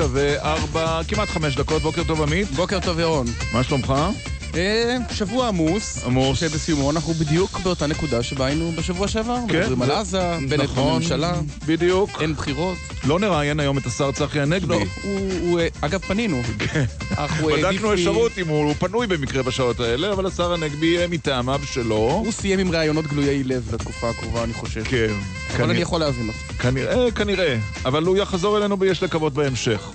תשע, 0.00 0.08
וארבע, 0.12 1.00
כמעט 1.08 1.28
חמש 1.28 1.56
דקות. 1.56 1.82
בוקר 1.82 2.02
טוב, 2.04 2.22
עמית. 2.22 2.50
בוקר 2.50 2.80
טוב, 2.80 2.98
ירון. 3.00 3.26
מה 3.52 3.62
שלומך? 3.62 3.94
אה, 4.54 4.96
שבוע 5.12 5.48
עמוס. 5.48 6.04
עמוס. 6.04 6.38
שבסיומו 6.40 6.90
אנחנו 6.90 7.14
בדיוק 7.14 7.58
באותה 7.60 7.86
נקודה 7.86 8.22
שבה 8.22 8.46
היינו 8.46 8.72
בשבוע 8.78 9.08
שעבר. 9.08 9.36
כן, 9.48 9.60
מדברים 9.60 9.82
על 9.82 9.88
זה- 9.88 9.98
עזה, 9.98 10.38
בנט 10.48 10.60
נכון, 10.60 10.92
בממשלה, 10.92 11.32
בדיוק. 11.66 12.22
אין 12.22 12.34
בחירות. 12.34 12.76
לא 13.04 13.18
נראיין 13.20 13.60
היום 13.60 13.78
את 13.78 13.86
השר 13.86 14.12
צחי 14.12 14.40
הנגבי. 14.40 14.66
לא, 14.68 14.80
הוא, 15.02 15.20
הוא, 15.40 15.60
אה, 15.60 15.68
אגב, 15.80 16.00
פנינו. 16.00 16.36
העדיף 16.36 16.99
בדקנו 17.28 17.94
אפשרות 17.94 18.38
אם 18.38 18.48
הוא 18.48 18.74
פנוי 18.78 19.06
במקרה 19.06 19.42
בשעות 19.42 19.80
האלה, 19.80 20.12
אבל 20.12 20.26
השר 20.26 20.52
הנגבי 20.52 21.06
מטעמיו 21.10 21.60
שלו. 21.64 21.94
הוא 22.24 22.32
סיים 22.32 22.58
עם 22.58 22.72
ראיונות 22.72 23.06
גלויי 23.06 23.44
לב 23.44 23.74
לתקופה 23.74 24.10
הקרובה, 24.10 24.44
אני 24.44 24.52
חושב. 24.52 24.82
כן. 24.84 25.12
אבל 25.56 25.70
אני 25.70 25.78
יכול 25.78 26.00
להבין 26.00 26.28
אותו. 26.28 26.38
כנראה, 26.58 27.10
כנראה. 27.10 27.58
אבל 27.84 28.04
הוא 28.04 28.16
יחזור 28.16 28.58
אלינו 28.58 28.80
ויש 28.80 29.02
לקוות 29.02 29.32
בהמשך. 29.32 29.90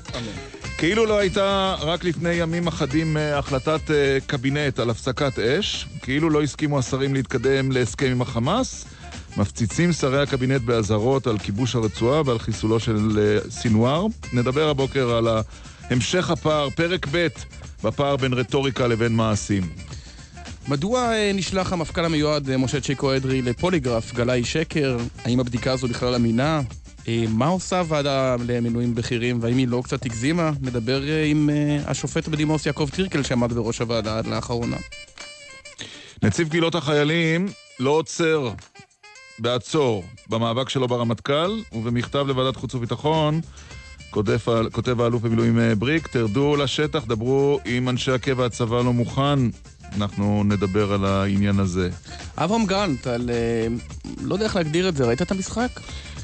כאילו 0.78 1.06
לא 1.06 1.18
הייתה 1.18 1.76
רק 1.80 2.04
לפני 2.04 2.34
ימים 2.34 2.68
אחדים 2.68 3.18
אה, 3.18 3.38
החלטת 3.38 3.92
אה, 3.92 4.18
קבינט 4.28 4.80
על 4.80 4.90
הפסקת 4.90 5.40
אש, 5.40 5.88
כאילו 6.02 6.30
לא 6.30 6.42
הסכימו 6.42 6.80
השרים 6.80 7.14
להתקדם 7.14 7.72
להסכם 7.72 8.05
עם 8.05 8.22
החמאס, 8.22 8.86
מפציצים 9.38 9.94
שרי 9.94 10.22
הקבינט 10.22 10.62
באזהרות 10.62 11.28
על 11.28 11.38
כיבוש 11.38 11.76
הרצועה 11.76 12.22
ועל 12.26 12.40
חיסולו 12.40 12.80
של 12.80 13.20
אה, 13.20 13.50
סינואר. 13.50 14.05
נדבר 14.34 14.70
הבוקר 14.70 15.16
על 15.16 15.27
המשך 15.90 16.30
הפער, 16.30 16.70
פרק 16.70 17.08
ב' 17.12 17.28
בפער 17.84 18.16
בין 18.16 18.34
רטוריקה 18.34 18.88
לבין 18.88 19.16
מעשים. 19.16 19.64
מדוע 20.68 21.14
אה, 21.14 21.32
נשלח 21.34 21.74
המפכ"ל 21.74 22.05
המיועד 22.05 22.50
אה, 22.50 22.58
משה 22.58 22.82
צ'יקו 22.82 23.16
אדרי 23.16 23.42
לפוליגרף? 23.42 24.14
גלאי 24.14 24.44
שקר? 24.44 24.98
האם 25.26 25.40
הבדיקה 25.40 25.72
הזו 25.72 25.88
בכלל 25.88 26.16
אמינה? 26.16 26.62
אה, 27.08 27.26
מה 27.30 27.48
עושה 27.48 27.80
הוועדה 27.80 28.36
למינויים 28.48 28.96
בכירים, 28.96 29.40
והאם 29.42 29.58
היא 29.58 29.68
לא 29.68 29.82
קצת 29.84 30.05
הגזימה? 30.05 30.52
נדבר 30.62 31.02
עם 31.26 31.50
השופט 31.88 32.27
בדימוס 32.27 32.66
יעקב 32.66 32.90
טירקל 32.96 33.24
שעמד 33.24 33.54
בראש 33.54 33.80
הוועדה 33.80 34.18
עד 34.18 34.27
לאחרונה. 34.27 34.77
נציב 36.24 36.48
קבילות 36.48 36.76
החיילים 36.76 37.48
לא 37.80 37.90
עוצר 37.90 38.49
בעצור 39.40 40.04
במאבק 40.30 40.70
שלו 40.70 40.88
ברמטכ"ל, 40.88 41.62
ובמכתב 41.72 42.26
לוועדת 42.27 42.55
חוץ 42.55 42.76
וביטחון 42.76 43.42
כותב, 44.71 45.02
האלוף 45.02 45.21
במילואים 45.21 45.60
אה, 45.60 45.76
בריק, 45.76 46.08
תרדו 46.08 46.55
לשטח, 46.55 47.05
דברו 47.08 47.60
עם 47.66 47.90
אנשי 47.90 48.12
הקבע, 48.12 48.46
הצבא 48.46 48.76
לא 48.76 48.94
מוכן. 48.94 49.40
אנחנו 49.96 50.44
נדבר 50.44 50.94
על 50.94 51.05
העניין 51.05 51.60
הזה. 51.60 51.90
אברהם 52.38 52.66
גרנט, 52.66 53.08
על... 53.08 53.30
אה, 53.30 53.68
לא 54.21 54.34
יודע 54.36 54.46
איך 54.46 54.55
להגדיר 54.55 54.90
את 54.90 54.96
זה, 54.96 55.05
ראית 55.05 55.21
את 55.21 55.32
המשחק? 55.32 55.70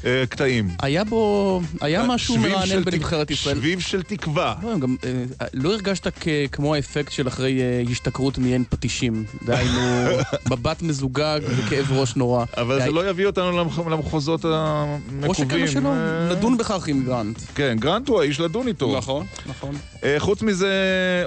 אה, 0.04 0.24
קטעים. 0.28 0.68
היה 0.82 1.04
בו... 1.04 1.60
היה 1.80 2.02
משהו 2.06 2.34
שביב 2.34 2.48
מרענן 2.52 2.84
בנבחרת 2.84 3.30
ישראל. 3.30 3.56
שביב 3.56 3.80
של 3.80 4.02
תקווה. 4.02 4.54
לא, 4.62 4.78
גם, 4.78 4.96
אה, 5.04 5.46
לא 5.54 5.72
הרגשת 5.72 6.12
כמו 6.52 6.74
האפקט 6.74 7.12
של 7.12 7.28
אחרי 7.28 7.60
אה, 7.60 7.82
השתכרות 7.90 8.38
מעין 8.38 8.64
פטישים. 8.68 9.24
דהיינו, 9.44 9.80
מבט 10.50 10.82
מזוגג 10.82 11.40
וכאב 11.44 11.92
ראש 11.92 12.16
נורא. 12.16 12.44
אבל 12.56 12.78
זה 12.78 12.84
אה, 12.84 12.90
לא 12.90 13.10
יביא 13.10 13.26
אותנו 13.26 13.58
למח- 13.64 13.78
למחוזות 13.90 14.44
המקווים. 14.44 15.24
או 15.30 15.34
שכמה 15.34 15.68
שלא, 15.68 15.88
אה, 15.88 16.28
נדון 16.36 16.56
בכך 16.58 16.88
עם 16.88 17.04
גרנט. 17.04 17.38
כן, 17.54 17.76
גרנט 17.80 18.08
הוא 18.08 18.20
האיש 18.20 18.40
לדון 18.40 18.68
איתו. 18.68 18.96
נכון, 18.96 19.26
נכון. 19.46 19.74
אה, 20.04 20.14
חוץ 20.18 20.42
מזה, 20.42 20.72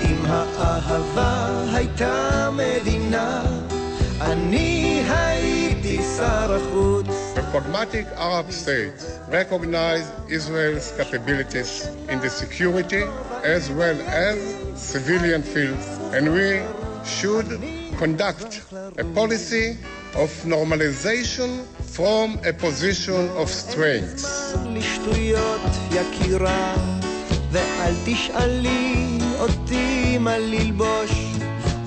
אם 0.00 0.24
האהבה 0.26 1.30
הייתה 1.74 2.14
מדינה, 2.52 2.89
אני 4.21 5.03
הייתי 5.09 5.99
שר 6.17 6.55
החוץ. 6.55 7.07
The 7.35 7.41
pragmatic 7.53 8.05
Arab 8.17 8.51
states 8.51 9.03
recognize 9.29 10.05
Israel's 10.29 10.93
capabilities 10.97 11.71
in 12.09 12.19
the 12.21 12.29
security 12.29 13.03
as 13.43 13.63
well 13.79 13.97
as 14.27 14.37
civilian 14.91 15.43
fields, 15.53 15.85
and 16.15 16.23
we 16.37 16.49
should 17.17 17.49
conduct 18.01 18.61
a 19.03 19.05
policy 19.19 19.67
of 20.23 20.29
normalization 20.55 21.49
from 21.97 22.25
a 22.51 22.53
position 22.53 23.23
of 23.41 23.47
strength. 23.49 24.23
לשטויות 24.73 25.61
יקירה, 25.91 26.75
ואל 27.51 27.93
תשאלי 28.05 29.17
אותי 29.39 30.17
מה 30.17 30.37
ללבוש, 30.37 31.28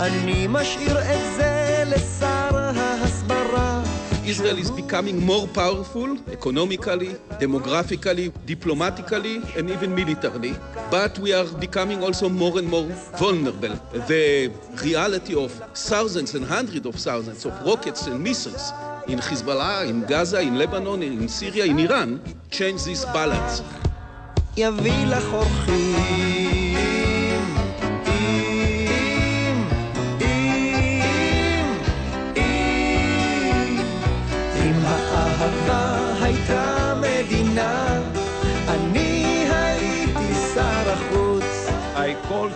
אני 0.03 0.47
משאיר 0.49 0.99
את 0.99 1.35
זה 1.35 1.83
לשר 1.85 2.57
ההסברה. 2.57 3.81
Israel 4.25 4.57
is 4.65 4.71
becoming 4.71 5.17
more 5.31 5.47
powerful 5.61 6.09
economically, 6.37 7.11
demographically, 7.43 8.25
diplomatically, 8.51 9.35
and 9.57 9.69
even 9.75 9.89
militarily. 9.99 10.53
But 10.91 11.13
we 11.23 11.29
are 11.37 11.47
becoming 11.65 11.99
also 12.05 12.27
more 12.41 12.55
and 12.59 12.67
more 12.75 12.87
vulnerable. 13.21 13.75
The 14.13 14.27
reality 14.87 15.33
of 15.43 15.49
thousands 15.91 16.29
and 16.37 16.43
hundreds 16.55 16.85
of 16.91 16.95
thousands 17.07 17.41
of 17.47 17.53
rockets 17.69 18.01
and 18.07 18.17
missiles 18.27 18.65
in 19.11 19.19
Hezbollah, 19.27 19.87
in 19.91 19.97
Gaza, 20.11 20.39
in 20.49 20.55
Lebanon, 20.61 20.99
in 21.03 21.29
Syria, 21.39 21.65
in 21.71 21.77
Iran, 21.85 22.09
change 22.57 22.79
this 22.89 23.01
balance. 23.17 23.61
יביא 24.57 25.05
לך 25.07 25.25
אורחים. 25.33 26.42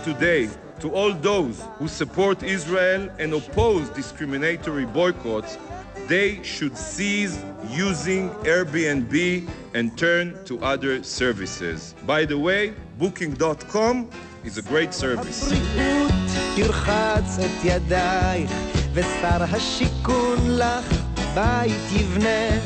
today 0.07 0.49
to 0.79 0.95
all 0.95 1.13
those 1.13 1.61
who 1.79 1.89
support 1.89 2.43
Israel 2.43 3.09
and 3.19 3.35
oppose 3.35 3.89
discriminatory 3.91 4.87
boycotts, 4.87 5.59
they 6.07 6.41
should 6.43 6.77
cease 6.77 7.45
using 7.69 8.31
Airbnb 8.53 9.49
and 9.75 9.99
turn 9.99 10.39
to 10.45 10.63
other 10.63 11.03
services. 11.03 11.95
By 12.07 12.25
the 12.25 12.39
way, 12.39 12.75
Booking.com 12.99 14.09
is 14.45 14.57
a 14.59 14.63
great 14.63 14.95
service. 14.95 15.53
הבריאות 15.53 16.13
תרחץ 16.57 17.39
את 17.39 17.65
ידייך, 17.65 18.51
ושר 18.95 19.43
השיכון 19.43 20.39
לך 20.47 20.87
בית 21.35 21.93
יבנה. 21.93 22.61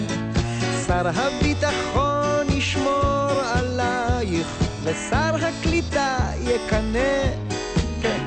שר 0.87 1.09
הביטחון 1.09 2.47
ישמור 2.49 3.41
עלייך, 3.55 4.47
ושר 4.85 5.35
הקליטה 5.41 6.30
יקנא. 6.56 7.24
כן. 8.02 8.26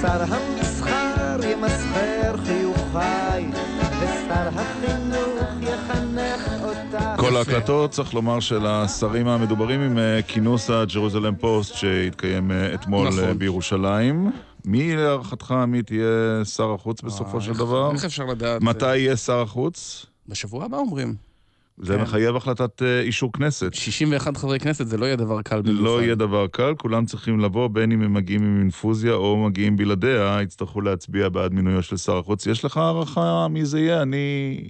שר 0.00 0.22
המסחר 0.34 1.38
ימסחר 1.52 2.36
חיוכייך, 2.46 3.56
ושר 4.00 4.48
החינוך 4.52 5.44
יחנך 5.60 6.48
אותך. 6.64 7.04
כל 7.20 7.36
ההקלטות, 7.36 7.90
צריך 7.90 8.14
לומר, 8.14 8.40
של 8.40 8.66
השרים 8.66 9.28
המדוברים 9.28 9.80
עם 9.80 9.98
אה, 9.98 10.20
כינוס 10.28 10.70
הג'רוזלם 10.70 11.34
פוסט 11.36 11.74
שהתקיים 11.74 12.50
אה, 12.50 12.74
אתמול 12.74 13.08
נכון. 13.08 13.24
אה, 13.24 13.34
בירושלים. 13.34 14.30
מי 14.64 14.96
להערכתך, 14.96 15.50
עמית, 15.52 15.90
יהיה 15.90 16.44
שר 16.44 16.72
החוץ 16.74 17.02
בסופו 17.02 17.40
של 17.40 17.50
איך- 17.50 17.58
דבר? 17.58 17.92
איך 17.94 18.04
אפשר 18.04 18.24
לדעת? 18.24 18.62
מתי 18.62 18.96
יהיה 18.96 19.16
שר 19.16 19.40
החוץ? 19.42 20.06
בשבוע 20.28 20.64
הבא 20.64 20.76
אומרים. 20.76 21.14
זה 21.78 21.94
כן. 21.94 22.02
מחייב 22.02 22.36
החלטת 22.36 22.82
אה, 22.82 23.00
אישור 23.00 23.32
כנסת. 23.32 23.74
61 23.74 24.36
חברי 24.36 24.60
כנסת, 24.60 24.86
זה 24.86 24.96
לא 24.96 25.06
יהיה 25.06 25.16
דבר 25.16 25.42
קל 25.42 25.62
במיוחד. 25.62 25.84
לא 25.84 26.02
יהיה 26.02 26.14
דבר 26.14 26.46
קל, 26.46 26.74
כולם 26.78 27.06
צריכים 27.06 27.40
לבוא, 27.40 27.68
בין 27.68 27.92
אם 27.92 28.02
הם 28.02 28.14
מגיעים 28.14 28.42
עם 28.42 28.60
אינפוזיה 28.60 29.12
או 29.12 29.46
מגיעים 29.46 29.76
בלעדיה, 29.76 30.38
יצטרכו 30.42 30.80
להצביע 30.80 31.28
בעד 31.28 31.52
מינויו 31.52 31.82
של 31.82 31.96
שר 31.96 32.18
החוץ. 32.18 32.46
יש 32.46 32.64
לך 32.64 32.76
הערכה 32.76 33.48
מי 33.50 33.64
זה 33.64 33.80
יהיה? 33.80 34.02
אני... 34.02 34.68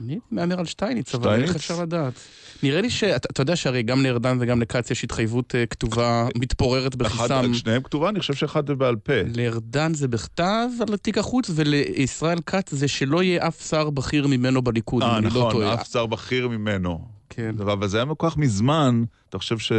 אני 0.00 0.18
מהמר 0.30 0.58
על 0.58 0.66
שטייניץ, 0.66 1.14
אבל 1.14 1.24
שטייניץ? 1.24 1.48
איך 1.48 1.56
אפשר 1.56 1.82
לדעת? 1.82 2.14
נראה 2.62 2.80
לי 2.80 2.90
שאתה 2.90 3.28
אתה 3.32 3.40
יודע 3.40 3.56
שהרי 3.56 3.82
גם 3.82 4.02
לארדן 4.02 4.36
וגם 4.40 4.62
לכץ 4.62 4.90
יש 4.90 5.04
התחייבות 5.04 5.54
אה, 5.54 5.66
כתובה 5.66 6.28
מתפוררת 6.36 6.96
בכיסם. 6.96 7.54
שניהם 7.54 7.82
כתובה? 7.82 8.08
אני 8.08 8.20
חושב 8.20 8.34
שאחד 8.34 8.66
זה 8.66 8.74
בעל 8.74 8.96
פה. 8.96 9.12
לארדן 9.36 9.94
זה 9.94 10.08
בכתב 10.08 10.68
על 10.88 10.96
תיק 10.96 11.18
החוץ, 11.18 11.50
ולישראל 11.54 12.38
כץ 12.46 12.74
זה 12.74 12.88
שלא 12.88 13.22
יהיה 13.22 13.48
אף 13.48 13.68
שר 13.68 13.90
בכיר 13.90 14.26
ממנו 14.26 14.62
בליכוד, 14.62 15.02
אם 15.02 15.08
אה, 15.08 15.18
אני 15.18 15.24
לא 15.24 15.30
נכון, 15.30 15.52
טועה. 15.52 15.74
אף 15.74 15.88
שר 15.92 16.06
בכיר 16.06 16.48
ממנו. 16.48 17.00
כן. 17.30 17.54
אבל 17.62 17.88
זה 17.88 17.96
היה 17.96 18.06
כל 18.14 18.30
כך 18.30 18.36
מזמן, 18.36 19.04
אתה 19.28 19.38
חושב 19.38 19.58
ש... 19.58 19.72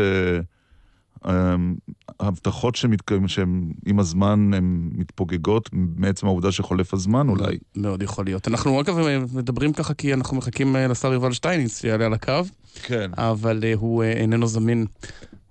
אמ, 1.30 1.75
ההבטחות 2.19 2.75
שמתקיימות, 2.75 3.30
שהן 3.30 3.72
עם 3.86 4.00
הזמן 4.00 4.54
הן 4.54 4.89
מתפוגגות 4.94 5.69
מעצם 5.74 6.28
העובדה 6.28 6.51
שחולף 6.51 6.94
הזמן 6.94 7.30
אולי. 7.30 7.57
מאוד 7.75 8.01
יכול 8.01 8.25
להיות. 8.25 8.48
אנחנו 8.48 8.81
אגב 8.81 8.98
מדברים 9.33 9.74
ככה 9.74 9.94
כי 9.94 10.13
אנחנו 10.13 10.38
מחכים 10.38 10.75
אה, 10.75 10.88
לשר 10.88 11.13
יובל 11.13 11.31
שטייניץ 11.31 11.81
שיעלה 11.81 12.06
על 12.06 12.13
הקו, 12.13 12.42
כן. 12.83 13.12
אבל 13.18 13.59
אה, 13.63 13.73
הוא 13.75 14.03
אה, 14.03 14.12
איננו 14.12 14.47
זמין. 14.47 14.85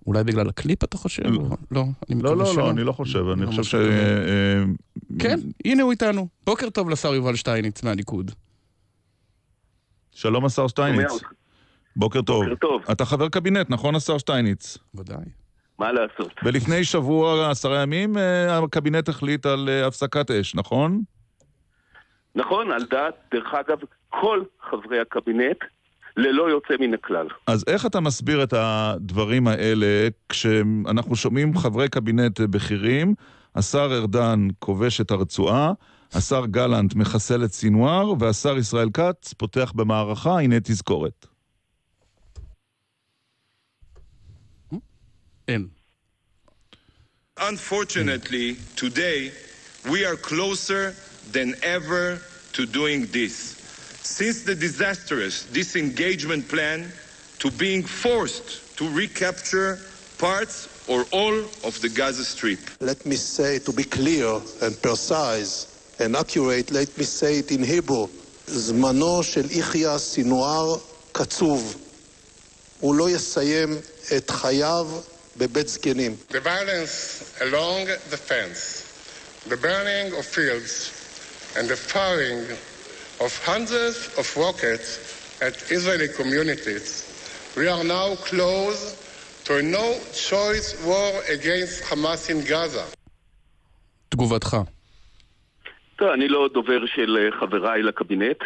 אולי 0.06 0.25
בגלל 0.25 0.49
הקליפ 0.49 0.84
אתה 0.84 0.96
חושב? 0.96 1.22
לא. 1.22 1.43
לא, 1.70 1.84
אני 2.08 2.17
מקווה 2.17 2.34
לא, 2.34 2.44
לא. 2.44 2.56
לא, 2.56 2.70
אני 2.70 2.84
לא 2.84 2.93
חושב, 2.93 3.28
אני 3.32 3.43
לא 3.43 3.46
חושב 3.46 3.62
ש... 3.62 3.75
אה, 3.75 4.62
כן, 5.19 5.38
הנה 5.64 5.82
הוא 5.82 5.90
איתנו. 5.90 6.28
בוקר 6.46 6.70
טוב 6.70 6.90
לשר 6.90 7.14
יובל 7.14 7.37
שטייניץ 7.37 7.82
מהליכוד. 7.82 8.31
שלום 10.12 10.44
השר 10.44 10.69
שטייניץ. 10.69 11.11
בוקר 11.96 12.22
טוב. 12.22 12.44
בוקר 12.44 12.55
טוב. 12.55 12.82
אתה 12.93 13.05
חבר 13.05 13.28
קבינט, 13.28 13.70
נכון 13.70 13.94
השר 13.94 14.19
שטייניץ? 14.19 14.78
ודאי. 14.94 15.25
מה 15.78 15.93
לעשות? 15.93 16.32
ולפני 16.44 16.84
שבוע, 16.84 17.50
עשרה 17.50 17.82
ימים, 17.82 18.17
הקבינט 18.49 19.08
החליט 19.08 19.46
על 19.46 19.69
הפסקת 19.87 20.31
אש, 20.31 20.55
נכון? 20.55 21.02
נכון, 22.34 22.72
על 22.72 22.82
דעת, 22.90 23.14
דרך 23.34 23.55
אגב, 23.55 23.78
כל 24.08 24.43
חברי 24.70 25.00
הקבינט, 25.00 25.56
ללא 26.17 26.51
יוצא 26.51 26.75
מן 26.81 26.95
הכלל. 26.95 27.27
אז 27.47 27.65
איך 27.67 27.87
אתה 27.87 28.01
מסביר 28.01 28.43
את 28.43 28.55
הדברים 28.57 29.49
האלה 29.49 30.09
כשאנחנו 30.29 31.17
שומעים 31.17 31.59
חברי 31.59 31.89
קבינט 31.89 32.41
בכירים, 32.41 33.15
השר 33.55 33.89
ארדן 33.93 34.49
כובש 34.59 35.01
את 35.01 35.11
הרצועה, 35.11 35.73
השר 36.12 36.47
גלנט 36.47 36.95
מחסל 36.95 37.45
את 37.45 37.53
סינואר, 37.53 38.12
והשר 38.19 38.59
ישראל 38.59 38.89
כץ 38.95 39.33
פותח 39.33 39.73
במערכה, 39.75 40.41
הנה 40.41 40.61
תזכורת. 40.61 41.27
אין. 45.49 45.69
Unfortunately, 47.39 48.56
today 48.77 49.31
we 49.93 50.05
are 50.05 50.17
closer 50.17 50.95
than 51.33 51.55
ever 51.63 52.19
to 52.53 52.67
doing 52.67 53.06
this. 53.13 53.60
Since 54.04 54.44
the 54.44 54.56
disastrous 54.56 55.46
disengagement 55.46 56.48
plan 56.48 56.92
to 57.40 57.52
being 57.52 57.84
forced 57.84 58.78
to 58.78 58.90
recapture 58.90 59.80
parts 60.18 60.68
or 60.88 61.06
all 61.12 61.34
of 61.63 61.80
the 61.81 61.90
Gaza 61.90 62.24
Strip. 62.24 62.60
Let 62.80 63.06
me 63.06 63.16
say, 63.16 63.60
to 63.60 63.72
be 63.74 63.84
clear 63.84 64.40
and 64.62 64.80
precise 64.81 65.68
and 66.00 66.16
accurate, 66.16 66.72
let 66.72 66.96
me 66.98 67.04
say 67.04 67.40
it 67.40 67.52
in 67.52 67.63
Hebrew. 67.63 68.07
זמנו 68.48 69.24
של 69.24 69.52
יחיא 69.52 69.98
סינואר 69.98 70.78
קצוב. 71.12 71.75
הוא 72.80 72.96
לא 72.96 73.10
יסיים 73.10 73.80
את 74.18 74.30
חייו 74.31 74.88
בבית 75.38 75.68
זקנים. 75.68 76.16
The 76.30 76.40
violence 76.40 77.24
along 77.42 77.88
the 78.12 78.18
fence, 78.18 78.84
the 79.50 79.57
burning 79.57 80.13
of 80.13 80.25
fields, 80.25 80.92
and 81.57 81.68
the 81.68 81.75
firing 81.75 82.46
of 83.20 83.32
hundreds 83.50 83.99
of 84.20 84.26
rockets 84.44 84.88
at 85.46 85.55
Israeli 85.76 86.08
communities, 86.20 86.87
we 87.58 87.67
are 87.75 87.84
now 87.84 88.08
close 88.31 88.81
to 89.46 89.50
a 89.61 89.62
no-choice 89.76 90.69
war 90.88 91.11
against 91.37 91.76
Hamas 91.90 92.22
in 92.31 92.40
Gaza. 92.50 92.84
תגובתך. 94.08 94.56
טוב, 95.96 96.08
אני 96.08 96.28
לא 96.28 96.49
דובר 96.55 96.87
של 96.87 97.17
אה, 97.17 97.40
חבריי 97.40 97.82
לקבינט. 97.82 98.37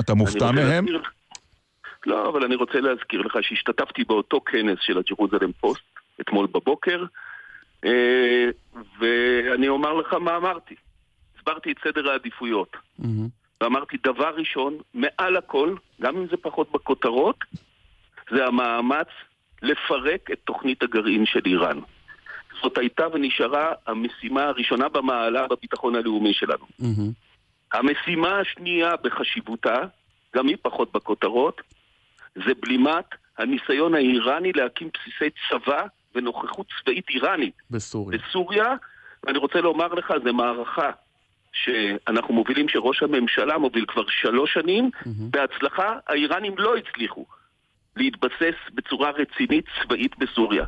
אתה 0.00 0.14
מופתע 0.14 0.50
מהם? 0.50 0.86
להזכיר- 0.86 1.02
לא, 2.06 2.28
אבל 2.28 2.44
אני 2.44 2.54
רוצה 2.54 2.80
להזכיר 2.80 3.20
לך 3.20 3.36
שהשתתפתי 3.42 4.04
באותו 4.04 4.40
כנס 4.46 4.78
של 4.80 4.98
הג'רוזלם 4.98 5.52
פוסט 5.60 5.82
אתמול 6.20 6.46
בבוקר, 6.46 7.04
אה, 7.84 8.46
ואני 9.00 9.68
אומר 9.68 9.94
לך 9.94 10.12
מה 10.12 10.36
אמרתי. 10.36 10.74
הסברתי 11.38 11.72
את 11.72 11.76
סדר 11.84 12.10
העדיפויות. 12.10 12.76
ואמרתי, 13.60 13.96
דבר 14.04 14.30
ראשון, 14.36 14.78
מעל 14.94 15.36
הכל, 15.36 15.74
גם 16.00 16.16
אם 16.16 16.26
זה 16.30 16.36
פחות 16.36 16.72
בכותרות, 16.72 17.36
זה 18.30 18.46
המאמץ 18.46 19.08
לפרק 19.62 20.30
את 20.32 20.38
תוכנית 20.44 20.82
הגרעין 20.82 21.26
של 21.26 21.40
איראן. 21.46 21.80
זאת 22.62 22.78
הייתה 22.78 23.06
ונשארה 23.12 23.72
המשימה 23.86 24.42
הראשונה 24.44 24.88
במעלה 24.88 25.46
בביטחון 25.46 25.94
הלאומי 25.94 26.34
שלנו. 26.34 26.66
המשימה 27.72 28.38
השנייה 28.40 28.96
בחשיבותה, 28.96 29.76
גם 30.36 30.48
היא 30.48 30.56
פחות 30.62 30.92
בכותרות, 30.92 31.60
זה 32.34 32.52
בלימת 32.62 33.04
הניסיון 33.38 33.94
האיראני 33.94 34.52
להקים 34.52 34.88
בסיסי 34.94 35.30
צבא 35.48 35.82
ונוכחות 36.14 36.66
צבאית 36.80 37.08
איראנית 37.08 37.54
בסוריה. 37.70 38.18
בסוריה, 38.18 38.74
ואני 39.24 39.38
רוצה 39.38 39.60
לומר 39.60 39.94
לך, 39.94 40.12
זו 40.24 40.32
מערכה 40.32 40.90
שאנחנו 41.52 42.34
מובילים, 42.34 42.68
שראש 42.68 43.02
הממשלה 43.02 43.58
מוביל 43.58 43.84
כבר 43.88 44.04
שלוש 44.08 44.52
שנים, 44.52 44.90
בהצלחה, 45.30 45.94
האיראנים 46.06 46.54
לא 46.58 46.76
הצליחו 46.76 47.26
להתבסס 47.96 48.54
בצורה 48.74 49.10
רצינית 49.10 49.64
צבאית 49.82 50.18
בסוריה. 50.18 50.64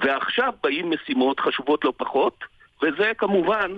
ועכשיו 0.00 0.52
באים 0.62 0.90
משימות 0.90 1.40
חשובות 1.40 1.84
לא 1.84 1.92
פחות, 1.96 2.44
וזה 2.82 3.12
כמובן 3.18 3.72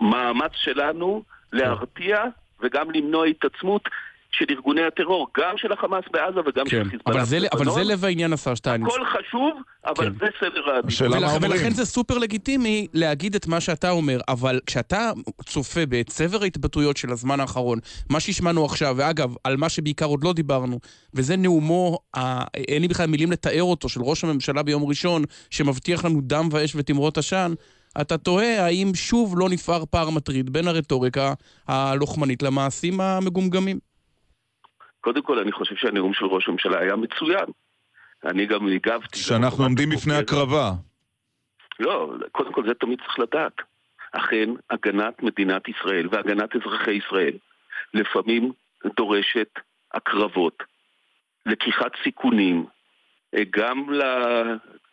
המאמץ 0.00 0.52
שלנו 0.54 1.22
להרתיע 1.52 2.24
וגם 2.60 2.90
למנוע 2.90 3.26
התעצמות 3.26 3.88
של 4.38 4.44
ארגוני 4.50 4.82
הטרור, 4.82 5.26
גם 5.36 5.56
של 5.56 5.72
החמאס 5.72 6.04
בעזה 6.12 6.40
וגם 6.40 6.64
כן, 6.64 6.70
של 6.70 6.90
חיזבאללה. 6.90 7.20
אבל 7.20 7.24
זה, 7.24 7.38
אבל 7.52 7.70
זה. 7.70 7.84
לב 7.84 8.04
העניין, 8.04 8.32
השר 8.32 8.54
שטייניץ. 8.54 8.88
הכל 8.88 9.04
חשוב, 9.04 9.52
אבל 9.86 10.10
כן. 10.10 10.12
זה 10.18 10.26
סדר 10.40 10.70
העדיפות. 10.70 11.42
ולכן 11.42 11.70
זה 11.70 11.84
סופר 11.84 12.18
לגיטימי 12.18 12.86
להגיד 12.92 13.34
את 13.34 13.46
מה 13.46 13.60
שאתה 13.60 13.90
אומר, 13.90 14.20
אבל 14.28 14.60
כשאתה 14.66 15.10
צופה 15.44 15.80
בצבר 15.88 16.42
ההתבטאויות 16.42 16.96
של 16.96 17.10
הזמן 17.10 17.40
האחרון, 17.40 17.78
מה 18.10 18.20
שהשמענו 18.20 18.64
עכשיו, 18.64 18.94
ואגב, 18.98 19.34
על 19.44 19.56
מה 19.56 19.68
שבעיקר 19.68 20.06
עוד 20.06 20.24
לא 20.24 20.32
דיברנו, 20.32 20.78
וזה 21.14 21.36
נאומו, 21.36 21.98
ה... 22.16 22.44
אין 22.56 22.82
לי 22.82 22.88
בכלל 22.88 23.06
מילים 23.06 23.32
לתאר 23.32 23.62
אותו, 23.62 23.88
של 23.88 24.00
ראש 24.02 24.24
הממשלה 24.24 24.62
ביום 24.62 24.84
ראשון, 24.84 25.24
שמבטיח 25.50 26.04
לנו 26.04 26.20
דם 26.22 26.48
ואש 26.52 26.72
ותמרות 26.76 27.18
עשן, 27.18 27.52
אתה 28.00 28.18
תוהה 28.18 28.64
האם 28.64 28.94
שוב 28.94 29.38
לא 29.38 29.48
נפער 29.48 29.84
פער 29.90 30.10
מטריד 30.10 30.50
בין 30.50 30.68
הרטוריקה 30.68 31.34
הלוחמנית 31.68 32.42
למעשים 32.42 33.00
המגומגמים. 33.00 33.78
קודם 35.04 35.22
כל, 35.22 35.38
אני 35.38 35.52
חושב 35.52 35.76
שהנאום 35.76 36.14
של 36.14 36.24
ראש 36.24 36.48
הממשלה 36.48 36.78
היה 36.78 36.96
מצוין. 36.96 37.44
אני 38.24 38.46
גם 38.46 38.68
הגבתי. 38.68 39.18
שאנחנו 39.18 39.64
עומדים 39.64 39.90
בפני. 39.90 40.14
הקרבה. 40.14 40.70
לא, 41.80 42.12
קודם 42.32 42.52
כל 42.52 42.66
זה 42.66 42.74
תמיד 42.74 42.98
צריך 42.98 43.18
לדעת. 43.18 43.52
אכן, 44.12 44.50
הגנת 44.70 45.22
מדינת 45.22 45.68
ישראל 45.68 46.08
והגנת 46.10 46.56
אזרחי 46.56 46.92
ישראל 46.92 47.32
לפעמים 47.94 48.52
דורשת 48.96 49.48
הקרבות, 49.94 50.62
לקיחת 51.46 51.92
סיכונים, 52.04 52.66
אה, 53.34 53.42
גם 53.50 53.86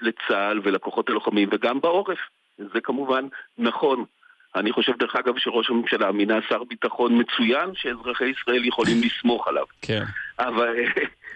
לצה"ל 0.02 0.60
ולכוחות 0.64 1.10
הלוחמים 1.10 1.50
וגם 1.52 1.82
בעורף. 1.82 2.20
זה 2.58 2.82
כמובן 2.84 3.28
נכון. 3.58 4.06
אני 4.56 4.72
חושב, 4.72 4.92
דרך 5.00 5.16
אגב, 5.16 5.38
שראש 5.38 5.70
הממשלה 5.70 6.12
מינה 6.12 6.40
שר 6.50 6.64
ביטחון 6.64 7.22
מצוין 7.22 7.70
שאזרחי 7.74 8.26
ישראל 8.26 8.66
יכולים 8.66 9.02
לסמוך 9.06 9.48
עליו. 9.48 9.66
כן. 9.82 10.04
אבל... 10.40 10.76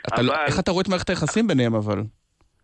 אתה 0.08 0.22
לא, 0.22 0.34
אבל... 0.34 0.44
איך 0.46 0.60
אתה 0.60 0.72
רואה 0.72 0.82
את 0.82 0.88
מערכת 0.88 1.10
היחסים 1.10 1.48
ביניהם 1.48 1.76
אבל? 1.76 2.04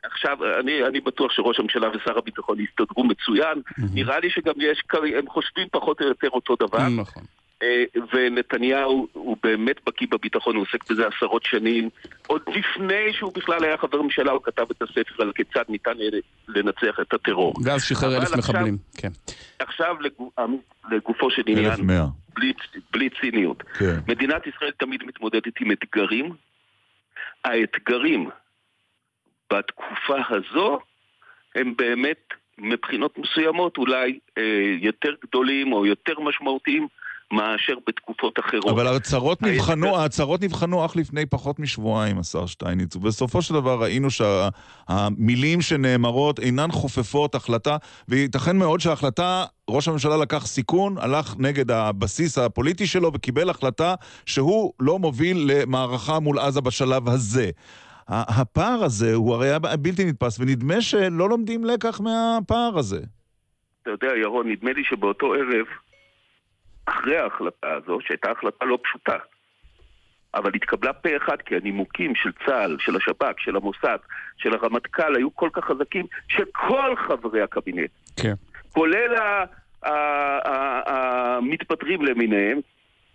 עכשיו, 0.04 0.38
אני, 0.60 0.84
אני 0.84 1.00
בטוח 1.00 1.32
שראש 1.32 1.60
הממשלה 1.60 1.90
ושר 1.90 2.18
הביטחון 2.18 2.58
יסתדרו 2.60 3.04
מצוין. 3.04 3.62
נראה 3.94 4.20
לי 4.20 4.30
שגם 4.30 4.54
יש, 4.58 4.84
הם 5.18 5.30
חושבים 5.30 5.68
פחות 5.72 6.02
או 6.02 6.08
יותר 6.08 6.30
אותו 6.30 6.56
דבר. 6.56 6.90
נכון. 6.90 7.24
אה, 7.64 7.84
ונתניהו 8.14 9.08
הוא 9.14 9.38
באמת 9.44 9.76
בקיא 9.86 10.08
בביטחון, 10.12 10.56
הוא 10.56 10.62
עוסק 10.64 10.92
בזה 10.92 11.04
עשרות 11.08 11.44
שנים. 11.46 11.90
עוד 12.28 12.42
לפני 12.48 13.14
שהוא 13.14 13.34
בכלל 13.34 13.64
היה 13.64 13.78
חבר 13.78 14.02
ממשלה, 14.02 14.32
הוא 14.32 14.42
כתב 14.44 14.66
את 14.72 14.82
הספר 14.82 15.24
על 15.24 15.32
כיצד 15.36 15.64
ניתן 15.70 15.94
לנצח 16.48 17.00
את 17.02 17.14
הטרור. 17.14 17.54
ואז 17.66 17.84
שחרר 17.84 18.18
אלף 18.18 18.24
עכשיו- 18.34 18.38
מחבלים. 18.40 18.78
כן. 18.98 19.10
עכשיו 19.60 19.96
לגו- 20.02 20.32
לגופו 20.92 21.32
של 21.32 21.42
עניין. 21.48 21.66
1100. 21.72 22.06
בלי, 22.36 22.54
בלי 22.94 23.10
ציניות. 23.22 23.64
כן. 23.64 23.96
מדינת 24.08 24.48
ישראל 24.48 24.72
תמיד 24.72 25.04
מתמודדת 25.04 25.54
עם 25.62 25.72
אתגרים. 25.72 26.32
האתגרים 27.46 28.30
בתקופה 29.54 30.18
הזו 30.30 30.80
הם 31.56 31.74
באמת 31.78 32.28
מבחינות 32.58 33.18
מסוימות 33.18 33.78
אולי 33.78 34.20
אה, 34.38 34.44
יותר 34.82 35.10
גדולים 35.26 35.74
או 35.74 35.86
יותר 35.86 36.20
משמעותיים 36.20 36.88
מאשר 37.32 37.74
בתקופות 37.88 38.40
אחרות. 38.40 38.68
אבל 38.70 38.88
ההצהרות 38.88 39.42
נבחנו, 39.42 39.98
ההצהרות 39.98 40.44
נבחנו 40.44 40.86
אך 40.86 40.96
לפני 40.96 41.26
פחות 41.26 41.60
משבועיים, 41.60 42.20
השר 42.20 42.46
שטייניץ, 42.46 42.96
ובסופו 42.96 43.42
של 43.42 43.54
דבר 43.54 43.82
ראינו 43.82 44.08
שהמילים 44.10 45.62
שנאמרות 45.62 46.40
אינן 46.40 46.72
חופפות 46.72 47.36
החלטה, 47.36 47.78
וייתכן 48.08 48.58
מאוד 48.58 48.80
שההחלטה, 48.80 49.46
ראש 49.70 49.88
הממשלה 49.88 50.18
לקח 50.18 50.46
סיכון, 50.46 50.98
הלך 50.98 51.36
נגד 51.40 51.72
הבסיס 51.72 52.38
הפוליטי 52.38 52.88
שלו 52.88 53.12
וקיבל 53.14 53.50
החלטה 53.50 53.96
שהוא 54.26 54.74
לא 54.80 55.00
מוביל 55.00 55.52
למערכה 55.52 56.20
מול 56.20 56.40
עזה 56.40 56.62
בשלב 56.62 57.10
הזה. 57.10 57.50
הפער 58.08 58.84
הזה 58.84 59.14
הוא 59.14 59.34
הרי 59.34 59.48
היה 59.48 59.60
בלתי 59.60 60.06
נתפס, 60.06 60.40
ונדמה 60.40 60.82
שלא 60.82 61.30
לומדים 61.30 61.66
לקח 61.66 62.02
מהפער 62.02 62.78
הזה. 62.78 63.00
אתה 63.82 63.90
יודע, 63.90 64.08
ירון, 64.22 64.48
נדמה 64.50 64.72
לי 64.72 64.84
שבאותו 64.84 65.34
ערב, 65.34 65.66
אחרי 66.86 67.18
ההחלטה 67.18 67.74
הזו, 67.74 68.00
שהייתה 68.02 68.32
החלטה 68.32 68.66
לא 68.66 68.80
פשוטה, 68.84 69.18
אבל 70.34 70.52
התקבלה 70.56 70.94
פה 70.94 71.10
אחד 71.18 71.42
כי 71.46 71.56
הנימוקים 71.56 72.16
של 72.16 72.30
צה"ל, 72.46 72.78
של 72.80 72.96
השב"כ, 72.96 73.40
של 73.40 73.56
המוסד, 73.56 73.98
של 74.38 74.54
הרמטכ"ל 74.54 75.16
היו 75.16 75.36
כל 75.36 75.50
כך 75.54 75.64
חזקים, 75.66 76.06
שכל 76.28 76.96
חברי 77.08 77.42
הקבינט, 77.42 77.90
כן. 78.22 78.34
כולל 78.72 79.16
המתפטרים 80.86 82.02
למיניהם, 82.02 82.60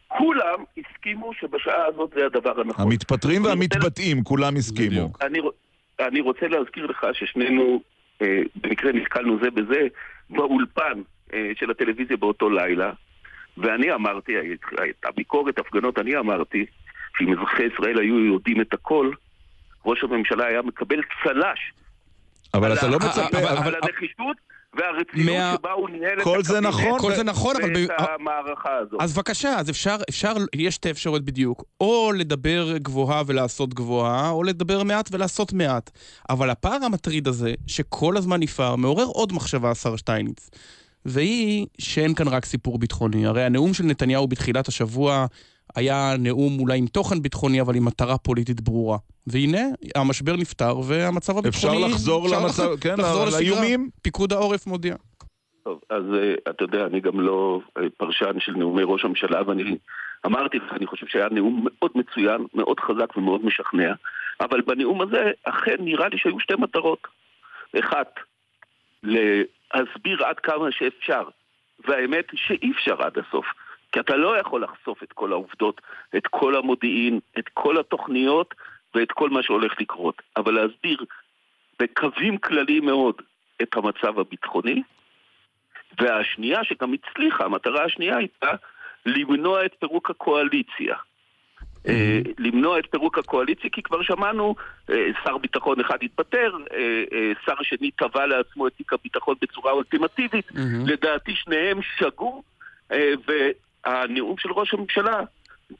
כולם 0.08 0.64
הסכימו 0.78 1.34
שבשעה 1.34 1.86
הזאת 1.86 2.10
זה 2.14 2.26
הדבר 2.26 2.60
הנכון. 2.60 2.86
המתפטרים 2.86 3.46
אני 3.46 3.52
רוצה- 3.52 3.58
והמתבטאים, 3.58 4.22
כולם 4.24 4.56
הסכימו. 4.56 5.10
אני, 5.22 5.38
אני 6.00 6.20
רוצה 6.20 6.48
להזכיר 6.48 6.86
לך 6.86 7.06
ששנינו 7.12 7.80
אה, 8.22 8.42
במקרה 8.56 8.92
נתקלנו 8.92 9.38
זה 9.42 9.50
בזה 9.50 9.86
באולפן 10.30 11.02
אה, 11.34 11.50
של 11.54 11.70
הטלוויזיה 11.70 12.16
באותו 12.16 12.50
לילה 12.50 12.92
ואני 13.56 13.92
אמרתי, 13.94 14.32
הייתה 14.78 15.08
ביקורת, 15.16 15.58
הפגנות, 15.58 15.98
אני 15.98 16.16
אמרתי 16.16 16.66
שאם 17.18 17.32
אזרחי 17.32 17.62
ישראל 17.62 17.98
היו 17.98 18.18
יודעים 18.24 18.60
את 18.60 18.74
הכל 18.74 19.10
ראש 19.86 20.04
הממשלה 20.04 20.46
היה 20.46 20.62
מקבל 20.62 21.00
צל"ש 21.24 21.72
אבל 22.54 22.72
אתה 22.72 22.88
לא 22.88 22.98
מצפה... 22.98 23.38
אבל- 23.38 23.46
על 23.68 23.74
הנחישות 23.82 24.36
והרצינות 24.74 25.36
מה- 25.36 25.54
שבה 25.58 25.72
הוא 25.72 25.88
ניהל 25.90 26.18
את 26.38 26.44
זה 26.44 26.58
הקבינט 26.58 26.66
נכון, 26.74 27.00
כל 27.00 27.12
זה 27.14 27.24
נכון, 27.24 27.56
אבל... 27.56 27.72
ואת 27.76 27.90
המערכה 28.20 28.76
הזאת. 28.76 29.00
אז 29.00 29.14
בבקשה, 29.14 29.48
אז 29.58 29.70
אפשר, 29.70 29.96
אפשר, 30.10 30.32
יש 30.54 30.74
שתי 30.74 30.90
אפשרויות 30.90 31.24
בדיוק. 31.24 31.64
או 31.80 32.12
לדבר 32.14 32.76
גבוהה 32.78 33.22
ולעשות 33.26 33.74
גבוהה, 33.74 34.30
או 34.30 34.42
לדבר 34.42 34.82
מעט 34.82 35.08
ולעשות 35.12 35.52
מעט. 35.52 35.90
אבל 36.30 36.50
הפער 36.50 36.84
המטריד 36.84 37.28
הזה, 37.28 37.54
שכל 37.66 38.16
הזמן 38.16 38.40
נפער, 38.40 38.76
מעורר 38.76 39.04
עוד 39.04 39.32
מחשבה, 39.32 39.70
השר 39.70 39.96
שטייניץ. 39.96 40.50
והיא 41.06 41.66
שאין 41.78 42.14
כאן 42.14 42.28
רק 42.28 42.44
סיפור 42.44 42.78
ביטחוני. 42.78 43.26
הרי 43.26 43.42
הנאום 43.44 43.74
של 43.74 43.84
נתניהו 43.84 44.26
בתחילת 44.28 44.68
השבוע 44.68 45.26
היה 45.76 46.14
נאום 46.18 46.58
אולי 46.60 46.78
עם 46.78 46.86
תוכן 46.86 47.22
ביטחוני, 47.22 47.60
אבל 47.60 47.76
עם 47.76 47.84
מטרה 47.84 48.18
פוליטית 48.18 48.60
ברורה. 48.60 48.98
והנה, 49.26 49.58
המשבר 49.94 50.36
נפתר, 50.36 50.78
והמצב 50.78 51.38
הביטחוני... 51.38 51.76
אפשר 51.76 51.86
לחזור 51.88 52.26
אפשר 52.26 52.40
למצב, 52.40 52.62
לח- 52.72 52.80
כן, 52.80 52.94
לחזור 52.98 53.24
לשגרה. 53.24 53.40
לאיומים? 53.40 53.90
פיקוד 54.02 54.32
העורף 54.32 54.66
מודיע. 54.66 54.96
טוב, 55.64 55.80
אז 55.90 56.02
אה, 56.14 56.34
אתה 56.50 56.64
יודע, 56.64 56.86
אני 56.86 57.00
גם 57.00 57.20
לא 57.20 57.60
אה, 57.78 57.82
פרשן 57.96 58.40
של 58.40 58.52
נאומי 58.52 58.82
ראש 58.84 59.04
הממשלה, 59.04 59.42
ואני 59.48 59.76
אמרתי 60.26 60.56
לך, 60.58 60.72
אני 60.72 60.86
חושב 60.86 61.06
שהיה 61.06 61.28
נאום 61.30 61.66
מאוד 61.66 61.90
מצוין, 61.94 62.46
מאוד 62.54 62.80
חזק 62.80 63.16
ומאוד 63.16 63.44
משכנע, 63.44 63.92
אבל 64.40 64.60
בנאום 64.60 65.00
הזה 65.02 65.30
אכן 65.44 65.76
נראה 65.80 66.08
לי 66.08 66.18
שהיו 66.18 66.40
שתי 66.40 66.54
מטרות. 66.58 66.98
אחת, 67.80 68.14
להסביר 69.74 70.24
עד 70.24 70.40
כמה 70.40 70.72
שאפשר, 70.72 71.22
והאמת 71.78 72.26
שאי 72.34 72.72
אפשר 72.72 73.02
עד 73.02 73.18
הסוף, 73.18 73.46
כי 73.92 74.00
אתה 74.00 74.16
לא 74.16 74.38
יכול 74.38 74.62
לחשוף 74.62 75.02
את 75.02 75.12
כל 75.12 75.32
העובדות, 75.32 75.80
את 76.16 76.26
כל 76.26 76.56
המודיעין, 76.56 77.20
את 77.38 77.48
כל 77.54 77.78
התוכניות 77.78 78.54
ואת 78.94 79.12
כל 79.12 79.30
מה 79.30 79.42
שהולך 79.42 79.80
לקרות, 79.80 80.22
אבל 80.36 80.54
להסביר 80.54 81.04
בקווים 81.78 82.38
כלליים 82.38 82.86
מאוד 82.86 83.22
את 83.62 83.76
המצב 83.76 84.18
הביטחוני, 84.18 84.82
והשנייה 86.00 86.64
שגם 86.64 86.92
הצליחה, 86.92 87.44
המטרה 87.44 87.84
השנייה 87.84 88.16
הייתה 88.16 88.50
למנוע 89.06 89.64
את 89.64 89.74
פירוק 89.80 90.10
הקואליציה. 90.10 90.96
אה, 91.88 92.20
למנוע 92.38 92.78
את 92.78 92.84
פירוק 92.90 93.18
הקואליציה, 93.18 93.70
כי 93.70 93.82
כבר 93.82 94.02
שמענו, 94.02 94.54
אה, 94.90 95.08
שר 95.24 95.38
ביטחון 95.38 95.80
אחד 95.80 95.96
התפטר, 96.02 96.56
אה, 96.74 97.32
שר 97.44 97.62
שני 97.62 97.90
תבע 97.90 98.26
לעצמו 98.26 98.66
את 98.66 98.72
תיק 98.76 98.92
הביטחון 98.92 99.34
בצורה 99.42 99.72
אולטימטיבית. 99.72 100.48
לדעתי 100.86 101.32
שניהם 101.34 101.78
שגו, 101.98 102.42
והנאום 103.26 104.38
של 104.38 104.52
ראש 104.52 104.74
הממשלה 104.74 105.20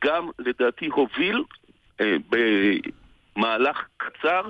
גם 0.04 0.28
לדעתי 0.38 0.86
הוביל 0.86 1.42
במהלך 3.36 3.84
קצר 3.96 4.48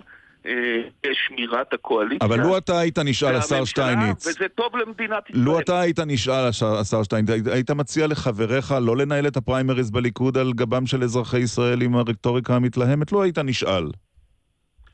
שמירת 1.13 1.73
הקואליציה. 1.73 2.29
אבל 2.29 2.41
לו 2.41 2.59
אתה 2.59 2.79
היית 2.79 2.99
נשאל, 2.99 3.35
השר 3.37 3.65
שטייניץ, 3.65 4.27
וזה 4.27 4.49
טוב 4.55 4.77
למדינת 4.77 5.31
ישראל. 5.31 5.45
לו 5.45 5.61
אתה 5.61 5.81
היית 5.81 6.01
נשאל, 6.01 6.45
השר 6.81 7.03
שטייניץ, 7.03 7.31
היית- 7.47 7.71
מציע 7.71 8.07
לחבריך 8.07 8.75
לא 8.83 8.97
לנהל 8.97 9.27
את 9.27 9.37
הפריימריז 9.37 9.91
בליכוד 9.91 10.39
על 10.39 10.53
גבם 10.53 10.87
של 10.87 11.03
אזרחי 11.03 11.39
ישראל 11.39 11.83
עם 11.83 11.97
הרטוריקה 11.97 12.57
המתלהמת? 12.57 13.13
לו 13.13 13.23
היית 13.23 13.39
נשאל. 13.39 13.85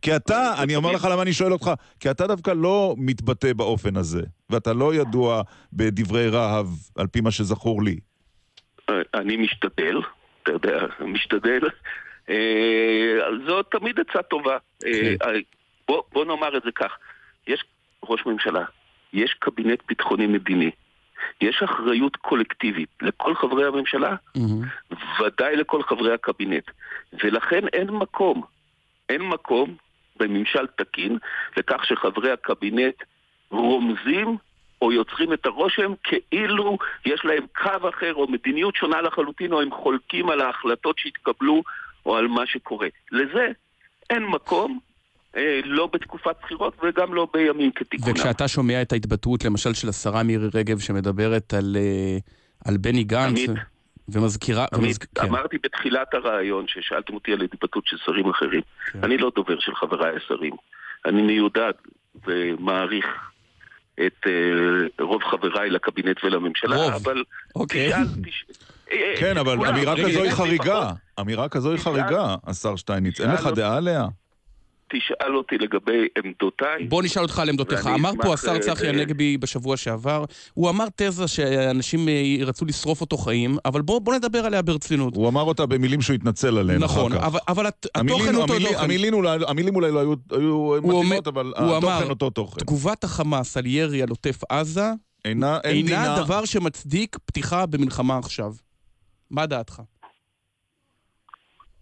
כי 0.02 0.16
אתה, 0.16 0.54
אני 0.62 0.76
אומר 0.76 0.92
לך 0.92 1.08
למה 1.10 1.22
אני 1.22 1.32
שואל 1.32 1.52
אותך, 1.52 1.70
כי 2.00 2.10
אתה 2.10 2.26
דווקא 2.26 2.50
לא 2.50 2.94
מתבטא 2.98 3.52
באופן 3.52 3.96
הזה, 3.96 4.22
ואתה 4.50 4.72
לא 4.72 4.94
ידוע 4.94 5.42
בדברי 5.72 6.28
רהב, 6.28 6.66
על 6.96 7.06
פי 7.06 7.20
מה 7.20 7.30
שזכור 7.30 7.82
לי. 7.82 7.96
אני 9.14 9.36
משתדל, 9.36 9.96
אתה 10.42 10.52
יודע, 10.52 10.78
משתדל. 11.00 11.60
אה, 12.30 13.18
זו 13.46 13.62
תמיד 13.62 14.00
עצה 14.00 14.22
טובה. 14.22 14.56
אה, 14.86 15.14
אה, 15.22 15.38
בוא, 15.88 16.02
בוא 16.12 16.24
נאמר 16.24 16.56
את 16.56 16.62
זה 16.62 16.70
כך, 16.74 16.96
יש 17.46 17.64
ראש 18.02 18.26
ממשלה, 18.26 18.64
יש 19.12 19.34
קבינט 19.38 19.82
ביטחוני 19.88 20.26
מדיני, 20.26 20.70
יש 21.40 21.62
אחריות 21.62 22.16
קולקטיבית 22.16 22.88
לכל 23.02 23.34
חברי 23.34 23.66
הממשלה, 23.66 24.16
ודאי 25.20 25.56
לכל 25.56 25.82
חברי 25.82 26.14
הקבינט. 26.14 26.70
ולכן 27.12 27.68
אין 27.72 27.90
מקום, 27.90 28.42
אין 29.08 29.22
מקום 29.22 29.76
בממשל 30.16 30.66
תקין 30.66 31.18
לכך 31.56 31.84
שחברי 31.86 32.30
הקבינט 32.30 32.94
רומזים 33.50 34.36
או 34.82 34.92
יוצרים 34.92 35.32
את 35.32 35.46
הרושם 35.46 35.92
כאילו 36.02 36.78
יש 37.06 37.24
להם 37.24 37.46
קו 37.62 37.88
אחר 37.88 38.14
או 38.14 38.28
מדיניות 38.28 38.76
שונה 38.76 39.00
לחלוטין 39.00 39.52
או 39.52 39.60
הם 39.60 39.70
חולקים 39.70 40.28
על 40.28 40.40
ההחלטות 40.40 40.98
שהתקבלו 40.98 41.62
או 42.06 42.16
על 42.16 42.28
מה 42.28 42.46
שקורה. 42.46 42.88
לזה 43.12 43.48
אין 44.10 44.22
מקום, 44.22 44.78
אה, 45.36 45.60
לא 45.64 45.88
בתקופת 45.92 46.36
בחירות 46.42 46.76
וגם 46.82 47.14
לא 47.14 47.28
בימים 47.34 47.70
כתיקונם. 47.72 48.12
וכשאתה 48.12 48.48
שומע 48.48 48.82
את 48.82 48.92
ההתבטאות, 48.92 49.44
למשל, 49.44 49.74
של 49.74 49.88
השרה 49.88 50.22
מירי 50.22 50.48
רגב, 50.54 50.78
שמדברת 50.78 51.54
על, 51.54 51.76
אה, 51.76 52.18
על 52.64 52.76
בני 52.76 53.04
גנץ, 53.04 53.38
עמית, 53.38 53.50
ומזכירה... 54.08 54.66
עמית, 54.74 54.86
ומזכ... 54.86 55.04
כן. 55.14 55.26
אמרתי 55.26 55.56
בתחילת 55.62 56.14
הרעיון 56.14 56.64
ששאלתם 56.68 57.14
אותי 57.14 57.32
על 57.32 57.42
התבטאות 57.42 57.86
של 57.86 57.96
שרים 58.04 58.30
אחרים. 58.30 58.60
כן. 58.92 59.04
אני 59.04 59.18
לא 59.18 59.32
דובר 59.34 59.60
של 59.60 59.74
חבריי 59.74 60.16
השרים. 60.16 60.52
אני 61.04 61.22
מיודד 61.22 61.72
ומעריך 62.26 63.06
את 63.94 64.26
אה, 64.26 65.04
רוב 65.04 65.22
חבריי 65.22 65.70
לקבינט 65.70 66.24
ולממשלה, 66.24 66.76
רוב. 66.76 66.92
אבל 66.92 67.24
אוקיי. 67.56 67.88
תשאל... 67.88 68.04
תש... 68.24 68.44
כן, 69.20 69.36
אבל. 69.38 69.66
אמירה 69.68 69.96
כזו 69.96 70.22
היא 70.22 70.30
חריגה. 70.32 70.90
אמירה 71.20 71.48
כזו 71.48 71.70
היא 71.70 71.78
חריגה, 71.78 72.34
השר 72.46 72.76
שטייניץ. 72.76 73.20
אין 73.20 73.30
לך 73.30 73.46
דעה 73.46 73.76
עליה? 73.76 74.06
תשאל 74.96 75.36
אותי 75.36 75.54
לגבי 75.58 76.06
עמדותיי. 76.24 76.84
בוא 76.88 77.02
נשאל 77.02 77.22
אותך 77.22 77.38
על 77.38 77.48
עמדותיך. 77.48 77.86
אמר 77.86 78.10
פה 78.22 78.34
השר 78.34 78.52
אה, 78.54 78.58
צחי 78.58 78.84
אה, 78.86 78.90
הנגבי 78.90 79.36
בשבוע 79.38 79.76
שעבר, 79.76 80.24
הוא 80.54 80.70
אמר 80.70 80.84
תזה 80.96 81.28
שאנשים 81.28 82.08
אה, 82.08 82.14
רצו 82.46 82.64
לשרוף 82.64 83.00
אותו 83.00 83.16
חיים, 83.18 83.56
אבל 83.64 83.82
בוא, 83.82 83.98
בוא 84.00 84.14
נדבר 84.14 84.38
עליה 84.38 84.62
ברצינות. 84.62 85.16
הוא 85.16 85.28
אמר 85.28 85.42
אותה 85.42 85.66
במילים 85.66 86.00
שהוא 86.00 86.14
התנצל 86.14 86.58
עליהן 86.58 86.82
אחר 86.82 86.94
נכון, 86.94 87.12
כך. 87.12 87.24
אבל, 87.24 87.38
אבל 87.48 87.66
התוכן 87.66 88.00
אותו 88.34 88.52
המילים- 88.54 88.72
תוכן. 88.72 88.84
המילים 88.84 89.14
אולי- 89.14 89.38
המילים 89.48 89.74
אולי 89.76 89.90
לא 89.92 90.00
היו- 90.00 90.76
מתאימות, 90.82 91.26
אבל 91.26 91.52
התוכן 91.56 91.86
אמר, 91.86 92.10
אותו 92.10 92.30
תוכן. 92.30 92.60
תגובת 92.60 93.04
החמאס 93.04 93.56
על 93.56 93.66
ירי 93.66 94.02
על 94.02 94.08
עוטף 94.08 94.40
עזה 94.48 94.90
אינה. 95.24 95.58
דבר 96.24 96.44
שמצדיק 96.44 97.16
פתיחה 97.26 97.66
במלחמה 97.66 98.18
עכשיו. 98.18 98.52
מה 99.32 99.46
דעתך? 99.46 99.80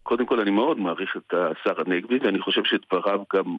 קודם 0.03 0.27
כל 0.27 0.41
אני 0.41 0.51
מאוד 0.51 0.79
מעריך 0.79 1.17
את 1.17 1.35
השר 1.35 1.81
הנגבי, 1.87 2.19
ואני 2.19 2.41
חושב 2.41 2.65
שדבריו 2.65 3.21
גם 3.35 3.57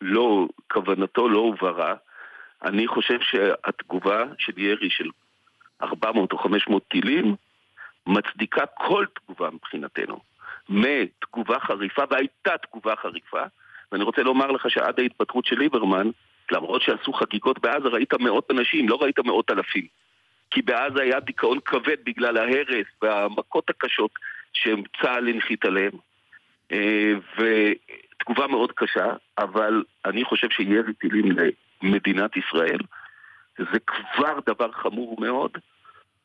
לא, 0.00 0.48
כוונתו 0.72 1.28
לא 1.28 1.38
הובהרה. 1.38 1.94
אני 2.62 2.86
חושב 2.86 3.18
שהתגובה 3.20 4.24
של 4.38 4.58
ירי 4.58 4.90
של 4.90 5.08
400 5.82 6.32
או 6.32 6.38
500 6.38 6.82
טילים 6.88 7.36
מצדיקה 8.06 8.66
כל 8.66 9.06
תגובה 9.14 9.50
מבחינתנו. 9.50 10.20
מתגובה 10.68 11.60
חריפה, 11.60 12.02
והייתה 12.10 12.58
תגובה 12.58 12.96
חריפה, 12.96 13.42
ואני 13.92 14.04
רוצה 14.04 14.22
לומר 14.22 14.50
לך 14.50 14.70
שעד 14.70 15.00
ההתפטרות 15.00 15.44
של 15.46 15.58
ליברמן, 15.58 16.10
למרות 16.52 16.82
שעשו 16.82 17.12
חגיגות 17.12 17.58
בעזה, 17.58 17.88
ראית 17.88 18.14
מאות 18.14 18.50
אנשים, 18.50 18.88
לא 18.88 18.98
ראית 19.02 19.18
מאות 19.18 19.50
אלפים. 19.50 19.86
כי 20.50 20.62
בעזה 20.62 21.02
היה 21.02 21.20
דיכאון 21.20 21.58
כבד 21.64 21.96
בגלל 22.04 22.36
ההרס 22.36 22.86
והמכות 23.02 23.70
הקשות 23.70 24.10
שצה"ל 24.52 25.28
הנחית 25.28 25.64
עליהם. 25.64 25.92
אה, 26.72 27.12
ותגובה 27.36 28.46
מאוד 28.46 28.72
קשה, 28.72 29.06
אבל 29.38 29.82
אני 30.04 30.24
חושב 30.24 30.48
שירי 30.50 30.92
טילים 30.92 31.36
למדינת 31.82 32.30
ישראל 32.36 32.78
זה 33.58 33.78
כבר 33.86 34.38
דבר 34.46 34.72
חמור 34.72 35.16
מאוד. 35.20 35.50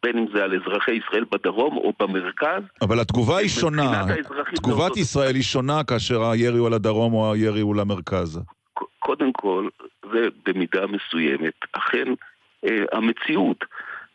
בין 0.03 0.17
אם 0.17 0.25
זה 0.33 0.43
על 0.43 0.53
אזרחי 0.55 0.91
ישראל 0.91 1.25
בדרום 1.31 1.77
או 1.77 1.93
במרכז. 1.99 2.63
אבל 2.81 2.99
התגובה 2.99 3.37
היא 3.37 3.49
שונה. 3.49 4.05
תגובת 4.55 4.97
ישראל 4.97 5.35
היא 5.35 5.43
שונה 5.43 5.83
כאשר 5.83 6.23
הירי 6.23 6.57
הוא 6.57 6.67
על 6.67 6.73
הדרום 6.73 7.13
או 7.13 7.33
הירי 7.33 7.61
הוא 7.61 7.75
למרכז. 7.75 8.41
קודם 8.99 9.31
כל, 9.31 9.67
זה 10.13 10.27
במידה 10.45 10.85
מסוימת, 10.87 11.53
אכן 11.71 12.07
אה, 12.65 12.83
המציאות. 12.91 13.65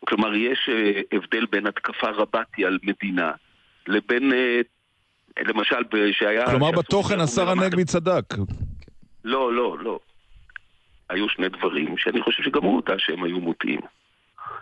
כלומר, 0.05 0.35
יש 0.35 0.69
אה, 0.69 1.01
הבדל 1.11 1.45
בין 1.45 1.67
התקפה 1.67 2.09
רבתי 2.09 2.65
על 2.65 2.79
מדינה 2.83 3.31
לבין, 3.87 4.33
אה, 4.33 4.61
למשל, 5.47 5.75
שהיה... 6.11 6.45
כלומר, 6.45 6.71
בתוכן 6.71 7.19
השר 7.19 7.49
הנגבי 7.49 7.85
צדק. 7.85 8.25
לא, 9.23 9.53
לא, 9.53 9.77
לא. 9.79 9.99
היו 11.09 11.29
שני 11.29 11.49
דברים 11.49 11.97
שאני 11.97 12.21
חושב 12.21 12.43
שגם 12.43 12.63
הוא 12.63 12.73
הודה 12.75 12.93
שהם 12.97 13.23
היו 13.23 13.39
מוטעים. 13.39 13.79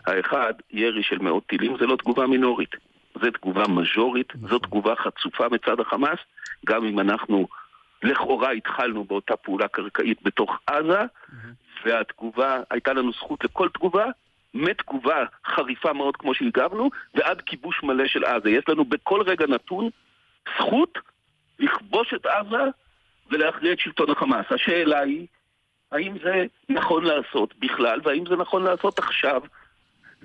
האחד, 0.08 0.53
ירי 0.72 1.03
של 1.03 1.17
מאות 1.17 1.46
טילים 1.48 1.77
זה 1.79 1.86
לא 1.86 1.96
תגובה 1.96 2.27
מינורית. 2.27 2.75
זו 3.22 3.31
תגובה 3.31 3.67
מז'ורית, 3.67 4.34
זו 4.41 4.46
נכון. 4.46 4.60
תגובה 4.60 4.96
חצופה 4.96 5.50
מצד 5.51 5.79
החמאס, 5.79 6.19
גם 6.65 6.86
אם 6.86 7.00
אנחנו 7.00 7.48
לכאורה 8.03 8.51
התחלנו 8.51 9.03
באותה 9.03 9.36
פעולה 9.36 9.67
קרקעית 9.67 10.24
בתוך 10.24 10.60
עזה, 10.67 11.01
והתגובה, 11.86 12.62
הייתה 12.72 12.93
לנו 12.93 13.12
זכות 13.12 13.43
לכל 13.43 13.69
תגובה, 13.74 14.05
מתגובה 14.53 15.25
חריפה 15.45 15.93
מאוד 15.93 16.17
כמו 16.17 16.33
שהגבנו, 16.33 16.89
ועד 17.15 17.41
כיבוש 17.41 17.83
מלא 17.83 18.07
של 18.07 18.25
עזה. 18.25 18.49
יש 18.49 18.63
לנו 18.69 18.85
בכל 18.85 19.21
רגע 19.21 19.47
נתון 19.47 19.89
זכות 20.57 20.97
לכבוש 21.59 22.13
את 22.13 22.25
עזה 22.25 22.63
ולהכריע 23.31 23.73
את 23.73 23.79
שלטון 23.79 24.09
החמאס. 24.09 24.45
השאלה 24.49 24.99
היא, 24.99 25.27
האם 25.91 26.17
זה 26.23 26.45
נכון 26.69 27.03
לעשות 27.03 27.55
בכלל, 27.59 27.99
והאם 28.03 28.23
זה 28.29 28.35
נכון 28.35 28.63
לעשות 28.63 28.99
עכשיו, 28.99 29.41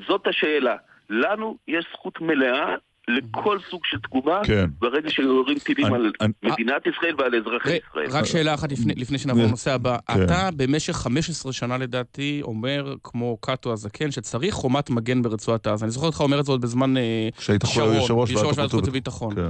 זאת 0.06 0.26
השאלה. 0.26 0.76
לנו 1.10 1.56
יש 1.68 1.86
זכות 1.92 2.20
מלאה 2.20 2.74
לכל 3.08 3.58
סוג 3.70 3.80
של 3.84 3.98
תגובה, 3.98 4.40
כן. 4.44 4.70
ברגע 4.78 5.10
שיורים 5.10 5.58
טילים 5.58 5.86
אני, 5.86 5.94
על 5.94 6.12
אני, 6.20 6.32
מדינת 6.42 6.82
ישראל 6.86 7.14
ועל 7.18 7.34
אזרחי 7.34 7.70
ר, 7.70 7.72
ישראל. 7.90 8.10
רק 8.10 8.24
שאלה 8.24 8.54
אחת 8.54 8.72
לפני, 8.72 8.94
לפני 8.96 9.18
שנעבור 9.18 9.42
לנושא 9.42 9.72
הבא. 9.72 9.96
כן. 10.06 10.24
אתה 10.24 10.48
במשך 10.56 10.92
15 10.92 11.52
שנה 11.52 11.78
לדעתי 11.78 12.40
אומר, 12.42 12.94
כמו 13.04 13.36
קאטו 13.36 13.72
הזקן, 13.72 14.10
שצריך 14.10 14.54
חומת 14.54 14.90
מגן 14.90 15.22
ברצועת 15.22 15.66
עזה. 15.66 15.84
אני 15.84 15.90
זוכר 15.90 16.06
אותך 16.06 16.20
אומר 16.20 16.40
את 16.40 16.44
זה 16.44 16.52
עוד 16.52 16.60
בזמן 16.60 16.96
אה, 16.96 17.28
שרון, 17.38 17.94
יושב 17.94 18.14
ראש 18.14 18.58
ועדת 18.58 18.70
חוץ 18.70 18.88
וביטחון. 18.88 19.34
כן. 19.34 19.48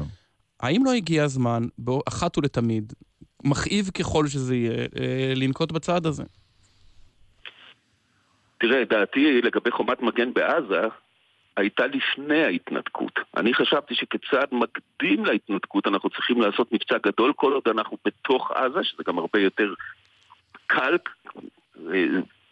האם 0.60 0.84
לא 0.84 0.92
הגיע 0.92 1.24
הזמן, 1.24 1.62
אחת 2.08 2.38
ולתמיד, 2.38 2.92
מכאיב 3.44 3.90
ככל 3.98 4.26
שזה 4.26 4.54
יהיה, 4.56 4.72
אה, 4.72 5.32
לנקוט 5.36 5.72
בצעד 5.72 6.06
הזה? 6.06 6.22
תראה, 8.60 8.84
דעתי 8.84 9.42
לגבי 9.42 9.70
חומת 9.70 10.02
מגן 10.02 10.34
בעזה 10.34 10.88
הייתה 11.56 11.86
לפני 11.86 12.44
ההתנתקות. 12.44 13.20
אני 13.36 13.54
חשבתי 13.54 13.94
שכצעד 13.94 14.48
מקדים 14.52 15.24
להתנתקות 15.24 15.86
אנחנו 15.86 16.10
צריכים 16.10 16.40
לעשות 16.40 16.72
מבצע 16.72 16.98
גדול 17.06 17.32
כל 17.36 17.52
עוד 17.52 17.62
אנחנו 17.68 17.96
בתוך 18.04 18.50
עזה, 18.50 18.84
שזה 18.84 19.02
גם 19.06 19.18
הרבה 19.18 19.40
יותר 19.40 19.74
קל, 20.66 20.96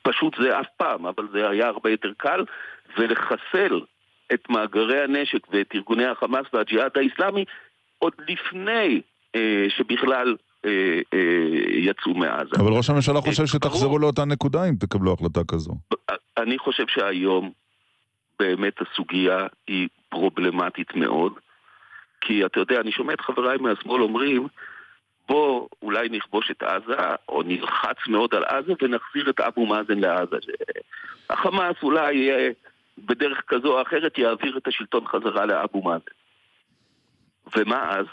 פשוט 0.02 0.36
זה 0.42 0.60
אף 0.60 0.66
פעם, 0.76 1.06
אבל 1.06 1.28
זה 1.32 1.48
היה 1.48 1.66
הרבה 1.66 1.90
יותר 1.90 2.12
קל, 2.16 2.44
ולחסל 2.98 3.80
את 4.34 4.50
מאגרי 4.50 5.02
הנשק 5.02 5.52
ואת 5.52 5.66
ארגוני 5.74 6.06
החמאס 6.06 6.46
והג'יהאד 6.52 6.90
האיסלאמי 6.96 7.44
עוד 7.98 8.12
לפני 8.28 9.00
אה, 9.34 9.66
שבכלל 9.68 10.36
אה, 10.64 10.70
אה, 11.14 11.18
יצאו 11.68 12.14
מעזה. 12.14 12.56
אבל 12.58 12.72
ראש 12.72 12.90
הממשלה 12.90 13.20
חושב 13.20 13.46
שתחזרו 13.46 13.98
לאותה 13.98 14.24
נקודה 14.24 14.64
אם 14.68 14.74
תקבלו 14.74 15.12
החלטה 15.12 15.40
כזו. 15.48 15.72
אני 16.38 16.58
חושב 16.58 16.84
שהיום 16.88 17.50
באמת 18.38 18.74
הסוגיה 18.80 19.46
היא 19.66 19.88
פרובלמטית 20.08 20.94
מאוד, 20.94 21.32
כי 22.20 22.46
אתה 22.46 22.60
יודע, 22.60 22.80
אני 22.80 22.92
שומע 22.92 23.12
את 23.12 23.20
חבריי 23.20 23.58
מהשמאל 23.58 24.02
אומרים, 24.02 24.48
בוא 25.28 25.68
אולי 25.82 26.08
נכבוש 26.08 26.50
את 26.50 26.62
עזה, 26.62 26.96
או 27.28 27.42
נלחץ 27.42 27.96
מאוד 28.08 28.34
על 28.34 28.44
עזה 28.44 28.72
ונחזיר 28.82 29.30
את 29.30 29.40
אבו 29.40 29.66
מאזן 29.66 29.98
לעזה. 29.98 30.36
החמאס 31.30 31.76
אולי 31.82 32.30
בדרך 32.98 33.42
כזו 33.46 33.76
או 33.76 33.82
אחרת 33.82 34.18
יעביר 34.18 34.58
את 34.58 34.68
השלטון 34.68 35.06
חזרה 35.06 35.46
לאבו 35.46 35.82
מאזן. 35.82 36.04
ומה 37.56 37.90
אז? 37.90 38.06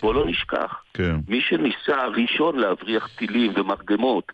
בוא 0.00 0.14
לא 0.14 0.26
נשכח. 0.26 0.82
כן. 0.94 1.16
מי 1.28 1.40
שניסה 1.40 2.06
ראשון 2.06 2.58
להבריח 2.58 3.08
טילים 3.16 3.52
ומרגמות, 3.56 4.32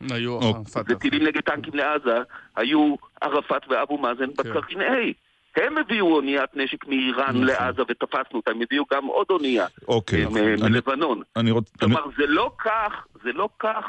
וטילים 0.89 1.27
נגד 1.27 1.41
טנקים 1.41 1.75
לעזה, 1.75 2.19
היו 2.57 2.95
ערפאת 3.21 3.63
ואבו 3.69 3.99
מאזן 3.99 4.29
כן. 4.43 4.81
A. 4.81 5.13
הם 5.57 5.79
הביאו 5.79 6.15
אוניית 6.15 6.51
נשק 6.55 6.87
מאיראן 6.87 7.29
נכון. 7.29 7.45
לעזה 7.45 7.83
ותפסנו 7.89 8.37
אותה, 8.37 8.51
הם 8.51 8.61
הביאו 8.63 8.85
גם 8.95 9.07
עוד 9.07 9.27
אונייה 9.31 9.67
אוקיי, 9.89 10.27
מלבנון. 10.61 11.23
אני, 11.37 11.51
רוצ... 11.51 11.77
כלומר, 11.77 12.05
אני... 12.05 12.13
זה 12.17 12.27
לא 12.27 12.51
כך, 12.59 13.07
זה 13.23 13.33
לא 13.33 13.49
כך 13.59 13.85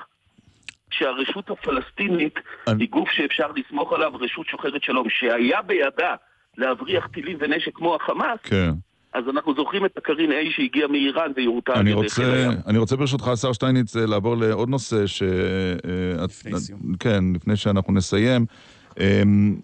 שהרשות 0.91 1.49
הפלסטינית 1.49 2.39
אני... 2.67 2.83
היא 2.83 2.89
גוף 2.89 3.09
שאפשר 3.11 3.47
לסמוך 3.55 3.93
עליו, 3.93 4.11
רשות 4.15 4.47
שוחרת 4.47 4.83
שלום, 4.83 5.09
שהיה 5.09 5.61
בידה 5.61 6.15
להבריח 6.57 7.07
טילים 7.07 7.37
ונשק 7.39 7.75
כמו 7.75 7.95
החמאס, 7.95 8.39
כן. 8.43 8.71
אז 9.13 9.23
אנחנו 9.29 9.55
זוכרים 9.55 9.85
את 9.85 9.97
הקרין 9.97 10.31
A 10.31 10.55
שהגיע 10.55 10.87
מאיראן 10.87 11.31
ויורתה 11.35 11.73
על 11.73 11.87
ידי 11.87 12.09
חיל 12.09 12.25
הים. 12.25 12.51
אני 12.67 12.77
רוצה 12.77 12.95
ברשותך, 12.95 13.27
השר 13.27 13.53
שטייניץ, 13.53 13.95
אה, 13.95 14.05
לעבור 14.05 14.37
לעוד 14.37 14.69
נושא 14.69 15.07
ש... 15.07 15.23
אה, 15.23 16.23
לפני 16.25 16.59
סיום. 16.59 16.79
כן, 16.99 17.23
לפני 17.35 17.55
שאנחנו 17.55 17.93
נסיים. 17.93 18.45
אמ, 18.99 19.55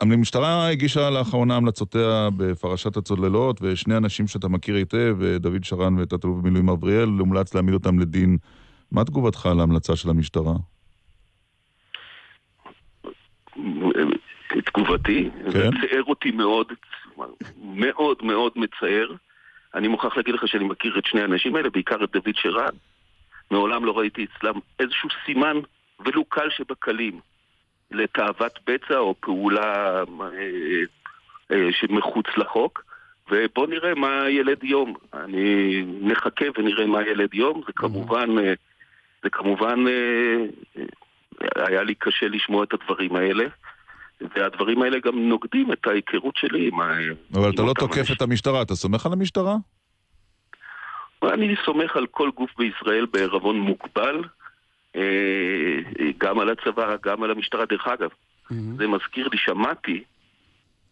המשטרה 0.00 0.68
הגישה 0.68 1.10
לאחרונה 1.10 1.56
המלצותיה 1.56 2.28
בפרשת 2.36 2.96
הצוללות, 2.96 3.58
ושני 3.62 3.96
אנשים 3.96 4.26
שאתה 4.26 4.48
מכיר 4.48 4.74
היטב, 4.74 5.16
אה, 5.22 5.38
דוד 5.38 5.64
שרן 5.64 5.98
ותת-אלוף 5.98 6.36
במילואים 6.36 6.68
אבריאל, 6.68 7.08
הומלץ 7.08 7.54
להעמיד 7.54 7.74
אותם 7.74 7.98
לדין. 7.98 8.36
מה 8.92 9.04
תגובתך 9.04 9.46
על 9.46 9.60
ההמלצה 9.60 9.96
של 9.96 10.10
המשטרה? 10.10 10.54
תגובתי, 14.84 15.30
כן? 15.44 15.50
זה 15.50 15.68
ציער 15.80 16.02
אותי 16.02 16.30
מאוד, 16.30 16.72
מאוד 17.58 18.18
מאוד 18.22 18.52
מצער. 18.56 19.12
אני 19.74 19.88
מוכרח 19.88 20.16
להגיד 20.16 20.34
לך 20.34 20.48
שאני 20.48 20.64
מכיר 20.64 20.98
את 20.98 21.06
שני 21.06 21.20
האנשים 21.20 21.56
האלה, 21.56 21.70
בעיקר 21.70 22.04
את 22.04 22.10
דוד 22.12 22.34
שרן. 22.34 22.74
מעולם 23.50 23.84
לא 23.84 23.98
ראיתי 23.98 24.24
אצלם 24.24 24.54
איזשהו 24.80 25.08
סימן, 25.26 25.56
ולו 26.04 26.24
קל 26.24 26.50
שבקלים, 26.50 27.20
לתאוות 27.90 28.58
בצע 28.66 28.98
או 28.98 29.14
פעולה 29.20 30.02
אה, 30.20 30.34
אה, 31.52 31.68
שמחוץ 31.72 32.26
לחוק. 32.36 32.84
ובוא 33.30 33.66
נראה 33.66 33.94
מה 33.94 34.28
ילד 34.28 34.64
יום. 34.64 34.94
אני 35.14 35.84
נחכה 36.00 36.44
ונראה 36.58 36.86
מה 36.86 37.02
ילד 37.02 37.34
יום. 37.34 37.62
זה 37.66 37.72
כמובן, 37.76 38.38
אה, 38.38 38.52
זה 39.22 39.30
כמובן, 39.30 39.84
אה, 39.88 40.44
היה 41.56 41.82
לי 41.82 41.94
קשה 41.94 42.28
לשמוע 42.28 42.64
את 42.64 42.74
הדברים 42.74 43.16
האלה. 43.16 43.44
והדברים 44.20 44.82
האלה 44.82 44.98
גם 44.98 45.28
נוגדים 45.28 45.72
את 45.72 45.86
ההיכרות 45.86 46.36
שלי 46.36 46.68
עם... 46.68 46.80
אבל 47.34 47.50
אתה 47.50 47.62
לא 47.62 47.72
תוקף 47.78 48.10
את 48.16 48.22
המשטרה, 48.22 48.62
אתה 48.62 48.74
סומך 48.74 49.06
על 49.06 49.12
המשטרה? 49.12 49.56
אני 51.22 51.54
סומך 51.64 51.96
על 51.96 52.06
כל 52.06 52.30
גוף 52.36 52.50
בישראל 52.58 53.06
בערבון 53.12 53.60
מוגבל, 53.60 54.24
אה, 54.96 55.78
גם 56.18 56.38
על 56.38 56.50
הצבא, 56.50 56.96
גם 57.02 57.22
על 57.22 57.30
המשטרה. 57.30 57.64
דרך 57.66 57.86
אגב, 57.86 58.08
זה 58.50 58.86
מזכיר 58.86 59.28
לי, 59.32 59.38
שמעתי 59.38 60.02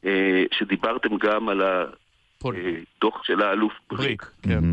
אה, 0.05 0.45
שדיברתם 0.53 1.17
גם 1.17 1.49
על 1.49 1.62
הדוח 1.62 3.25
של 3.25 3.43
האלוף 3.43 3.73
בריק. 3.91 4.31
כן. 4.43 4.65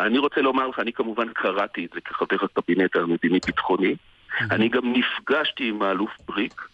אני 0.00 0.18
רוצה 0.18 0.40
לומר 0.40 0.68
לך, 0.68 0.78
אני 0.78 0.92
כמובן 0.92 1.28
קראתי 1.32 1.84
את 1.84 1.90
זה 1.94 2.00
כחבר 2.00 2.36
הקבינט 2.42 2.96
המדיני-ביטחוני. 2.96 3.94
אני 4.50 4.68
גם 4.68 4.92
נפגשתי 4.92 5.68
עם 5.68 5.82
האלוף 5.82 6.10
בריק. 6.26 6.68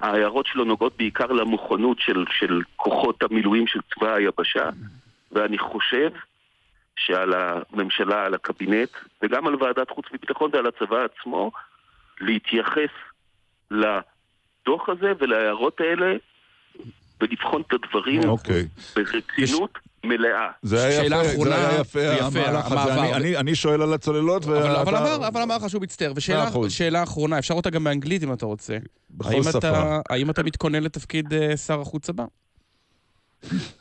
ההערות 0.00 0.46
שלו 0.46 0.64
נוגעות 0.64 0.96
בעיקר 0.96 1.26
למוכנות 1.26 1.98
של, 2.00 2.24
של 2.38 2.60
כוחות 2.76 3.22
המילואים 3.22 3.66
של 3.66 3.80
צבא 3.94 4.14
היבשה, 4.14 4.70
ואני 5.32 5.58
חושב 5.58 6.10
שעל 6.96 7.32
הממשלה, 7.34 8.24
על 8.26 8.34
הקבינט, 8.34 8.90
וגם 9.22 9.46
על 9.46 9.62
ועדת 9.62 9.90
חוץ 9.90 10.04
וביטחון 10.08 10.50
ועל 10.52 10.66
הצבא 10.66 11.04
עצמו, 11.04 11.50
להתייחס 12.20 12.90
לדוח 13.70 14.88
הזה 14.88 15.12
ולהערות 15.18 15.80
האלה 15.80 16.16
ולבחון 17.20 17.62
את 17.62 17.72
הדברים 17.72 18.20
אוקיי. 18.28 18.62
ברצינות 18.96 19.78
מלאה. 20.04 20.48
זה 20.62 20.84
היה 20.84 21.02
שאלה 21.02 21.16
יפה, 21.16 21.30
אחרונה, 21.32 21.50
זה 21.50 21.68
היה 21.68 21.80
יפה, 21.80 22.00
יפה, 22.00 22.26
המהלך 22.40 22.72
הזה. 22.72 22.94
אני- 22.94 23.14
אני- 23.14 23.36
אני 23.36 23.54
שואל 23.54 23.82
על 23.82 23.92
הצוללות, 23.92 24.44
אבל, 24.44 24.56
אבל, 24.56 24.94
ואתה... 24.94 24.98
אמר, 25.16 25.28
אבל 25.28 25.42
אמר 25.42 25.56
לך 25.56 25.70
שהוא 25.70 25.82
מצטער. 25.82 26.12
ושאלה 26.66 27.02
אחרונה, 27.02 27.38
אפשר 27.38 27.54
אותה 27.54 27.70
גם 27.70 27.84
באנגלית 27.84 28.22
אם 28.22 28.32
אתה 28.32 28.46
רוצה. 28.46 28.76
בכל 29.10 29.30
האם 29.30 29.42
שפה. 29.42 29.58
אתה, 29.58 30.00
האם 30.10 30.30
אתה 30.30 30.42
מתכונן 30.42 30.82
לתפקיד 30.82 31.32
אה, 31.34 31.56
שר 31.56 31.80
החוץ 31.80 32.10
הבא? 32.10 32.24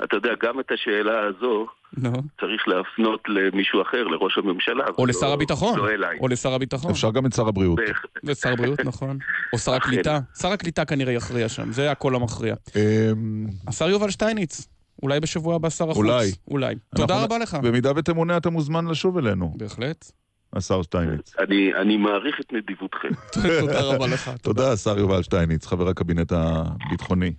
אתה 0.03 0.15
יודע, 0.15 0.29
גם 0.43 0.60
את 0.60 0.71
השאלה 0.71 1.19
הזו 1.27 1.67
נו. 1.97 2.12
צריך 2.39 2.67
להפנות 2.67 3.19
למישהו 3.27 3.82
אחר, 3.82 4.03
לראש 4.03 4.38
הממשלה. 4.38 4.84
או 4.88 5.01
ולא- 5.03 5.08
לשר 5.10 5.32
הביטחון. 5.32 5.79
לא 5.79 5.89
אליי. 5.89 6.17
או 6.19 6.27
לשר 6.27 6.53
הביטחון. 6.53 6.91
אפשר 6.91 7.12
גם 7.12 7.25
את 7.25 7.34
שר 7.34 7.47
הבריאות. 7.47 7.79
ושר 8.23 8.49
הבריאות, 8.53 8.79
נכון. 8.79 9.17
או 9.53 9.58
שר 9.58 9.73
הקליטה. 9.73 10.19
שר 10.41 10.47
הקליטה 10.51 10.86
כנראה 10.86 11.13
יכריע 11.13 11.49
שם, 11.49 11.71
זה 11.71 11.91
הקול 11.91 12.15
המכריע. 12.15 12.55
אמ, 12.75 13.47
השר 13.67 13.89
יובל 13.89 14.10
שטייניץ. 14.10 14.67
אולי 15.03 15.19
בשבוע 15.19 15.55
הבא 15.55 15.69
שר 15.69 15.91
החוץ. 15.91 15.97
אולי. 15.97 16.31
אולי. 16.47 16.75
תודה 16.95 17.23
רבה 17.23 17.38
לך. 17.38 17.57
במידה 17.63 17.91
ותמונה 17.95 18.38
אתה 18.38 18.49
מוזמן 18.49 18.88
לשוב 18.88 19.17
אלינו, 19.17 19.53
בהחלט. 19.57 20.12
השר 20.53 20.81
שטייניץ. 20.81 21.35
אני, 21.39 21.73
אני 21.81 21.97
מעריך 21.97 22.39
את 22.39 22.53
נדיבותכם. 22.53 23.09
תודה 23.62 23.81
רבה 23.81 24.07
לך. 24.07 24.31
תודה, 24.41 24.71
השר 24.71 24.99
יובל 24.99 25.21
שטייניץ, 25.21 25.65
חבר 25.65 25.89
הקבינט 25.89 26.31
הביטחוני. 26.31 27.33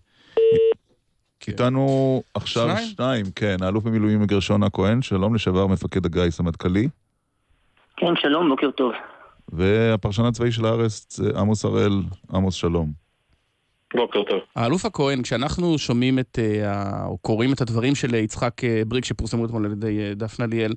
כן. 1.40 1.52
איתנו 1.52 2.22
עכשיו 2.34 2.68
שניים? 2.68 2.88
שניים, 2.88 3.26
כן, 3.36 3.56
האלוף 3.60 3.84
במילואים 3.84 4.24
גרשון 4.24 4.62
הכהן, 4.62 5.02
שלום 5.02 5.34
לשעבר 5.34 5.66
מפקד 5.66 6.06
הגיס 6.06 6.40
המטכ"לי, 6.40 6.88
כן, 7.96 8.16
שלום, 8.16 8.48
בוקר 8.48 8.70
טוב. 8.70 8.92
והפרשן 9.48 10.24
הצבאי 10.24 10.52
של 10.52 10.64
הארץ, 10.64 11.20
עמוס 11.36 11.64
הראל, 11.64 12.02
עמוס 12.32 12.54
שלום. 12.54 12.92
בוקר 13.94 14.22
טוב. 14.22 14.40
האלוף 14.56 14.84
הכהן, 14.84 15.22
כשאנחנו 15.22 15.78
שומעים 15.78 16.18
את, 16.18 16.38
אה, 16.38 17.06
או 17.06 17.18
קוראים 17.18 17.52
את 17.52 17.60
הדברים 17.60 17.94
של 17.94 18.14
יצחק 18.14 18.64
אה, 18.64 18.82
בריק 18.86 19.04
שפורסמו 19.04 19.44
אתמול 19.46 19.64
על 19.66 19.72
ידי 19.72 19.98
אה, 20.00 20.14
דפנה 20.14 20.46
ליאל, 20.46 20.72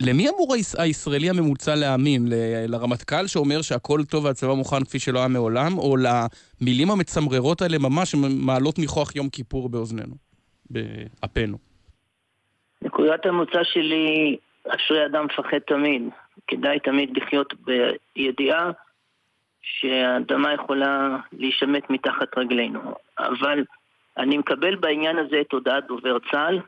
למי 0.00 0.28
אמור 0.28 0.54
היש- 0.54 0.74
הישראלי 0.78 1.30
הממוצע 1.30 1.74
להאמין? 1.74 2.28
ל- 2.28 2.34
לרמטכ"ל 2.68 3.26
שאומר 3.26 3.62
שהכל 3.62 4.00
טוב 4.10 4.24
והצבא 4.24 4.52
מוכן 4.54 4.84
כפי 4.84 4.98
שלא 4.98 5.18
היה 5.18 5.28
מעולם, 5.28 5.78
או 5.78 5.96
למילים 5.96 6.90
המצמררות 6.90 7.62
האלה 7.62 7.78
ממש 7.78 8.10
שמעלות 8.10 8.78
ניחוח 8.78 9.16
יום 9.16 9.28
כיפור 9.28 9.68
באוזנינו, 9.68 10.14
באפנו? 10.70 11.56
נקודת 12.82 13.26
המוצא 13.26 13.58
שלי, 13.64 14.36
אשרי 14.68 15.06
אדם 15.06 15.24
מפחד 15.24 15.58
תמיד. 15.66 16.02
כדאי 16.48 16.80
תמיד 16.80 17.10
לחיות 17.16 17.54
בידיעה 18.16 18.70
שהאדמה 19.62 20.52
יכולה 20.52 21.16
להישמט 21.32 21.90
מתחת 21.90 22.38
רגלינו. 22.38 22.94
אבל 23.18 23.64
אני 24.18 24.38
מקבל 24.38 24.76
בעניין 24.76 25.18
הזה 25.18 25.40
את 25.40 25.52
הודעת 25.52 25.86
דובר 25.86 26.18
צה"ל, 26.30 26.60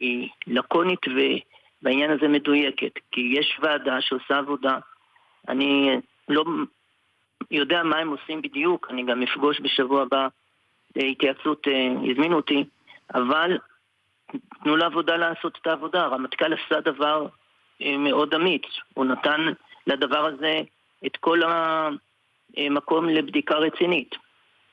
היא 0.00 0.28
לקונית 0.46 1.00
ובעניין 1.08 2.10
הזה 2.10 2.28
מדויקת. 2.28 2.92
כי 3.12 3.34
יש 3.38 3.58
ועדה 3.62 4.00
שעושה 4.00 4.38
עבודה, 4.38 4.78
אני 5.48 6.00
לא 6.28 6.44
יודע 7.50 7.82
מה 7.82 7.98
הם 7.98 8.08
עושים 8.08 8.42
בדיוק, 8.42 8.86
אני 8.90 9.02
גם 9.02 9.22
אפגוש 9.22 9.60
בשבוע 9.60 10.02
הבא 10.02 10.28
התייעצות, 10.96 11.68
אה, 11.68 12.10
הזמינו 12.10 12.36
אותי, 12.36 12.64
אבל 13.14 13.58
תנו 14.62 14.76
לעבודה 14.76 15.16
לעשות 15.16 15.58
את 15.62 15.66
העבודה. 15.66 16.04
הרמטכ"ל 16.04 16.52
עשה 16.52 16.80
דבר 16.80 17.26
אה, 17.82 17.96
מאוד 17.98 18.34
אמיץ. 18.34 18.62
הוא 18.94 19.04
נתן 19.04 19.40
לדבר 19.86 20.26
הזה 20.26 20.60
את 21.06 21.16
כל 21.16 21.42
המקום 22.66 23.08
לבדיקה 23.08 23.54
רצינית. 23.54 24.14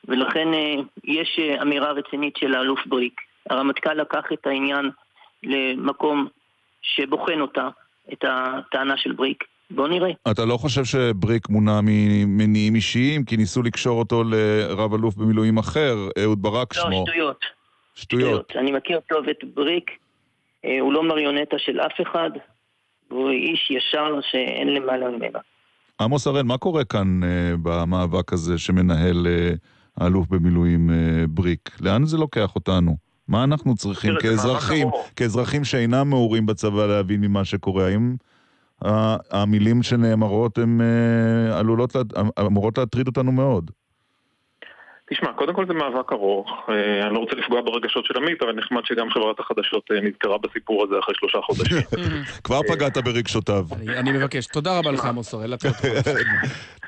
ולכן 0.08 0.54
אה, 0.54 0.76
יש 1.04 1.40
אה, 1.40 1.62
אמירה 1.62 1.92
רצינית 1.92 2.38
של 2.38 2.56
האלוף 2.56 2.80
בריק. 2.86 3.22
הרמטכ"ל 3.50 3.94
לקח 3.94 4.24
את 4.34 4.48
העניין 4.48 4.92
למקום 5.44 6.28
שבוחן 6.82 7.42
אותה, 7.42 7.70
את 8.14 8.24
הטענה 8.28 8.98
של 8.98 9.12
בריק. 9.12 9.44
בואו 9.72 9.88
נראה. 9.88 10.10
אתה 10.32 10.46
לא 10.46 10.58
חושב 10.58 10.84
שבריק 10.84 11.50
מונע 11.50 11.80
ממניעים 11.84 12.76
אישיים, 12.76 13.24
כי 13.26 13.38
ניסו 13.38 13.64
לקשור 13.64 14.00
אותו 14.00 14.24
לרב 14.24 14.94
אלוף 14.94 15.16
במילואים 15.16 15.58
אחר, 15.58 15.96
אהוד 16.24 16.42
ברק 16.42 16.76
לא, 16.76 16.82
שמו. 16.82 17.06
שטויות. 17.08 17.46
שטויות. 17.96 18.54
אני 18.56 18.72
מכיר 18.72 19.00
טוב 19.10 19.30
את 19.30 19.44
בריק, 19.54 19.92
אה, 20.66 20.80
הוא 20.80 20.94
לא 20.94 21.04
מריונטה 21.04 21.60
של 21.60 21.80
אף 21.80 22.02
אחד, 22.02 22.30
הוא 23.10 23.30
איש 23.30 23.72
ישר 23.72 24.20
שאין 24.22 24.74
למעלה 24.74 25.10
ממנו. 25.10 25.40
עמוס 26.02 26.28
הראל, 26.28 26.44
מה 26.44 26.58
קורה 26.58 26.84
כאן 26.84 27.24
אה, 27.24 27.30
במאבק 27.64 28.34
הזה 28.34 28.58
שמנהל 28.58 29.28
אה, 29.28 29.54
האלוף 29.98 30.28
במילואים 30.30 30.90
אה, 30.90 30.96
בריק? 31.30 31.78
לאן 31.82 32.06
זה 32.06 32.18
לוקח 32.18 32.56
אותנו? 32.56 32.98
מה 33.28 33.44
אנחנו 33.44 33.76
צריכים 33.76 34.14
כאזרחים. 34.22 34.88
כאזרחים 35.16 35.64
שאינם 35.64 36.10
מעורים 36.10 36.46
בצבא 36.46 36.86
להבין 36.86 37.22
ממה 37.22 37.46
שקורה? 37.46 37.86
האם 37.88 38.16
המילים 39.32 39.84
שנאמרות 39.84 40.58
הן 40.58 40.80
עלולות, 41.54 41.96
לה- 41.96 42.02
אמורות 42.46 42.78
להטריד 42.78 43.08
אותנו 43.08 43.32
מאוד? 43.32 43.72
תשמע, 45.10 45.34
קודם 45.34 45.54
כל 45.54 45.66
זה 45.68 45.74
מאבק 45.74 46.12
ארוך. 46.14 46.50
אה, 46.70 47.06
אני 47.08 47.14
לא 47.14 47.20
רוצה 47.20 47.36
לפגוע 47.36 47.62
ברגשות 47.62 48.06
של 48.06 48.14
עמית, 48.18 48.42
אבל 48.42 48.52
נחמד 48.54 48.82
שגם 48.86 49.10
חברת 49.10 49.40
החדשות 49.40 49.84
אה, 49.92 50.02
נזכרה 50.02 50.38
בסיפור 50.38 50.84
הזה 50.84 50.96
אחרי 51.00 51.16
שלושה 51.18 51.38
חודשים. 51.42 51.78
כבר 52.44 52.62
פגעת 52.68 52.98
ברגשותיו. 52.98 53.66
אני 53.88 54.12
מבקש, 54.12 54.46
תודה 54.48 54.80
רבה 54.80 54.92
לך 54.92 55.06
עמוס 55.06 55.34
הראל. 55.34 55.54
אתה 55.54 55.68
יכול. 55.70 55.90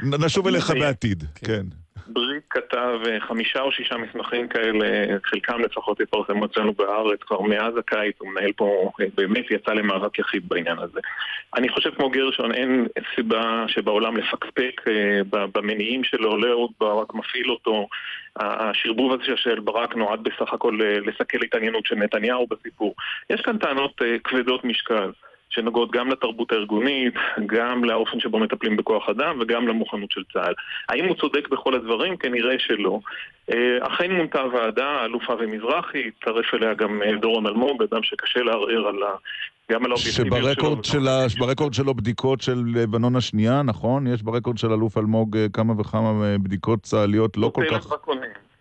נ- 0.03 0.25
נשוב 0.25 0.47
אליך 0.47 0.71
בעתיד, 0.79 1.23
כן. 1.45 1.65
בריק 2.09 2.43
כתב 2.49 2.99
אה, 3.07 3.19
חמישה 3.19 3.61
או 3.61 3.71
שישה 3.71 3.97
מסמכים 3.97 4.47
כאלה, 4.47 5.17
חלקם 5.23 5.61
לפחות 5.61 6.01
התפרסמו 6.01 6.45
אצלנו 6.45 6.73
בארץ 6.73 7.19
כבר 7.21 7.41
מאז 7.41 7.77
הקיץ, 7.77 8.15
הוא 8.19 8.29
מנהל 8.29 8.51
פה, 8.51 8.91
אה, 9.01 9.05
באמת 9.15 9.51
יצא 9.51 9.71
למאבק 9.73 10.19
יחיד 10.19 10.49
בעניין 10.49 10.79
הזה. 10.79 10.99
אני 11.55 11.69
חושב 11.69 11.89
כמו 11.95 12.09
גרשון, 12.09 12.51
אין 12.51 12.87
סיבה 13.15 13.65
שבעולם 13.67 14.17
לפקפק 14.17 14.81
אה, 14.87 15.21
במניעים 15.31 16.03
שלו, 16.03 16.37
לא 16.37 16.51
אהוד 16.51 16.71
ברק 16.79 17.13
מפעיל 17.13 17.51
אותו. 17.51 17.87
השרבוב 18.39 19.13
הזה 19.13 19.37
של 19.37 19.59
ברק 19.59 19.95
נועד 19.95 20.23
בסך 20.23 20.53
הכל 20.53 20.79
לסכל 21.05 21.37
התעניינות 21.43 21.85
של 21.85 21.95
נתניהו 21.95 22.47
בסיפור. 22.47 22.95
יש 23.29 23.41
כאן 23.41 23.57
טענות 23.57 24.01
כבדות 24.23 24.63
משקל. 24.63 25.11
שנוגעות 25.49 25.91
גם 25.91 26.09
לתרבות 26.09 26.51
הארגונית, 26.51 27.13
גם 27.45 27.83
לאופן 27.83 28.19
שבו 28.19 28.39
מטפלים 28.39 28.77
בכוח 28.77 29.09
אדם 29.09 29.37
וגם 29.41 29.67
למוכנות 29.67 30.11
של 30.11 30.21
צה"ל. 30.33 30.53
האם 30.89 31.05
הוא 31.05 31.15
צודק 31.15 31.47
בכל 31.47 31.73
הדברים? 31.73 32.17
כנראה 32.17 32.55
שלא. 32.59 32.99
אה, 33.53 33.77
אכן 33.87 34.11
מונתה 34.11 34.41
ועדה, 34.53 34.87
האלוף 34.87 35.29
אבי 35.29 35.45
מזרחי, 35.45 36.03
הצטרף 36.07 36.53
אליה 36.53 36.73
גם 36.73 37.01
אה, 37.01 37.17
דורון 37.21 37.47
אלמוג, 37.47 37.83
אדם 37.83 38.03
שקשה 38.03 38.39
לערער 38.39 38.87
על 38.87 39.03
ה... 39.03 39.15
גם 39.71 39.85
על 39.85 39.91
האובייקטיביות 39.91 40.43
שלו. 40.43 40.53
שברקורד 40.53 40.85
של 40.85 41.07
ה- 41.07 41.25
ברקורד 41.39 41.73
שלו 41.73 41.93
בדיקות 41.93 42.41
של 42.41 42.63
לבנון 42.75 43.15
השנייה, 43.15 43.61
נכון? 43.61 44.07
יש 44.07 44.23
ברקורד 44.23 44.57
של 44.57 44.71
אלוף 44.71 44.97
אלמוג 44.97 45.37
אה, 45.37 45.45
כמה 45.53 45.73
וכמה 45.81 46.37
בדיקות 46.43 46.83
צה"ליות 46.83 47.37
לא 47.37 47.51
כל 47.53 47.63
כך... 47.71 47.87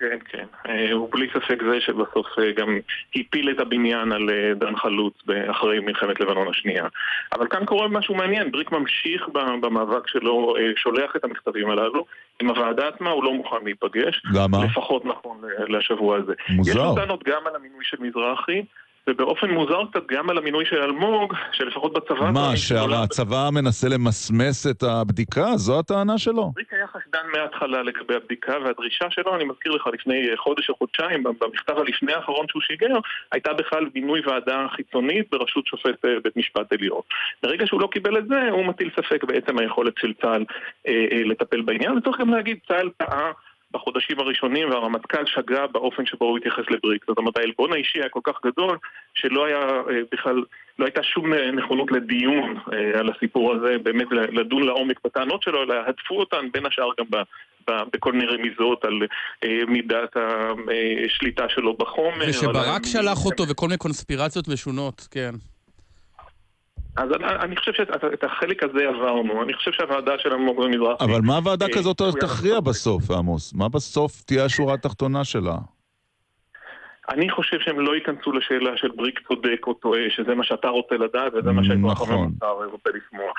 כן, 0.00 0.18
כן. 0.28 0.46
אה, 0.68 0.92
הוא 0.92 1.09
בלי 1.12 1.28
ספק 1.35 1.62
זה 1.70 1.80
שבסוף 1.80 2.26
אה, 2.38 2.52
גם 2.52 2.78
הפיל 3.14 3.50
את 3.50 3.61
הבניין 3.61 4.12
על 4.12 4.30
אה, 4.30 4.54
דן 4.54 4.76
חלוץ 4.76 5.14
אחרי 5.50 5.80
מלחמת 5.80 6.20
לבנון 6.20 6.48
השנייה. 6.48 6.87
אבל 7.32 7.48
כאן 7.48 7.64
קורה 7.64 7.88
משהו 7.88 8.14
מעניין, 8.14 8.50
בריק 8.50 8.72
ממשיך 8.72 9.28
במאבק 9.61 10.09
שלו, 10.09 10.56
אה, 10.56 10.62
שולח 10.76 11.16
את 11.16 11.24
המכתבים 11.24 11.70
הללו. 11.70 12.04
עם 12.40 12.48
הוועדה 12.48 12.88
עצמה 12.88 13.11
הוא 13.11 13.24
לא 13.24 13.32
מוכן 13.32 13.64
להיפגש. 13.64 14.22
למה? 14.35 14.64
לפחות 14.64 15.04
נכון 15.04 15.40
לשבוע 15.68 16.16
הזה. 16.16 16.32
מוזר. 16.48 16.70
יש 16.70 16.76
לו 16.76 16.94
טענות 16.94 17.24
גם 17.24 17.46
על 17.46 17.56
המינוי 17.56 17.85
של 17.85 17.96
מזרחי. 18.00 18.62
ובאופן 19.08 19.50
מוזר 19.50 19.84
קצת 19.90 20.06
גם 20.06 20.30
על 20.30 20.38
המינוי 20.38 20.64
של 20.66 20.82
אלמוג, 20.82 21.34
שלפחות 21.52 21.92
בצבא... 21.92 22.30
מה, 22.30 22.56
שהצבא 22.56 23.48
מנסה 23.52 23.88
למסמס 23.88 24.66
את 24.66 24.82
הבדיקה? 24.82 25.56
זו 25.56 25.78
הטענה 25.78 26.18
שלו? 26.18 26.52
בריק 26.54 26.72
היה 26.72 26.86
חשדן 26.86 27.26
מההתחלה 27.32 27.82
לגבי 27.82 28.14
הבדיקה, 28.14 28.54
והדרישה 28.64 29.04
שלו, 29.10 29.36
אני 29.36 29.44
מזכיר 29.44 29.72
לך, 29.72 29.86
לפני 29.92 30.30
חודש 30.36 30.70
או 30.70 30.74
חודשיים, 30.74 31.22
במכתב 31.22 31.78
הלפני 31.78 32.12
האחרון 32.12 32.46
שהוא 32.48 32.62
שיגר, 32.62 32.98
הייתה 33.32 33.52
בכלל 33.52 33.88
מינוי 33.94 34.20
ועדה 34.26 34.66
חיצונית 34.76 35.30
בראשות 35.30 35.66
שופט 35.66 36.04
אה, 36.04 36.20
בית 36.24 36.36
משפט 36.36 36.72
עליון. 36.72 37.00
ברגע 37.42 37.66
שהוא 37.66 37.80
לא 37.80 37.86
קיבל 37.86 38.18
את 38.18 38.28
זה, 38.28 38.48
הוא 38.50 38.66
מטיל 38.66 38.90
ספק 38.96 39.24
בעצם 39.24 39.58
היכולת 39.58 39.94
של 39.98 40.12
צה"ל 40.22 40.44
אה, 40.88 41.06
אה, 41.12 41.24
לטפל 41.24 41.60
בעניין, 41.60 41.92
וצריך 41.92 42.20
גם 42.20 42.30
להגיד, 42.30 42.58
צה"ל 42.68 42.90
טעה. 42.96 43.32
בחודשים 43.72 44.20
הראשונים 44.20 44.70
והרמטכ"ל 44.70 45.26
שגה 45.26 45.66
באופן 45.66 46.07
שבו 46.07 46.24
הוא 46.24 46.38
התייחס 46.38 46.64
לבריק. 46.70 47.05
זאת 47.09 47.18
אומרת, 47.18 47.38
העלבון 47.38 47.72
האישי 47.72 47.98
היה 47.98 48.09
כל 48.09 48.20
כך 48.24 48.35
גדול, 48.46 48.79
שלא 49.14 49.44
היה 49.44 49.59
אה, 49.59 50.00
בכלל, 50.12 50.42
לא 50.79 50.85
הייתה 50.85 51.02
שום 51.02 51.33
אה, 51.33 51.50
נכונות 51.50 51.92
לדיון 51.92 52.57
אה, 52.72 53.00
על 53.00 53.11
הסיפור 53.16 53.55
הזה, 53.55 53.79
באמת 53.83 54.07
לדון 54.33 54.62
לעומק 54.62 55.00
בטענות 55.05 55.42
שלו, 55.42 55.62
אלא 55.62 55.74
הדפו 55.87 56.20
אותן 56.20 56.46
בין 56.52 56.66
השאר 56.66 56.88
גם 56.98 57.07
ב... 57.11 57.16
ב- 57.70 57.83
בכל 57.92 58.12
מיני 58.12 58.26
רמיזות 58.26 58.85
על 58.85 59.00
אה, 59.44 59.66
מידת 59.68 60.16
השליטה 61.07 61.44
שלו 61.48 61.74
בחומר. 61.74 62.26
ושברק 62.29 62.87
שלח 62.87 63.24
אותו 63.24 63.48
וכל 63.48 63.66
מיני 63.66 63.79
קונספירציות 63.79 64.48
משונות, 64.48 65.09
כן. 65.11 65.35
אז 66.96 67.09
אני, 67.42 67.56
חושב 67.56 67.72
שאת 67.72 68.24
החלק 68.24 68.62
הזה 68.62 68.88
עברנו, 68.88 69.42
אני 69.42 69.54
חושב 69.54 69.72
שהוועדה 69.72 70.12
של 70.18 70.32
אלמוג 70.32 70.64
במזרחי... 70.64 71.04
אבל 71.04 71.20
מה 71.20 71.38
ועדה 71.44 71.66
אה, 71.66 71.72
כזאת 71.72 71.96
צפויה 71.96 72.12
תכריע 72.12 72.52
לעשות- 72.54 72.64
בסוף, 72.64 73.11
עמוס? 73.11 73.54
מה 73.54 73.68
בסוף 73.68 74.22
תהיה 74.22 74.44
השורה 74.44 74.74
התחתונה 74.74 75.24
שלה? 75.24 75.56
אני 77.09 77.30
חושב 77.30 77.56
שהם 77.61 77.80
לא 77.80 77.94
ייכנסו 77.94 78.32
לשאלה 78.32 78.76
של 78.76 78.88
בריק 78.96 79.20
צודק 79.28 79.66
או 79.66 79.74
טועה, 79.74 80.00
שזה 80.11 80.35
מה 80.35 80.44
שאתה 80.44 80.68
רוצה 80.68 80.94
לדעת 80.94 81.32
וזה 81.35 81.52
מה 81.52 81.62
נכון. 81.76 82.09
הממוצע 82.11 82.46
רוצה 82.46 82.90
לשמוע. 82.94 83.32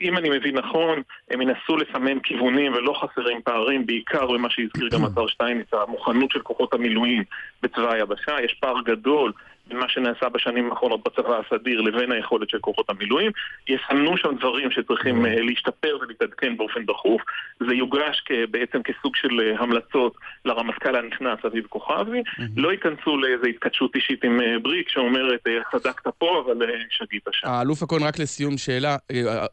אם 0.00 0.18
אני 0.18 0.30
מבין 0.30 0.58
נכון, 0.58 1.02
הם 1.30 1.40
ינסו 1.42 1.76
לסמן 1.76 2.20
כיוונים 2.20 2.72
ולא 2.72 2.92
חסרים 2.92 3.42
פערים, 3.42 3.86
בעיקר 3.86 4.26
במה 4.26 4.50
שהזכיר 4.50 4.88
גם 4.88 5.04
השר 5.04 5.26
שטייניץ, 5.26 5.66
המוכנות 5.72 6.30
של 6.30 6.40
כוחות 6.42 6.74
המילואים 6.74 7.22
בצבא 7.62 7.92
היבשה. 7.92 8.36
יש 8.44 8.56
פער 8.60 8.80
גדול 8.84 9.32
בין 9.68 9.78
מה 9.78 9.88
שנעשה 9.88 10.28
בשנים 10.28 10.70
האחרונות 10.70 11.00
בצבא 11.04 11.40
הסדיר 11.46 11.80
לבין 11.80 12.12
היכולת 12.12 12.50
של 12.50 12.58
כוחות 12.58 12.90
המילואים. 12.90 13.30
יסמנו 13.68 14.16
שם 14.16 14.28
דברים 14.38 14.70
שצריכים 14.70 15.26
אה, 15.26 15.40
להשתפר 15.40 15.98
ולהתעדכן 16.00 16.56
באופן 16.56 16.86
דחוף. 16.86 17.22
זה 17.68 17.74
יוגש 17.74 18.24
בעצם 18.50 18.82
כסוג 18.82 19.16
של 19.16 19.40
אה, 19.40 19.62
המלצות 19.62 20.16
לרמטכ"ל 20.44 20.96
הנכנס 20.96 21.38
אביב 21.46 21.66
כוכבי. 21.68 22.22
לא 22.56 22.72
ייכנסו 22.72 23.16
לאיזו 23.16 23.46
התכתשות 23.46 23.94
אישית 23.94 24.24
עם 24.24 24.40
אה, 24.40 24.58
בריק 24.62 24.88
שאומרת, 24.88 25.44
צדקת 25.72 26.06
פה 26.18 26.44
אבל 26.46 26.56
שגית 26.90 27.22
שם. 27.32 27.48
האלוף 27.48 27.82
הכהן, 27.82 28.02
רק 28.02 28.18
לסיום 28.18 28.58
שאלה, 28.58 28.96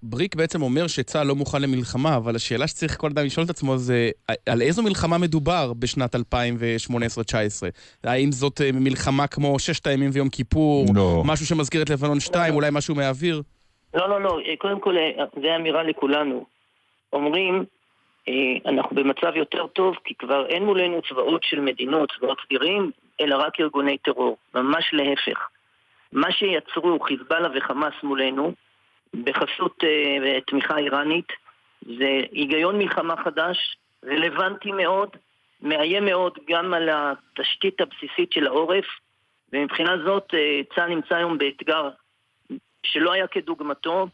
בריק 0.03 0.35
בעצם 0.35 0.61
אומר 0.61 0.87
שצה"ל 0.87 1.27
לא 1.27 1.35
מוכן 1.35 1.61
למלחמה, 1.61 2.15
אבל 2.15 2.35
השאלה 2.35 2.67
שצריך 2.67 2.97
כל 2.97 3.07
אדם 3.07 3.25
לשאול 3.25 3.45
את 3.45 3.49
עצמו 3.49 3.77
זה, 3.77 4.09
על 4.45 4.61
איזו 4.61 4.83
מלחמה 4.83 5.17
מדובר 5.17 5.73
בשנת 5.73 6.15
2018-2019? 6.15 6.19
האם 8.03 8.31
זאת 8.31 8.61
מלחמה 8.73 9.27
כמו 9.27 9.59
ששת 9.59 9.87
הימים 9.87 10.04
ויום 10.13 10.29
כיפור? 10.29 10.85
לא. 10.95 11.21
משהו 11.25 11.45
שמזכיר 11.45 11.81
את 11.81 11.89
לבנון 11.89 12.19
2, 12.19 12.53
אולי 12.53 12.69
משהו 12.71 12.95
מהאוויר? 12.95 13.41
לא, 13.93 14.09
לא, 14.09 14.21
לא, 14.21 14.39
אה, 14.45 14.53
קודם 14.57 14.79
כל, 14.79 14.97
אה, 14.97 15.25
זו 15.41 15.55
אמירה 15.55 15.83
לכולנו. 15.83 16.45
אומרים, 17.13 17.65
אה, 18.27 18.71
אנחנו 18.71 18.95
במצב 18.95 19.35
יותר 19.35 19.67
טוב, 19.67 19.95
כי 20.03 20.13
כבר 20.15 20.45
אין 20.45 20.65
מולנו 20.65 21.01
צבאות 21.09 21.43
של 21.43 21.59
מדינות, 21.59 22.11
צבאות 22.19 22.37
סדירים, 22.45 22.91
אלא 23.21 23.35
רק 23.35 23.59
ארגוני 23.59 23.97
טרור. 23.97 24.37
ממש 24.55 24.89
להפך. 24.93 25.47
מה 26.11 26.31
שיצרו 26.31 26.99
חיזבאללה 26.99 27.49
וחמאס 27.55 27.93
מולנו, 28.03 28.53
בחסות 29.23 29.83
אה, 29.83 30.41
תמיכה 30.47 30.77
איראנית, 30.77 31.27
זה 31.81 32.19
היגיון 32.31 32.77
מלחמה 32.77 33.23
חדש, 33.23 33.77
רלוונטי 34.05 34.71
מאוד, 34.71 35.09
מאיים 35.61 36.05
מאוד 36.05 36.33
גם 36.49 36.73
על 36.73 36.89
התשתית 36.91 37.81
הבסיסית 37.81 38.31
של 38.31 38.47
העורף, 38.47 38.85
ומבחינה 39.55 39.97
זאת 40.05 40.33
אה, 40.33 40.61
צה"ל 40.75 40.89
נמצא 40.89 41.15
היום 41.15 41.37
באתגר 41.37 41.89
שלא 42.83 43.11
היה 43.11 43.27
כדוגמתו. 43.27 44.07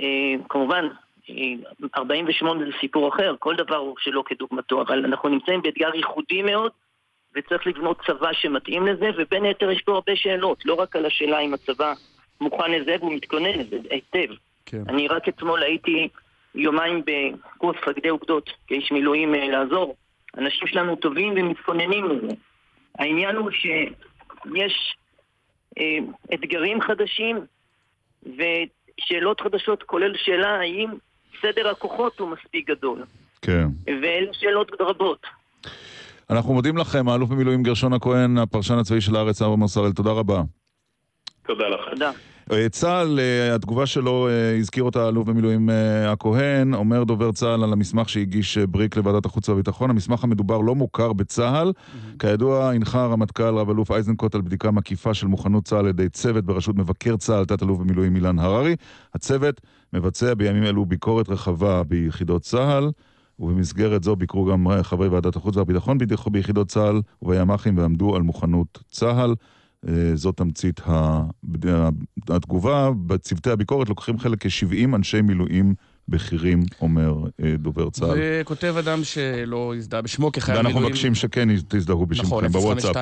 אה, 0.00 0.34
כמובן, 0.48 0.88
אה, 1.30 1.34
48 1.96 2.64
זה 2.64 2.70
סיפור 2.80 3.08
אחר, 3.08 3.34
כל 3.38 3.56
דבר 3.56 3.76
הוא 3.76 3.96
שלא 3.98 4.22
כדוגמתו, 4.26 4.82
אבל 4.82 5.04
אנחנו 5.04 5.28
נמצאים 5.28 5.62
באתגר 5.62 5.94
ייחודי 5.94 6.42
מאוד, 6.42 6.72
וצריך 7.34 7.66
לבנות 7.66 8.00
צבא 8.06 8.32
שמתאים 8.32 8.86
לזה, 8.86 9.10
ובין 9.16 9.44
היתר 9.44 9.70
יש 9.70 9.82
פה 9.82 9.92
הרבה 9.94 10.16
שאלות, 10.16 10.66
לא 10.66 10.74
רק 10.74 10.96
על 10.96 11.06
השאלה 11.06 11.38
אם 11.38 11.54
הצבא 11.54 11.92
מוכן 12.40 12.72
לזה 12.72 12.96
והוא 13.00 13.14
מתכונן 13.14 13.58
לזה 13.58 13.76
היטב. 13.90 14.34
כן. 14.66 14.82
אני 14.88 15.08
רק 15.08 15.28
אתמול 15.28 15.62
הייתי 15.62 16.08
יומיים 16.54 17.02
בקורס 17.06 17.76
מפקדי 17.76 18.10
אוגדות, 18.10 18.50
כאיש 18.66 18.92
מילואים 18.92 19.34
אה, 19.34 19.48
לעזור. 19.48 19.96
אנשים 20.38 20.68
שלנו 20.68 20.96
טובים 20.96 21.32
ומתכוננים 21.36 22.04
לזה. 22.04 22.34
העניין 22.98 23.36
הוא 23.36 23.50
שיש 24.44 24.96
אה, 25.78 25.84
אתגרים 26.34 26.80
חדשים 26.80 27.40
ושאלות 28.22 29.40
חדשות, 29.40 29.82
כולל 29.82 30.12
שאלה 30.16 30.48
האם 30.48 30.90
סדר 31.42 31.68
הכוחות 31.68 32.18
הוא 32.20 32.28
מספיק 32.28 32.70
גדול. 32.70 33.04
כן. 33.42 33.66
ואלה 33.86 34.32
שאלות 34.32 34.72
רבות. 34.80 35.26
אנחנו 36.30 36.54
מודים 36.54 36.76
לכם, 36.76 37.08
האלוף 37.08 37.30
במילואים 37.30 37.62
גרשון 37.62 37.92
הכהן, 37.92 38.38
הפרשן 38.38 38.78
הצבאי 38.78 39.00
של 39.00 39.16
הארץ, 39.16 39.42
אברהם 39.42 39.66
שראל, 39.66 39.92
תודה 39.92 40.10
רבה. 40.10 40.42
תודה 41.46 41.68
לך. 41.68 41.80
תודה. 41.90 42.10
אה, 42.52 42.68
צה"ל, 42.68 43.20
אה, 43.20 43.54
התגובה 43.54 43.86
שלו, 43.86 44.28
אה, 44.28 44.56
הזכיר 44.58 44.84
אותה 44.84 45.04
האלוף 45.04 45.28
במילואים 45.28 45.70
הכהן, 46.08 46.74
אומר 46.74 47.04
דובר 47.04 47.32
צה"ל 47.32 47.64
על 47.64 47.72
המסמך 47.72 48.08
שהגיש 48.08 48.58
בריק 48.58 48.96
לוועדת 48.96 49.26
החוץ 49.26 49.48
והביטחון. 49.48 49.90
המסמך 49.90 50.24
המדובר 50.24 50.58
לא 50.58 50.74
מוכר 50.74 51.12
בצה"ל. 51.12 51.72
כידוע, 52.18 52.70
הנחה 52.70 53.04
הרמטכ"ל 53.04 53.54
רב-אלוף 53.58 53.90
איזנקוט 53.90 54.34
על 54.34 54.40
בדיקה 54.40 54.70
מקיפה 54.70 55.14
של 55.14 55.26
מוכנות 55.26 55.64
צה"ל 55.64 55.78
על 55.78 55.86
ידי 55.86 56.08
צוות 56.08 56.44
בראשות 56.44 56.76
מבקר 56.76 57.16
צה"ל, 57.16 57.44
תת-אלוף 57.44 57.78
במילואים 57.78 58.16
אילן 58.16 58.38
הררי. 58.38 58.76
הצוות 59.14 59.60
מבצע 59.92 60.34
בימים 60.34 60.64
אלו 60.64 60.86
ביקורת 60.86 61.28
רחבה 61.28 61.82
ביחידות 61.82 62.42
צה"ל. 62.42 62.90
ובמסגרת 63.38 64.02
זו 64.02 64.16
ביקרו 64.16 64.44
גם 64.44 64.66
חברי 64.82 65.08
ועדת 65.08 65.36
החוץ 65.36 65.56
והביטחון 65.56 65.98
ביחידות 66.30 66.68
צה"ל 66.68 67.00
ובימ"חים 67.22 67.78
ועמדו 67.78 68.16
על 68.16 68.22
מוכנות 68.22 68.78
צה"ל. 68.90 69.34
אה, 69.88 70.16
זאת 70.16 70.36
תמצית 70.36 70.80
התגובה. 72.28 72.90
בצוותי 73.06 73.50
הביקורת 73.50 73.88
לוקחים 73.88 74.18
חלק 74.18 74.46
כ-70 74.46 74.94
אנשי 74.94 75.22
מילואים 75.22 75.74
בכירים, 76.08 76.62
אומר 76.80 77.14
אה, 77.44 77.54
דובר 77.58 77.90
צה"ל. 77.90 78.18
וכותב 78.18 78.74
אדם 78.78 79.04
שלא 79.04 79.74
הזדהה 79.76 80.02
בשמו 80.02 80.32
כחייל 80.32 80.58
מילואים. 80.58 80.76
ואנחנו 80.76 80.90
מבקשים 80.90 81.14
שכן 81.14 81.48
תזדהו 81.68 81.96
נכון, 81.96 82.08
בשמכם 82.08 82.48
בוואטסאפ. 82.48 82.96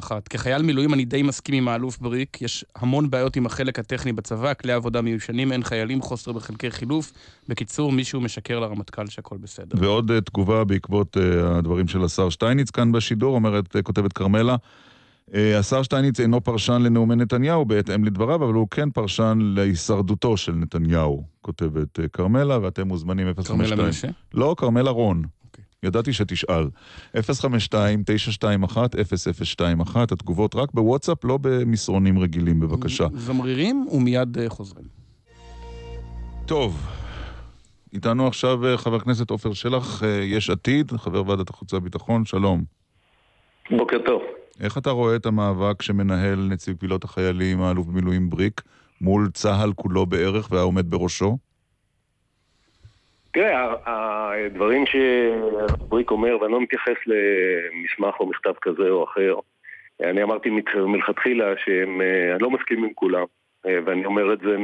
052-921-0021. 0.00 0.10
כחייל 0.30 0.62
מילואים 0.62 0.94
אני 0.94 1.04
די 1.04 1.22
מסכים 1.22 1.54
עם 1.54 1.68
האלוף 1.68 1.98
בריק, 1.98 2.42
יש 2.42 2.64
המון 2.76 3.10
בעיות 3.10 3.36
עם 3.36 3.46
החלק 3.46 3.78
הטכני 3.78 4.12
בצבא, 4.12 4.54
כלי 4.54 4.72
עבודה 4.72 5.00
מיושנים, 5.00 5.52
אין 5.52 5.62
חיילים, 5.62 6.02
חוסר 6.02 6.32
בחלקי 6.32 6.70
חילוף. 6.70 7.12
בקיצור, 7.48 7.92
מישהו 7.92 8.20
משקר 8.20 8.60
לרמטכ"ל 8.60 9.06
שהכל 9.06 9.36
בסדר. 9.36 9.78
ועוד 9.80 10.10
אה, 10.10 10.20
תגובה 10.20 10.64
בעקבות 10.64 11.16
הדברים 11.44 11.88
של 11.88 12.04
השר 12.04 12.30
שטייניץ 12.30 12.70
כאן 12.70 12.92
בשידור, 12.92 13.34
אומרת 13.34 13.76
כותבת 13.82 14.12
כרמלה, 14.12 14.56
השר 15.34 15.82
שטייניץ 15.82 16.20
אינו 16.20 16.40
פרשן 16.40 16.82
לנאומי 16.82 17.16
נתניהו 17.16 17.64
בהתאם 17.64 18.04
לדבריו, 18.04 18.44
אבל 18.44 18.54
הוא 18.54 18.68
כן 18.70 18.90
פרשן 18.90 19.38
להישרדותו 19.42 20.36
של 20.36 20.52
נתניהו, 20.52 21.24
כותבת 21.40 22.00
אה, 22.00 22.08
כרמלה, 22.08 22.58
ואתם 22.62 22.88
מוזמנים 22.88 23.26
052. 23.26 23.58
כרמלה 23.58 23.84
מנשה? 23.84 24.08
לא, 24.34 24.54
כרמלה 24.58 24.90
רון. 24.90 25.22
אוקיי. 25.44 25.64
ידעתי 25.82 26.12
שתשאל. 26.12 26.64
052-921-0021, 27.16 27.20
התגובות 29.96 30.54
רק 30.54 30.68
בוואטסאפ, 30.74 31.24
לא 31.24 31.38
במסרונים 31.42 32.18
רגילים, 32.18 32.60
בבקשה. 32.60 33.06
זמרירים 33.14 33.86
ומיד 33.92 34.38
אה, 34.38 34.48
חוזרים. 34.48 34.86
טוב, 36.46 36.86
איתנו 37.92 38.26
עכשיו 38.26 38.66
אה, 38.66 38.78
חבר 38.78 38.96
הכנסת 38.96 39.30
עופר 39.30 39.52
שלח, 39.52 40.02
אה, 40.02 40.08
יש 40.08 40.50
עתיד, 40.50 40.92
חבר 40.96 41.28
ועדת 41.28 41.50
החוץ 41.50 41.72
והביטחון, 41.72 42.24
שלום. 42.24 42.64
בוקר 43.70 43.98
טוב. 44.06 44.22
איך 44.60 44.78
אתה 44.78 44.90
רואה 44.90 45.16
את 45.16 45.26
המאבק 45.26 45.82
שמנהל 45.82 46.48
נציב 46.50 46.76
קבילות 46.76 47.04
החיילים, 47.04 47.62
האלוף 47.62 47.86
במילואים 47.86 48.30
בריק, 48.30 48.60
מול 49.00 49.28
צה"ל 49.34 49.72
כולו 49.76 50.06
בערך 50.06 50.52
והעומד 50.52 50.90
בראשו? 50.90 51.38
תראה, 53.32 53.74
הדברים 53.86 54.84
שבריק 54.86 56.10
אומר, 56.10 56.36
ואני 56.40 56.52
לא 56.52 56.60
מתייחס 56.60 56.96
למסמך 57.06 58.20
או 58.20 58.26
מכתב 58.26 58.52
כזה 58.62 58.90
או 58.90 59.04
אחר, 59.04 59.34
אני 60.00 60.22
אמרתי 60.22 60.50
מלכתחילה 60.74 61.52
שהם, 61.64 62.00
אה, 62.00 62.36
לא 62.40 62.50
מסכים 62.50 62.84
עם 62.84 62.92
כולם, 62.94 63.24
אה, 63.66 63.78
ואני 63.84 64.04
אומר 64.04 64.32
את 64.32 64.38
זה 64.40 64.56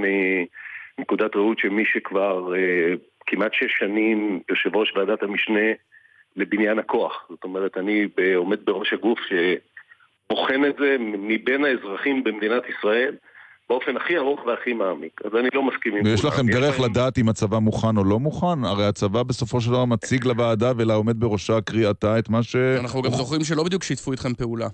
מנקודת 0.98 1.36
ראות 1.36 1.58
שמי 1.58 1.84
שכבר 1.84 2.54
אה, 2.56 2.94
כמעט 3.26 3.52
שש 3.54 3.78
שנים 3.78 4.40
יושב 4.50 4.76
ראש 4.76 4.96
ועדת 4.96 5.22
המשנה 5.22 5.72
לבניין 6.36 6.78
הכוח, 6.78 7.26
זאת 7.28 7.44
אומרת, 7.44 7.76
אני 7.76 8.08
עומד 8.36 8.64
בראש 8.64 8.92
הגוף 8.92 9.18
שבוחן 10.32 10.64
את 10.68 10.76
זה 10.78 10.96
מבין 11.00 11.64
האזרחים 11.64 12.24
במדינת 12.24 12.62
ישראל 12.78 13.14
באופן 13.68 13.96
הכי 13.96 14.16
ארוך 14.16 14.40
והכי 14.46 14.72
מעמיק, 14.72 15.20
אז 15.24 15.30
אני 15.40 15.48
לא 15.54 15.62
מסכים 15.62 15.92
עם 15.94 16.00
כולם. 16.02 16.10
ויש 16.14 16.24
לכם 16.24 16.46
דרך 16.46 16.80
לדעת 16.80 17.18
אם 17.18 17.28
הצבא 17.28 17.58
מוכן 17.58 17.96
או 17.96 18.04
לא 18.04 18.18
מוכן? 18.18 18.64
הרי 18.64 18.84
הצבא 18.86 19.22
בסופו 19.22 19.60
של 19.60 19.70
דבר 19.70 19.84
מציג 19.84 20.24
לוועדה 20.26 20.72
ולעומד 20.76 21.20
בראשה 21.20 21.60
קריאתה 21.60 22.18
את 22.18 22.28
מה 22.28 22.42
ש... 22.42 22.56
אנחנו 22.56 23.02
גם 23.02 23.10
זוכרים 23.10 23.44
שלא 23.44 23.64
בדיוק 23.64 23.82
שיתפו 23.82 24.12
איתכם 24.12 24.34
פעולה. 24.34 24.66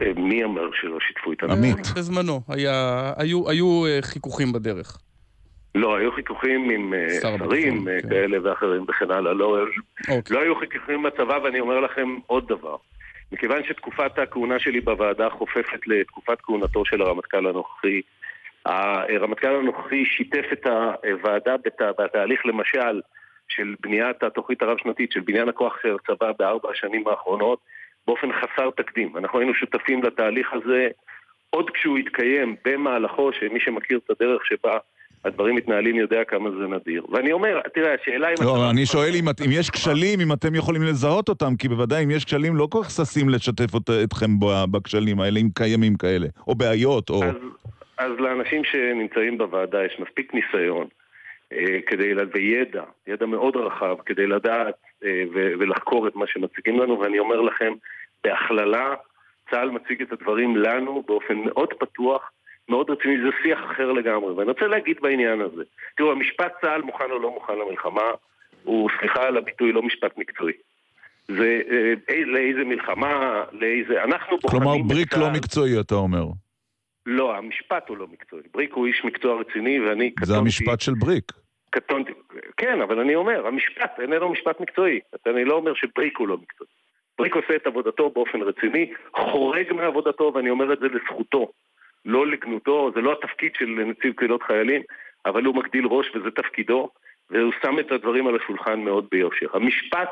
אה, 0.00 0.12
מי 0.16 0.44
אמר 0.44 0.62
שלא 0.80 0.98
שיתפו 1.08 1.30
איתנו? 1.30 1.52
עמית. 1.52 1.86
בזמנו, 1.96 2.40
היה- 2.48 3.12
היו 3.16 3.50
היו, 3.50 3.86
אה, 3.86 3.98
חיכוכים 4.02 4.52
בדרך. 4.52 4.98
לא, 5.74 5.96
היו 5.96 6.12
חיכוכים 6.12 6.70
עם 6.70 6.94
אה, 6.94 7.20
שר 7.22 7.36
שרים 7.38 7.86
כן. 8.02 8.08
כאלה 8.08 8.38
ואחרים 8.44 8.84
וכן 8.88 9.10
הלאה. 9.10 9.32
לא, 9.32 9.56
אוקיי. 10.10 10.36
לא 10.36 10.42
היו 10.42 10.54
חיכוכים 10.56 11.02
בצבא, 11.02 11.38
ואני 11.44 11.60
אומר 11.60 11.80
לכם 11.80 12.08
עוד 12.26 12.44
דבר. 12.48 12.76
מכיוון 13.32 13.64
שתקופת 13.64 14.18
הכהונה 14.18 14.58
שלי 14.58 14.80
בוועדה 14.80 15.30
חופפת 15.30 15.86
לתקופת 15.86 16.40
כהונתו 16.40 16.84
של 16.84 17.02
הרמטכ"ל 17.02 17.46
הנוכחי, 17.46 18.00
הרמטכ"ל 18.64 19.54
הנוכחי 19.54 20.04
שיתף 20.04 20.44
את 20.52 20.66
הוועדה 20.66 21.56
בת- 21.56 21.82
בתהליך, 21.98 22.46
למשל, 22.46 23.00
של 23.48 23.74
בניית 23.80 24.22
התוכנית 24.22 24.62
הרב-שנתית 24.62 25.12
של 25.12 25.20
בניין 25.20 25.48
הכוח 25.48 25.78
של 25.82 25.94
הצבא 25.94 26.32
בארבע 26.38 26.70
השנים 26.70 27.08
האחרונות, 27.08 27.58
באופן 28.06 28.28
חסר 28.32 28.70
תקדים. 28.70 29.16
אנחנו 29.16 29.38
היינו 29.38 29.54
שותפים 29.54 30.02
לתהליך 30.02 30.52
הזה 30.52 30.88
עוד 31.50 31.70
כשהוא 31.70 31.98
התקיים 31.98 32.56
במהלכו, 32.64 33.32
שמי 33.32 33.60
שמכיר 33.60 34.00
את 34.04 34.10
הדרך 34.10 34.46
שבה 34.46 34.78
הדברים 35.24 35.56
מתנהלים 35.56 35.96
יודע 35.96 36.24
כמה 36.24 36.50
זה 36.50 36.66
נדיר. 36.66 37.02
ואני 37.12 37.32
אומר, 37.32 37.60
תראה, 37.74 37.94
השאלה 38.02 38.28
אם... 38.28 38.34
לא, 38.44 38.70
אני 38.70 38.86
שואל 38.86 39.10
אם, 39.14 39.24
אם 39.46 39.50
יש 39.52 39.70
כשלים, 39.70 40.20
אם 40.20 40.32
אתם 40.32 40.54
יכולים 40.54 40.82
לזהות 40.82 41.28
אותם, 41.28 41.56
כי 41.58 41.68
בוודאי 41.68 42.04
אם 42.04 42.10
יש 42.10 42.24
כשלים 42.24 42.56
לא 42.56 42.68
כל 42.70 42.78
כך 42.82 42.90
ששים 42.90 43.28
לשתף 43.28 43.74
אות, 43.74 43.90
אתכם 44.04 44.30
בכשלים 44.70 45.20
האלה, 45.20 45.40
אם 45.40 45.48
קיימים 45.54 45.96
כאלה, 45.96 46.26
או 46.48 46.54
בעיות, 46.54 47.10
או... 47.10 47.24
אז, 47.24 47.34
אז 47.98 48.12
לאנשים 48.18 48.64
שנמצאים 48.64 49.38
בוועדה 49.38 49.84
יש 49.84 49.96
מספיק 50.00 50.34
ניסיון. 50.34 50.86
אה, 51.52 51.78
כדי, 51.86 52.12
וידע, 52.34 52.82
ידע 53.06 53.26
מאוד 53.26 53.56
רחב, 53.56 53.96
כדי 54.06 54.26
לדעת 54.26 54.74
אה, 55.04 55.24
ולחקור 55.32 56.08
את 56.08 56.16
מה 56.16 56.26
שמציגים 56.26 56.80
לנו, 56.80 57.00
ואני 57.00 57.18
אומר 57.18 57.40
לכם, 57.40 57.72
בהכללה, 58.24 58.94
צה"ל 59.50 59.70
מציג 59.70 60.02
את 60.02 60.12
הדברים 60.12 60.56
לנו 60.56 61.02
באופן 61.06 61.38
מאוד 61.38 61.72
פתוח, 61.72 62.30
מאוד 62.72 62.90
רציני, 62.90 63.16
זה 63.24 63.30
שיח 63.42 63.58
אחר 63.70 63.92
לגמרי. 63.92 64.32
ואני 64.32 64.48
רוצה 64.48 64.66
להגיד 64.66 64.96
בעניין 65.02 65.40
הזה, 65.40 65.62
תראו, 65.96 66.12
המשפט 66.12 66.52
צה"ל 66.60 66.82
מוכן 66.82 67.10
או 67.10 67.18
לא 67.18 67.30
מוכן 67.30 67.52
למלחמה, 67.58 68.08
הוא, 68.64 68.90
סליחה 68.98 69.22
על 69.26 69.36
הביטוי, 69.36 69.72
לא 69.72 69.82
משפט 69.82 70.18
מקצועי. 70.18 70.52
זה 71.28 71.60
אה, 71.70 72.24
לאיזה 72.26 72.64
מלחמה, 72.64 73.44
לאיזה... 73.52 74.04
אנחנו 74.04 74.36
בוחנים... 74.42 74.62
כלומר, 74.62 74.82
בריק 74.88 75.16
לא 75.16 75.30
מקצועי, 75.30 75.80
אתה 75.80 75.94
אומר. 75.94 76.24
לא, 77.06 77.36
המשפט 77.36 77.88
הוא 77.88 77.96
לא 77.96 78.06
מקצועי. 78.12 78.42
בריק 78.54 78.72
הוא 78.72 78.86
איש 78.86 79.04
מקצוע 79.04 79.40
רציני, 79.40 79.80
ואני 79.80 80.10
קטונתי... 80.10 80.32
זה 80.32 80.38
המשפט 80.38 80.80
של 80.80 80.92
בריק. 80.94 81.32
קטונתי, 81.70 82.12
כן, 82.56 82.80
אבל 82.80 83.00
אני 83.00 83.14
אומר, 83.14 83.46
המשפט 83.46 84.00
איננו 84.00 84.28
משפט 84.28 84.60
מקצועי. 84.60 85.00
אני 85.26 85.44
לא 85.44 85.54
אומר 85.54 85.74
שבריק 85.74 86.18
הוא 86.18 86.28
לא 86.28 86.36
מקצועי. 86.36 86.70
בריק 87.18 87.36
עושה 87.36 87.56
את 87.56 87.66
עבודתו 87.66 88.10
באופן 88.10 88.42
רציני, 88.42 88.92
חורג 89.16 89.72
מעבודתו, 89.72 90.32
ואני 90.34 90.50
אומר 90.50 90.72
את 90.72 90.78
זה 90.78 90.86
לזכותו, 90.86 91.52
לא 92.04 92.26
לגנותו, 92.26 92.90
זה 92.94 93.00
לא 93.00 93.12
התפקיד 93.12 93.52
של 93.54 93.66
נציב 93.66 94.12
קבילות 94.12 94.42
חיילים, 94.42 94.82
אבל 95.26 95.44
הוא 95.44 95.56
מגדיל 95.56 95.86
ראש 95.86 96.06
וזה 96.14 96.30
תפקידו, 96.30 96.88
והוא 97.30 97.52
שם 97.62 97.78
את 97.78 97.92
הדברים 97.92 98.26
על 98.26 98.36
השולחן 98.36 98.80
מאוד 98.80 99.06
ביושר. 99.10 99.46
המשפט, 99.52 100.10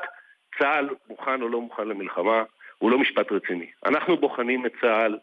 צה"ל 0.59 0.89
מוכן 1.09 1.43
או 1.43 1.49
לא 1.49 1.61
מוכן 1.61 1.89
למלחמה, 1.89 2.43
הוא 2.79 2.91
לא 2.91 2.99
משפט 2.99 3.33
רציני. 3.33 3.67
אנחנו 3.87 4.17
בוחנים 4.17 4.67
את 4.67 4.73
צה"ל 4.81 5.19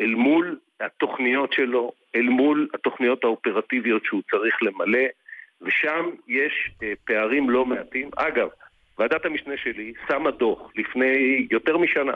אל 0.00 0.14
מול 0.14 0.58
התוכניות 0.80 1.52
שלו, 1.52 1.92
אל 2.14 2.28
מול 2.28 2.68
התוכניות 2.74 3.24
האופרטיביות 3.24 4.04
שהוא 4.04 4.22
צריך 4.30 4.62
למלא, 4.62 5.06
ושם 5.62 6.10
יש 6.28 6.70
אה, 6.82 6.92
פערים 7.04 7.50
לא 7.50 7.66
מעטים. 7.66 8.10
אגב, 8.16 8.48
ועדת 8.98 9.24
המשנה 9.24 9.56
שלי 9.56 9.92
שמה 10.08 10.30
דוח 10.30 10.72
לפני 10.76 11.46
יותר 11.50 11.76
משנה. 11.76 12.12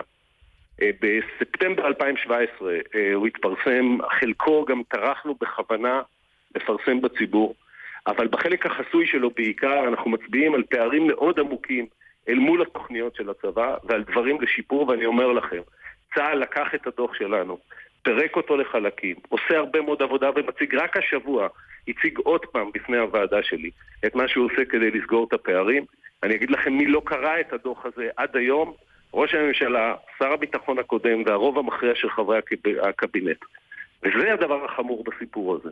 אה, 0.82 0.90
בספטמבר 1.00 1.86
2017 1.86 2.72
אה, 2.94 3.14
הוא 3.14 3.26
התפרסם, 3.26 3.98
חלקו 4.20 4.64
גם 4.64 4.82
טרחנו 4.88 5.34
בכוונה 5.40 6.02
לפרסם 6.54 7.00
בציבור, 7.00 7.54
אבל 8.06 8.28
בחלק 8.28 8.66
החסוי 8.66 9.06
שלו 9.06 9.30
בעיקר 9.30 9.88
אנחנו 9.88 10.10
מצביעים 10.10 10.54
על 10.54 10.62
פערים 10.62 11.06
מאוד 11.06 11.40
עמוקים 11.40 11.86
אל 12.28 12.38
מול 12.38 12.62
התוכניות 12.62 13.14
של 13.16 13.30
הצבא 13.30 13.76
ועל 13.84 14.02
דברים 14.02 14.40
לשיפור, 14.40 14.88
ואני 14.88 15.06
אומר 15.06 15.32
לכם, 15.32 15.60
צה"ל 16.14 16.38
לקח 16.38 16.74
את 16.74 16.86
הדוח 16.86 17.14
שלנו, 17.14 17.58
פירק 18.02 18.36
אותו 18.36 18.56
לחלקים, 18.56 19.16
עושה 19.28 19.58
הרבה 19.58 19.80
מאוד 19.80 20.02
עבודה 20.02 20.30
ומציג 20.36 20.74
רק 20.74 20.96
השבוע, 20.96 21.48
הציג 21.88 22.18
עוד 22.18 22.46
פעם 22.46 22.70
בפני 22.74 22.98
הוועדה 22.98 23.42
שלי 23.42 23.70
את 24.06 24.14
מה 24.14 24.28
שהוא 24.28 24.46
עושה 24.46 24.64
כדי 24.64 24.90
לסגור 24.90 25.26
את 25.28 25.32
הפערים. 25.32 25.84
אני 26.22 26.34
אגיד 26.34 26.50
לכם 26.50 26.72
מי 26.72 26.86
לא 26.86 27.02
קרא 27.04 27.40
את 27.40 27.52
הדוח 27.52 27.86
הזה 27.86 28.08
עד 28.16 28.36
היום, 28.36 28.74
ראש 29.14 29.34
הממשלה, 29.34 29.94
שר 30.18 30.32
הביטחון 30.32 30.78
הקודם 30.78 31.22
והרוב 31.26 31.58
המכריע 31.58 31.94
של 31.94 32.10
חברי 32.10 32.38
הקבינט. 32.82 33.38
וזה 34.02 34.32
הדבר 34.32 34.64
החמור 34.64 35.04
בסיפור 35.04 35.54
הזה. 35.54 35.70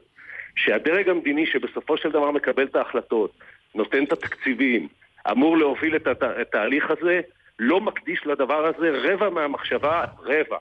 שהדרג 0.56 1.08
המדיני 1.08 1.46
שבסופו 1.46 1.96
של 1.96 2.10
דבר 2.10 2.30
מקבל 2.30 2.64
את 2.64 2.76
ההחלטות, 2.76 3.32
נותן 3.74 4.04
את 4.04 4.12
התקציבים, 4.12 4.88
אמור 5.30 5.58
להוביל 5.58 5.96
את 5.96 6.06
התהליך 6.22 6.90
הזה, 6.90 7.20
לא 7.58 7.80
מקדיש 7.80 8.26
לדבר 8.26 8.66
הזה 8.66 8.90
רבע 8.90 9.30
מהמחשבה, 9.30 10.04
רבע. 10.18 10.56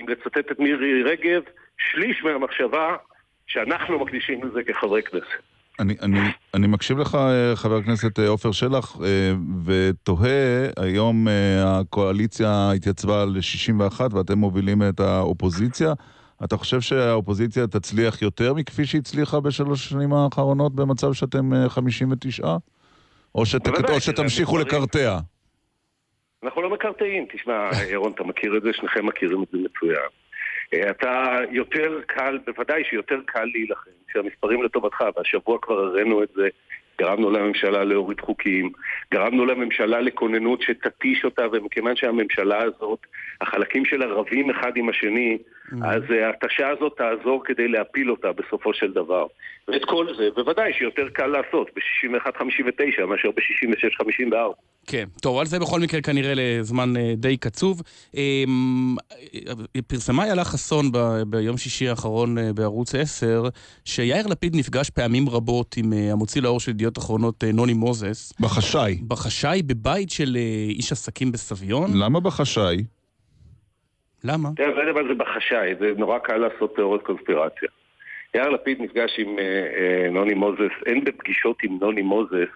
אם 0.00 0.08
לצטט 0.08 0.52
את 0.52 0.58
מירי 0.58 1.02
רגב, 1.02 1.42
שליש 1.78 2.24
מהמחשבה 2.24 2.96
שאנחנו 3.46 3.98
מקדישים 3.98 4.44
לזה 4.44 4.64
כחברי 4.64 5.02
כנסת. 5.02 5.55
אני, 5.80 5.94
אני, 6.02 6.18
אני 6.54 6.66
מקשיב 6.66 6.98
לך, 6.98 7.14
אה, 7.14 7.56
חבר 7.56 7.76
הכנסת 7.76 8.18
אה, 8.18 8.28
עופר 8.28 8.52
שלח, 8.52 8.96
אה, 9.04 9.32
ותוהה, 9.64 10.68
היום 10.76 11.26
הקואליציה 11.64 12.70
התייצבה 12.76 13.24
ל-61 13.24 14.00
ואתם 14.16 14.38
מובילים 14.38 14.82
את 14.82 15.00
האופוזיציה. 15.00 15.92
אתה 16.44 16.56
חושב 16.56 16.80
שהאופוזיציה 16.80 17.66
תצליח 17.66 18.22
יותר 18.22 18.54
מכפי 18.54 18.84
שהצליחה 18.84 19.40
בשלוש 19.40 19.86
השנים 19.86 20.12
האחרונות 20.12 20.74
במצב 20.74 21.12
שאתם 21.12 21.68
59? 21.68 22.56
או, 23.34 23.46
שת, 23.46 23.68
או 23.68 24.00
שתמשיכו 24.00 24.58
לקרטע? 24.58 25.18
אנחנו 26.42 26.62
לא 26.62 26.70
מקרטעים. 26.70 27.26
תשמע, 27.32 27.70
ירון, 27.90 28.12
אתה 28.14 28.24
מכיר 28.24 28.56
את 28.56 28.62
זה, 28.62 28.68
שניכם 28.72 29.06
מכירים 29.06 29.42
את 29.42 29.48
זה 29.52 29.58
מצוין. 29.58 30.08
אה, 30.74 30.90
אתה 30.90 31.38
יותר 31.50 32.00
קל, 32.06 32.38
בוודאי 32.46 32.84
שיותר 32.84 33.20
קל 33.26 33.44
להילחם, 33.44 33.90
כשהמספרים 34.08 34.62
לטובתך, 34.62 35.04
והשבוע 35.16 35.58
כבר 35.62 35.78
הראינו 35.78 36.22
את 36.22 36.28
זה, 36.34 36.48
גרמנו 37.00 37.30
לממשלה 37.30 37.84
להוריד 37.84 38.20
חוקים, 38.20 38.70
גרמנו 39.12 39.46
לממשלה 39.46 40.00
לכוננות 40.00 40.62
שתתיש 40.62 41.24
אותה, 41.24 41.46
ומכיוון 41.52 41.96
שהממשלה 41.96 42.62
הזאת, 42.62 42.98
החלקים 43.40 43.84
שלה 43.84 44.06
רבים 44.06 44.50
אחד 44.50 44.76
עם 44.76 44.88
השני. 44.88 45.38
אז 45.72 46.02
אה, 46.10 46.26
ההתשה 46.26 46.68
הזאת 46.68 46.92
תעזור 46.96 47.42
כדי 47.44 47.68
להפיל 47.68 48.10
אותה 48.10 48.28
בסופו 48.32 48.74
של 48.74 48.92
דבר. 48.92 49.26
ואת 49.68 49.84
כל 49.84 50.06
זה, 50.16 50.28
בוודאי 50.34 50.72
שיותר 50.72 51.08
קל 51.12 51.26
לעשות 51.26 51.70
ב-61-59 51.76 53.06
מאשר 53.06 53.30
ב-66-54. 53.30 54.34
כן, 54.86 55.04
טוב, 55.22 55.38
על 55.38 55.46
זה 55.46 55.58
בכל 55.58 55.80
מקרה 55.80 56.00
כנראה 56.00 56.32
לזמן 56.36 56.96
אה, 56.96 57.12
די 57.16 57.36
קצוב. 57.36 57.82
אמ, 58.14 58.96
פרסמה 59.86 60.24
איילה 60.24 60.44
חסון 60.44 60.90
ביום 61.26 61.56
שישי 61.56 61.88
האחרון 61.88 62.38
אה, 62.38 62.52
בערוץ 62.52 62.94
10, 62.94 63.48
שיאיר 63.84 64.26
לפיד 64.26 64.56
נפגש 64.56 64.90
פעמים 64.90 65.28
רבות 65.28 65.74
עם 65.76 65.92
המוציא 65.92 66.42
לאור 66.42 66.60
של 66.60 66.70
ידיעות 66.70 66.98
אחרונות 66.98 67.44
נוני 67.44 67.74
מוזס. 67.74 68.32
בחשאי. 68.40 68.98
בחשאי, 69.08 69.62
בבית 69.62 70.10
של 70.10 70.36
איש 70.68 70.92
עסקים 70.92 71.32
בסביון. 71.32 71.96
למה 71.96 72.20
בחשאי? 72.20 72.76
למה? 74.26 74.48
תראה, 74.56 74.84
זה 74.86 74.92
מה 74.92 75.08
זה 75.08 75.14
בחשאי, 75.14 75.74
זה 75.80 75.92
נורא 75.96 76.18
קל 76.18 76.36
לעשות 76.36 76.76
תיאוריות 76.76 77.02
קונספירציה. 77.02 77.68
יאיר 78.34 78.48
לפיד 78.48 78.82
נפגש 78.82 79.18
עם 79.18 79.38
אה, 79.38 79.44
אה, 79.44 80.10
נוני 80.10 80.34
מוזס, 80.34 80.72
אין 80.86 81.04
בפגישות 81.04 81.62
עם 81.62 81.78
נוני 81.80 82.02
מוזס 82.02 82.48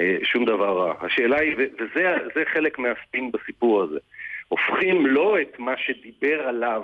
אה, 0.00 0.16
שום 0.22 0.44
דבר 0.44 0.78
רע. 0.78 0.94
השאלה 1.00 1.40
היא, 1.40 1.56
וזה 1.56 2.42
חלק 2.52 2.78
מהספין 2.78 3.32
בסיפור 3.32 3.82
הזה, 3.82 3.98
הופכים 4.48 5.06
לא 5.06 5.40
את 5.40 5.58
מה 5.58 5.74
שדיבר 5.76 6.48
עליו 6.48 6.82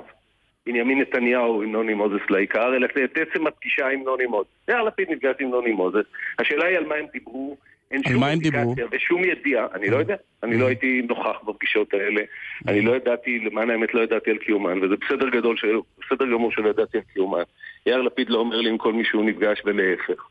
בנימין 0.67 1.01
נתניהו 1.01 1.63
עם 1.63 1.73
נוני 1.73 1.95
מוזס 1.95 2.31
לעיקר, 2.31 2.77
אלא 2.77 2.87
את 2.87 3.19
עצם 3.19 3.47
הפגישה 3.47 3.89
עם 3.89 4.03
נוני 4.03 4.27
מוזס. 4.27 4.49
יאיר 4.69 4.83
לפיד 4.83 5.11
נפגש 5.11 5.35
עם 5.41 5.51
נוני 5.51 5.73
מוזס, 5.73 6.05
השאלה 6.39 6.67
היא 6.67 6.77
על 6.77 6.87
מה 6.87 6.95
הם 6.95 7.07
דיברו. 7.13 7.57
אין 7.91 8.03
שום 8.09 8.25
אינדיקציה 8.25 8.87
ושום 8.93 9.25
ידיעה, 9.25 9.67
אני 9.75 9.91
לא 9.91 9.97
יודע, 9.97 10.17
אני 10.43 10.59
לא 10.59 10.67
הייתי 10.67 11.03
נוכח 11.09 11.37
בפגישות 11.47 11.95
האלה, 11.95 12.23
אני 12.69 12.81
לא 12.81 12.97
ידעתי, 12.97 13.39
למען 13.39 13.71
האמת 13.71 13.95
לא 13.95 14.01
ידעתי 14.01 14.31
על 14.31 14.39
קיומן, 14.39 14.85
וזה 14.85 14.95
בסדר 15.05 15.29
גדול, 15.29 15.57
בסדר 16.01 16.27
גמור 16.27 16.53
שלא 16.53 16.69
ידעתי 16.69 16.97
על 16.97 17.03
קיומן. 17.13 17.43
יאיר 17.87 18.03
לפיד 18.03 18.31
לא 18.31 18.39
אומר 18.39 18.61
לי 18.61 18.71
עם 18.71 18.79
כל 18.79 18.93
מי 18.93 19.05
שהוא 19.05 19.25
נפגש 19.25 19.63
ולהפך. 19.65 20.27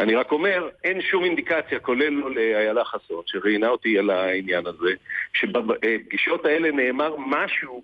אני 0.00 0.14
רק 0.14 0.32
אומר, 0.32 0.68
אין 0.84 1.02
שום 1.02 1.24
אינדיקציה, 1.24 1.78
כולל 1.78 2.10
לא 2.10 2.34
לאיילה 2.34 2.84
חסון, 2.84 3.22
שראיינה 3.26 3.68
אותי 3.68 3.98
על 3.98 4.10
העניין 4.10 4.66
הזה, 4.66 4.90
שבפגישות 5.32 6.44
האלה 6.44 6.70
נאמר 6.70 7.14
משהו 7.18 7.82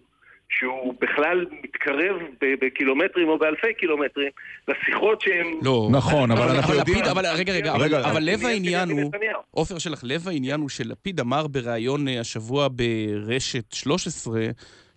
שהוא 0.58 0.94
בכלל 1.00 1.46
מתקרב 1.62 2.16
בקילומטרים 2.60 3.28
או 3.28 3.38
באלפי 3.38 3.74
קילומטרים 3.78 4.30
לשיחות 4.68 5.20
שהם... 5.20 5.46
לא, 5.62 5.88
נכון, 5.90 6.30
אבל 6.30 6.48
אנחנו 6.48 6.74
יודעים... 6.74 7.04
אבל 7.04 7.26
רגע, 7.26 7.52
רגע, 7.52 7.74
אבל 8.10 8.22
לב 8.22 8.44
העניין 8.44 8.90
הוא, 8.90 9.12
עופר 9.50 9.78
שלח, 9.78 10.04
לב 10.04 10.28
העניין 10.28 10.60
הוא 10.60 10.68
שלפיד 10.68 11.20
אמר 11.20 11.46
בריאיון 11.46 12.08
אה, 12.08 12.20
השבוע 12.20 12.68
ברשת 12.72 13.72
13, 13.72 14.40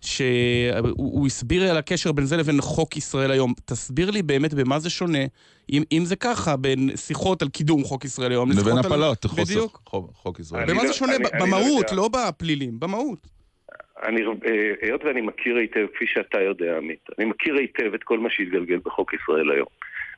שהוא 0.00 1.26
הסביר 1.26 1.70
על 1.70 1.76
הקשר 1.76 2.12
בין 2.12 2.24
זה 2.24 2.36
לבין 2.36 2.60
חוק 2.60 2.96
ישראל 2.96 3.30
היום. 3.30 3.54
תסביר 3.64 4.10
לי 4.10 4.22
באמת 4.22 4.54
במה 4.54 4.78
זה 4.78 4.90
שונה, 4.90 5.24
אם, 5.72 5.82
אם 5.92 6.04
זה 6.04 6.16
ככה, 6.16 6.56
בין 6.56 6.90
שיחות 6.96 7.42
על 7.42 7.48
קידום 7.48 7.84
חוק 7.84 8.04
ישראל 8.04 8.30
היום 8.30 8.50
לבין 8.52 8.78
הפלת 8.78 9.26
חוק, 9.84 10.10
חוק 10.14 10.40
ישראל. 10.40 10.66
במה 10.70 10.80
זה 10.80 10.86
לא- 10.86 10.92
שונה? 10.92 11.16
אני, 11.16 11.24
במהות, 11.40 11.88
אני 11.88 11.96
לא, 11.96 12.02
לא 12.02 12.08
בפלילים, 12.08 12.80
במהות. 12.80 13.35
אני, 14.02 14.22
אה, 14.26 14.72
היות 14.82 15.04
ואני 15.04 15.20
מכיר 15.20 15.56
היטב, 15.56 15.86
כפי 15.94 16.06
שאתה 16.06 16.40
יודע, 16.40 16.76
עמית, 16.76 17.06
אני 17.18 17.24
מכיר 17.24 17.54
היטב 17.54 17.94
את 17.94 18.02
כל 18.02 18.18
מה 18.18 18.30
שהתגלגל 18.30 18.78
בחוק 18.84 19.14
ישראל 19.14 19.50
היום. 19.50 19.66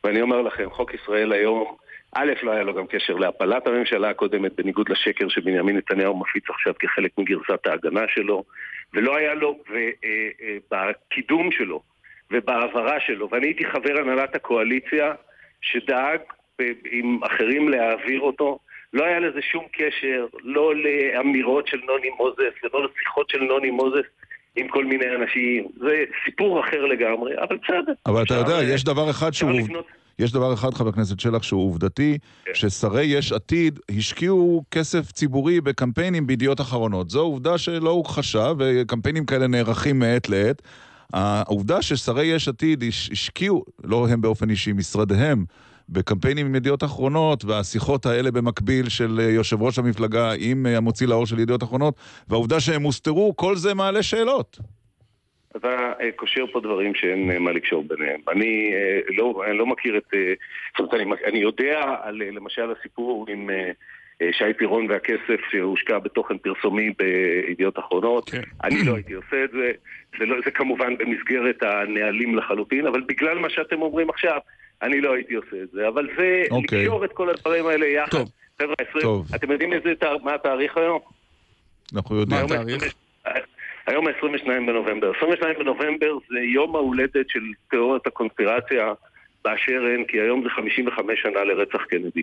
ואני 0.05 0.23
אומר 0.23 0.43
לכם, 0.43 0.71
חוק 0.71 0.95
ישראל 0.95 1.33
היום, 1.33 1.77
א', 2.15 2.33
לא 2.43 2.53
היה 2.53 2.63
לו 2.63 2.75
גם 2.75 2.87
קשר 2.87 3.15
להפלת 3.15 3.67
הממשלה 3.67 4.11
הקודמת, 4.11 4.53
בניגוד 4.57 4.89
לשקר 4.89 5.29
שבנימין 5.29 5.77
נתניהו 5.77 6.21
מפיץ 6.21 6.45
עכשיו 6.51 6.75
כחלק 6.79 7.19
מגרסת 7.19 7.67
ההגנה 7.67 8.05
שלו, 8.09 8.45
ולא 8.95 9.17
היה 9.17 9.35
לו, 9.35 9.59
ובקידום 10.71 11.41
אה, 11.41 11.47
אה, 11.47 11.59
שלו, 11.59 11.83
ובהעברה 12.31 13.01
שלו, 13.01 13.29
ואני 13.31 13.47
הייתי 13.47 13.65
חבר 13.65 13.99
הנהלת 14.01 14.35
הקואליציה 14.35 15.15
שדאג 15.61 16.21
עם 16.91 17.21
אחרים 17.25 17.69
להעביר 17.69 18.21
אותו. 18.21 18.59
לא 18.93 19.05
היה 19.05 19.21
לזה 19.21 19.39
שום 19.53 19.65
קשר, 19.73 20.27
לא 20.45 20.73
לאמירות 20.77 21.67
של 21.69 21.77
נוני 21.87 22.09
מוזס 22.19 22.55
ולא 22.65 22.85
לשיחות 22.85 23.31
של 23.31 23.39
נוני 23.43 23.71
מוזס 23.71 24.07
עם 24.57 24.69
כל 24.69 24.85
מיני 24.85 25.05
אנשים. 25.17 25.67
זה 25.81 25.95
סיפור 26.25 26.61
אחר 26.61 26.85
לגמרי, 26.87 27.33
אבל 27.39 27.57
בסדר. 27.57 27.93
אבל 28.07 28.23
אתה 28.23 28.35
יודע, 28.35 28.59
אפשר, 28.61 28.75
יש 28.75 28.85
דבר 28.85 29.11
אחד 29.11 29.31
שהוא... 29.35 29.51
לבנות- 29.51 29.87
יש 30.19 30.33
דבר 30.33 30.55
אחד, 30.55 30.75
חבר 30.75 30.89
הכנסת 30.89 31.21
שלח, 31.21 31.43
שהוא 31.43 31.65
עובדתי, 31.65 32.19
כן. 32.45 32.51
ששרי 32.55 33.05
יש 33.05 33.33
עתיד 33.33 33.79
השקיעו 33.99 34.65
כסף 34.71 35.13
ציבורי 35.13 35.61
בקמפיינים 35.61 36.27
בידיעות 36.27 36.61
אחרונות. 36.61 37.11
זו 37.11 37.21
עובדה 37.21 37.59
שלא 37.59 37.91
הוכחשה, 37.91 38.53
וקמפיינים 38.59 39.27
כאלה 39.27 39.47
נערכים 39.47 39.99
מעת 39.99 40.29
לעת. 40.29 40.63
העובדה 41.13 41.83
ששרי 41.83 42.25
יש 42.27 42.49
עתיד 42.49 42.83
הש- 42.89 43.11
השקיעו, 43.13 43.65
לא 43.85 44.07
הם 44.11 44.21
באופן 44.21 44.51
אישי, 44.51 44.73
משרדיהם, 44.73 45.45
בקמפיינים 45.89 46.47
עם 46.47 46.55
ידיעות 46.55 46.85
אחרונות, 46.85 47.45
והשיחות 47.45 48.07
האלה 48.07 48.31
במקביל 48.31 48.89
של 48.89 49.21
אה, 49.21 49.31
יושב 49.31 49.63
ראש 49.63 49.79
המפלגה 49.79 50.33
עם 50.39 50.67
אה, 50.67 50.77
המוציא 50.77 51.07
לאור 51.07 51.27
של 51.27 51.39
ידיעות 51.39 51.63
אחרונות, 51.63 51.95
והעובדה 52.29 52.61
שהם 52.61 52.83
הוסתרו, 52.83 53.37
כל 53.37 53.57
זה 53.57 53.75
מעלה 53.75 54.03
שאלות. 54.03 54.59
אתה 55.57 55.93
אה, 56.01 56.13
קושר 56.17 56.45
פה 56.53 56.61
דברים 56.61 56.95
שאין 56.95 57.43
מה 57.43 57.53
לקשור 57.53 57.85
ביניהם. 57.89 58.21
אני 58.33 58.73
לא, 59.17 59.43
אני 59.47 59.59
לא 59.59 59.67
מכיר 59.67 59.97
את... 59.97 60.15
זאת 60.79 60.79
אומרת, 60.79 60.95
אני, 60.95 61.05
אני 61.25 61.39
יודע 61.39 61.95
על 62.03 62.23
למשל 62.33 62.73
הסיפור 62.79 63.27
עם 63.29 63.51
שי 64.33 64.55
פירון 64.59 64.91
והכסף 64.91 65.41
שהושקע 65.51 65.99
בתוכן 65.99 66.39
פרסומי 66.39 66.91
בידיעות 66.99 67.79
אחרונות. 67.79 68.31
כן. 68.31 68.43
אני 68.65 68.85
לא 68.87 68.95
הייתי 68.95 69.13
עושה 69.13 69.45
את 69.45 69.51
זה. 69.51 69.73
זה, 70.19 70.27
לא, 70.27 70.37
זה 70.45 70.51
כמובן 70.51 70.97
במסגרת 70.97 71.63
הנהלים 71.63 72.37
לחלוטין, 72.37 72.87
אבל 72.87 73.01
בגלל 73.01 73.39
מה 73.39 73.51
שאתם 73.51 73.83
אומרים 73.83 74.11
עכשיו, 74.11 74.39
אני 74.83 75.01
לא 75.01 75.15
הייתי 75.15 75.35
עושה 75.35 75.57
את 75.63 75.71
זה. 75.73 75.89
אבל 75.89 76.09
זה 76.19 76.43
אוקיי. 76.51 76.79
לקשור 76.83 77.05
את 77.05 77.13
כל 77.13 77.31
הדברים 77.31 77.67
האלה 77.67 77.87
יחד. 77.87 78.11
טוב. 78.11 78.29
חבר'ה, 78.63 78.75
20, 78.89 79.03
טוב. 79.03 79.27
אתם 79.35 79.53
יודעים 79.53 79.73
איזה, 79.73 79.93
מה 80.23 80.35
התאריך 80.35 80.77
היום? 80.77 81.01
אנחנו 81.95 82.15
מה 82.15 82.21
יודעים. 82.21 82.61
התאריך? 82.61 82.95
היום 83.87 84.07
ה-22 84.09 84.45
בנובמבר. 84.47 85.13
22 85.17 85.55
בנובמבר 85.59 86.13
זה 86.31 86.39
יום 86.39 86.77
ההולדת 86.77 87.29
של 87.29 87.41
תיאוריית 87.71 88.07
הקונספירציה 88.07 88.93
באשר 89.45 89.83
הן, 89.95 90.05
כי 90.05 90.21
היום 90.21 90.43
זה 90.43 90.51
55 90.51 91.23
שנה 91.23 91.45
לרצח 91.45 91.83
קנדי. 91.85 92.23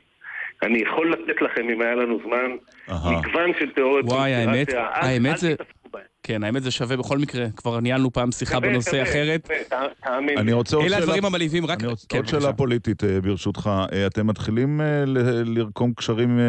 אני 0.64 0.80
יכול 0.80 1.12
לתת 1.12 1.42
לכם, 1.42 1.70
אם 1.70 1.82
היה 1.82 1.96
לנו 1.96 2.20
זמן, 2.26 2.52
אהה. 2.90 3.12
מגוון 3.20 3.52
של 3.60 3.72
תיאוריות 3.72 4.06
וואי, 4.06 4.34
האמת- 4.34 4.68
האמת 4.76 5.38
זה-. 5.38 5.56
כן, 6.28 6.44
האמת 6.44 6.64
זה 6.64 6.72
שווה 6.72 6.98
בכל 6.98 7.18
מקרה. 7.18 7.46
כבר 7.56 7.80
ניהלנו 7.80 8.14
פעם 8.14 8.32
שיחה 8.32 8.56
שווה, 8.56 8.70
בנושא 8.70 8.92
שווה, 8.92 9.04
אחרת. 9.04 9.46
שווה, 9.48 9.58
תא- 9.70 10.06
תאמין 10.06 10.38
אני 10.38 10.46
לי. 10.48 10.54
רוצה 10.54 10.76
עוד 10.76 10.86
אלה 10.86 10.94
שאלה... 10.96 11.04
הדברים 11.04 11.26
המלהיבים, 11.26 11.66
רק... 11.66 11.80
אני 11.80 11.88
רוצה 11.88 12.06
כן, 12.10 12.18
עוד 12.18 12.28
שאלה. 12.28 12.54
פוליטית, 12.54 13.04
אה, 13.04 13.22
ברשותך. 13.22 13.70
אה, 13.94 14.08
אתם 14.08 14.28
מתחילים 14.28 14.82
אה, 14.82 15.06
ל- 15.06 15.58
לרקום 15.60 15.94
קשרים 15.94 16.40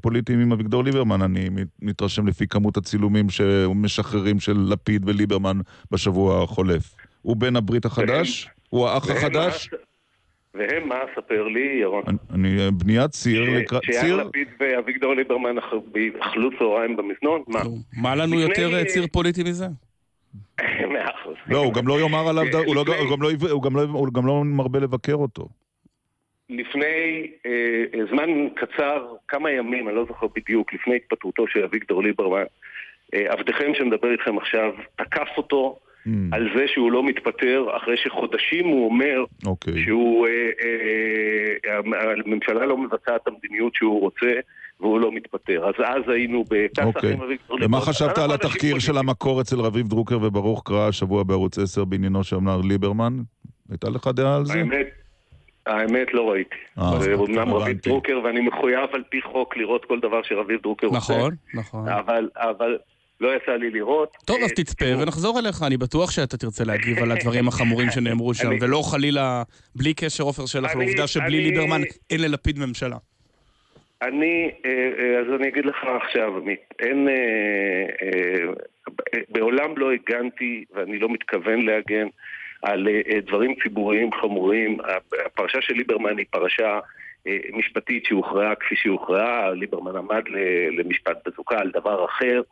פוליטיים 0.00 0.40
עם 0.40 0.52
אביגדור 0.52 0.84
ליברמן, 0.84 1.22
אני 1.22 1.48
מת- 1.48 1.66
מתרשם 1.82 2.26
לפי 2.26 2.46
כמות 2.46 2.76
הצילומים 2.76 3.30
שמשחררים 3.30 4.40
של 4.40 4.66
לפיד 4.68 5.08
וליברמן 5.08 5.58
בשבוע 5.90 6.44
החולף. 6.44 6.94
הוא 7.22 7.36
בן 7.36 7.56
הברית 7.56 7.84
החדש? 7.84 8.48
הוא 8.70 8.88
האח 8.88 9.10
החדש? 9.10 9.70
מה- 10.58 10.64
והם, 10.68 10.88
מה, 10.88 10.98
ספר 11.16 11.48
לי, 11.48 11.78
ירון. 11.80 12.02
אני- 12.08 12.18
אני 12.34 12.70
בניית 12.84 13.10
ציר, 13.10 13.42
לקראת- 13.58 13.84
שיאיר 13.84 14.00
ציר, 14.00 14.16
לפיד 14.16 14.48
ואביגדור 14.60 15.14
ליברמן 15.14 15.58
אכלו- 15.58 16.50
צהריים 16.58 16.96
במזנון? 16.96 17.42
מה? 17.48 17.60
מה 18.02 18.14
לנו 18.14 18.36
לפני- 18.36 18.42
יותר 18.42 18.78
אה, 18.78 18.84
ציר 18.84 19.06
פוליטי 19.12 19.42
מזה? 19.42 19.66
מאה 20.92 21.10
אחוז. 21.14 21.34
לא, 21.46 21.58
הוא 21.58 21.74
גם 21.74 21.88
לא 21.88 22.00
יאמר 22.00 22.28
עליו, 22.28 22.44
לא- 22.44 22.50
גם 22.50 23.22
לא 23.22 23.30
לא- 23.74 23.82
הוא 23.92 24.12
גם 24.12 24.26
לא 24.26 24.42
מרבה 24.44 24.78
לבקר 24.78 25.14
אותו. 25.14 25.48
לפני 26.50 26.86
אה, 27.46 27.50
אה, 27.94 28.06
זמן 28.10 28.28
קצר, 28.56 29.06
כמה 29.28 29.50
ימים, 29.50 29.88
אני 29.88 29.96
לא 29.96 30.04
זוכר 30.08 30.26
בדיוק, 30.36 30.74
לפני 30.74 30.96
התפטרותו 30.96 31.44
של 31.48 31.64
אביגדור 31.64 32.02
ליברמן, 32.02 32.42
אה, 33.14 33.32
עבדכם 33.32 33.72
שמדבר 33.74 34.12
איתכם 34.12 34.38
עכשיו, 34.38 34.72
תקף 34.96 35.28
אותו 35.36 35.78
Mm, 36.08 36.34
על 36.36 36.48
זה 36.56 36.64
שהוא 36.66 36.92
לא 36.92 37.02
מתפטר, 37.02 37.76
אחרי 37.76 37.96
שחודשים 37.96 38.66
הוא 38.66 38.84
אומר 38.84 39.24
אוקיי. 39.46 39.84
שהוא, 39.84 40.26
אה, 40.26 40.32
אה, 40.64 41.78
הממשלה 42.26 42.66
לא 42.66 42.78
מבצעת 42.78 43.22
את 43.22 43.28
המדיניות 43.28 43.74
שהוא 43.74 44.00
רוצה 44.00 44.32
והוא 44.80 45.00
לא 45.00 45.12
מתפטר. 45.12 45.68
אז 45.68 45.74
אז 45.84 46.02
היינו 46.08 46.44
בפסח 46.50 46.86
אוקיי. 46.86 47.12
עם 47.12 47.22
אביגדור 47.22 47.58
ליברמן. 47.58 47.74
ומה 47.74 47.80
חשבת 47.80 48.18
על 48.18 48.32
התחקיר 48.32 48.78
של. 48.78 48.98
המקור 48.98 49.40
אצל 49.40 49.60
רביב 49.60 49.88
דרוקר 49.88 50.18
וברוך 50.22 50.62
קרא 50.64 50.88
השבוע 50.88 51.22
בערוץ 51.22 51.58
10 51.58 51.84
בעניינו 51.84 52.24
של 52.24 52.36
אמנר 52.36 52.60
ליברמן? 52.68 53.12
הייתה 53.70 53.90
לך 53.90 54.06
דעה 54.06 54.36
על 54.36 54.44
זה? 54.44 54.58
האמת, 54.58 54.86
האמת 55.66 56.14
לא 56.14 56.30
ראיתי. 56.30 56.56
אה, 56.78 57.00
זה 57.00 57.14
אומנם 57.14 57.54
רביב. 57.54 57.78
דרוקר, 57.84 58.20
ואני 58.24 58.40
מחויב 58.40 58.90
על 58.92 59.02
פי 59.10 59.22
חוק 59.22 59.56
לראות 59.56 59.84
כל 59.84 60.00
דבר 60.00 60.22
שרביב 60.22 60.62
דרוקר 60.62 60.86
עושה. 60.86 61.14
נכון, 61.14 61.34
נכון. 61.54 61.88
אבל, 61.88 62.28
אבל 62.36 62.78
לא 63.20 63.36
יצא 63.36 63.52
לי 63.52 63.70
לראות. 63.70 64.16
טוב, 64.24 64.36
אז 64.44 64.50
אה, 64.50 64.54
תצפה 64.54 64.86
ונחזור 64.98 65.38
אליך. 65.38 65.62
אני 65.66 65.76
בטוח 65.76 66.10
שאתה 66.10 66.36
תרצה 66.36 66.64
להגיב 66.64 66.98
על 66.98 67.12
הדברים 67.12 67.48
החמורים 67.48 67.90
שנאמרו 67.90 68.34
שם, 68.34 68.50
ולא 68.60 68.82
חלילה, 68.90 69.42
בלי 69.74 69.94
קשר, 69.94 70.24
עופר 70.24 70.46
שלח, 70.46 70.76
לעובדה 70.76 71.06
שבלי 71.06 71.40
ליברמן 71.40 71.80
אין 72.10 72.20
ללפיד 72.20 72.58
ממשלה. 72.58 72.96
אני, 74.02 74.50
אה, 74.64 74.70
אה, 74.70 75.20
אז 75.20 75.40
אני 75.40 75.48
אגיד 75.48 75.66
לך 75.66 75.76
עכשיו, 76.02 76.36
עמית, 76.36 76.60
אין, 76.78 77.08
בעולם 79.28 79.78
לא 79.78 79.92
הגנתי, 79.92 80.64
ואני 80.74 80.98
לא 80.98 81.08
מתכוון 81.08 81.66
להגן, 81.66 82.06
על 82.62 82.88
דברים 83.26 83.54
ציבוריים 83.62 84.10
חמורים. 84.12 84.78
הפרשה 85.26 85.58
של 85.60 85.74
ליברמן 85.74 86.18
היא 86.18 86.26
פרשה 86.30 86.80
משפטית 87.52 88.04
שהוכרעה 88.04 88.54
כפי 88.54 88.76
שהוכרעה, 88.76 89.50
ליברמן 89.50 89.96
עמד 89.96 90.22
למשפט 90.78 91.28
בזוקה 91.28 91.58
על 91.58 91.70
דבר 91.70 92.04
אחר. 92.04 92.42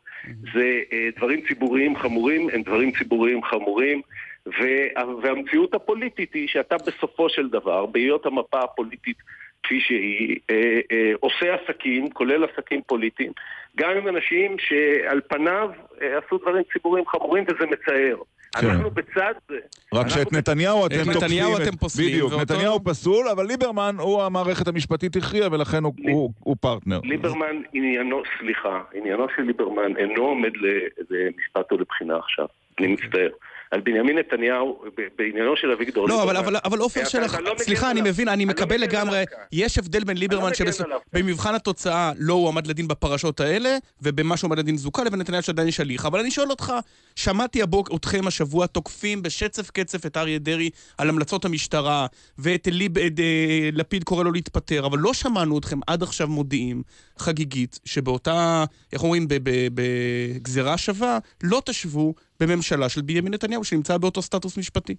זה 0.53 0.81
אה, 0.93 1.09
דברים 1.17 1.41
ציבוריים 1.47 1.95
חמורים, 1.95 2.49
הם 2.53 2.61
דברים 2.61 2.91
ציבוריים 2.91 3.43
חמורים. 3.43 4.01
וה- 4.45 5.05
והמציאות 5.23 5.73
הפוליטית 5.73 6.33
היא 6.33 6.47
שאתה 6.47 6.75
בסופו 6.87 7.29
של 7.29 7.49
דבר, 7.49 7.85
בהיות 7.85 8.25
המפה 8.25 8.59
הפוליטית 8.59 9.17
כפי 9.63 9.79
שהיא, 9.79 10.37
אה, 10.49 10.55
אה, 10.91 11.11
עושה 11.19 11.55
עסקים, 11.55 12.09
כולל 12.09 12.43
עסקים 12.43 12.81
פוליטיים, 12.87 13.31
גם 13.77 13.89
עם 13.97 14.07
אנשים 14.07 14.55
שעל 14.59 15.21
פניו 15.27 15.69
אה, 16.01 16.17
עשו 16.25 16.37
דברים 16.37 16.63
ציבוריים 16.73 17.05
חמורים 17.07 17.43
וזה 17.43 17.65
מצער. 17.65 18.17
כן. 18.61 18.67
אנחנו 18.69 18.89
בצד 18.91 19.33
זה. 19.49 19.55
רק 19.93 20.05
אנחנו 20.05 20.09
שאת 20.09 20.33
נתניהו 20.33 20.85
אתם 20.85 20.95
את 20.95 20.99
תוקפים... 21.03 21.23
נתניהו 21.23 21.57
את- 21.57 21.61
אתם 21.61 21.75
פוסלים, 21.77 22.07
בדיוק, 22.09 22.31
ואותו- 22.31 22.43
נתניהו 22.53 22.83
פסול, 22.83 23.27
אבל 23.27 23.45
ליברמן, 23.45 23.95
הוא 23.99 24.23
המערכת 24.23 24.67
המשפטית 24.67 25.15
הכריעה, 25.15 25.47
ולכן 25.51 25.83
הוא- 25.83 25.93
הוא- 26.09 26.31
הוא 26.39 26.55
פרטנר. 26.61 26.99
ליברמן, 27.03 27.61
עניינו, 27.73 28.21
סליחה, 28.39 28.81
עניינו 28.93 29.27
של 29.35 29.41
ליברמן 29.41 29.97
אינו 29.97 30.23
עומד 30.23 30.51
ל- 30.57 30.87
למשפט 31.09 31.71
או 31.71 31.77
לבחינה 31.77 32.17
עכשיו. 32.17 32.45
אני 32.79 32.87
מצטער. 32.87 33.29
על 33.71 33.81
בנימין 33.81 34.17
נתניהו, 34.17 34.81
בעניינו 35.17 35.57
של 35.57 35.71
אביגדור 35.71 36.09
לא, 36.09 36.15
ליברמן. 36.15 36.35
אבל, 36.35 36.45
אבל, 36.47 36.59
אבל 36.65 36.79
עופר 36.79 37.03
שלח, 37.05 37.35
לא 37.35 37.53
סליחה, 37.57 37.91
אני. 37.91 38.01
מבין, 38.01 38.27
אני 38.27 38.45
לא 38.45 38.51
מקבל 38.51 38.81
לגמרי. 38.81 39.23
יש 39.51 39.77
הבדל 39.77 40.03
בין 40.03 40.17
ליברמן 40.17 40.51
מגן 40.61 40.71
שבמבחן. 40.71 41.55
התוצאה 41.55 42.11
לא 42.17 42.33
הועמד 42.33 42.67
לדין 42.67 42.87
בפרשות 42.87 43.39
האלה, 43.39 43.77
ובמה 44.01 44.37
שהועמד 44.37 44.59
לדין 44.59 44.77
זוכה, 44.77 45.03
לבין 45.03 45.19
נתניהו 45.19 45.43
שעדיין 45.43 45.67
יש 45.67 45.79
הליך. 45.79 46.05
אבל 46.05 46.19
אני 46.19 46.31
שואל 46.31 46.49
אותך, 46.49 46.73
שמעתי 47.15 47.61
הבוק 47.61 47.89
אתכם 47.95 48.27
השבוע 48.27 48.67
תוקפים 48.67 49.21
בשצף 49.21 49.69
קצף 49.69 50.05
את 50.05 50.17
אריה 50.17 50.39
דרעי 50.39 50.69
על 50.97 51.09
המלצות 51.09 51.45
המשטרה, 51.45 52.07
ואת 52.37 52.67
ליב, 52.71 52.97
את, 52.97 53.19
אה, 53.19 53.69
לפיד 53.73 54.03
קורא 54.03 54.23
לו 54.23 54.31
להתפטר, 54.31 54.85
אבל 54.85 54.99
לא 54.99 55.13
שמענו 55.13 55.57
אתכם 55.57 55.79
עד 55.87 56.03
עכשיו 56.03 56.27
מודיעים 56.27 56.83
חגיגית, 57.17 57.79
שבאותה, 57.85 58.65
איך 58.93 59.03
אומרים, 59.03 59.27
בגזירה 59.73 60.77
שווה, 60.77 61.19
לא 61.43 61.61
תשבו 61.65 62.13
בממשלה 62.39 62.89
של 62.89 63.01
בנימין 63.01 63.33
נתניהו, 63.33 63.63
שנמצא 63.63 63.97
באותו 63.97 64.21
סטטוס 64.21 64.57
משפטי. 64.57 64.95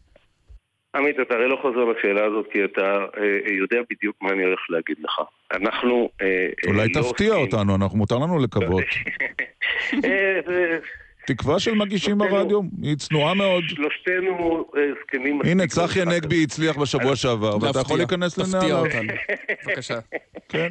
עמית, 0.95 1.16
אתה 1.22 1.34
הרי 1.34 1.49
לא 1.49 1.59
חוזר 1.62 1.84
לשאלה 1.84 2.24
הזאת 2.26 2.47
כי 2.53 2.64
אתה 2.64 2.80
אה, 3.16 3.53
יודע 3.59 3.76
בדיוק 3.91 4.16
מה 4.22 4.30
אני 4.32 4.45
הולך 4.45 4.61
להגיד 4.70 4.97
לך. 5.05 5.20
אנחנו 5.53 6.11
אה, 6.22 6.26
אה, 6.26 6.70
אולי 6.70 6.89
לא 6.89 7.03
תפתיע 7.03 7.34
עוסקים- 7.34 7.59
אותנו, 7.59 7.74
אנחנו 7.74 7.99
מותר 7.99 8.18
לנו 8.18 8.39
לקוות. 8.39 8.82
אה, 10.05 10.41
תקווה 11.26 11.61
של 11.61 11.74
מגישים 11.74 12.18
ברדיו, 12.18 12.61
היא 12.82 12.97
צנועה 12.97 13.34
מאוד. 13.34 13.64
שלושתנו 13.68 14.64
אה, 14.76 14.82
זקנים. 15.03 15.41
הנה, 15.45 15.66
צחי 15.66 16.03
הנגבי 16.03 16.43
הצליח 16.43 16.76
בשבוע 16.78 17.16
שעבר, 17.16 17.59
ואתה 17.62 17.78
יכול 17.80 17.99
להיכנס 17.99 18.34
תפתיע 18.39 18.59
לנעליו. 18.61 18.78
אותנו. 18.86 19.12
בבקשה. 19.66 19.99
כן, 20.49 20.68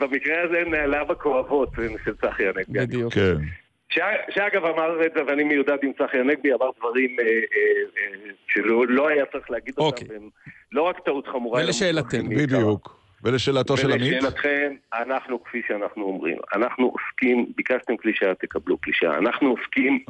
במקרה 0.00 0.42
הזה 0.44 0.62
נעליו 0.70 1.12
הכואבות 1.12 1.68
של 2.04 2.14
צחי 2.14 2.42
הנגבי. 2.46 2.78
בדיוק. 2.86 3.12
שאגב 3.90 4.64
אמר 4.64 5.06
את 5.06 5.12
זה, 5.16 5.20
ואני 5.26 5.44
מיודד 5.44 5.76
עם 5.82 5.92
צחי 5.92 6.18
הנגבי, 6.18 6.52
אמר 6.52 6.70
דברים 6.78 7.16
אה, 7.20 7.24
אה, 7.24 7.30
אה, 7.98 8.30
שלא 8.48 8.86
לא 8.86 9.08
היה 9.08 9.26
צריך 9.26 9.50
להגיד 9.50 9.74
אותם. 9.78 9.86
אוקיי. 9.86 10.06
והם 10.10 10.28
לא 10.72 10.82
רק 10.82 10.98
טעות 11.04 11.26
חמורה. 11.26 11.62
ולשאלתנו. 11.62 12.30
בדיוק. 12.30 12.98
ולשאלתו 13.22 13.76
של 13.76 13.92
עמית? 13.92 14.12
ולשאלתכם, 14.12 14.74
אנחנו 14.94 15.44
כפי 15.44 15.62
שאנחנו 15.68 16.02
אומרים, 16.02 16.38
אנחנו 16.54 16.86
עוסקים, 16.86 17.46
ביקשתם 17.56 17.96
קלישאה, 17.96 18.34
תקבלו 18.34 18.78
קלישאה. 18.78 19.18
אנחנו 19.18 19.50
עוסקים 19.50 20.04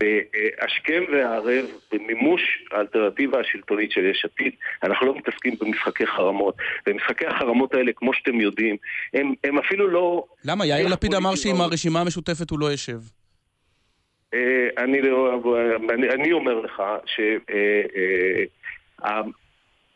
בהשכם 0.00 1.02
והערב, 1.12 1.64
במימוש 1.92 2.42
האלטרנטיבה 2.72 3.40
השלטונית 3.40 3.92
של 3.92 4.04
יש 4.04 4.24
עתיד, 4.24 4.52
אנחנו 4.82 5.06
לא 5.06 5.14
מתעסקים 5.16 5.54
במשחקי 5.60 6.06
חרמות. 6.06 6.54
ומשחקי 6.86 7.26
החרמות 7.26 7.74
האלה, 7.74 7.92
כמו 7.96 8.14
שאתם 8.14 8.40
יודעים, 8.40 8.76
הם, 9.14 9.34
הם 9.44 9.58
אפילו 9.58 9.88
לא... 9.88 10.24
למה? 10.44 10.66
יאיר 10.66 10.88
לפיד 10.88 11.14
אמר 11.14 11.34
שעם 11.34 11.60
הרשימה 11.60 12.00
המשותפת 12.00 12.50
הוא 12.50 12.58
לא 12.58 12.66
יושב. 12.66 12.98
אה, 14.34 14.68
אני, 14.78 15.02
לא, 15.02 15.40
אני, 15.90 16.10
אני 16.10 16.32
אומר 16.32 16.60
לך 16.60 16.82
ש... 17.06 17.20
אה, 17.50 17.82
אה, 19.04 19.20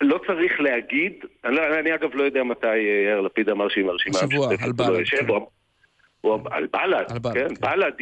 לא 0.00 0.20
צריך 0.26 0.60
להגיד, 0.60 1.12
אני, 1.44 1.54
לא- 1.54 1.78
אני 1.80 1.94
אגב 1.94 2.14
לא 2.14 2.22
יודע 2.22 2.42
מתי 2.42 2.76
יאיר 2.76 3.20
לפיד 3.20 3.48
אמר 3.48 3.68
שעם 3.68 3.88
הרשימה 3.88 4.18
המשותפת 4.22 4.80
הוא 4.80 4.88
לא 4.88 4.98
יושב, 4.98 5.16
כן. 5.16 5.34
הוא 6.24 6.38
על 6.50 6.66
בל"ד, 6.72 7.08
כן, 7.08 7.32
כן. 7.32 7.54
בל"ד, 7.60 7.92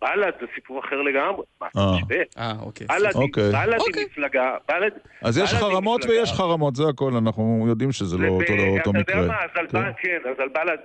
בל"ד 0.00 0.32
זה 0.40 0.46
סיפור 0.54 0.80
אחר 0.80 1.02
לגמרי. 1.02 1.42
מה, 1.60 1.66
אתה 1.66 1.78
אה. 1.78 1.96
משווה? 1.96 2.16
אה, 2.38 2.52
אוקיי. 2.60 2.86
בל"ד 2.86 3.16
היא 3.16 3.78
אוקיי. 3.78 4.04
מפלגה, 4.04 4.56
בל"ד... 4.68 4.92
אז 5.22 5.38
יש 5.38 5.54
חרמות 5.54 6.04
ויש 6.04 6.32
חרמות, 6.32 6.76
זה 6.76 6.88
הכל, 6.88 7.12
אנחנו 7.12 7.64
יודעים 7.68 7.92
שזה 7.92 8.18
לא 8.18 8.28
אותו 8.28 8.92
מקרה. 8.92 9.00
אתה 9.00 9.12
יודע 9.12 9.26
מה, 9.26 9.44
אז 9.44 9.50
על 9.54 9.66
בל"ד, 9.72 9.92
כן, 10.02 10.18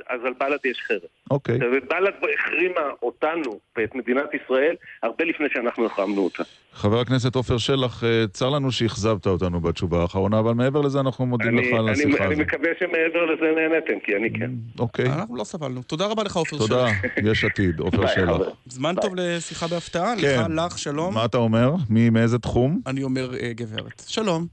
אז 0.09 0.19
על 0.25 0.33
בל"ד 0.39 0.65
יש 0.65 0.79
חרם. 0.87 0.99
אוקיי. 1.31 1.55
ובל"ד 1.55 2.13
החרימה 2.39 2.89
אותנו 3.03 3.59
ואת 3.77 3.95
מדינת 3.95 4.29
ישראל 4.33 4.75
הרבה 5.03 5.25
לפני 5.25 5.47
שאנחנו 5.53 5.85
החרמנו 5.85 6.21
אותה. 6.21 6.43
חבר 6.73 6.99
הכנסת 6.99 7.35
עופר 7.35 7.57
שלח, 7.57 8.03
אה, 8.03 8.27
צר 8.27 8.49
לנו 8.49 8.71
שאכזבת 8.71 9.27
אותנו 9.27 9.59
בתשובה 9.61 10.01
האחרונה, 10.01 10.39
אבל 10.39 10.53
מעבר 10.53 10.81
לזה 10.81 10.99
אנחנו 10.99 11.25
מודים 11.25 11.57
לך 11.57 11.65
על 11.79 11.89
השיחה 11.89 12.09
הזאת. 12.09 12.21
אני 12.21 12.41
מקווה 12.43 12.69
שמעבר 12.79 13.25
לזה 13.25 13.45
נהנתם, 13.55 13.99
כי 14.03 14.15
אני 14.15 14.33
כן. 14.33 14.51
אוקיי. 14.79 15.05
אנחנו 15.05 15.35
לא 15.35 15.43
סבלנו. 15.43 15.83
תודה 15.83 16.05
רבה 16.05 16.23
לך, 16.23 16.35
עופר 16.35 16.57
שלח. 16.57 16.74
תודה, 16.75 17.31
יש 17.31 17.43
עתיד, 17.43 17.79
עופר 17.79 18.07
שלח. 18.07 18.37
זמן 18.65 18.95
טוב 19.01 19.13
לשיחה 19.15 19.67
בהפתעה, 19.67 20.13
כן. 20.21 20.51
לך, 20.51 20.65
לך, 20.65 20.77
שלום. 20.77 21.13
מה 21.13 21.25
אתה 21.25 21.37
אומר? 21.37 21.73
מאיזה 21.89 22.39
תחום? 22.39 22.81
אני 22.87 23.03
אומר 23.03 23.33
אה, 23.33 23.51
גברת. 23.53 24.03
שלום. 24.07 24.47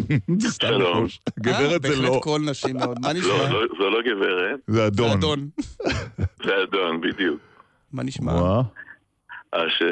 שלום. 0.62 1.06
גברת 1.38 1.84
אה, 1.84 1.90
זה 1.90 2.02
לא. 2.02 2.08
בהחלט 2.08 2.22
קול 2.22 2.50
נשי 2.50 2.72
מאוד. 2.72 2.98
מה 3.00 3.12
נשמע? 3.12 3.50
לא, 3.50 3.60
זו 3.78 3.90
לא 3.90 3.98
גברת. 4.02 4.60
זה 4.66 4.86
אדון. 4.86 5.08
זה 5.08 5.14
אדון. 5.14 5.48
זה 6.46 6.52
אדון, 6.62 7.00
בדיוק. 7.00 7.40
מה 7.92 8.02
נשמע? 8.02 8.60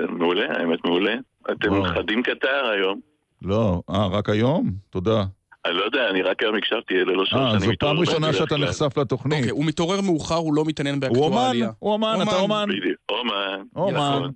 מעולה, 0.08 0.58
האמת 0.58 0.84
מעולה. 0.84 1.14
אתם 1.52 1.84
חדים 1.94 2.22
קטר 2.22 2.66
היום. 2.76 3.00
לא, 3.42 3.82
אה, 3.90 4.06
רק 4.06 4.28
היום? 4.28 4.70
תודה. 4.90 5.24
אני 5.66 5.74
לא 5.74 5.84
יודע, 5.84 6.10
אני 6.10 6.22
רק 6.22 6.42
היום 6.42 6.56
הקשבתי, 6.56 6.94
אלה 6.94 7.12
לא 7.12 7.24
שלוש 7.24 7.40
שנים. 7.42 7.54
אה, 7.54 7.58
זו 7.58 7.72
פעם 7.78 7.98
ראשונה 7.98 8.32
שאתה 8.32 8.56
נחשף 8.56 8.98
לתוכנית. 8.98 9.38
אוקיי, 9.38 9.50
הוא 9.50 9.64
מתעורר 9.64 10.00
מאוחר, 10.00 10.34
הוא 10.34 10.54
לא 10.54 10.64
מתעניין 10.64 11.00
באקטואליה. 11.00 11.70
הוא 11.78 11.92
אומן, 11.92 12.08
הוא 12.08 12.18
אומן, 12.18 12.28
אתה 12.28 12.36
אומן. 12.36 12.66
בדיוק, 12.68 12.98
אומן. 13.10 13.62
אומן. 13.76 14.28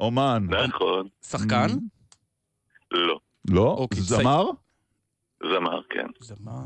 אומן. 0.00 0.46
נכון. 0.68 1.06
שחקן? 1.22 1.66
לא. 2.92 3.18
לא? 3.50 3.76
אוקיי, 3.78 4.00
זמר? 4.00 4.44
זמר, 5.42 5.80
כן. 5.90 6.06
זמר. 6.20 6.60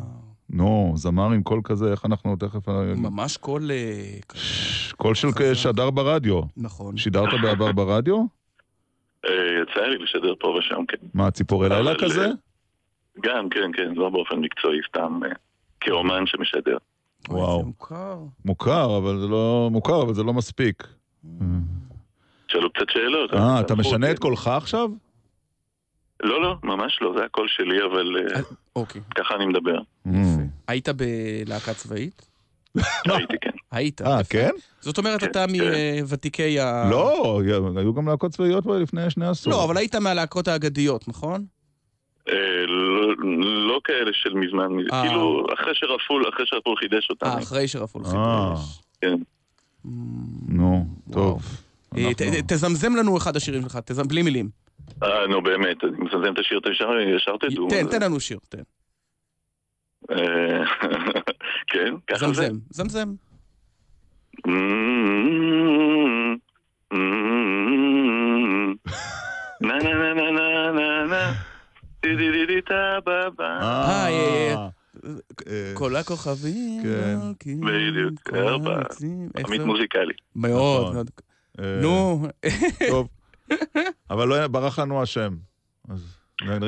נו, 0.50 0.92
זמר 0.96 1.30
עם 1.30 1.42
קול 1.42 1.60
כזה, 1.64 1.90
איך 1.90 2.04
אנחנו 2.06 2.36
תכף... 2.36 2.68
ממש 2.96 3.36
קול... 3.36 3.70
קול 4.96 5.14
של 5.14 5.28
שדר 5.54 5.90
ברדיו. 5.90 6.40
נכון. 6.56 6.96
שידרת 6.96 7.28
בעבר 7.42 7.72
ברדיו? 7.72 8.24
יצא 9.26 9.80
לי 9.80 9.98
לשדר 9.98 10.34
פה 10.40 10.48
ושם, 10.48 10.84
כן. 10.88 11.06
מה, 11.14 11.30
ציפורי 11.30 11.68
לילה 11.68 11.94
כזה? 11.98 12.26
גם, 13.22 13.48
כן, 13.48 13.70
כן, 13.72 13.92
לא 13.94 14.10
באופן 14.10 14.36
מקצועי, 14.36 14.78
סתם 14.88 15.20
כאומן 15.80 16.26
שמשדר. 16.26 16.76
וואו. 17.28 17.62
מוכר. 17.62 18.18
מוכר, 18.44 18.96
אבל 18.96 19.18
זה 19.20 19.26
לא... 19.26 19.68
מוכר, 19.72 20.02
אבל 20.02 20.14
זה 20.14 20.22
לא 20.22 20.32
מספיק. 20.32 20.86
שאלו 22.48 22.72
קצת 22.72 22.90
שאלות. 22.90 23.34
אה, 23.34 23.60
אתה 23.60 23.74
משנה 23.74 24.10
את 24.10 24.18
קולך 24.18 24.46
עכשיו? 24.46 24.88
לא, 26.22 26.42
לא, 26.42 26.54
ממש 26.62 26.98
לא, 27.00 27.12
זה 27.18 27.24
הקול 27.24 27.48
שלי, 27.48 27.78
אבל 27.92 28.06
אוקיי. 28.76 29.02
ככה 29.14 29.34
אני 29.34 29.46
מדבר. 29.46 29.78
היית 30.68 30.88
בלהקה 30.88 31.74
צבאית? 31.74 32.26
הייתי, 33.06 33.34
כן. 33.40 33.50
היית. 33.70 34.02
אה, 34.02 34.24
כן? 34.30 34.50
זאת 34.80 34.98
אומרת, 34.98 35.24
אתה 35.24 35.44
מוותיקי 35.48 36.60
ה... 36.60 36.90
לא, 36.90 37.40
היו 37.76 37.94
גם 37.94 38.08
להקות 38.08 38.32
צבאיות 38.32 38.66
לפני 38.66 39.10
שני 39.10 39.26
עשור. 39.26 39.52
לא, 39.52 39.64
אבל 39.64 39.76
היית 39.76 39.94
מהלהקות 39.94 40.48
האגדיות, 40.48 41.08
נכון? 41.08 41.44
לא 43.66 43.80
כאלה 43.84 44.10
של 44.12 44.34
מזמן, 44.34 44.68
כאילו 45.02 45.46
אחרי 45.54 45.74
שרפול, 45.74 46.28
אחרי 46.28 46.46
שרפול 46.46 46.76
חידש 46.76 47.10
אותם. 47.10 47.26
אה, 47.26 47.38
אחרי 47.38 47.68
שרפול 47.68 48.04
חידש. 48.04 48.80
כן. 49.00 49.16
נו, 50.48 50.86
טוב. 51.12 51.42
תזמזם 52.46 52.96
לנו 52.96 53.16
אחד 53.16 53.36
השירים 53.36 53.62
שלך, 53.62 53.78
בלי 54.08 54.22
מילים. 54.22 54.48
אה, 55.02 55.26
נו 55.26 55.42
באמת, 55.42 55.84
אני 55.84 55.92
מזמזם 55.92 56.32
את 56.32 56.38
השיר, 56.38 56.58
אתם 56.58 56.70
ישר 57.16 57.36
תדעו. 57.36 57.68
תן, 57.68 57.86
תן 57.86 58.02
לנו 58.02 58.20
שיר, 58.20 58.38
תן. 58.48 58.62
כן, 61.72 61.94
ככה 62.06 62.32
זה. 62.32 62.32
זמזם, 62.32 62.58
זמזם. 62.70 63.14
נה 69.60 69.76
נה 69.78 69.92
נה 69.94 70.14
נה 70.14 70.70
נה 70.72 71.04
נה 71.04 71.32
נה 73.38 74.68
כל 75.74 75.96
הכוכבים. 75.96 76.82
כן. 76.82 77.16
בדיוק, 77.60 78.34
ארבע. 78.34 78.82
עמית 79.46 79.60
מוזיקלי. 79.60 80.14
מאוד. 80.36 80.86
נכון. 80.90 81.06
נו. 81.82 82.26
טוב. 82.88 83.08
אבל 84.10 84.28
לא 84.28 84.46
ברח 84.46 84.78
לנו 84.78 85.02
השם. 85.02 85.36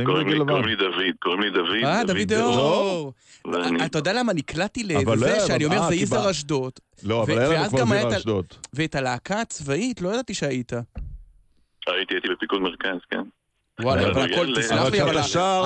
קוראים 0.05 0.28
לי 0.66 0.76
דוד, 0.76 0.95
קוראים 1.20 1.41
לי 1.41 1.51
דוד. 1.51 1.85
אה, 1.85 2.05
דוד 2.05 2.33
אור. 2.33 3.12
אתה 3.87 3.99
יודע 3.99 4.12
למה 4.12 4.33
נקלעתי 4.33 4.85
לזה, 4.85 5.41
שאני 5.47 5.64
אומר 5.64 5.89
זה 5.89 5.95
יזהר 5.95 6.30
אשדוד. 6.30 6.72
לא, 7.03 7.22
אבל 7.22 7.39
היה 7.39 7.49
לנו 7.49 7.68
כבר 7.68 7.87
זירה 7.87 8.16
אשדוד. 8.16 8.47
ואת 8.72 8.95
הלהקה 8.95 9.41
הצבאית 9.41 10.01
לא 10.03 10.09
ידעתי 10.09 10.35
שהיית. 10.35 10.72
הייתי, 11.87 12.14
הייתי 12.14 12.28
בפיקוד 12.28 12.61
מרכז, 12.61 12.99
כן. 13.11 13.22
וואלה, 13.80 14.10
אבל 14.10 14.32
הכל, 14.32 14.46
תסלח 14.56 14.90
לי, 14.92 15.02
אבל 15.02 15.16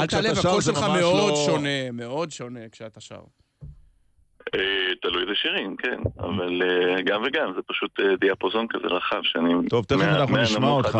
אל 0.00 0.06
תעלב, 0.06 0.38
הקול 0.38 0.60
שלך 0.60 0.78
מאוד 0.78 1.34
שונה, 1.46 1.90
מאוד 1.92 2.30
שונה 2.30 2.60
כשאתה 2.72 3.00
שר. 3.00 3.20
תלוי 5.02 5.22
איזה 5.22 5.32
שירים, 5.34 5.76
כן, 5.76 6.00
אבל 6.20 6.62
גם 7.04 7.22
וגם, 7.26 7.52
זה 7.56 7.60
פשוט 7.66 8.00
דיאפוזון 8.20 8.66
כזה 8.70 8.86
רחב 8.86 9.20
שאני... 9.22 9.68
טוב, 9.68 9.84
תכף 9.84 10.00
אנחנו 10.00 10.36
נשמע 10.36 10.68
אותך 10.68 10.98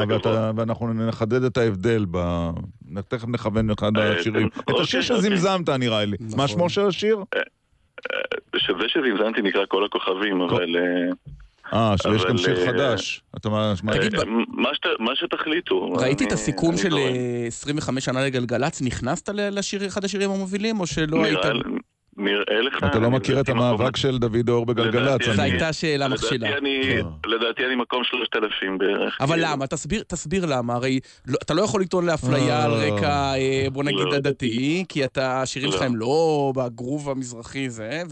ואנחנו 0.57 0.93
נחדד 1.09 1.43
את 1.43 1.57
ההבדל 1.57 2.05
ב... 2.11 2.19
תכף 3.09 3.29
נכוון 3.29 3.71
אחד 3.71 3.99
השירים. 3.99 4.49
את 4.49 4.75
השיר 4.81 5.03
שזמזמת 5.03 5.69
נראה 5.69 6.05
לי. 6.05 6.17
מה 6.37 6.49
שמו 6.49 6.71
של 6.71 6.87
השיר? 6.87 7.19
שזה 8.57 8.89
שזמזמתי 8.89 9.43
נקרא 9.43 9.65
כל 9.69 9.85
הכוכבים, 9.85 10.41
אבל... 10.41 10.77
אה, 11.73 11.95
שיש 12.03 12.25
גם 12.25 12.39
שיר 12.39 12.67
חדש. 12.67 13.23
מה 14.99 15.15
שתחליטו. 15.15 15.93
ראיתי 15.93 16.25
את 16.25 16.33
הסיכום 16.33 16.77
של 16.77 16.95
25 17.47 18.05
שנה 18.05 18.25
לגלגלצ, 18.25 18.83
נכנסת 18.83 19.29
לאחד 19.83 20.05
השירים 20.05 20.31
המובילים, 20.31 20.81
או 20.81 20.87
שלא 20.87 21.25
היית... 21.25 21.39
נראה 22.17 22.61
לך... 22.61 22.85
אתה 22.85 22.99
לא 22.99 23.11
מכיר 23.11 23.41
את 23.41 23.49
המאבק 23.49 23.97
של 23.97 24.19
דוד 24.19 24.49
אור 24.49 24.67
בגלגלצ. 24.67 25.21
זו 25.37 25.43
הייתה 25.43 25.73
שאלה 25.73 26.09
מכשילה. 26.09 26.49
לדעתי 27.27 27.67
אני 27.67 27.75
מקום 27.77 28.05
שלושת 28.05 28.37
אלפים 28.37 28.79
בערך. 28.79 29.19
אבל 29.21 29.39
למה? 29.43 29.67
תסביר 30.07 30.47
למה. 30.47 30.75
הרי 30.75 31.01
אתה 31.43 31.55
לא 31.55 31.63
יכול 31.63 31.81
לטעון 31.81 32.07
לאפליה 32.07 32.65
על 32.65 32.73
רקע, 32.73 33.33
בוא 33.73 33.85
נגיד, 33.85 34.07
הדתי, 34.13 34.85
כי 34.89 35.03
השירים 35.17 35.73
שלך 35.73 35.83
הם 35.83 35.97
לא 35.97 36.53
בגרוב 36.57 37.11
המזרחי 37.11 37.71
זה, 37.71 38.03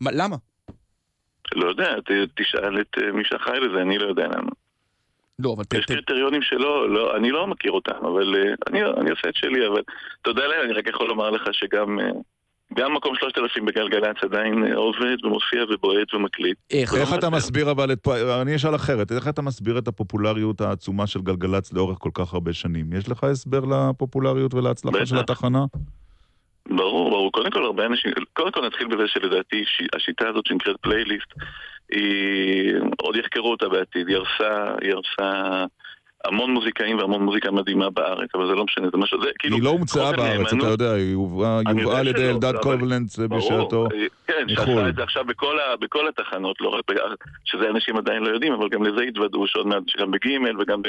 ולמה? 0.00 0.36
לא 1.54 1.68
יודע, 1.68 1.94
תשאל 2.34 2.80
את 2.80 2.98
מי 3.14 3.24
שאחראי 3.24 3.60
לזה, 3.60 3.82
אני 3.82 3.98
לא 3.98 4.06
יודע 4.06 4.26
למה. 4.26 4.50
לא, 5.38 5.54
אבל... 5.56 5.64
יש 5.78 5.84
קריטריונים 5.84 6.42
שלא, 6.42 6.90
לא, 6.90 7.16
אני 7.16 7.30
לא 7.30 7.46
מכיר 7.46 7.72
אותם, 7.72 8.06
אבל 8.06 8.34
אני, 8.68 8.84
אני 8.84 9.10
עושה 9.10 9.28
את 9.28 9.36
שלי, 9.36 9.66
אבל 9.66 9.82
תודה 10.22 10.46
להם, 10.46 10.64
אני 10.64 10.72
רק 10.72 10.88
יכול 10.88 11.08
לומר 11.08 11.30
לך 11.30 11.42
שגם... 11.52 11.98
גם 12.74 12.94
מקום 12.94 13.14
שלושת 13.20 13.38
אלפים 13.38 13.64
בגלגלצ 13.64 14.16
עדיין 14.22 14.74
עובד 14.74 15.24
ומופיע 15.24 15.64
ובועט 15.70 16.14
ומקליט. 16.14 16.56
איך, 16.70 16.94
איך 16.94 17.14
אתה 17.14 17.30
מסביר 17.30 17.70
אבל 17.70 17.92
את... 17.92 18.08
אני 18.42 18.56
אשאל 18.56 18.74
אחרת, 18.74 19.12
איך 19.12 19.28
אתה 19.28 19.42
מסביר 19.42 19.78
את 19.78 19.88
הפופולריות 19.88 20.60
העצומה 20.60 21.06
של 21.06 21.20
גלגלצ 21.20 21.72
לאורך 21.72 21.98
כל 22.00 22.10
כך 22.14 22.34
הרבה 22.34 22.52
שנים? 22.52 22.92
יש 22.92 23.08
לך 23.08 23.24
הסבר 23.24 23.60
לפופולריות 23.64 24.54
ולהצלחה 24.54 25.06
של 25.06 25.18
התחנה? 25.18 25.64
ברור, 26.68 27.10
ברור. 27.10 27.32
קודם 27.32 27.50
כל 27.50 27.64
הרבה 27.64 27.86
אנשים... 27.86 28.12
קודם 28.32 28.52
כל 28.52 28.66
נתחיל 28.66 28.86
בזה 28.86 29.08
שלדעתי 29.08 29.64
השיטה 29.96 30.28
הזאת 30.28 30.46
שנקראת 30.46 30.76
פלייליסט, 30.80 31.32
היא... 31.90 32.74
עוד 33.02 33.16
יחקרו 33.16 33.50
אותה 33.50 33.68
בעתיד. 33.68 34.08
היא 34.08 34.16
הרסה... 34.16 34.74
היא 34.80 34.92
הרסה... 34.92 35.64
המון 36.24 36.50
מוזיקאים 36.50 36.98
והמון 36.98 37.22
מוזיקה 37.22 37.50
מדהימה 37.50 37.90
בארץ, 37.90 38.28
אבל 38.34 38.46
זה 38.46 38.52
לא 38.52 38.64
משנה, 38.64 38.86
זה 38.92 38.98
משהו, 38.98 39.22
זה 39.22 39.28
כאילו... 39.38 39.56
היא 39.56 39.64
לא 39.64 39.70
הומצאה 39.70 40.12
בארץ, 40.12 40.52
אתה 40.52 40.66
יודע, 40.66 40.92
היא 40.92 41.14
הובאה 41.14 41.60
על 41.98 42.08
ידי 42.08 42.28
אלדד 42.28 42.56
קובלנץ 42.62 43.18
בשעתו 43.18 43.88
כן, 44.26 44.48
שעשה 44.48 44.88
את 44.88 44.94
זה 44.94 45.02
עכשיו 45.02 45.24
בכל 45.80 46.08
התחנות, 46.08 46.60
לא 46.60 46.68
רק, 46.68 46.84
שזה 47.44 47.70
אנשים 47.70 47.96
עדיין 47.96 48.22
לא 48.22 48.28
יודעים, 48.28 48.52
אבל 48.52 48.68
גם 48.68 48.82
לזה 48.82 49.02
התוודעו 49.02 49.46
שעוד 49.46 49.66
מעט, 49.66 49.82
שגם 49.86 50.10
בגימל 50.10 50.60
וגם 50.60 50.82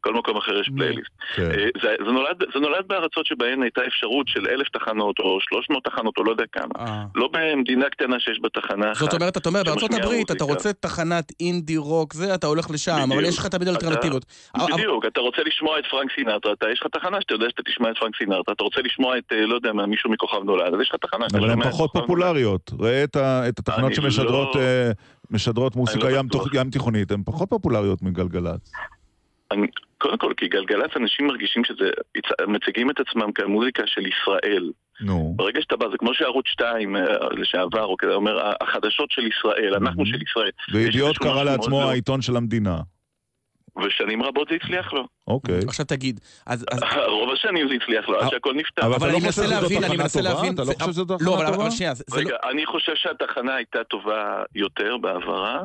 כל 0.00 0.14
מקום 0.14 0.36
אחר 0.36 0.60
יש 0.60 0.70
פלייליסט. 0.76 1.10
כן. 1.36 1.42
אה, 1.42 1.66
זה, 1.82 1.94
זה, 2.06 2.12
נולד, 2.12 2.36
זה 2.54 2.60
נולד 2.60 2.84
בארצות 2.86 3.26
שבהן 3.26 3.62
הייתה 3.62 3.80
אפשרות 3.86 4.28
של 4.28 4.46
אלף 4.48 4.68
תחנות 4.68 5.18
או 5.18 5.38
שלוש 5.40 5.66
מאות 5.70 5.84
תחנות 5.84 6.18
או 6.18 6.24
לא 6.24 6.30
יודע 6.30 6.44
כמה. 6.52 6.74
אה. 6.78 7.04
לא 7.14 7.28
במדינה 7.32 7.84
קטנה 7.90 8.20
שיש 8.20 8.38
בה 8.42 8.48
תחנה 8.48 8.92
אחת. 8.92 9.00
זאת 9.00 9.14
אומרת, 9.14 9.36
אתה 9.36 9.48
אומר, 9.48 9.62
בארצות 9.64 9.90
הברית 9.94 10.30
אתה. 10.30 10.44
רוצה 10.44 10.72
תחנת 10.72 11.32
אינדי 11.40 11.76
רוק, 11.76 12.12
זה, 12.14 12.34
אתה 12.34 12.46
הולך 12.46 12.70
לשם, 12.70 12.92
אבל 12.92 13.06
בדיוק. 13.06 13.22
יש 13.32 13.38
לך 13.38 13.46
תמיד 13.46 13.68
אתה- 13.68 13.76
אלטרנטיבות. 13.76 14.24
אבל- 14.54 14.72
בדיוק, 14.74 15.04
אתה 15.06 15.20
רוצה 15.20 15.42
לשמוע 15.46 15.78
את 15.78 15.84
פרנק 15.90 16.10
סינטרה, 16.14 16.36
אתה, 16.52 16.66
יש 16.72 16.80
לך 16.80 16.86
תחנה 16.86 17.16
שאתה 17.20 17.34
יודע 17.34 17.46
שאתה 17.50 17.62
תשמע 17.62 17.90
את 17.90 17.96
פרנק 18.00 18.16
סינטרה, 18.18 18.40
אתה 18.52 18.64
רוצה 18.64 18.80
לשמוע 18.84 19.18
את, 19.18 19.32
אה, 19.32 19.46
לא 19.46 19.54
יודע 19.54 19.72
מה, 19.72 19.86
מישהו 19.86 20.10
מכוכב 20.10 20.42
נולד, 20.44 20.74
אז 20.74 20.80
יש 20.80 20.88
לך 20.90 20.96
תחנה 20.96 21.24
שאתה 21.28 21.38
אבל 21.38 21.50
הן 21.50 21.62
פחות 21.70 21.90
כוכב 21.90 22.00
פופולריות. 22.00 22.70
ראה 22.80 23.04
את 23.48 23.58
התחנות 23.58 23.84
אני 23.86 23.94
שמשדרות 23.94 24.54
לא- 24.56 24.60
משדרות 25.30 25.76
מוזיקה 25.76 26.08
לא 26.10 26.16
ים. 26.18 26.28
תוך- 26.28 26.48
ים 26.54 26.70
תיכונית, 26.70 27.10
הן 27.12 27.22
פחות 27.24 27.50
פופולריות 27.50 28.02
מגלגלצ. 28.02 28.72
אני, 29.52 29.66
קודם 29.98 30.18
כל, 30.18 30.32
כי 30.36 30.48
גלגלצ 30.48 30.90
אנשים 30.96 31.26
מרגישים 31.26 31.64
שזה, 31.64 31.90
מציגים 32.46 32.90
את 32.90 33.00
עצמם 33.00 33.32
כמוזיקה 33.32 33.82
של 33.86 34.02
ישראל. 34.06 34.70
נו. 35.00 35.34
ברגע 35.36 35.60
שאתה 35.62 35.76
בא, 35.76 35.88
זה 35.90 35.96
כמו 35.98 36.14
שערוץ 36.14 36.46
2 36.46 36.96
אה, 36.96 37.02
לשעבר, 37.30 37.84
או 37.84 37.96
כזה, 37.98 38.14
אומר, 38.14 38.52
החדשות 38.60 39.10
של 39.10 39.22
ישראל, 39.26 39.74
אנחנו 39.74 40.06
של 40.06 40.22
ישראל. 40.22 40.50
וידיעות 40.72 41.18
קרא 41.18 41.44
לעצמו 41.44 41.82
העיתון 41.82 42.22
של 42.22 42.36
המדינה. 42.36 42.76
ושנים 43.78 44.22
רבות 44.22 44.48
זה 44.50 44.54
הצליח 44.62 44.92
לו. 44.92 45.06
אוקיי. 45.28 45.58
עכשיו 45.68 45.86
תגיד, 45.86 46.20
אז... 46.46 46.64
אז- 46.70 46.80
רוב 47.20 47.30
השנים 47.32 47.68
זה 47.68 47.74
הצליח 47.74 48.08
לו, 48.08 48.20
עד 48.20 48.28
שהכל 48.30 48.54
נפתר. 48.54 48.86
אבל 48.86 49.08
אני 49.08 49.12
לא 49.12 49.20
מנסה 49.26 49.46
להבין, 49.46 49.84
אני 49.84 49.96
מנסה? 49.96 50.20
להבין... 50.20 50.54
אתה 50.54 50.62
לא 50.62 50.72
חושב 50.80 51.00
לא, 51.10 51.16
תחנה 51.18 51.34
אבל- 51.34 51.46
טובה? 51.46 51.62
אבל 51.62 51.70
שנייה, 51.70 51.94
זה 51.94 52.04
לא... 52.12 52.20
רגע, 52.20 52.36
אני 52.50 52.66
חושב 52.66 52.92
שהתחנה 52.94 53.54
הייתה 53.54 53.84
טובה 53.84 54.42
יותר 54.54 54.96
בעברה, 54.96 55.60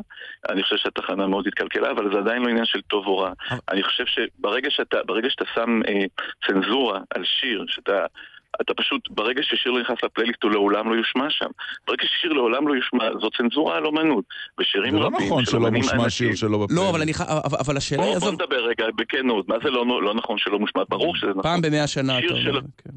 אני 0.50 0.64
חושב 0.64 0.76
שהתחנה 0.78 1.28
מאוד 1.28 1.48
התקלקלה, 1.48 1.92
אבל 1.92 2.12
זה 2.14 2.18
עדיין 2.20 2.42
לא 2.42 2.50
עניין 2.50 2.66
של 2.66 2.82
טוב 2.82 3.08
או 3.08 3.18
רע. 3.18 3.32
אני 3.72 3.84
חושב 3.84 4.04
שברגע 4.06 4.70
שאתה, 4.72 4.98
ברגע 5.06 5.30
שאתה 5.30 5.46
שם 5.56 5.82
אה, 5.88 6.06
צנזורה 6.48 7.00
על 7.16 7.24
שיר, 7.26 7.66
שאתה... 7.68 8.06
אתה 8.62 8.74
פשוט, 8.74 9.02
ברגע 9.10 9.42
ששיר 9.44 9.72
לא 9.72 9.82
נכנס 9.82 9.98
לפלייליסט 10.04 10.44
הוא 10.44 10.52
לעולם 10.52 10.90
לא 10.90 10.96
יושמע 10.96 11.26
שם. 11.30 11.46
ברגע 11.88 12.04
ששיר 12.04 12.34
לעולם 12.34 12.68
לא 12.68 12.74
יושמע, 12.74 13.04
זו 13.22 13.30
צנזורה 13.38 13.78
על 13.78 13.86
אומנות. 13.86 14.26
ושירים 14.60 14.92
זה 14.92 15.00
לא 15.00 15.06
רבים 15.06 15.26
נכון 15.28 15.46
של 15.46 15.52
שלא 15.52 15.72
מושמע 15.72 16.10
שיר 16.10 16.36
שלו 16.36 16.60
בפלייליסט. 16.60 16.76
לא, 16.86 16.90
אבל 16.90 17.02
אני 17.02 17.14
ח... 17.14 17.22
אבל- 17.22 17.78
השאלה 17.78 18.04
היא, 18.04 18.12
בוא, 18.14 18.20
בוא 18.20 18.32
נדבר 18.32 18.66
רגע 18.66 18.86
בכנות, 18.96 19.48
מה 19.50 19.56
זה 19.64 19.70
לא, 19.70 20.02
לא 20.04 20.14
נכון 20.14 20.38
שלא 20.38 20.60
מושמע? 20.60 20.82
ברור 20.90 21.16
שזה 21.16 21.30
נכון. 21.30 21.42
פעם 21.44 21.62
במאה 21.62 21.88
שנה, 21.88 22.20
שיר 22.20 22.32
אתה 22.32 22.42
של- 22.42 22.50
אומר. 22.50 22.62
כן. 22.78 22.90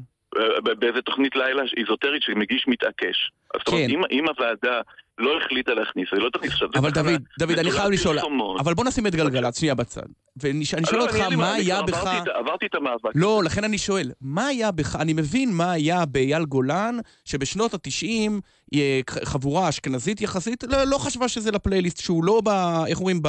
באיזה 0.79 1.01
תוכנית 1.05 1.35
לילה 1.35 1.61
איזוטרית 1.77 2.23
שמגיש 2.23 2.65
מתעקש. 2.67 3.31
אז 3.53 3.59
זאת 3.59 3.67
אומרת, 3.67 3.87
כן. 3.87 3.93
אם, 3.93 4.01
אם 4.11 4.25
הוועדה 4.27 4.81
לא 5.17 5.37
החליטה 5.37 5.73
להכניס, 5.73 6.07
היא 6.11 6.21
לא 6.21 6.29
תכניס 6.33 6.51
עכשיו. 6.53 6.69
אבל 6.75 6.91
דוד, 6.91 7.21
דוד, 7.39 7.59
אני 7.59 7.71
חייב 7.71 7.91
לשאול, 7.91 8.15
פרסומות. 8.15 8.59
אבל 8.61 8.73
בוא 8.73 8.85
נשים 8.85 9.07
את 9.07 9.15
גלגלצ 9.15 9.59
שנייה 9.59 9.75
בצד. 9.75 10.01
ואני 10.37 10.63
אשאל 10.63 10.79
לא, 10.93 11.01
אותך, 11.01 11.15
מה 11.37 11.53
היה 11.53 11.81
בך... 11.81 11.97
עברתי 11.97 12.17
את- 12.17 12.35
עברתי 12.35 12.65
את 12.65 12.75
המאבק. 12.75 13.11
לא, 13.15 13.41
לכן 13.45 13.63
אני 13.63 13.77
שואל, 13.77 14.11
מה 14.21 14.47
היה 14.47 14.71
בך, 14.71 14.95
אני 14.95 15.13
מבין 15.13 15.53
מה 15.53 15.71
היה 15.71 16.05
באייל 16.05 16.45
גולן, 16.45 16.97
שבשנות 17.25 17.73
התשעים 17.73 18.41
אה, 18.75 18.99
חבורה 19.23 19.69
אשכנזית 19.69 20.21
יחסית, 20.21 20.63
לא, 20.63 20.83
לא 20.83 20.97
חשבה 20.97 21.27
שזה 21.27 21.51
לפלייליסט, 21.51 21.99
שהוא 21.99 22.23
לא 22.23 22.41
ב... 22.45 22.49
איך 22.87 22.99
אומרים? 22.99 23.21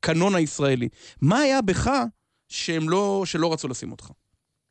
בקנון 0.00 0.34
הישראלי. 0.34 0.88
מה 1.22 1.38
היה 1.38 1.62
בך 1.62 1.90
שהם 2.48 2.88
לא, 2.88 3.22
שלא 3.26 3.52
רצו 3.52 3.68
לשים 3.68 3.92
אותך? 3.92 4.10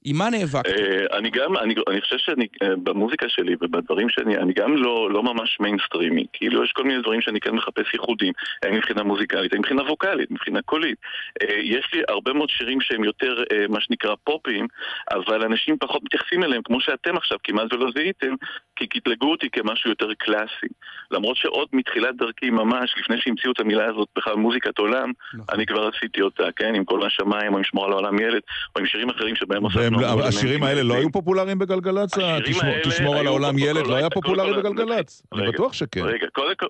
עם 0.07 0.17
מה 0.17 0.29
נאבקת? 0.29 0.69
אה, 0.69 1.17
אני 1.17 1.29
גם, 1.29 1.57
אני, 1.57 1.75
אני 1.89 2.01
חושב 2.01 2.17
שאני, 2.17 2.47
אה, 2.63 2.75
במוזיקה 2.83 3.29
שלי 3.29 3.55
ובדברים 3.61 4.09
שאני, 4.09 4.37
אני 4.37 4.53
גם 4.53 4.75
לא, 4.77 5.09
לא 5.11 5.23
ממש 5.23 5.57
מיינסטרימי. 5.59 6.25
כאילו, 6.33 6.63
יש 6.63 6.71
כל 6.71 6.83
מיני 6.83 7.01
דברים 7.01 7.21
שאני 7.21 7.39
כן 7.39 7.55
מחפש 7.55 7.93
ייחודים, 7.93 8.33
הן 8.63 8.73
מבחינה 8.73 9.03
מוזיקלית, 9.03 9.53
הן 9.53 9.59
מבחינה 9.59 9.83
ווקאלית, 9.83 10.31
מבחינה 10.31 10.61
קולית. 10.61 10.97
אה, 11.41 11.55
יש 11.63 11.89
לי 11.93 12.01
הרבה 12.09 12.33
מאוד 12.33 12.49
שירים 12.49 12.81
שהם 12.81 13.03
יותר, 13.03 13.43
מה 13.69 13.81
שנקרא, 13.81 14.15
פופים, 14.23 14.67
אבל 15.11 15.43
אנשים 15.43 15.77
פחות 15.79 16.03
מתייחסים 16.03 16.43
אליהם, 16.43 16.61
כמו 16.61 16.81
שאתם 16.81 17.17
עכשיו 17.17 17.37
כמעט 17.43 17.73
ולא 17.73 17.91
זיהיתם, 17.95 18.33
כי 18.75 18.87
קטלגו 18.87 19.31
אותי 19.31 19.49
כמשהו 19.49 19.89
יותר 19.89 20.13
קלאסי. 20.17 20.67
למרות 21.11 21.37
שעוד 21.37 21.67
מתחילת 21.73 22.15
דרכי 22.15 22.49
ממש, 22.49 22.95
לפני 22.97 23.15
שהמציאו 23.19 23.51
את 23.51 23.59
המילה 23.59 23.85
הזאת 23.85 24.07
בכלל 24.17 24.35
מוזיקת 24.35 24.77
עולם, 24.77 25.11
נכון. 25.33 25.55
אני 25.55 25.65
כבר 25.65 25.89
עשיתי 25.95 26.21
אותה, 26.21 26.43
כן? 26.55 26.75
עם 26.75 26.85
כל 26.85 27.05
השמיים, 27.05 27.53
או 27.53 27.57
עם 27.57 27.63
שמור 27.63 27.85
על 27.85 27.91
העולם 27.91 28.19
ילד, 28.19 28.41
או 28.75 28.81
עם 28.81 28.85
שירים 28.85 29.09
אחרים 29.09 29.35
שבהם. 29.35 29.65
אבל 29.65 29.94
השירים 30.03 30.63
האלה 30.63 30.83
לא 30.83 30.93
היו 30.93 31.11
פופולריים 31.11 31.59
בגלגלצ? 31.59 32.11
תשמור- 32.83 33.15
על 33.15 33.27
העולם 33.27 33.57
ילד, 33.57 33.87
לא 33.87 33.95
היה 33.95 34.09
פופולרי 34.09 34.53
בגלגלצ? 34.53 35.21
אני 35.33 35.47
בטוח 35.47 35.73
שכן. 35.73 36.01
רגע, 36.05 36.27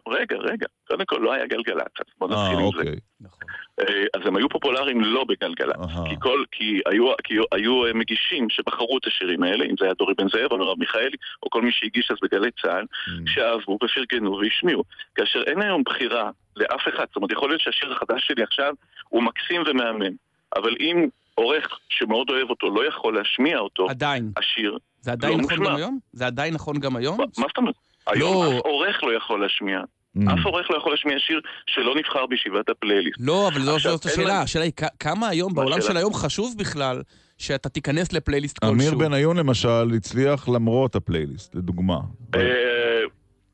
רגע, 0.07 0.36
רגע, 0.39 0.65
קודם 0.88 1.05
כל 1.05 1.17
לא 1.21 1.34
היה 1.34 1.45
גלגלצ, 1.47 1.91
אז 1.99 2.05
בוא 2.17 2.28
אה, 2.32 2.34
נתחיל 2.43 2.59
עם 2.65 2.71
זה. 2.71 2.78
אוקיי. 2.80 2.95
נכון. 3.21 3.39
אה, 3.80 3.86
אז 4.15 4.21
הם 4.26 4.36
היו 4.36 4.49
פופולריים 4.49 5.01
לא 5.01 5.23
בגלגלצ, 5.23 5.76
אהה. 5.80 6.09
כי 6.09 6.15
כל, 6.19 6.43
כי 6.51 6.80
היו, 6.86 7.07
כי 7.23 7.34
היו 7.51 7.86
אה, 7.86 7.93
מגישים 7.93 8.49
שבחרו 8.49 8.97
את 8.97 9.07
השירים 9.07 9.43
האלה, 9.43 9.65
אם 9.65 9.76
זה 9.80 9.86
היה 9.86 9.93
דורי 9.93 10.13
בן 10.17 10.30
זאב 10.30 10.51
או 10.51 10.57
מרב 10.57 10.80
מיכאלי, 10.80 11.17
או 11.43 11.49
כל 11.49 11.61
מי 11.61 11.71
שהגיש 11.71 12.11
אז 12.11 12.17
בגלי 12.23 12.49
צה"ל, 12.61 12.84
Mm. 12.86 13.11
שאהבו 13.34 13.78
ופרגנו 13.84 14.38
והשמיעו. 14.38 14.84
כאשר 15.15 15.41
אין 15.47 15.61
היום 15.61 15.84
בחירה 15.86 16.30
לאף 16.55 16.82
אחד, 16.95 17.05
זאת 17.07 17.15
אומרת, 17.15 17.32
יכול 17.32 17.49
להיות 17.49 17.61
שהשיר 17.61 17.91
החדש 17.93 18.28
שלי 18.28 18.43
עכשיו 18.43 18.73
הוא 19.09 19.23
מקסים 19.23 19.61
ומהמם, 19.67 20.15
אבל 20.55 20.76
אם 20.80 21.07
עורך 21.36 21.67
שמאוד 21.89 22.29
אוהב 22.29 22.49
אותו 22.49 22.69
לא 22.75 22.88
יכול 22.88 23.17
להשמיע 23.17 23.59
אותו, 23.59 23.89
עדיין. 23.89 24.31
השיר, 24.38 24.77
זה 25.01 25.11
עדיין 25.11 25.33
לא 25.33 25.39
נכון 25.43 25.57
מושמע. 25.57 25.69
גם 25.71 25.75
היום? 25.77 25.99
זה 26.13 26.25
עדיין 26.25 26.53
נכון 26.53 26.79
גם 26.79 26.95
היום? 26.95 27.17
מה 27.17 27.23
מה 27.38 27.45
זאת 27.47 27.57
אומרת? 27.57 27.75
היום 28.07 28.33
לא. 28.45 28.57
אף 28.59 28.65
עורך 28.65 29.03
לא 29.03 29.17
יכול 29.17 29.41
להשמיע. 29.41 29.79
Mm. 30.17 30.21
אף 30.33 30.45
עורך 30.45 30.71
לא 30.71 30.77
יכול 30.77 30.91
להשמיע 30.91 31.15
שיר 31.19 31.39
שלא 31.67 31.95
נבחר 31.95 32.25
בישיבת 32.25 32.69
הפלייליסט. 32.69 33.17
לא, 33.19 33.47
אבל 33.47 33.61
זו- 33.61 33.75
עכשיו, 33.75 33.91
זאת 33.91 34.05
השאלה. 34.05 34.41
השאלה 34.41 34.63
היא 34.63 34.73
כמה 34.99 35.27
היום, 35.29 35.53
בעולם? 35.53 35.81
של 35.81 35.97
היום, 35.97 36.13
חשוב 36.13 36.55
בכלל 36.57 37.01
שאתה 37.38 37.69
תיכנס 37.69 38.13
לפלייליסט 38.13 38.59
כלשהו. 38.59 38.75
אמיר 38.75 38.95
בניון 38.95 39.38
למשל 39.38 39.91
הצליח 39.95 40.49
למרות 40.49 40.95
הפלייליסט, 40.95 41.55
לדוגמה. 41.55 41.97
אה, 42.36 42.41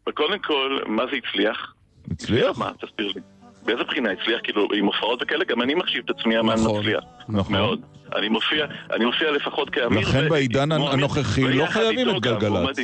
וקודם 0.10 0.40
כל, 0.40 0.80
מה 0.86 1.04
זה 1.12 1.18
הצליח? 1.28 1.74
הצליח? 2.12 2.58
מה, 2.60 2.72
תסביר 2.82 3.08
לי. 3.16 3.22
באיזה 3.66 3.84
בחינה 3.84 4.12
הצליח? 4.12 4.40
כאילו, 4.44 4.68
עם 4.74 4.86
הופעות 4.86 5.22
וכאלה, 5.22 5.46
גם 5.46 5.62
אני 5.62 5.74
מחשיב 5.74 6.04
את 6.06 6.20
עצמי 6.20 6.40
אמן 6.40 6.54
נכון, 6.54 6.80
מצליח. 6.80 7.04
נכון. 7.30 7.56
מאוד. 7.56 7.82
אני 8.16 8.30
מופיע, 8.30 8.66
אני 8.94 9.06
מופיע 9.06 9.32
לפחות 9.32 9.70
כאמיר. 9.70 10.00
לכן 10.00 10.26
ו- 10.26 10.30
בעידן 10.30 10.72
הנוכחי 10.72 11.42
לא 11.42 11.66
חייבים 11.66 12.10
את 12.10 12.22
גלגלצ. 12.22 12.80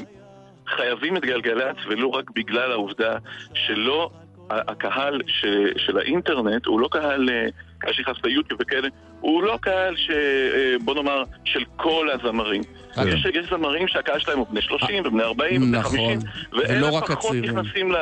חייבים 0.76 1.18
את 1.18 1.26
גלגלצ, 1.26 1.76
ולו 1.88 2.12
רק 2.12 2.32
בגלל 2.36 2.72
העובדה 2.72 3.18
שלא, 3.54 4.10
הקהל 4.50 5.22
ש, 5.28 5.46
של 5.78 5.98
האינטרנט 5.98 6.66
הוא 6.66 6.80
לא 6.80 6.88
קהל, 6.92 7.30
אה, 7.30 7.46
קהל 7.78 7.94
שנכנס 7.94 8.18
ליוטיוב 8.24 8.62
וכאלה, 8.62 8.88
הוא 9.20 9.44
לא 9.44 9.58
קהל 9.62 9.96
ש... 9.98 10.10
אה, 10.10 10.76
בוא 10.82 10.96
נאמר, 10.96 11.24
של 11.46 11.64
כל 11.76 12.08
הזמרים. 12.14 12.62
כן. 12.96 13.08
יש, 13.08 13.26
יש 13.34 13.50
זמרים 13.50 13.88
שהקהל 13.88 14.20
שלהם 14.20 14.38
הוא 14.40 14.48
בני 14.50 14.62
30 14.62 15.04
ובני 15.06 15.24
40 15.24 15.62
ובני 15.62 15.78
נכון. 15.78 15.98
50, 15.98 16.20
ולא 16.52 16.86
ואלה 16.86 17.02
פחות. 17.02 17.36
נכנסים 17.36 17.92
ל... 17.92 17.96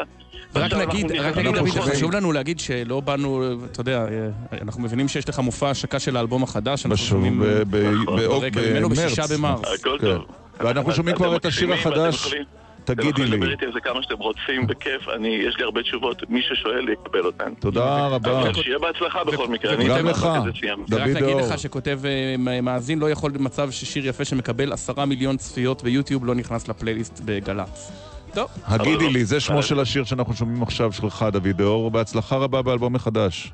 ורק 0.56 0.64
עכשיו 0.74 0.88
נגיד, 0.88 1.12
רק 1.12 1.38
נגיד, 1.38 1.56
דוד, 1.56 1.70
חשוב 1.70 2.12
לנו 2.12 2.32
להגיד 2.32 2.60
שלא 2.60 3.00
באנו, 3.00 3.44
אתה 3.72 3.82
יודע, 3.82 4.06
אה, 4.06 4.28
אנחנו 4.62 4.82
מבינים 4.82 5.08
שיש 5.08 5.30
לך 5.30 5.40
מופע 5.40 5.70
השקה 5.70 6.00
של 6.00 6.18
האלבום 6.18 6.44
החדש, 6.44 6.86
אנחנו 6.86 7.06
שומעים 7.06 7.40
ב- 7.40 7.46
ב-. 7.46 7.66
באוג- 8.06 8.42
ברקע 8.42 8.60
ממנו 8.72 8.90
בשישה 8.90 9.22
במרץ. 9.38 9.60
במרץ. 9.60 9.80
הכל 9.80 9.98
כן. 10.02 10.08
טוב. 10.08 10.26
ואנחנו 10.60 10.92
שומעים 10.92 11.16
אתם 11.16 11.24
כבר 11.26 11.36
את 11.36 11.46
השיר 11.46 11.74
החדש, 11.74 12.26
יכולים- 12.26 12.44
אתם 12.86 12.94
תגידי 12.94 13.10
יכולים 13.10 13.32
לדבר 13.34 13.46
לי. 13.46 13.52
איתי 13.54 13.66
על 13.66 13.72
זה 13.74 13.80
כמה 13.80 14.04
שאתם 14.04 14.16
רוצים, 14.18 14.68
בכיף, 14.68 15.10
אני, 15.16 15.28
יש 15.48 15.56
לי 15.58 15.64
הרבה 15.64 15.82
תשובות, 15.84 16.30
מי 16.30 16.42
ששואל 16.42 16.90
יקבל 16.90 17.26
אותן. 17.26 17.54
תודה 17.60 18.08
רבה. 18.08 18.54
שיהיה 18.54 18.80
בהצלחה 18.80 19.24
בכל 19.24 19.48
מקרה, 19.48 19.74
אני 19.74 19.86
גם 19.88 19.96
אתן 19.96 20.06
לך. 20.06 20.20
דוד 20.22 21.00
ורק 21.00 21.08
נגיד 21.08 21.18
דאור. 21.24 21.42
לך 21.42 21.60
שכותב 21.60 22.00
אה, 22.06 22.62
מאזין 22.62 23.00
לא 23.00 23.10
יכול 23.12 23.32
במצב 23.32 23.72
ששיר 23.72 24.08
יפה 24.08 24.26
שמקבל 24.26 24.74
עשרה 24.74 25.06
מיליון 25.06 25.38
צפיות 25.38 25.84
ביוטיוב 25.84 26.26
לא 26.26 26.36
נכנס 26.36 26.68
לפלייליסט 26.68 27.22
בגל"צ. 27.26 27.92
טוב, 28.36 28.50
הגידי 28.66 29.10
לי, 29.10 29.20
לא. 29.20 29.26
זה 29.26 29.40
שמו 29.40 29.64
של 29.64 29.80
השיר 29.80 30.04
שאנחנו 30.04 30.34
שומעים 30.34 30.64
עכשיו 30.64 30.92
שלך, 30.94 31.26
דוד 31.32 31.48
דאור. 31.48 31.92
בהצלחה 31.92 32.36
רבה 32.36 32.62
באלבום 32.62 32.96
החדש. 32.96 33.54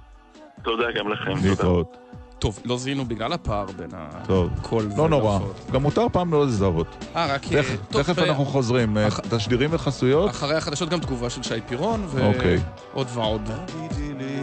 תודה 0.64 0.84
גם 1.00 1.08
לכם. 1.12 1.50
להתראות. 1.50 1.98
טוב, 2.40 2.60
לא 2.66 2.78
זיהינו 2.78 3.06
בגלל 3.06 3.34
הפער 3.34 3.66
בין 3.78 3.90
טוב. 4.28 4.50
הקול 4.58 4.90
לא 4.98 5.10
נורא. 5.10 5.40
גם 5.72 5.82
מותר 5.82 6.06
פעם 6.12 6.32
לא 6.34 6.46
לזהות. 6.46 6.88
אה, 7.16 7.26
רק... 7.36 7.44
אה, 7.44 7.50
תכף- 7.64 7.78
טוב, 7.92 8.02
תכף 8.02 8.14
ו- 8.18 8.24
אנחנו 8.24 8.46
חוזרים. 8.46 8.98
אה, 8.98 9.08
אח- 9.08 9.20
תשדירים 9.20 9.70
וחסויות? 9.74 10.30
אחרי 10.30 10.56
החדשות 10.56 10.90
גם 10.90 11.00
תגובה 11.00 11.30
של 11.30 11.44
שי 11.44 11.62
פירון, 11.68 12.06
אוקיי. 12.22 12.60
ועוד 12.94 13.08
ועוד. 13.14 13.50
תגידי 13.66 14.14
לי, 14.14 14.42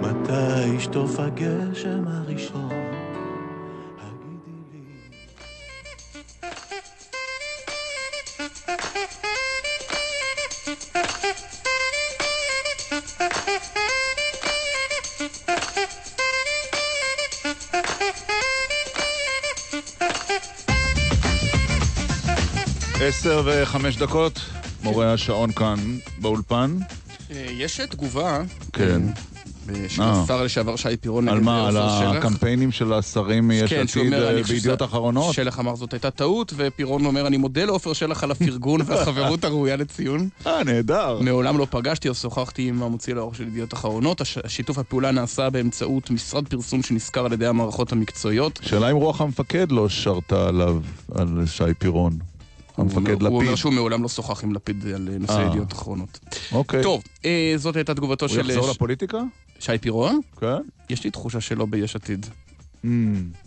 מתי 0.00 0.64
ישטוף 0.76 1.18
הגשם 1.18 2.04
הראשון? 2.06 2.70
עשר 23.08 23.42
וחמש 23.44 23.96
דקות, 23.96 24.40
מורה 24.82 25.12
השעון 25.12 25.52
כאן 25.52 25.78
באולפן. 26.18 26.78
אה, 27.30 27.46
יש 27.50 27.80
תגובה. 27.80 28.42
כן. 28.72 29.02
אה, 29.06 29.12
ושל 29.66 30.02
אה. 30.02 30.22
השר 30.22 30.42
לשעבר 30.42 30.76
שי 30.76 30.96
פירון 31.00 31.28
על 31.28 31.40
מה, 31.40 31.68
על 31.68 31.76
עופר 31.76 32.00
שלח. 32.00 32.16
הקמפיינים 32.16 32.72
של 32.72 32.92
השרים 32.92 33.48
מיש 33.48 33.72
כן, 33.72 33.80
עתיד 33.80 34.12
אה, 34.12 34.42
בידיעות 34.48 34.82
אחרונות? 34.82 35.34
שלח 35.34 35.58
אמר 35.58 35.76
זאת 35.76 35.92
הייתה 35.92 36.10
טעות, 36.10 36.52
ופירון 36.56 37.04
אומר, 37.04 37.26
אני 37.26 37.36
מודה 37.36 37.64
לעופר 37.64 37.92
שלח 37.92 38.24
על 38.24 38.30
הפרגון 38.30 38.80
והחברות 38.86 39.44
הראויה 39.44 39.76
לציון. 39.76 40.28
אה, 40.46 40.64
נהדר. 40.64 41.18
מעולם 41.20 41.58
לא 41.58 41.66
פגשתי 41.70 42.08
או 42.08 42.14
שוחחתי 42.14 42.68
עם 42.68 42.82
המוציא 42.82 43.14
לאור 43.14 43.34
של 43.34 43.46
ידיעות 43.46 43.74
אחרונות. 43.74 44.20
שיתוף 44.46 44.78
הפעולה 44.78 45.10
נעשה 45.10 45.50
באמצעות 45.50 46.10
משרד 46.10 46.48
פרסום 46.48 46.82
שנשכר 46.82 47.24
על 47.24 47.32
ידי 47.32 47.46
המערכות 47.46 47.92
המקצועיות. 47.92 48.60
שאלה 48.62 48.90
אם 48.90 48.96
רוח 48.96 49.20
המפקד 49.20 49.72
לא 49.72 49.88
שרתה 49.88 50.48
עליו, 50.48 50.80
על 51.14 51.44
שי 51.46 51.74
פירון. 51.78 52.31
המפקד 52.82 53.22
הוא 53.22 53.28
אומר 53.28 53.44
לפיד. 53.44 53.56
שהוא 53.56 53.72
מעולם 53.72 54.02
לא 54.02 54.08
שוחח 54.08 54.44
עם 54.44 54.52
לפיד 54.54 54.86
על 54.94 55.08
נושא 55.20 55.32
אה. 55.32 55.46
ידיעות 55.46 55.72
אחרונות. 55.72 56.18
אוקיי. 56.52 56.82
טוב, 56.82 57.02
אה, 57.24 57.54
זאת 57.56 57.76
הייתה 57.76 57.94
תגובתו 57.94 58.26
הוא 58.26 58.34
של... 58.34 58.50
יחזור 58.50 58.66
ש- 58.72 58.76
לפוליטיקה? 58.76 59.18
שי 59.60 59.78
פירון? 59.80 60.20
כן. 60.40 60.46
יש 60.90 61.04
לי 61.04 61.10
תחושה 61.10 61.40
שלא 61.40 61.66
ביש 61.66 61.96
עתיד. 61.96 62.26
Mm. 62.84 62.88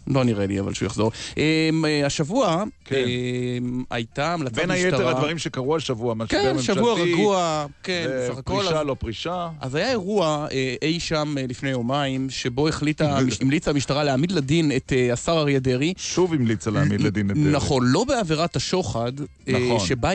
לא 0.07 0.23
נראה 0.23 0.45
לי, 0.45 0.59
אבל 0.59 0.73
שהוא 0.73 0.85
יחזור. 0.85 1.11
אמ, 1.37 1.85
אה, 1.85 2.05
השבוע 2.05 2.63
כן. 2.85 2.95
אמ, 2.95 3.83
הייתה 3.89 4.33
המלצת 4.33 4.51
משטרה... 4.51 4.67
בין 4.67 4.71
היתר 4.71 5.07
הדברים 5.07 5.37
שקרו 5.37 5.75
השבוע, 5.75 6.13
משבר 6.13 6.27
כן, 6.41 6.55
ממשלתי. 6.55 6.79
שבוע 6.79 6.93
רגוע, 7.01 7.65
כן, 7.83 8.07
בסך 8.09 8.37
הכל. 8.37 8.53
פרישה, 8.53 8.83
לא 8.83 8.95
פרישה. 8.99 9.49
אז 9.61 9.75
היה 9.75 9.89
אירוע 9.91 10.47
אה, 10.51 10.75
אי 10.81 10.99
שם 10.99 11.35
אה, 11.37 11.45
לפני 11.47 11.69
יומיים, 11.69 12.29
שבו 12.29 12.67
החליטה, 12.67 13.19
המליצה 13.41 13.71
המשטרה 13.71 14.03
להעמיד 14.03 14.31
לדין 14.31 14.71
את 14.75 14.93
השר 15.13 15.31
אריה 15.31 15.59
דרעי. 15.59 15.93
שוב 15.97 16.33
המליצה 16.33 16.71
להעמיד 16.71 17.01
לדין 17.01 17.31
את 17.31 17.35
דרעי. 17.37 17.51
נכון, 17.51 17.83
לא 17.85 18.03
בעבירת 18.03 18.55
השוחד, 18.55 19.11
נכון. 19.47 19.79
שבה 19.79 20.09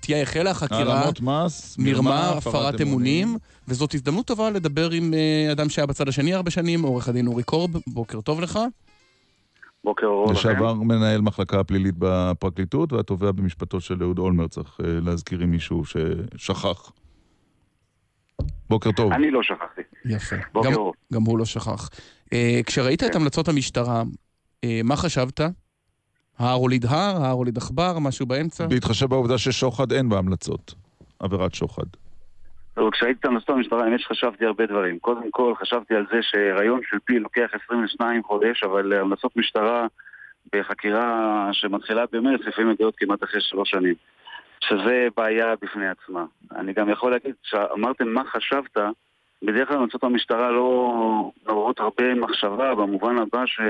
תהיה 0.00 0.22
החלה 0.22 0.50
החקירה, 0.50 0.94
העלמות 0.94 1.20
מס, 1.20 1.76
מרמה, 1.78 2.28
הפרת 2.28 2.80
אמונים, 2.80 3.38
וזאת 3.68 3.94
הזדמנות 3.94 4.26
טובה 4.26 4.50
לדבר 4.50 4.90
עם 4.90 5.14
אה, 5.14 5.52
אדם 5.52 5.68
שהיה 5.68 5.86
בצד 5.86 6.08
השני 6.08 6.34
הרבה 6.34 6.50
שנים, 6.50 6.82
עורך 6.82 7.08
הדין 7.08 7.26
אורי 7.26 7.42
קורב, 7.42 7.70
בוקר 7.86 8.20
טוב 8.20 8.40
לך. 8.40 8.58
בוקר 9.84 10.06
אור 10.06 10.24
לכם. 10.24 10.34
לשעבר 10.34 10.74
מנהל 10.74 11.20
מחלקה 11.20 11.60
הפלילית 11.60 11.94
בפרקליטות, 11.98 12.92
והתובע 12.92 13.32
במשפטו 13.32 13.80
של 13.80 14.02
אהוד 14.02 14.18
אולמרט, 14.18 14.50
צריך 14.50 14.80
אה, 14.84 15.00
להזכיר 15.02 15.40
עם 15.40 15.50
מישהו 15.50 15.82
ששכח. 15.84 16.92
בוקר 18.68 18.92
טוב. 18.92 19.12
אני 19.12 19.30
לא 19.30 19.42
שכחתי. 19.42 19.82
יפה. 20.04 20.36
בוקר 20.52 20.70
גם, 20.70 20.74
אור. 20.74 20.92
גם 21.12 21.22
הוא 21.22 21.38
לא 21.38 21.44
שכח. 21.44 21.90
אה, 22.32 22.60
כשראית 22.66 23.02
את 23.02 23.14
המלצות 23.14 23.48
המשטרה, 23.48 24.02
אה, 24.64 24.80
מה 24.84 24.96
חשבת? 24.96 25.40
ההר 26.38 26.54
הוליד 26.54 26.84
הר, 26.84 27.22
ההר 27.22 27.32
הוליד 27.32 27.56
עכבר, 27.58 27.98
משהו 27.98 28.26
באמצע? 28.26 28.66
בהתחשב 28.66 29.06
בעובדה 29.06 29.38
ששוחד 29.38 29.92
אין 29.92 30.08
בהמלצות. 30.08 30.74
עבירת 31.18 31.54
שוחד. 31.54 31.86
אבל 32.76 32.90
כשהייתי 32.90 33.28
המלצות 33.28 33.48
המשטרה, 33.48 33.84
האמת 33.84 34.00
שחשבתי 34.00 34.44
הרבה 34.44 34.66
דברים. 34.66 34.98
קודם 34.98 35.30
כל, 35.30 35.54
חשבתי 35.54 35.94
על 35.94 36.06
זה 36.12 36.18
שהריון 36.22 36.80
של 36.90 36.98
פיל 37.04 37.22
לוקח 37.22 37.50
22 37.64 38.22
חודש, 38.22 38.64
אבל 38.64 38.92
המלצות 38.92 39.36
משטרה 39.36 39.86
בחקירה 40.52 41.48
שמתחילה 41.52 42.04
במרץ, 42.12 42.40
לפעמים 42.40 42.70
מגיעות 42.70 42.94
כמעט 42.96 43.24
אחרי 43.24 43.40
שלוש 43.40 43.70
שנים. 43.70 43.94
שזה 44.60 45.08
בעיה 45.16 45.54
בפני 45.62 45.88
עצמה. 45.88 46.24
אני 46.56 46.72
גם 46.72 46.88
יכול 46.88 47.10
להגיד, 47.10 47.34
כשאמרתם 47.42 48.08
מה 48.08 48.22
חשבת, 48.24 48.76
בדרך 49.42 49.68
כלל 49.68 49.76
המלצות 49.76 50.04
המשטרה 50.04 50.50
לא 50.50 50.94
מעוררות 51.46 51.80
הרבה 51.80 52.14
מחשבה, 52.14 52.74
במובן 52.74 53.18
הבא 53.18 53.46
ש... 53.46 53.60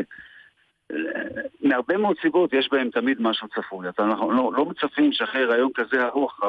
מהרבה 1.63 1.97
מאוד 1.97 2.17
סיבות 2.23 2.53
יש 2.53 2.69
בהם 2.73 2.91
תמיד 2.91 3.23
משהו 3.23 3.49
צפוי. 3.49 3.87
אנחנו 3.99 4.31
לא, 4.31 4.53
לא 4.57 4.65
מצפים 4.65 5.13
שאחרי 5.13 5.45
רעיון 5.45 5.71
כזה 5.75 6.07
ארוך 6.07 6.41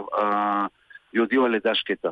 יודיעו 1.13 1.45
על 1.45 1.51
לידה 1.51 1.75
שקטה. 1.75 2.09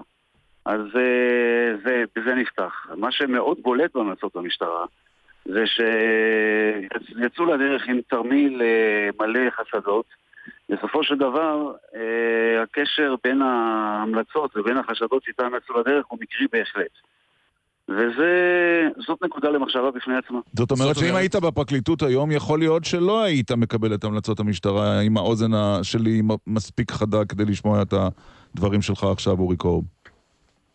אז 0.65 0.81
אה, 0.95 1.75
זה, 1.85 2.03
בזה 2.15 2.35
נפתח. 2.35 2.87
מה 2.97 3.11
שמאוד 3.11 3.57
בולט 3.61 3.95
בהמלצות 3.95 4.35
המשטרה 4.35 4.85
זה 5.45 5.63
שיצאו 5.65 7.45
לדרך 7.45 7.87
עם 7.87 7.99
תרמיל 8.09 8.61
אה, 8.61 9.09
מלא 9.19 9.49
חשדות. 9.49 10.05
בסופו 10.69 11.03
של 11.03 11.15
דבר, 11.15 11.73
אה, 11.95 12.61
הקשר 12.63 13.15
בין 13.23 13.41
ההמלצות 13.41 14.57
ובין 14.57 14.77
החשדות 14.77 15.23
שאיתן 15.23 15.49
יצאו 15.57 15.79
לדרך 15.79 16.05
הוא 16.07 16.19
מקרי 16.21 16.47
בהחלט. 16.51 16.91
וזאת 17.89 19.23
נקודה 19.23 19.49
למחשבה 19.49 19.91
בפני 19.91 20.15
עצמה. 20.17 20.39
זאת 20.57 20.71
אומרת 20.71 20.95
שאם 20.95 21.15
היית 21.15 21.35
בפרקליטות 21.35 22.01
היום, 22.01 22.31
יכול 22.31 22.59
להיות 22.59 22.83
שלא 22.83 23.23
היית 23.23 23.51
מקבל 23.51 23.93
את 23.93 24.03
המלצות 24.03 24.39
המשטרה 24.39 24.99
עם 24.99 25.17
האוזן 25.17 25.51
שלי 25.83 26.21
מספיק 26.47 26.91
חדה 26.91 27.25
כדי 27.25 27.45
לשמוע 27.45 27.81
את 27.81 27.93
הדברים 28.55 28.81
שלך 28.81 29.03
עכשיו, 29.03 29.39
אורי 29.39 29.57
קורב. 29.57 29.83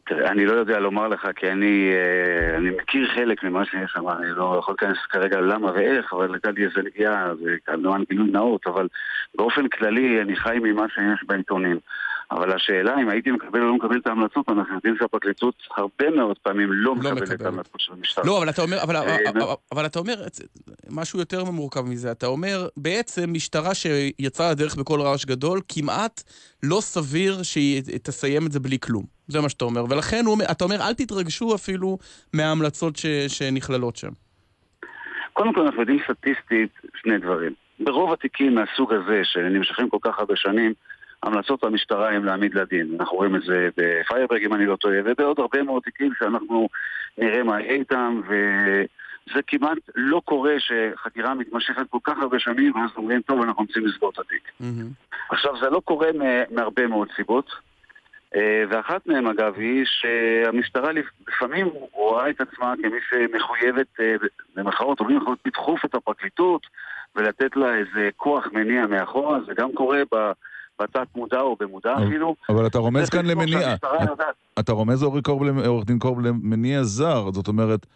תראה, 0.08 0.30
אני 0.30 0.46
לא 0.46 0.52
יודע 0.52 0.78
לומר 0.78 1.08
לך, 1.08 1.28
כי 1.36 1.50
אני, 1.50 1.90
אה, 1.92 2.56
אני 2.56 2.70
מכיר 2.70 3.08
חלק 3.14 3.44
ממה 3.44 3.64
שיש 3.64 3.90
שם, 3.92 4.08
אני 4.08 4.30
לא 4.36 4.56
יכול 4.58 4.74
להיכנס 4.80 4.98
כרגע 5.08 5.40
למה 5.40 5.72
ואיך, 5.74 6.12
אבל 6.12 6.36
לי 6.56 6.64
איזה 6.64 6.82
נגיעה, 6.82 7.34
זה 7.42 7.56
כמובן 7.66 8.02
גילוי 8.08 8.30
נאות, 8.30 8.66
אבל 8.66 8.88
באופן 9.34 9.68
כללי 9.68 10.22
אני 10.22 10.36
חי 10.36 10.58
ממה 10.62 10.88
שיש 10.88 11.24
בעיתונים. 11.26 11.78
אבל 12.30 12.52
השאלה 12.52 13.00
אם 13.02 13.08
הייתי 13.08 13.30
מקבל 13.30 13.62
או 13.62 13.66
לא 13.66 13.74
מקבל 13.74 13.96
את 13.96 14.06
ההמלצות, 14.06 14.48
אנחנו 14.48 14.74
יודעים 14.74 14.96
שהפרקליטות 14.98 15.54
הרבה 15.76 16.10
מאוד 16.10 16.38
פעמים 16.38 16.72
לא 16.72 16.94
מקבלת 16.94 17.32
את 17.32 17.40
ההמלצות 17.40 17.80
של 17.80 17.92
המשטרה. 17.92 18.24
לא, 18.26 18.38
אבל 18.38 18.50
אתה 18.50 18.62
אומר, 18.62 18.82
אבל, 18.82 18.96
אה, 18.96 19.16
אבל, 19.30 19.40
אבל 19.72 19.86
אתה 19.86 19.98
אומר 19.98 20.14
משהו 20.90 21.18
יותר 21.18 21.44
מורכב 21.44 21.80
מזה. 21.80 22.10
אתה 22.10 22.26
אומר, 22.26 22.68
בעצם 22.76 23.32
משטרה 23.32 23.74
שיצאה 23.74 24.50
לדרך 24.50 24.76
בכל 24.76 25.00
רעש 25.00 25.24
גדול, 25.24 25.60
כמעט 25.68 26.22
לא 26.62 26.78
סביר 26.80 27.42
שהיא 27.42 27.82
תסיים 28.02 28.46
את 28.46 28.52
זה 28.52 28.60
בלי 28.60 28.78
כלום. 28.78 29.04
זה 29.28 29.40
מה 29.40 29.48
שאתה 29.48 29.64
אומר. 29.64 29.84
ולכן 29.90 30.24
הוא, 30.26 30.38
אתה 30.50 30.64
אומר, 30.64 30.76
אל 30.88 30.94
תתרגשו 30.94 31.54
אפילו 31.54 31.98
מההמלצות 32.32 32.96
ש, 32.96 33.06
שנכללות 33.06 33.96
שם. 33.96 34.10
קודם 35.32 35.54
כל 35.54 35.60
אנחנו 35.60 35.80
יודעים 35.80 35.98
סטטיסטית 36.04 36.70
שני 37.02 37.18
דברים. 37.18 37.52
ברוב 37.80 38.12
התיקים 38.12 38.54
מהסוג 38.54 38.92
הזה, 38.92 39.20
שנמשכים 39.24 39.88
כל 39.88 39.98
כך 40.02 40.18
הרבה 40.18 40.36
שנים, 40.36 40.72
המלצות 41.22 41.64
המשטרה 41.64 42.10
הן 42.10 42.22
להעמיד 42.24 42.54
לדין. 42.54 42.96
אנחנו 43.00 43.16
רואים 43.16 43.36
את 43.36 43.42
זה 43.42 43.68
בפיירברג, 43.76 44.44
אם 44.44 44.54
אני 44.54 44.66
לא 44.66 44.76
טועה, 44.76 44.96
ובעוד 45.04 45.38
הרבה 45.40 45.62
מאוד 45.62 45.82
תיקים 45.82 46.12
שאנחנו 46.18 46.68
נראה 47.18 47.42
מה 47.42 47.60
יהיה 47.60 47.72
איתם, 47.72 48.20
וזה 48.26 49.40
כמעט 49.46 49.78
לא 49.94 50.22
קורה 50.24 50.54
שחקירה 50.58 51.34
מתמשכת 51.34 51.82
כל 51.90 51.98
כך 52.04 52.18
הרבה 52.18 52.38
שנים, 52.38 52.74
ואז 52.76 52.90
אומרים, 52.96 53.20
טוב, 53.22 53.42
אנחנו 53.42 53.62
רוצים 53.62 53.86
לסגור 53.86 54.10
את 54.14 54.18
התיק. 54.18 54.50
עכשיו, 55.30 55.52
זה 55.60 55.70
לא 55.70 55.80
קורה 55.84 56.08
מהרבה 56.50 56.86
מאוד 56.86 57.08
סיבות, 57.16 57.50
אה, 58.36 58.64
ואחת 58.68 59.06
מהן, 59.06 59.26
אגב, 59.26 59.54
היא 59.56 59.84
שהמשטרה 59.86 60.92
לפ- 60.92 61.28
לפעמים 61.28 61.66
רואה 61.92 62.30
את 62.30 62.40
עצמה 62.40 62.74
כמי 62.82 62.98
שמחויבת, 63.10 63.86
אה, 64.00 64.14
במרכאות, 64.56 65.00
אומרים, 65.00 65.16
יכולות 65.16 65.38
לדחוף 65.46 65.84
את 65.84 65.94
הפרקליטות 65.94 66.66
ולתת 67.16 67.56
לה 67.56 67.74
איזה 67.74 68.08
כוח 68.16 68.46
מניע 68.52 68.86
מאחורה, 68.86 69.38
זה 69.46 69.52
גם 69.54 69.72
קורה 69.74 70.02
ב... 70.14 70.32
בתת 70.80 71.06
מודע 71.16 71.40
או 71.40 71.56
במודע 71.60 71.94
אפילו. 72.06 72.34
אבל 72.48 72.66
אתה 72.66 72.78
רומז 72.78 73.10
כאן 73.10 73.26
למניע. 73.26 73.74
אתה 74.58 74.72
רומז, 74.72 75.02
עורך 75.02 75.84
דין 75.86 75.98
קורב, 75.98 76.20
למניע 76.20 76.82
זר. 76.82 77.30
זאת 77.32 77.48
אומרת, 77.48 77.86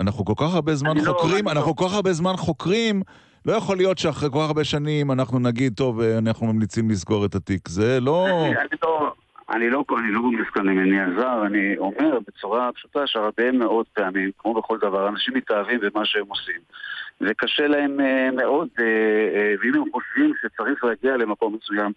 אנחנו 0.00 0.24
כל 0.24 0.32
כך 0.36 0.54
הרבה 0.54 0.74
זמן 0.74 0.96
לא- 0.96 1.12
חוקרים, 1.12 1.48
אנחנו 1.48 1.76
כל 1.76 1.84
כך 1.88 1.94
הרבה 1.94 2.12
זמן 2.12 2.36
חוקרים, 2.36 3.02
לא 3.46 3.52
יכול 3.52 3.76
להיות 3.76 3.98
שאחרי 3.98 4.30
כל 4.30 4.38
כך 4.38 4.48
הרבה 4.48 4.64
שנים 4.64 5.12
אנחנו 5.12 5.38
נגיד, 5.38 5.72
טוב, 5.76 6.00
אה, 6.00 6.18
אנחנו 6.18 6.46
ממליצים 6.46 6.90
לסגור 6.90 7.24
את 7.24 7.34
התיק. 7.34 7.68
זה 7.68 8.00
לא... 8.00 8.26
אני 8.28 8.76
לא, 8.82 9.10
אני 9.56 9.70
לא, 9.70 10.22
לא 10.38 10.44
כאן 10.54 10.66
למניע 10.66 11.06
זר, 11.18 11.46
אני 11.46 11.78
אומר 11.78 12.18
בצורה 12.26 12.70
פשוטה 12.72 13.06
שהרבה 13.06 13.52
מאוד 13.52 13.86
פעמים, 13.92 14.30
כמו 14.38 14.54
בכל 14.54 14.78
דבר, 14.78 15.08
אנשים 15.08 15.34
מתאהבים 15.34 15.80
במה 15.80 16.04
שהם 16.04 16.24
עושים. 16.28 16.60
וקשה 17.20 17.66
להם 17.66 18.00
אה, 18.00 18.30
מאוד, 18.30 18.68
אה, 18.80 19.54
ואם 19.60 19.74
הם 19.74 19.84
חושבים 19.92 20.32
שצריך 20.42 20.84
להגיע 20.84 21.16
למקום 21.16 21.56
מסוים, 21.60 21.92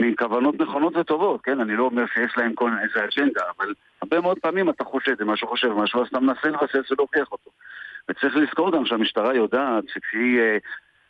מכוונות 0.00 0.60
נכונות 0.60 0.96
וטובות, 0.96 1.40
כן? 1.42 1.60
אני 1.60 1.76
לא 1.76 1.84
אומר 1.84 2.04
שיש 2.14 2.32
להם 2.36 2.54
כל 2.54 2.70
איזה 2.82 3.04
אג'נדה, 3.04 3.40
אבל 3.58 3.74
הרבה 4.02 4.20
מאוד 4.20 4.38
פעמים 4.38 4.70
אתה 4.70 4.84
חושד 4.84 5.18
במשהו, 5.18 5.48
חושב 5.48 5.68
במשהו, 5.68 6.02
אז 6.02 6.06
אתה 6.08 6.20
מנסה 6.20 6.48
לבסס 6.48 6.90
ולהוכיח 6.90 7.32
אותו. 7.32 7.50
וצריך 8.08 8.36
לזכור 8.36 8.72
גם 8.72 8.86
שהמשטרה 8.86 9.34
יודעת 9.34 9.84
שכשהיא... 9.94 10.38
אה, 10.40 10.56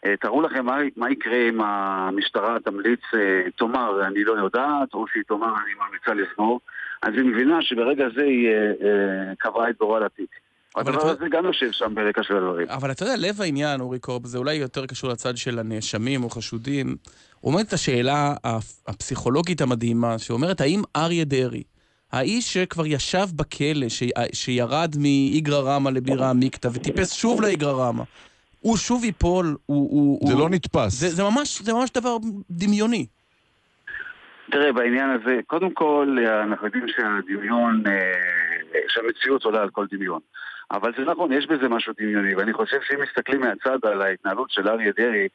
אה, 0.07 0.17
תארו 0.17 0.43
לכם 0.43 0.67
מה, 0.67 0.77
מה 0.97 1.11
יקרה 1.11 1.49
אם 1.49 1.61
המשטרה 1.61 2.57
תמליץ, 2.65 3.01
אה, 3.15 3.51
תאמר 3.59 4.07
אני 4.07 4.25
לא 4.25 4.33
יודעת, 4.33 4.95
או 4.95 5.07
שהיא 5.13 5.23
תאמר 5.29 5.47
אני 5.65 5.73
ממליצה 5.87 6.15
לסגור, 6.15 6.61
אז 7.03 7.15
היא 7.15 7.25
מבינה 7.25 7.63
שברגע 7.63 8.05
זה 8.17 8.23
היא 8.23 8.49
אה, 8.49 8.55
אה, 8.55 9.35
קבעה 9.39 9.71
את 9.71 9.77
גורל 9.79 10.03
התיק. 10.05 10.31
הדבר 10.77 10.99
אתה- 10.99 11.11
הזה 11.11 11.29
גם 11.29 11.45
יושב 11.45 11.71
שם 11.73 11.95
ברקע 11.95 12.23
של 12.23 12.37
הדברים. 12.37 12.67
אבל 12.71 12.91
אתה 12.91 13.03
יודע, 13.05 13.15
לב 13.19 13.41
העניין, 13.41 13.81
אורי 13.81 13.99
קורב, 13.99 14.27
זה 14.27 14.39
אולי 14.39 14.55
יותר 14.55 14.87
קשור 14.87 15.11
לצד 15.11 15.37
של 15.37 15.59
הנאשמים 15.59 16.25
או 16.25 16.31
חשודים. 16.31 16.97
עומדת 17.43 17.73
השאלה 17.73 18.35
הפ- 18.45 18.83
הפסיכולוגית 18.89 19.61
המדהימה, 19.61 20.19
שאומרת, 20.19 20.61
האם 20.61 20.83
אריה 20.97 21.25
דרעי, 21.25 21.63
האיש 22.13 22.53
שכבר 22.55 22.87
ישב 22.87 23.27
בכלא, 23.37 23.89
ש... 23.89 24.03
שירד 24.33 24.95
מאיגרא 24.99 25.61
רמא 25.61 25.91
לבירא 25.91 26.31
עמיקתא 26.31 26.69
וטיפס 26.75 27.13
שוב 27.13 27.41
לאיגרא 27.41 27.73
רמא, 27.73 28.03
הוא 28.61 28.77
שוב 28.77 29.05
ייפול, 29.05 29.47
הוא... 29.47 29.91
הוא 29.91 30.29
זה 30.29 30.33
הוא... 30.33 30.41
לא 30.41 30.49
נתפס. 30.49 30.93
זה, 30.93 31.09
זה, 31.09 31.23
ממש, 31.23 31.63
זה 31.63 31.73
ממש 31.73 31.91
דבר 31.91 32.17
דמיוני. 32.51 33.07
תראה, 34.51 34.73
בעניין 34.73 35.11
הזה, 35.11 35.41
קודם 35.47 35.71
כל, 35.71 36.17
אנחנו 36.43 36.67
יודעים 36.67 36.87
שהדמיון 36.89 37.83
אה, 37.87 38.13
שהמציאות 38.89 39.45
עולה 39.45 39.63
על 39.63 39.71
כל 39.71 39.87
דמיון. 39.91 40.21
אבל 40.71 40.93
זה 40.99 41.05
נכון, 41.05 41.33
יש 41.33 41.47
בזה 41.47 41.69
משהו 41.69 41.93
דמיוני, 42.01 42.35
ואני 42.35 42.53
חושב 42.53 42.79
שאם 42.83 43.01
מסתכלים 43.03 43.41
מהצד 43.41 43.79
על 43.83 44.03
ההתנהלות 44.03 44.51
של 44.51 44.69
אריה 44.69 44.93
דרעי, 44.97 45.29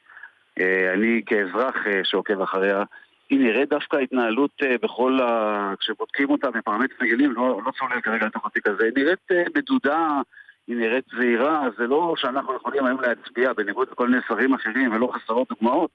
אני 0.93 1.21
כאזרח 1.25 1.75
אה, 1.87 2.01
שעוקב 2.03 2.41
אחריה, 2.41 2.83
היא 3.29 3.39
נראית 3.39 3.69
דווקא 3.69 3.97
התנהלות 3.97 4.51
אה, 4.63 4.75
בכל 4.81 5.19
ה... 5.21 5.73
כשבודקים 5.79 6.29
אותה 6.29 6.51
בפרמטרים 6.51 6.97
רגילים, 7.01 7.31
לא, 7.31 7.61
לא 7.65 7.71
צולל 7.71 8.01
כרגע 8.01 8.25
לתוך 8.25 8.45
התיק 8.45 8.67
הזה, 8.67 8.83
היא 8.83 8.93
נראית 8.95 9.31
אה, 9.31 9.43
מדודה, 9.55 10.21
היא 10.67 10.77
נראית 10.77 11.05
זהירה, 11.17 11.67
זה 11.77 11.87
לא 11.87 12.13
שאנחנו 12.17 12.55
יכולים 12.55 12.85
היום 12.85 13.01
להצביע 13.01 13.53
בניגוד 13.53 13.87
לכל 13.91 14.07
מיני 14.07 14.21
שרים 14.27 14.53
אחרים 14.53 14.91
ולא 14.93 15.09
חסרות 15.13 15.47
דוגמאות, 15.49 15.89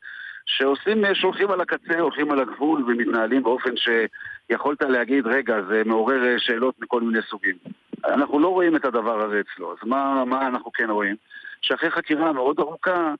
שעושים, 0.46 1.04
אה, 1.04 1.14
שהולכים 1.14 1.50
על 1.50 1.60
הקצה, 1.60 2.00
הולכים 2.00 2.30
על 2.30 2.40
הגבול 2.40 2.82
ומתנהלים 2.82 3.42
באופן 3.42 3.70
שיכולת 3.76 4.82
להגיד, 4.82 5.26
רגע, 5.26 5.62
זה 5.68 5.82
מעורר 5.86 6.24
אה, 6.24 6.38
שאלות 6.38 6.74
מכל 6.80 7.00
מיני 7.00 7.22
סוגים. 7.30 7.56
אנחנו 8.04 8.38
לא 8.38 8.48
רואים 8.48 8.76
את 8.76 8.84
הדבר 8.84 9.20
הזה 9.20 9.40
אצלו, 9.40 9.72
אז 9.72 9.88
מה, 9.88 10.24
מה 10.24 10.46
אנחנו 10.46 10.72
כן 10.72 10.90
רואים? 10.90 11.16
שאחרי 11.62 11.90
חקירה 11.90 12.32
מאוד 12.32 12.58
ארוכה, 12.60 13.14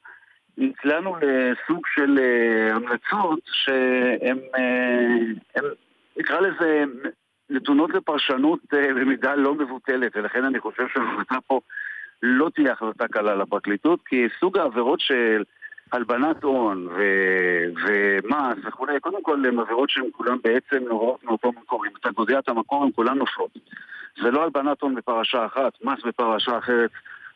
נקלענו 0.58 1.16
לסוג 1.16 1.86
של 1.94 2.18
uh, 2.18 2.74
המלצות 2.74 3.40
שהן, 3.44 4.38
uh, 4.56 5.60
נקרא 6.16 6.40
לזה, 6.40 6.84
נתונות 7.50 7.90
לפרשנות 7.90 8.60
uh, 8.74 8.76
במידה 8.94 9.34
לא 9.34 9.54
מבוטלת, 9.54 10.16
ולכן 10.16 10.44
אני 10.44 10.60
חושב 10.60 10.88
שההחלטה 10.94 11.40
פה 11.46 11.60
לא 12.22 12.50
תהיה 12.54 12.72
החלטה 12.72 13.08
קלה 13.08 13.34
לפרקליטות, 13.34 14.00
כי 14.06 14.26
סוג 14.40 14.58
העבירות 14.58 15.00
של 15.00 15.42
הלבנת 15.92 16.42
הון 16.42 16.88
ו- 16.90 17.64
ומס 17.84 18.58
וכולי, 18.64 19.00
קודם 19.00 19.22
כל 19.22 19.46
הן 19.46 19.58
עבירות 19.58 19.90
שהן 19.90 20.04
כולן 20.12 20.36
בעצם 20.44 20.84
נוראות 20.88 21.24
מאותו 21.24 21.52
מקור. 21.52 21.86
אם 21.86 21.90
אתה 22.00 22.10
גודע 22.10 22.38
את 22.38 22.48
המקור, 22.48 22.84
הן 22.84 22.90
כולן 22.94 23.18
נופלות. 23.18 23.50
זה 24.22 24.30
לא 24.30 24.42
הלבנת 24.42 24.80
הון 24.80 24.94
בפרשה 24.94 25.46
אחת, 25.46 25.72
מס 25.84 26.02
בפרשה 26.04 26.58
אחרת 26.58 26.90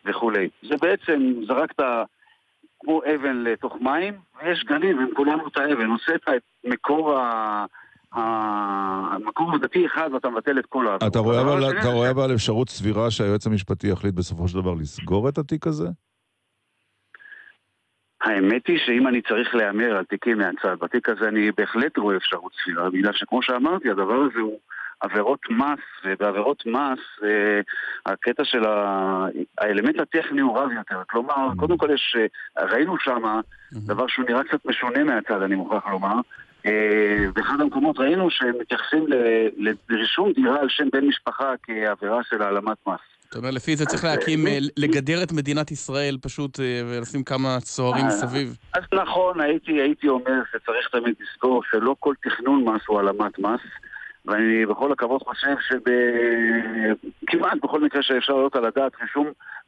וכולי. 0.05 0.49
זה 0.63 0.75
בעצם 0.83 1.33
זרקת 1.47 1.81
כמו 2.87 3.01
אבן 3.15 3.37
לתוך 3.37 3.77
מים, 3.81 4.15
ויש 4.39 4.65
גלים, 4.65 4.99
הם 4.99 5.09
כולם 5.17 5.41
אותה 5.41 5.65
אבן. 5.73 5.87
הוצאת 5.87 6.21
את 6.37 6.43
מקור 6.65 7.19
ה... 7.19 7.65
המקור 8.13 9.55
הדתי 9.55 9.87
אחד 9.87 10.11
ואתה 10.13 10.29
מבטל 10.29 10.59
את 10.59 10.67
כל 10.67 10.89
העבירות. 10.89 11.13
אתה 11.13 11.19
רואה 11.19 11.41
אבל, 11.41 11.79
אתה 11.81 11.89
רואה 11.89 12.11
אבל 12.11 12.35
אפשרות 12.35 12.69
סבירה 12.69 13.11
שהיועץ 13.11 13.47
המשפטי 13.47 13.89
יחליט 13.89 14.15
בסופו 14.15 14.49
של 14.49 14.61
דבר 14.61 14.75
לסגור 14.75 15.29
את 15.29 15.39
התיק 15.39 15.67
הזה? 15.67 15.89
האמת 18.21 18.67
היא 18.67 18.79
שאם 18.87 19.09
אני 19.09 19.23
צריך 19.23 19.55
להמר 19.55 19.97
על 19.97 20.05
תיקים 20.05 20.39
מהצד, 20.39 20.77
בתיק 20.81 21.09
הזה 21.09 21.29
אני 21.29 21.51
בהחלט 21.57 21.99
רואה 21.99 22.17
אפשרות 22.17 22.53
סבירה, 22.65 22.91
בגלל 22.91 23.13
שכמו 23.13 23.43
שאמרתי, 23.43 23.91
הדבר 23.91 24.15
הזה 24.31 24.41
הוא 24.41 24.59
עבירות 25.01 25.41
מס, 25.51 25.81
ובעבירות 26.05 26.67
מס 26.67 27.25
אה, 27.25 27.61
הקטע 28.07 28.45
של 28.45 28.65
ה... 28.65 29.27
האלמנט 29.59 30.01
הטכני 30.01 30.41
הוא 30.41 30.59
רב 30.59 30.71
יותר. 30.73 31.03
כלומר, 31.09 31.49
קודם 31.57 31.79
כל 31.79 31.91
יש... 31.95 32.17
אה, 32.19 32.65
ראינו 32.65 32.97
שם 32.99 33.41
דבר 33.73 34.07
שהוא 34.07 34.25
נראה 34.29 34.45
קצת 34.45 34.67
משונה 34.67 35.05
מהצד, 35.05 35.43
אני 35.43 35.55
מוכרח 35.55 35.87
לומר. 35.87 36.21
אה, 36.67 37.25
באחד 37.35 37.61
המקומות 37.61 37.99
ראינו 37.99 38.31
שהם 38.31 38.55
מתייחסים 38.61 39.07
לרישום 39.91 40.33
דירה 40.33 40.61
על 40.61 40.69
שם 40.69 40.89
בן 40.93 41.05
משפחה 41.05 41.55
כעבירה 41.63 42.21
של 42.31 42.43
העלמת 42.43 42.77
מס. 42.87 43.01
אתה 43.29 43.39
אומר, 43.39 43.51
לפי 43.51 43.77
זה 43.77 43.87
צריך 43.87 44.05
להקים, 44.05 44.47
אה, 44.47 44.59
לגדר 44.77 45.23
את 45.23 45.33
מדינת 45.33 45.71
ישראל 45.71 46.19
פשוט 46.23 46.59
ולשים 46.61 47.25
כמה 47.25 47.61
צוערים 47.61 48.07
מסביב. 48.07 48.57
אז 48.75 48.83
נכון, 48.93 49.41
הייתי, 49.41 49.73
הייתי 49.73 50.09
אומר 50.09 50.41
שצריך 50.53 50.89
תמיד 50.93 51.15
לזכור 51.21 51.63
שלא 51.71 51.97
כל 52.01 52.15
תכנון 52.23 52.65
מס 52.65 52.81
הוא 52.87 52.99
העלמת 52.99 53.39
מס, 53.39 53.61
ואני 54.27 54.67
בכל 54.67 54.93
הכבוד 54.93 55.23
חושב 55.23 55.55
שכמעט 57.23 57.59
בכל 57.63 57.85
מקרה 57.85 58.03
שאפשר 58.03 58.33
להעלות 58.33 58.57
על 58.57 58.65
הדעת 58.65 58.93
רישום 59.03 59.27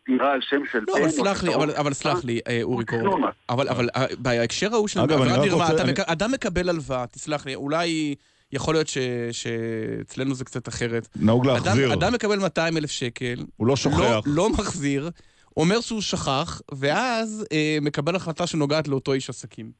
דירה 0.09 0.33
על 0.33 0.41
שם 0.41 0.61
של 0.73 0.79
לא, 0.89 0.95
בן... 0.95 1.01
אבל 1.03 1.11
סלח 1.11 1.45
לי, 1.45 1.55
אבל, 1.55 1.93
סלח 1.93 2.25
לי, 2.25 2.41
אה, 2.49 2.59
אורי 2.63 2.85
קורן. 2.85 3.23
אבל, 3.49 3.69
אבל 3.69 3.89
אה, 3.97 4.05
בהקשר 4.19 4.75
ההוא 4.75 4.89
של 4.89 5.01
עבירת 5.01 5.21
מרמה, 5.21 5.69
מק- 5.93 6.01
אדם 6.01 6.33
מקבל 6.33 6.69
הלוואה, 6.69 7.07
תסלח 7.07 7.47
לי, 7.47 7.55
אולי 7.55 8.15
יכול 8.53 8.75
להיות 8.75 8.89
ש- 8.89 8.99
שאצלנו 9.33 10.35
זה 10.35 10.45
קצת 10.45 10.69
אחרת. 10.69 11.09
נהוג 11.17 11.47
להחזיר. 11.47 11.93
אדם, 11.93 12.03
אדם 12.03 12.13
מקבל 12.15 12.39
200 12.39 12.77
אלף 12.77 12.91
שקל, 12.91 13.35
הוא 13.57 13.67
לא 13.67 13.77
שוכח. 13.77 13.99
לא, 14.01 14.23
לא 14.27 14.51
מחזיר, 14.51 15.11
אומר 15.57 15.81
שהוא 15.81 16.01
שכח, 16.01 16.61
ואז 16.73 17.47
אה, 17.53 17.79
מקבל 17.83 18.17
החלטה 18.17 18.47
שנוגעת 18.47 18.89
לאותו 18.89 19.13
איש 19.13 19.31
עסקים. 19.31 19.71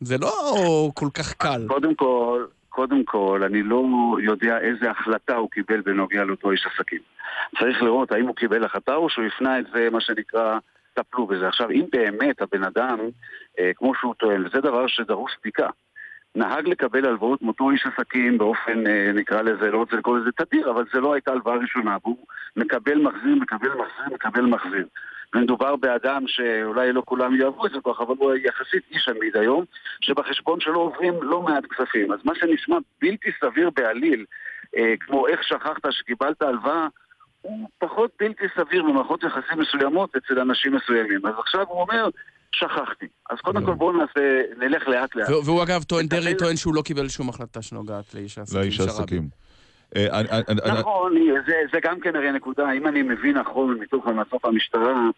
זה 0.00 0.18
לא 0.18 0.90
כל 0.94 1.08
כך 1.14 1.32
קל. 1.32 1.64
קודם 1.68 1.94
כל, 1.94 2.44
קודם 2.74 3.04
כל, 3.04 3.40
אני 3.44 3.62
לא 3.62 3.86
יודע 4.22 4.58
איזה 4.58 4.90
החלטה 4.90 5.36
הוא 5.36 5.50
קיבל 5.50 5.80
בנוגע 5.80 6.24
לאותו 6.24 6.50
איש 6.50 6.66
עסקים. 6.66 6.98
צריך 7.58 7.82
לראות 7.82 8.12
האם 8.12 8.26
הוא 8.26 8.36
קיבל 8.36 8.64
החלטה 8.64 8.94
או 8.94 9.10
שהוא 9.10 9.24
הפנה 9.24 9.58
את 9.58 9.64
זה, 9.74 9.88
מה 9.92 10.00
שנקרא, 10.00 10.58
טפלו 10.94 11.26
בזה. 11.26 11.48
עכשיו, 11.48 11.70
אם 11.70 11.84
באמת 11.92 12.42
הבן 12.42 12.64
אדם, 12.64 12.98
אה, 13.58 13.70
כמו 13.76 13.94
שהוא 13.94 14.14
טוען, 14.14 14.46
וזה 14.46 14.60
דבר 14.60 14.86
שדרוש 14.86 15.32
בדיקה, 15.40 15.68
נהג 16.34 16.68
לקבל 16.68 17.06
הלוואות 17.06 17.42
מאותו 17.42 17.70
איש 17.70 17.86
עסקים 17.86 18.38
באופן, 18.38 18.86
אה, 18.86 19.10
נקרא 19.14 19.42
לזה, 19.42 19.70
לא 19.70 19.78
רוצה 19.78 19.96
לקרוא 19.96 20.18
לזה 20.18 20.30
תדיר, 20.32 20.70
אבל 20.70 20.84
זה 20.92 21.00
לא 21.00 21.14
הייתה 21.14 21.32
הלוואה 21.32 21.56
ראשונה, 21.56 21.96
והוא 22.02 22.26
מקבל 22.56 22.98
מחזיר, 22.98 23.34
מקבל 23.34 23.68
מחזיר, 23.68 24.14
מקבל 24.14 24.44
מחזיר. 24.46 24.86
ומדובר 25.34 25.76
באדם 25.76 26.24
שאולי 26.26 26.92
לא 26.92 27.02
כולם 27.04 27.40
יאהבו 27.40 27.66
את 27.66 27.70
זה 27.70 27.78
כל 27.82 27.92
כך, 27.94 28.00
אבל 28.00 28.14
הוא 28.18 28.34
יחסית 28.34 28.82
איש 28.90 29.08
עמיד 29.08 29.36
היום, 29.36 29.64
שבחשבון 30.00 30.60
שלו 30.60 30.80
עוברים 30.80 31.14
לא 31.22 31.42
מעט 31.42 31.64
כספים. 31.66 32.12
אז 32.12 32.18
מה 32.24 32.32
שנשמע 32.34 32.76
בלתי 33.00 33.30
סביר 33.40 33.70
בעליל, 33.76 34.24
אה, 34.76 34.94
כמו 35.00 35.28
איך 35.28 35.44
שכחת 35.44 35.82
שקיבלת 35.90 36.42
הלוואה, 36.42 36.86
הוא 37.42 37.68
פחות 37.78 38.10
בלתי 38.20 38.44
סביר 38.56 38.82
במערכות 38.82 39.22
יחסים 39.22 39.58
מסוימות 39.58 40.16
אצל 40.16 40.40
אנשים 40.40 40.74
מסוימים. 40.74 41.26
אז 41.26 41.34
עכשיו 41.38 41.64
הוא 41.68 41.80
אומר, 41.80 42.08
שכחתי. 42.52 43.06
אז 43.30 43.38
קודם 43.40 43.64
כל 43.64 43.74
בואו 43.74 43.92
נעשה, 43.92 44.40
נלך 44.58 44.88
לאט 44.88 45.16
לאט. 45.16 45.28
והוא 45.44 45.62
אגב 45.62 45.82
טוען, 45.82 46.06
דרעי 46.06 46.34
טוען 46.36 46.56
שהוא 46.56 46.74
לא 46.74 46.82
קיבל 46.82 47.08
שום 47.08 47.28
החלטה 47.28 47.62
שנוגעת 47.62 48.14
לאיש 48.14 48.38
העסקים. 48.38 48.60
לאיש. 48.60 48.80
העסקים. 48.80 49.43
נכון, 50.78 51.12
זה, 51.46 51.54
זה 51.72 51.78
גם 51.82 52.00
כן 52.00 52.16
הרי 52.16 52.32
נקודה, 52.32 52.72
אם 52.72 52.86
אני 52.86 53.02
מבין 53.02 53.38
נכון 53.38 53.78
מתוך 53.80 54.06
המלצות 54.06 54.44
המשטרה, 54.44 55.10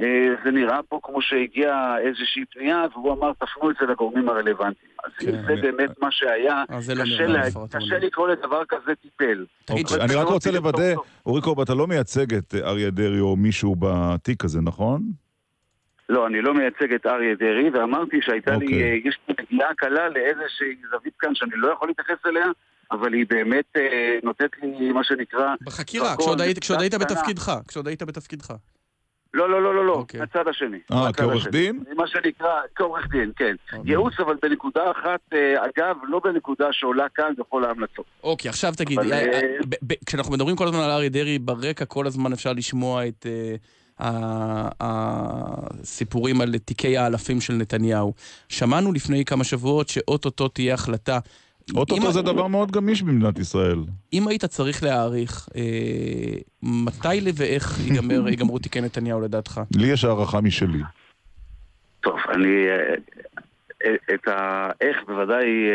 אה, 0.00 0.34
זה 0.44 0.50
נראה 0.50 0.82
פה 0.88 1.00
כמו 1.02 1.22
שהגיעה 1.22 1.98
איזושהי 1.98 2.44
פנייה 2.52 2.84
והוא 2.92 3.12
אמר 3.12 3.32
תפנו 3.32 3.70
את 3.70 3.76
זה 3.80 3.86
לגורמים 3.86 4.28
הרלוונטיים. 4.28 4.90
אז 5.04 5.10
אם 5.22 5.32
כן. 5.32 5.42
זה 5.42 5.54
באמת 5.62 5.90
מה 6.02 6.08
שהיה, 6.10 6.64
לא 6.70 7.66
קשה. 7.70 7.98
לקרוא 7.98 8.28
לדבר 8.28 8.62
כזה 8.68 8.94
טיפל. 8.94 9.44
אוקיי, 9.70 10.00
אני 10.00 10.14
רק 10.14 10.24
לא 10.24 10.30
רוצה 10.30 10.50
לוודא. 10.50 10.94
אורי 11.26 11.40
קורב, 11.40 11.60
אתה 11.60 11.74
לא 11.74 11.86
מייצג 11.86 12.34
את 12.34 12.54
אה, 12.54 12.68
אריה 12.68 12.90
דרעי 12.90 13.20
או 13.20 13.36
מישהו 13.36 13.76
בתיק 13.78 14.44
הזה, 14.44 14.60
נכון? 14.62 15.02
לא, 16.08 16.26
אני 16.26 16.40
לא 16.40 16.54
מייצג 16.54 16.92
את 16.92 17.06
אריה 17.06 17.34
דרעי, 17.34 17.70
ואמרתי 17.70 18.16
שהייתה 18.22 18.56
לי, 18.56 18.66
אוקיי. 18.66 18.82
אה, 18.82 18.96
יש 19.04 19.18
לי 19.28 19.34
נגיעה 19.40 19.74
קלה 19.74 20.08
לאיזושהי 20.08 20.76
זווית 20.90 21.14
כאן 21.18 21.34
שאני 21.34 21.52
לא 21.54 21.72
יכול 21.72 21.88
להתייחס 21.88 22.26
אליה, 22.26 22.46
אבל 22.92 23.12
היא 23.12 23.26
באמת 23.28 23.64
אה, 23.76 23.82
נותנת 24.22 24.50
לי 24.62 24.92
מה 24.92 25.04
שנקרא... 25.04 25.54
בחקירה, 25.60 26.16
כשעוד 26.16 26.40
היית- 26.40 26.58
כשעוד 26.58 26.80
היית. 26.80 26.94
בתפקידך, 26.94 27.52
כשעוד 27.68 27.88
היית 27.88 28.02
בתפקידך. 28.02 28.52
לא, 29.34 29.50
לא, 29.50 29.62
לא, 29.62 29.74
לא, 29.74 29.86
לא, 29.86 29.92
אוקיי. 29.92 30.20
מהצד 30.20 30.48
השני. 30.48 30.78
אה, 30.92 31.12
כעורך. 31.12 31.46
דין? 31.46 31.82
מה 31.96 32.06
שנקרא, 32.06 32.48
כעורך 32.74 33.06
דין, 33.10 33.32
כן. 33.36 33.54
אוקיי. 33.72 33.90
ייעוץ, 33.90 34.14
אבל 34.20 34.36
בנקודה 34.42 34.90
אחת, 34.90 35.20
אה, 35.32 35.54
אגב, 35.64 35.96
לא 36.08 36.20
בנקודה 36.24 36.66
שעולה 36.72 37.06
כאן 37.14 37.32
בכל 37.38 37.64
ההמלצות. 37.64 38.04
אוקיי, 38.22 38.48
עכשיו 38.48 38.72
תגיד, 38.76 38.98
אבל, 38.98 39.12
אה, 39.12 39.18
אה, 39.32 39.40
כשאנחנו 40.06 40.32
מדברים 40.32 40.56
כל 40.56 40.66
הזמן 40.68 40.80
על 40.80 40.90
אריה 40.90 41.08
דרעי, 41.08 41.38
ברקע 41.38 41.84
כל 41.84 42.06
הזמן 42.06 42.32
אפשר 42.32 42.52
לשמוע 42.52 43.06
את 43.08 43.26
הסיפורים 44.80 46.40
על 46.40 46.58
תיקי 46.58 46.96
האלפים 46.98 47.40
של 47.40 47.52
נתניהו. 47.52 48.12
שמענו 48.48 48.92
לפני 48.92 49.24
כמה 49.24 49.44
שבועות 49.44 49.88
שאו-טו-טו 49.88 50.48
תהיה 50.48 50.74
החלטה. 50.74 51.18
אוטוטו 51.74 52.12
זה 52.12 52.22
דבר 52.22 52.46
מאוד 52.46 52.70
גמיש 52.70 53.02
במדינת 53.02 53.38
ישראל. 53.38 53.78
אם 54.12 54.28
היית 54.28 54.44
צריך 54.44 54.82
להעריך, 54.82 55.48
אה, 55.56 55.62
מתי 56.62 57.08
ואיך 57.34 57.78
ייגמר- 57.86 58.28
ייגמרו 58.30 58.58
תיקי 58.58 58.80
נתניהו 58.80 59.20
לדעתך? 59.20 59.60
לי 59.76 59.86
יש 59.86 60.04
הערכה 60.04 60.40
משלי. 60.40 60.82
טוב, 62.00 62.16
אני... 62.34 62.66
אה, 62.68 62.94
אה, 63.84 64.14
את 64.14 64.20
האיך 64.26 64.96
בוודאי 65.06 65.44
אה, 65.70 65.74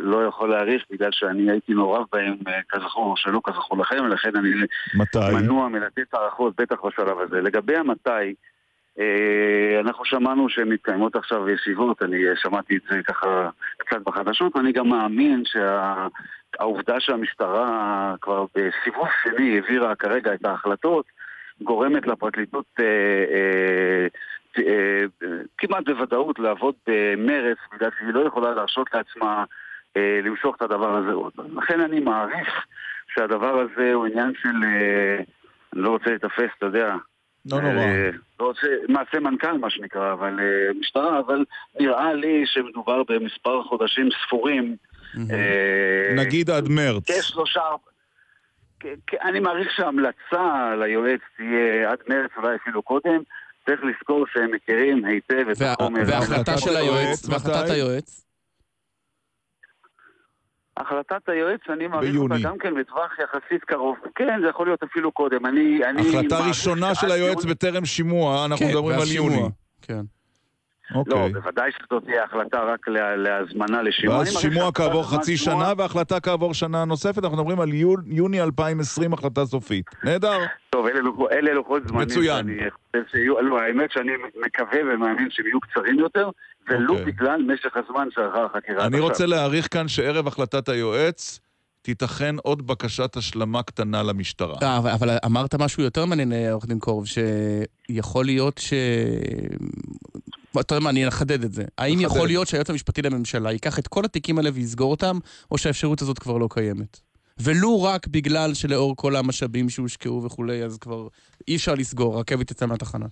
לא 0.00 0.24
יכול 0.28 0.50
להעריך, 0.50 0.82
בגלל 0.90 1.10
שאני 1.12 1.50
הייתי 1.50 1.74
מעורב 1.74 2.04
בהם, 2.12 2.34
כזכור 2.68 3.10
או 3.10 3.16
שלא 3.16 3.40
כזכור 3.44 3.78
לכם, 3.78 3.96
ולכן 4.04 4.36
אני 4.36 4.48
מתי? 4.94 5.18
מנוע 5.34 5.68
מלתת 5.68 6.14
הערכות, 6.14 6.54
בטח 6.60 6.76
בשלב 6.86 7.16
הזה. 7.18 7.40
לגבי 7.40 7.76
המתי, 7.76 8.34
אנחנו 9.80 10.04
שמענו 10.04 10.48
שמתקיימות 10.48 11.16
עכשיו 11.16 11.48
ישיבות, 11.48 12.02
אני 12.02 12.28
אה, 12.28 12.36
שמעתי 12.36 12.76
את 12.76 12.82
זה 12.90 13.02
ככה 13.02 13.48
קצת 13.76 14.02
בחדשות, 14.06 14.56
ואני 14.56 14.72
גם 14.72 14.88
מאמין 14.88 15.42
שהעובדה 15.44 17.00
שהמשטרה 17.00 18.14
כבר 18.20 18.44
בסיבוב 18.54 19.08
שני 19.22 19.54
העבירה 19.54 19.94
כרגע 19.94 20.34
את 20.34 20.44
ההחלטות, 20.44 21.04
גורמת 21.60 22.06
לפרקליטות 22.06 22.66
אה, 22.80 22.84
אה, 23.34 24.06
אה, 24.58 25.04
כמעט 25.58 25.84
בוודאות 25.84 26.38
לעבוד 26.38 26.74
במרץ, 26.86 27.58
בגלל 27.74 27.90
שהיא 27.98 28.14
לא 28.14 28.26
יכולה 28.26 28.54
להרשות 28.54 28.94
לעצמה 28.94 29.44
אה, 29.96 30.20
למשוך 30.24 30.56
את 30.56 30.62
הדבר 30.62 30.96
הזה 30.96 31.12
עוד. 31.12 31.32
לכן 31.56 31.80
אני 31.80 32.00
מעריך 32.00 32.66
שהדבר 33.14 33.60
הזה 33.60 33.92
הוא 33.92 34.06
עניין 34.06 34.32
של... 34.42 34.64
אה, 34.64 35.16
אני 35.72 35.82
לא 35.82 35.90
רוצה 35.90 36.10
להיתפס, 36.10 36.50
אתה 36.58 36.66
יודע. 36.66 36.94
לא 37.46 37.60
נורא. 37.60 37.84
אה, 37.84 38.10
לא 38.40 38.46
רוצה, 38.46 38.66
מעשה 38.88 39.20
מנכ"ל 39.20 39.58
מה 39.58 39.70
שנקרא, 39.70 40.12
אבל 40.12 40.40
אה, 40.40 40.72
משטרה, 40.80 41.18
אבל 41.18 41.44
נראה 41.80 42.14
לי 42.14 42.42
שמדובר 42.46 43.02
במספר 43.08 43.62
חודשים 43.62 44.08
ספורים. 44.26 44.76
אה, 45.30 46.14
נגיד 46.16 46.50
עד 46.50 46.68
מרץ. 46.68 47.10
כשלושה... 47.10 47.60
אני 49.22 49.40
מעריך 49.40 49.72
שההמלצה 49.76 50.74
ליועץ 50.80 51.20
תהיה 51.36 51.90
עד 51.90 51.98
מרץ, 52.08 52.30
אולי 52.36 52.56
אפילו 52.56 52.82
קודם. 52.82 53.22
צריך 53.66 53.80
לזכור 53.84 54.26
שהם 54.32 54.50
מכירים 54.54 55.04
היטב 55.04 55.48
את 55.52 55.62
החומר. 55.62 56.02
וההחלטה 56.06 56.58
של 56.58 56.76
היועץ, 56.76 57.28
והחלטת 57.28 57.70
היועץ, 57.70 58.24
החלטת 60.76 61.28
היועץ, 61.28 61.60
אני 61.68 61.86
מעריך 61.86 62.10
ביוני. 62.12 62.34
אותה 62.34 62.48
גם 62.48 62.58
כן 62.58 62.74
בטווח 62.80 63.12
יחסית 63.18 63.64
קרוב. 63.64 63.96
כן, 64.14 64.38
זה 64.42 64.48
יכול 64.48 64.66
להיות 64.66 64.82
אפילו 64.82 65.12
קודם. 65.12 65.46
אני... 65.46 65.80
אני 65.84 66.08
החלטה 66.08 66.38
ראשונה 66.48 66.94
של 66.94 67.10
היועץ 67.10 67.42
יוני- 67.42 67.54
בטרם 67.54 67.84
שימוע, 67.84 68.44
אנחנו 68.44 68.66
כן, 68.66 68.72
מדברים 68.72 68.98
על. 69.00 69.06
יוני. 69.14 69.42
כן. 69.82 70.00
לא, 70.90 70.98
אוקיי. 71.00 71.32
בוודאי 71.32 71.70
שזאת 71.72 72.04
תהיה 72.04 72.24
החלטה 72.24 72.60
רק 72.64 72.88
לה- 72.88 73.16
להזמנה 73.16 73.82
לשימוע. 73.82 74.16
ואז 74.18 74.28
שימוע 74.38 74.72
כעבור 74.72 75.10
חצי 75.10 75.36
שימוע- 75.36 75.64
שנה 75.64 75.72
והחלטה 75.78 76.20
כעבור 76.20 76.54
שנה 76.54 76.84
נוספת, 76.84 77.24
אנחנו 77.24 77.36
מדברים 77.38 77.60
על 77.60 77.72
יול- 77.74 78.02
יוני 78.06 78.40
2020 78.42 79.12
החלטה 79.12 79.44
סופית. 79.44 79.86
נהדר. 80.04 80.38
טוב, 80.70 80.86
אלה 80.86 81.00
לוחות- 81.00 81.32
אלה 81.32 81.52
לוחות 81.54 81.88
זמנים. 81.88 82.02
מצוין. 82.06 82.46
שאני 82.46 82.70
חושב 82.70 83.02
שיהיו, 83.12 83.40
לא, 83.42 83.60
האמת 83.60 83.92
שאני 83.92 84.12
מקווה 84.46 84.78
ומאמין 84.94 85.28
שהם 85.30 85.46
יהיו 85.46 85.60
קצרים 85.60 85.98
יותר, 85.98 86.30
ולו 86.68 86.92
אוקיי. 86.92 87.04
בגלל 87.04 87.42
משך 87.42 87.76
הזמן 87.76 88.08
שאחר 88.10 88.44
החקירה. 88.44 88.86
אני 88.86 88.96
עכשיו. 88.96 89.08
רוצה 89.08 89.26
להעריך 89.26 89.68
כאן 89.70 89.88
שערב 89.88 90.26
החלטת 90.26 90.68
היועץ 90.68 91.40
תיתכן 91.82 92.36
עוד 92.42 92.66
בקשת 92.66 93.16
השלמה 93.16 93.62
קטנה 93.62 94.02
למשטרה. 94.02 94.56
אה, 94.62 94.78
אבל, 94.78 94.90
אבל 94.90 95.16
אמרת 95.24 95.54
משהו 95.54 95.82
יותר 95.82 96.04
מעניין, 96.04 96.32
אה, 96.32 96.52
עורך 96.52 96.66
דין 96.66 96.78
קורב, 96.78 97.04
שיכול 97.06 98.24
להיות 98.24 98.58
ש... 98.58 98.72
אתה 100.60 100.74
יודע 100.74 100.84
מה, 100.84 100.90
אני 100.90 101.08
אחדד 101.08 101.44
את 101.44 101.52
זה. 101.52 101.64
האם 101.78 101.94
תחדד. 101.94 102.06
יכול 102.06 102.26
להיות 102.26 102.48
שהיועץ 102.48 102.70
המשפטי 102.70 103.02
לממשלה 103.02 103.52
ייקח 103.52 103.78
את 103.78 103.88
כל 103.88 104.04
התיקים 104.04 104.38
האלה 104.38 104.50
ויסגור 104.54 104.90
אותם, 104.90 105.18
או 105.50 105.58
שהאפשרות 105.58 106.02
הזאת 106.02 106.18
כבר 106.18 106.38
לא 106.38 106.48
קיימת? 106.50 107.00
ולו 107.38 107.82
רק 107.82 108.06
בגלל 108.06 108.54
שלאור 108.54 108.96
כל 108.96 109.16
המשאבים 109.16 109.70
שהושקעו 109.70 110.22
וכולי, 110.22 110.64
אז 110.64 110.78
כבר 110.78 111.08
אי 111.48 111.56
אפשר 111.56 111.74
לסגור, 111.74 112.20
רכבת 112.20 112.50
יצאה 112.50 112.68
מהתחנה. 112.68 113.06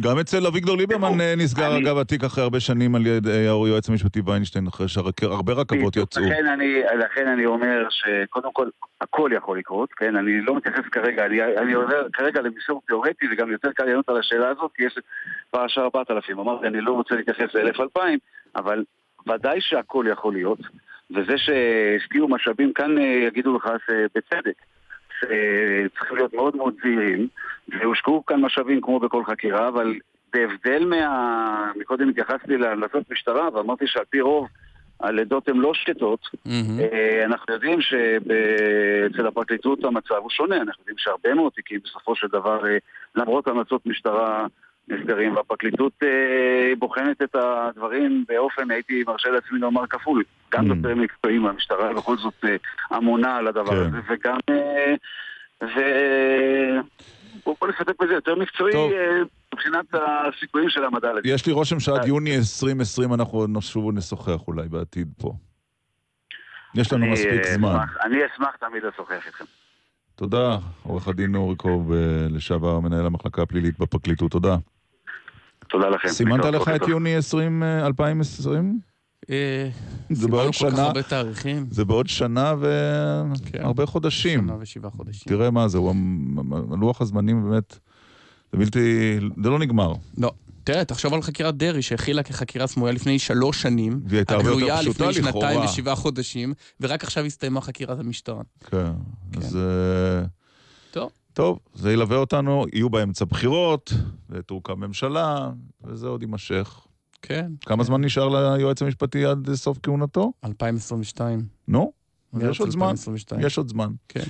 גם 0.00 0.18
אצל 0.18 0.46
אביגדור 0.46 0.76
ליברמן 0.76 1.20
אה, 1.20 1.34
נסגר 1.36 1.78
אגב 1.78 1.98
התיק 1.98 2.24
אחרי 2.24 2.44
הרבה 2.44 2.60
שנים 2.60 2.94
על 2.94 3.06
ידי 3.06 3.30
היועץ 3.30 3.88
המשפטי 3.88 4.20
ויינשטיין, 4.24 4.66
אחרי 4.66 4.88
שהרבה 4.88 5.52
רכבות. 5.52 5.96
יצאו. 5.96 6.22
לכן 6.22 6.46
אני, 6.46 6.80
לכן 6.98 7.28
אני 7.28 7.46
אומר 7.46 7.86
שקודם 7.90 8.52
כל, 8.52 8.68
הכל 9.00 9.30
יכול 9.34 9.58
לקרות, 9.58 9.92
כן? 9.92 10.16
אני 10.16 10.40
לא 10.40 10.56
מתייחס 10.56 10.84
כרגע, 10.92 11.26
אני, 11.26 11.42
אני 11.42 11.72
עובר 11.72 12.06
כרגע 12.12 12.40
למישור 12.40 12.82
תיאורטי, 12.86 13.26
וגם 13.32 13.52
יותר 13.52 13.72
קל 13.72 13.84
לענות 13.84 14.08
על 14.08 14.18
השאלה 14.18 14.48
הזאת, 14.48 14.70
כי 14.74 14.84
יש 14.84 14.98
פרשה 15.50 15.80
4000. 15.80 16.38
אמרתי, 16.38 16.66
אני 16.66 16.80
לא 16.80 16.92
רוצה 16.92 17.14
להתייחס 17.14 17.54
ל-1000-2000, 17.54 18.00
אבל 18.56 18.84
ודאי 19.28 19.60
שהכל 19.60 20.06
יכול 20.12 20.32
להיות, 20.32 20.58
וזה 21.10 21.34
שהשקיעו 21.38 22.28
משאבים, 22.28 22.72
כאן 22.72 22.98
אה, 22.98 23.04
יגידו 23.04 23.56
לך 23.56 23.68
שבצדק. 23.86 24.62
שצריכים 25.20 26.16
להיות 26.16 26.34
מאוד 26.34 26.56
מאוד 26.56 26.74
זהירים, 26.82 27.28
והושקעו 27.68 28.26
כאן 28.26 28.40
משאבים 28.40 28.80
כמו 28.80 29.00
בכל 29.00 29.24
חקירה, 29.24 29.68
אבל 29.68 29.94
בהבדל 30.32 30.84
מה... 30.84 31.72
מקודם 31.76 32.08
התייחסתי 32.08 32.56
להמלצות 32.56 33.10
משטרה, 33.10 33.48
ואמרתי 33.54 33.86
שעל 33.86 34.04
פי 34.10 34.20
רוב 34.20 34.48
הלידות 35.00 35.48
הן 35.48 35.56
לא 35.56 35.74
שקטות. 35.74 36.20
אה, 36.92 37.24
אנחנו 37.24 37.54
יודעים 37.54 37.80
שאצל 37.80 39.26
הפרקליטות 39.26 39.84
המצב 39.84 40.14
הוא 40.14 40.30
שונה, 40.30 40.56
אנחנו 40.56 40.80
יודעים 40.82 40.98
שהרבה 40.98 41.34
מאוד 41.34 41.52
תיקים 41.52 41.80
בסופו 41.84 42.16
של 42.16 42.26
דבר, 42.26 42.66
אה, 42.66 42.76
למרות 43.14 43.48
המלצות 43.48 43.86
משטרה, 43.86 44.46
נסגרים, 44.88 45.36
והפרקליטות 45.36 45.92
אה, 46.02 46.72
בוחנת 46.78 47.22
את 47.22 47.34
הדברים 47.34 48.24
באופן, 48.28 48.70
הייתי 48.70 49.04
מרשה 49.06 49.28
לעצמי 49.28 49.58
לומר 49.58 49.86
כפול. 49.86 50.22
גם 50.52 50.66
יותר 50.66 50.94
מקצועיים 50.94 51.42
מהמשטרה, 51.42 51.92
בכל 51.94 52.16
זאת 52.16 52.44
אה, 52.44 52.56
אמונה 52.98 53.36
על 53.36 53.46
הדבר 53.46 53.74
הזה, 53.74 53.98
וגם... 54.08 54.38
אה, 54.50 54.94
ו... 55.62 55.80
בוא 57.44 57.68
נסתפק 57.68 58.02
בזה 58.02 58.12
יותר 58.12 58.34
מקצועי 58.34 58.72
טוב. 58.72 58.92
אה, 58.92 59.22
מבחינת 59.54 59.86
הסיכויים 59.94 60.68
של 60.70 60.84
המדע 60.84 61.12
לדין. 61.12 61.34
יש 61.34 61.46
לי 61.46 61.52
רושם 61.52 61.80
שעד 61.80 62.06
יוני 62.06 62.36
2020 62.36 63.14
אנחנו 63.14 63.46
נשוב 63.46 63.84
ונשוחח 63.84 64.48
אולי 64.48 64.68
בעתיד 64.68 65.08
פה. 65.18 65.32
יש 66.74 66.92
לנו 66.92 67.06
מספיק 67.06 67.46
אה, 67.46 67.54
זמן. 67.54 67.78
אני 68.04 68.16
אשמח 68.26 68.56
תמיד 68.56 68.82
לשוחח 68.84 69.26
איתכם. 69.26 69.44
תודה, 70.14 70.58
עורך 70.82 71.08
הדין 71.08 71.34
אורי 71.34 71.56
קוב, 71.56 71.92
אה, 71.92 71.98
לשעבר 72.30 72.80
מנהל 72.80 73.06
המחלקה 73.06 73.42
הפלילית 73.42 73.78
בפרקליטות, 73.78 74.30
תודה. 74.30 74.56
תודה 75.76 75.88
לכם. 75.88 76.08
סימנת 76.08 76.44
לך 76.44 76.68
את. 76.68 76.88
יוני 76.88 77.16
20, 77.16 77.62
אה, 77.62 77.86
2020? 77.86 78.78
אה, 79.30 79.68
זה 80.10 80.20
סימנו 80.20 80.36
בעוד 80.36 80.54
שנה. 80.54 80.92
זה 81.70 81.84
בעוד 81.84 82.06
שנה 82.08 82.54
והרבה 82.60 83.86
חודשים. 83.86 84.40
שנה 84.40 84.56
ושבעה 84.60 84.90
חודשים. 84.90 85.36
תראה 85.36 85.50
מה 85.50 85.68
זה, 85.68 85.78
לוח 86.80 87.00
הזמנים 87.00 87.50
באמת, 87.50 87.78
זה 88.52 88.58
בלתי, 88.58 89.18
זה 89.42 89.50
לא 89.50 89.58
נגמר. 89.58 89.94
לא. 90.18 90.32
תראה, 90.64 90.84
תחשוב 90.84 91.14
על 91.14 91.22
חקירת 91.22 91.56
דרעי 91.56 91.82
שהכילה 91.82 92.22
כחקירה 92.22 92.66
סמויה 92.66 92.92
לפני 92.92 93.18
שלוש 93.18 93.62
שנים. 93.62 94.00
והיא 94.04 94.18
הייתה 94.18 94.34
הרבה 94.34 94.48
יותר 94.48 94.56
הגלויה 94.56 94.78
פשוטה 94.78 95.04
לפני 95.04 95.14
שנתיים 95.14 95.58
לכאורה. 95.58 95.64
ושבעה 95.64 95.94
חודשים, 95.94 96.54
ורק 96.80 97.04
עכשיו 97.04 97.24
הסתיימה 97.24 97.60
חקירת 97.60 97.98
המשטרה. 97.98 98.42
כן, 98.70 98.92
אז... 99.36 99.58
טוב. 101.36 101.58
זה 101.74 101.92
ילווה 101.92 102.16
אותנו, 102.16 102.64
יהיו 102.72 102.90
באמצע 102.90 103.24
בחירות, 103.24 103.92
ותורכב 104.30 104.74
ממשלה, 104.74 105.50
וזה 105.84 106.06
עוד 106.06 106.22
יימשך. 106.22 106.86
כן. 107.22 107.50
כמה 107.66 107.84
זמן 107.84 108.04
נשאר 108.04 108.28
ליועץ 108.28 108.82
המשפטי 108.82 109.24
עד 109.24 109.54
סוף 109.54 109.78
כהונתו? 109.82 110.32
2022. 110.44 111.40
נו, 111.68 111.92
יש 112.40 112.60
עוד 112.60 112.70
זמן. 112.70 112.86
2022. 112.86 113.40
יש 113.46 113.58
עוד 113.58 113.68
זמן. 113.68 113.88
כן. 114.08 114.24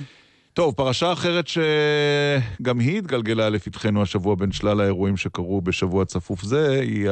טוב, 0.53 0.73
פרשה 0.73 1.13
אחרת 1.13 1.45
שגם 1.47 2.79
היא 2.79 2.97
התגלגלה 2.97 3.49
לפתחנו 3.49 4.01
השבוע 4.01 4.35
בין 4.35 4.51
שלל 4.51 4.81
האירועים 4.81 5.17
שקרו 5.17 5.61
בשבוע 5.61 6.05
צפוף 6.05 6.43
זה, 6.43 6.79
היא 6.79 7.09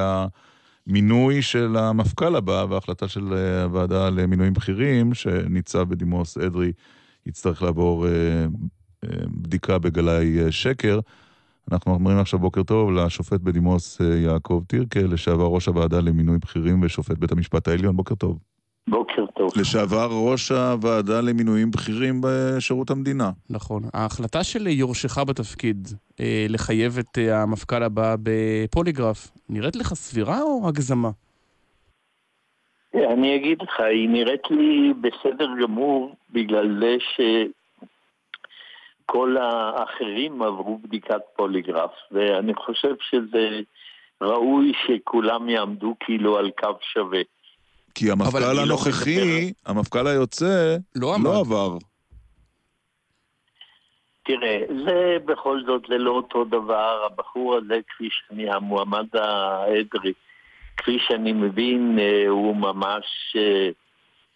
המינוי 0.87 1.41
של 1.41 1.77
המפכ"ל 1.77 2.35
הבא 2.35 2.65
וההחלטה 2.69 3.07
של 3.07 3.33
הוועדה 3.63 4.09
למינויים 4.09 4.53
בכירים, 4.53 5.13
שניצב 5.13 5.89
בדימוס 5.89 6.37
אדרי 6.37 6.71
יצטרך 7.25 7.61
לעבור 7.61 8.07
אה, 8.07 8.11
בדיקה 9.27 9.79
בגלאי 9.79 10.39
אה, 10.39 10.51
שקר. 10.51 10.99
אנחנו 11.71 11.93
אומרים 11.93 12.17
עכשיו 12.17 12.39
בוקר 12.39 12.63
טוב 12.63 12.91
לשופט 12.91 13.41
בדימוס 13.41 14.01
אה, 14.01 14.15
יעקב 14.15 14.63
טירקל, 14.67 15.05
לשעבר 15.13 15.45
ראש 15.45 15.67
הוועדה 15.67 15.99
למינוי 15.99 16.37
בכירים 16.37 16.81
ושופט 16.83 17.17
בית 17.17 17.31
המשפט 17.31 17.67
העליון. 17.67 17.95
בוקר 17.95 18.15
טוב. 18.15 18.39
בוקר 18.89 19.25
טוב. 19.33 19.51
לשעבר 19.55 20.09
ראש 20.11 20.51
הוועדה 20.51 21.21
למינויים 21.21 21.71
בכירים 21.71 22.21
בשירות 22.23 22.89
המדינה. 22.89 23.31
נכון. 23.49 23.83
ההחלטה 23.93 24.43
של 24.43 24.67
יורשך 24.67 25.17
בתפקיד 25.17 25.87
אה, 26.19 26.45
לחייב 26.49 26.97
את 26.99 27.17
אה, 27.17 27.41
המפכ"ל 27.41 27.83
הבא 27.83 28.15
בפוליגרף, 28.23 29.31
נראית 29.49 29.75
לך 29.75 29.93
סבירה 29.93 30.41
או 30.41 30.67
הגזמה? 30.67 31.09
אני 32.95 33.35
אגיד 33.35 33.61
לך, 33.61 33.79
היא 33.79 34.09
נראית 34.09 34.51
לי 34.51 34.93
בסדר 35.01 35.47
גמור 35.61 36.15
בגלל 36.33 36.79
זה 36.79 36.95
שכל 39.05 39.37
האחרים 39.37 40.41
עברו 40.41 40.77
בדיקת 40.77 41.21
פוליגרף, 41.35 41.91
ואני 42.11 42.53
חושב 42.53 42.95
שזה 43.09 43.59
ראוי 44.21 44.73
שכולם 44.85 45.49
יעמדו 45.49 45.95
כאילו 45.99 46.37
על 46.37 46.51
קו 46.51 46.69
שווה. 46.93 47.21
כי 47.95 48.11
המפכ"ל 48.11 48.39
לא 48.39 48.61
הנוכחי, 48.61 49.53
המפכ"ל 49.65 50.07
היוצא, 50.07 50.75
לא 50.95 51.15
לא 51.23 51.39
עבר. 51.39 51.77
תראה, 54.23 54.59
זה 54.85 55.17
בכל 55.25 55.61
זאת, 55.65 55.81
זה 55.89 55.97
לא 55.97 56.11
אותו 56.11 56.43
דבר. 56.43 57.05
הבחור 57.05 57.55
הזה, 57.55 57.79
כפי 57.87 58.09
שאני, 58.11 58.49
המועמד 58.49 59.05
האדרי, 59.13 60.13
כפי 60.77 60.97
שאני 61.07 61.33
מבין, 61.33 61.99
אה, 61.99 62.27
הוא 62.27 62.55
ממש 62.55 63.35
אה, 63.35 63.69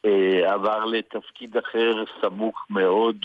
אה, 0.06 0.54
עבר 0.54 0.86
לתפקיד 0.86 1.58
אחר 1.58 2.04
סמוך 2.22 2.66
מאוד 2.70 3.16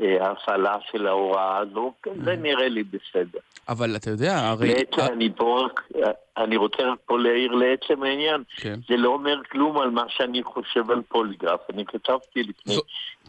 להפעלה 0.00 0.76
של 0.92 1.06
ההוראה 1.06 1.58
הזו. 1.58 1.92
זה 2.24 2.36
נראה 2.36 2.68
לי 2.68 2.82
בסדר. 2.82 3.38
אבל 3.68 3.96
אתה 3.96 4.10
יודע, 4.10 4.38
הרי... 4.48 4.68
לעצם, 4.68 5.12
אני 5.12 5.28
פה 5.36 5.66
רק, 5.66 5.80
אני 6.36 6.56
רוצה 6.56 6.82
רק 6.82 6.98
פה 7.06 7.18
להעיר 7.18 7.52
לעצם 7.52 8.02
העניין. 8.02 8.42
כן. 8.56 8.80
זה 8.88 8.96
לא 8.96 9.08
אומר 9.08 9.40
כלום 9.52 9.78
על 9.78 9.90
מה 9.90 10.04
שאני 10.08 10.42
חושב 10.42 10.90
על 10.90 11.02
פוליגרף. 11.08 11.60
אני 11.74 11.84
כתבתי 11.86 12.42
לפני 12.42 12.74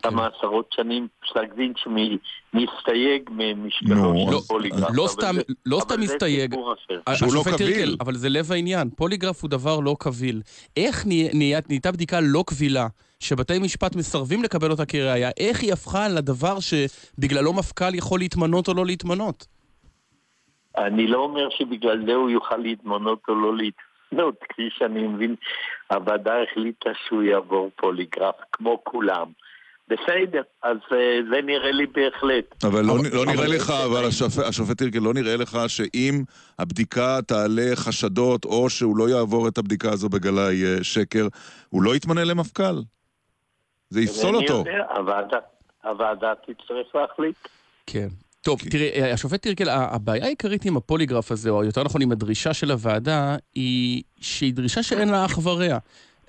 כמה 0.03 0.27
עשרות 0.37 0.65
שנים 0.75 1.07
פסק 1.21 1.53
דין 1.55 1.73
שמסתייג 1.77 3.29
ממשקלו 3.31 3.95
של 4.25 4.31
לא- 4.31 4.41
פוליגרף. 4.47 4.89
לא 4.93 5.07
סתם, 5.07 5.33
זה- 5.35 5.41
לא 5.65 5.75
אבל 5.77 5.85
סתם 5.85 6.01
זה 6.05 6.13
מסתייג. 6.13 6.51
סיפור 6.51 6.73
אחר. 6.73 7.13
שהוא 7.15 7.33
לא 7.33 7.43
קביל. 7.57 7.95
אבל 7.99 8.15
זה 8.15 8.29
לב 8.29 8.51
העניין. 8.51 8.89
פוליגרף 8.95 9.41
הוא 9.41 9.49
דבר 9.49 9.79
לא 9.79 9.95
קביל. 9.99 10.41
איך 10.77 11.05
נהייתה 11.33 11.91
בדיקה 11.91 12.19
לא 12.21 12.43
קבילה, 12.47 12.87
שבתי 13.21 13.59
משפט 13.59 13.95
מסרבים 13.95 14.43
לקבל 14.43 14.71
אותה 14.71 14.85
כראיה? 14.85 15.29
איך 15.39 15.61
היא 15.61 15.73
הפכה 15.73 16.07
לדבר 16.09 16.57
שבגללו 16.59 17.53
מפכ"ל 17.53 17.95
יכול 17.95 18.19
להתמנות 18.19 18.67
או 18.67 18.73
לא 18.73 18.85
להתמנות? 18.85 19.47
אני 20.77 21.07
לא 21.07 21.17
אומר 21.17 21.49
שבגלל 21.57 22.05
זה 22.05 22.13
הוא 22.13 22.29
יוכל 22.29 22.57
להתמנות 22.57 23.19
או 23.27 23.35
לא 23.35 23.53
להתמנות, 23.57 24.35
כפי 24.49 24.69
שאני 24.77 25.07
מבין, 25.07 25.35
הוועדה 25.91 26.33
החליטה 26.43 26.89
שהוא 27.07 27.23
יעבור 27.23 27.69
פוליגרף, 27.75 28.35
כמו 28.51 28.81
כולם. 28.83 29.27
בסדר, 29.87 30.41
אז 30.63 30.77
אה, 30.91 31.19
זה 31.31 31.41
נראה 31.45 31.71
לי 31.71 31.85
בהחלט. 31.85 32.63
אבל 32.63 32.85
לא, 32.85 32.93
אבל- 32.95 33.09
לא 33.13 33.25
נראה 33.25 33.45
אבל- 33.45 33.55
לך, 33.55 33.69
אבל 33.69 34.05
השופט, 34.05 34.43
השופט 34.47 34.77
טירקל, 34.77 34.99
לא 34.99 35.13
נראה 35.13 35.35
לך 35.37 35.57
שאם 35.67 36.23
הבדיקה 36.59 37.19
תעלה 37.27 37.71
חשדות, 37.75 38.45
או 38.45 38.69
שהוא 38.69 38.97
לא 38.97 39.09
יעבור 39.09 39.47
את 39.47 39.57
הבדיקה 39.57 39.91
הזו 39.91 40.09
בגלאי 40.09 40.63
אה, 40.65 40.83
שקר, 40.83 41.27
הוא 41.69 41.83
לא 41.83 41.95
יתמנה 41.95 42.23
למפכ"ל. 42.23 42.75
זה 43.91 44.01
יפסול 44.01 44.35
אותו. 44.35 44.53
יודע, 44.53 44.85
הוועדה, 44.95 45.37
הוועדה 45.83 46.33
תצטרך 46.35 46.95
להחליט. 46.95 47.35
כן. 47.87 48.07
טוב, 48.41 48.59
תראה, 48.69 48.89
אה, 48.95 49.13
השופט 49.13 49.41
טירקל, 49.41 49.69
הבעיה 49.69 50.25
העיקרית 50.25 50.65
עם 50.65 50.77
הפוליגרף 50.77 51.31
הזה, 51.31 51.49
או 51.49 51.63
יותר 51.63 51.83
נכון 51.83 52.01
עם 52.01 52.11
הדרישה 52.11 52.53
של 52.53 52.71
הוועדה, 52.71 53.35
היא 53.55 54.03
שהיא 54.21 54.53
דרישה 54.53 54.83
שאין 54.83 55.09
לה 55.09 55.25
אח 55.25 55.45
ורע. 55.45 55.77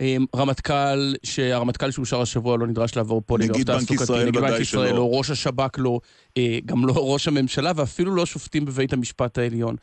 אה, 0.00 0.16
רמטכ"ל, 0.36 1.14
שהרמטכ"ל 1.22 1.90
שאושר 1.90 2.20
השבוע 2.20 2.58
לא 2.58 2.66
נדרש 2.66 2.96
לעבור 2.96 3.22
פוליגרף 3.26 3.56
נגיד 3.56 3.66
בנק 3.66 3.78
תעסוקתי, 3.78 4.02
ישראל 4.02 4.28
נגיד 4.28 4.40
בנק 4.40 4.60
ישראל. 4.60 4.94
לא, 4.94 5.08
ראש 5.12 5.30
השב"כ 5.30 5.78
לא, 5.78 6.00
אה, 6.38 6.58
גם 6.66 6.86
לא 6.86 6.92
ראש 7.12 7.28
הממשלה 7.28 7.72
ואפילו 7.76 8.14
לא 8.14 8.26
שופטים 8.26 8.64
בבית 8.64 8.92
המשפט 8.92 9.38
העליון. 9.38 9.76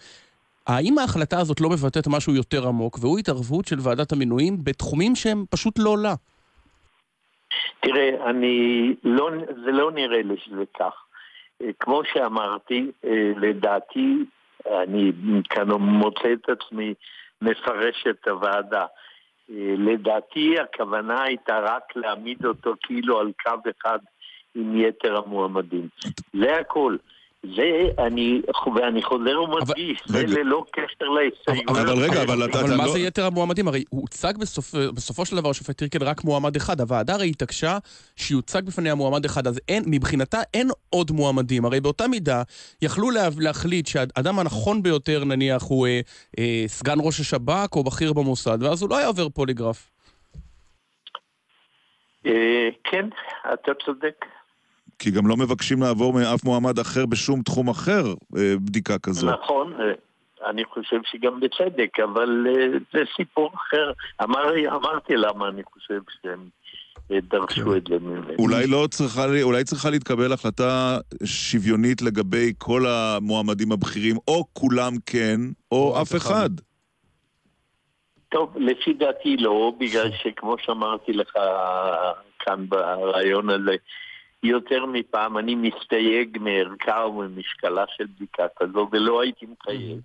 האם 0.68 0.98
ההחלטה 0.98 1.40
הזאת 1.40 1.62
לא 1.62 1.70
מבטאת 1.70 2.08
משהו 2.08 2.36
יותר 2.36 2.68
עמוק, 2.68 2.98
והוא 3.02 3.20
התערבות 3.20 3.68
של 3.68 3.78
ועדת 3.80 4.12
המינויים 4.12 4.64
בתחומים 4.64 5.16
שהם 5.16 5.46
פשוט 5.50 5.80
לא 5.80 5.98
לה? 5.98 6.16
תראה, 7.80 8.30
אני 8.30 8.95
לא, 9.04 9.30
זה 9.66 9.72
לא 9.72 9.91
נראה 9.91 10.22
לי 10.22 10.38
שזה 10.38 10.64
כך. 10.80 10.93
אה, 11.62 11.70
כמו 11.80 12.02
שאמרתי, 12.14 12.91
אה, 13.06 13.32
לדעתי, 13.38 14.18
אני 14.84 15.12
כאן 15.50 15.72
מוצא 15.72 16.34
את 16.34 16.50
עצמי 16.50 16.93
מפרש 17.41 18.06
את 18.10 18.28
הוועדה. 18.28 18.86
אה, 19.52 19.74
לדעתי 19.78 20.56
הכוונה 20.60 21.24
הייתה 21.24 21.60
רק 21.60 21.95
להעמיד 21.95 22.45
אותו 22.45 22.74
כאילו 22.82 23.20
על 23.20 23.32
קו 23.43 23.70
אחד 23.70 24.00
עם 24.56 24.82
יתר 24.82 25.18
המועמדים. 25.18 25.88
זה 26.34 26.58
הכל. 26.58 26.97
זה, 27.46 27.64
אני, 28.06 28.42
ואני 28.76 29.04
חוזר 29.04 29.42
ומדגיש, 29.42 30.02
זה 30.06 30.18
רגע. 30.18 30.28
ללא 30.28 30.64
קשר 30.72 31.06
להסתייגויות. 31.06 31.70
אבל 31.90 32.04
רגע, 32.04 32.24
אבל 32.24 32.46
אתה- 32.50 32.60
אבל 32.60 32.68
אתה 32.70 32.78
מה 32.78 32.86
לא- 32.86 32.92
זה 32.92 33.00
יתר 33.00 33.26
המועמדים? 33.26 33.68
הרי 33.68 33.84
הוצג 33.90 34.34
בסופ... 34.38 34.76
בסופו 34.76 35.26
של 35.26 35.36
דבר, 35.36 35.50
השופט 35.50 35.78
טירקל, 35.78 36.04
רק 36.04 36.24
מועמד 36.24 36.56
אחד. 36.56 36.82
הוועדה 36.82 37.14
הרי 37.14 37.30
התעקשה 37.30 37.78
שיוצג 38.16 38.66
בפניה 38.66 38.96
מועמד 38.96 39.26
אחד, 39.26 39.48
אז 39.48 39.60
אין, 39.70 39.84
מבחינתה 39.88 40.38
אין 40.54 40.70
עוד 40.90 41.12
מועמדים. 41.12 41.66
הרי 41.66 41.80
באותה 41.82 42.08
מידה 42.08 42.44
יכלו 42.82 43.10
לה... 43.12 43.28
להחליט 43.40 43.88
שהאדם 43.88 44.40
הנכון 44.40 44.84
ביותר, 44.84 45.24
נניח, 45.26 45.64
הוא 45.64 45.88
אה, 45.88 46.00
אה, 46.40 46.64
סגן 46.68 46.98
ראש 47.04 47.20
השב"כ 47.20 47.76
או 47.76 47.84
בכיר 47.84 48.14
במוסד, 48.14 48.58
ואז 48.64 48.82
הוא 48.82 48.90
לא 48.90 48.98
היה 48.98 49.08
עובר 49.08 49.30
פוליגרף. 49.30 49.92
אה, 52.26 52.32
כן, 52.84 53.06
אתה 53.54 53.72
צודק. 53.86 54.26
כי 55.00 55.12
גם 55.12 55.28
לא 55.28 55.38
מבקשים 55.38 55.82
לעבור 55.82 56.14
מאף 56.14 56.43
מועמד 56.43 56.80
אחר 56.80 57.06
בשום 57.06 57.41
תחום 57.41 57.70
אחר 57.70 58.04
אה, 58.38 58.54
בדיקה 58.58 59.00
כזו. 59.00 59.28
נכון, 59.32 59.74
אה, 59.80 59.91
אני 60.50 60.66
חושב 60.66 60.97
שגם 61.12 61.39
בצדק, 61.39 62.00
אבל 62.04 62.47
אה, 62.50 62.68
זה 62.93 63.00
סיפור 63.18 63.52
אחר. 63.56 63.91
אמר, 64.24 64.43
אמרתי 64.76 65.14
למה 65.16 65.47
אני 65.47 65.62
חושב 65.64 66.00
שהם 66.22 66.39
דרשו 67.12 67.76
את 67.76 67.84
זה 67.89 68.00
ממנו. 68.00 68.34
אולי 68.39 68.68
לא 68.68 68.88
צריכה, 68.91 69.28
לי- 69.28 69.43
אולי 69.43 69.64
צריכה 69.64 69.89
להתקבל 69.89 70.34
החלטה 70.34 70.97
שוויונית 71.26 72.02
לגבי 72.02 72.54
כל 72.58 72.86
המועמדים 72.88 73.72
הבכירים, 73.72 74.16
או 74.28 74.45
כולם 74.54 74.93
כן, 75.06 75.39
או 75.72 76.02
אף 76.02 76.16
אחד. 76.16 76.50
טוב, 78.32 78.54
לפי 78.58 78.93
דעתי 78.93 79.38
לא, 79.38 79.74
בגלל 79.80 80.10
שכמו 80.24 80.56
שאמרתי 80.66 81.14
לך 81.14 81.32
כאן 82.39 82.66
ברעיון 82.70 83.50
הזה, 83.50 83.76
יותר 84.44 84.86
מפעם 84.86 85.38
אני 85.38 85.56
מסתייג 85.56 86.38
מערכה 86.42 87.06
וממשקלה 87.08 87.86
של 87.98 88.06
בדיקה 88.16 88.44
כזו, 88.56 88.88
ולא 88.92 89.22
הייתי 89.22 89.46
מחייב. 89.46 90.00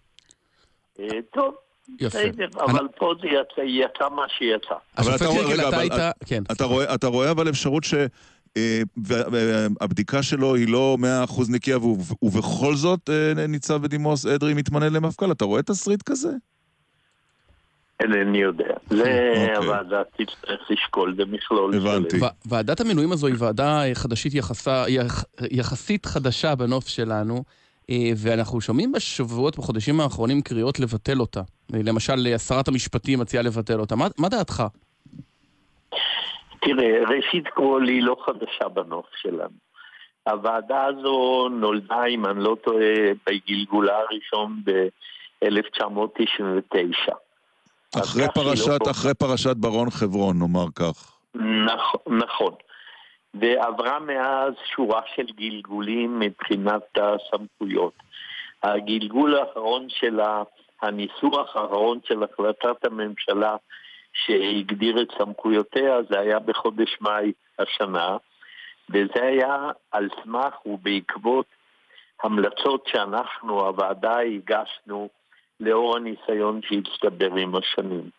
אה, 1.00 1.18
טוב, 1.32 1.54
יפה. 2.00 2.18
אבל 2.58 2.88
פה 2.96 3.12
זה 3.22 3.28
יצא, 3.62 4.08
מה 4.08 4.28
שיצא. 4.28 4.74
אבל 4.98 5.16
אתה 5.16 5.26
רואה, 5.26 5.46
רגע, 5.46 5.68
אתה 5.68 5.76
אבל 5.76 5.88
כן. 6.26 6.42
אתה 6.52 6.64
רואה, 6.64 6.94
אתה 6.94 7.06
רואה 7.06 7.30
אבל 7.30 7.48
אפשרות 7.48 7.84
ש... 7.84 7.94
אה, 8.56 8.82
והבדיקה 8.96 10.22
שלו 10.22 10.54
היא 10.54 10.68
לא 10.68 10.96
100% 11.28 11.42
נקייה, 11.48 11.78
ובכל 12.22 12.74
זאת 12.74 13.10
אה, 13.10 13.46
ניצב 13.46 13.82
בדימוס 13.82 14.26
אדרי 14.26 14.54
מתמנה 14.54 14.88
למפכ"ל. 14.88 15.32
אתה 15.32 15.44
רואה 15.44 15.62
תסריט 15.62 16.02
כזה? 16.02 16.28
אינני 18.00 18.38
יודע. 18.38 18.74
זה 18.86 18.98
אוקיי. 18.98 19.56
הוועדה 19.56 20.02
תצטרך 20.04 20.70
לשקול 20.70 21.12
במכלול 21.12 21.74
הבנתי. 21.74 22.16
ו- 22.16 22.48
ועדת 22.48 22.80
המינויים 22.80 23.12
הזו 23.12 23.26
היא 23.26 23.34
ועדה 23.38 23.84
אה, 23.84 23.94
חדשית 23.94 24.34
יחסה, 24.34 24.84
יח, 24.88 25.24
יחסית 25.50 26.06
חדשה 26.06 26.54
בנוף 26.54 26.88
שלנו, 26.88 27.44
אה, 27.90 28.10
ואנחנו 28.16 28.60
שומעים 28.60 28.92
בשבועות, 28.92 29.58
בחודשים 29.58 30.00
האחרונים, 30.00 30.42
קריאות 30.42 30.80
לבטל 30.80 31.20
אותה. 31.20 31.40
אה, 31.74 31.80
למשל, 31.84 32.38
שרת 32.38 32.68
המשפטים 32.68 33.20
מציעה 33.20 33.42
לבטל 33.42 33.80
אותה. 33.80 33.96
מה, 33.96 34.06
מה 34.18 34.28
דעתך? 34.28 34.62
תראה, 36.60 37.00
ראשית 37.08 37.44
כל 37.54 37.84
היא 37.88 38.02
לא 38.02 38.16
חדשה 38.26 38.68
בנוף 38.68 39.06
שלנו. 39.16 39.64
הוועדה 40.28 40.84
הזו 40.84 41.48
נולדה, 41.48 42.04
אם 42.04 42.26
אני 42.26 42.44
לא 42.44 42.56
טועה, 42.64 43.12
בגלגולה 43.26 43.98
הראשון 43.98 44.62
ב-1999. 44.64 47.14
אחרי 48.02 48.26
פרשת, 48.34 48.90
אחרי 48.90 49.14
פרשת 49.14 49.56
ברון 49.56 49.90
חברון, 49.90 50.38
נאמר 50.38 50.66
כך. 50.74 51.12
נכון, 51.66 52.18
נכון. 52.18 52.54
ועברה 53.34 53.98
מאז 54.00 54.52
שורה 54.74 55.00
של 55.16 55.26
גלגולים 55.36 56.18
מבחינת 56.18 56.82
הסמכויות. 56.96 57.92
הגלגול 58.62 59.34
האחרון 59.34 59.86
של 59.88 60.20
ה... 60.20 60.42
הניסוח 60.82 61.56
האחרון 61.56 61.98
של 62.04 62.22
החלטת 62.22 62.84
הממשלה 62.84 63.56
שהגדיר 64.12 65.02
את 65.02 65.08
סמכויותיה 65.18 66.02
זה 66.10 66.20
היה 66.20 66.38
בחודש 66.38 66.96
מאי 67.00 67.32
השנה, 67.58 68.16
וזה 68.90 69.22
היה 69.22 69.70
על 69.92 70.08
סמך 70.22 70.66
ובעקבות 70.66 71.46
המלצות 72.22 72.86
שאנחנו, 72.86 73.60
הוועדה, 73.60 74.18
הגשנו 74.18 75.08
לאור 75.60 75.96
הניסיון 75.96 76.60
שהצטבר 76.62 77.34
עם 77.34 77.54
השנים. 77.56 78.10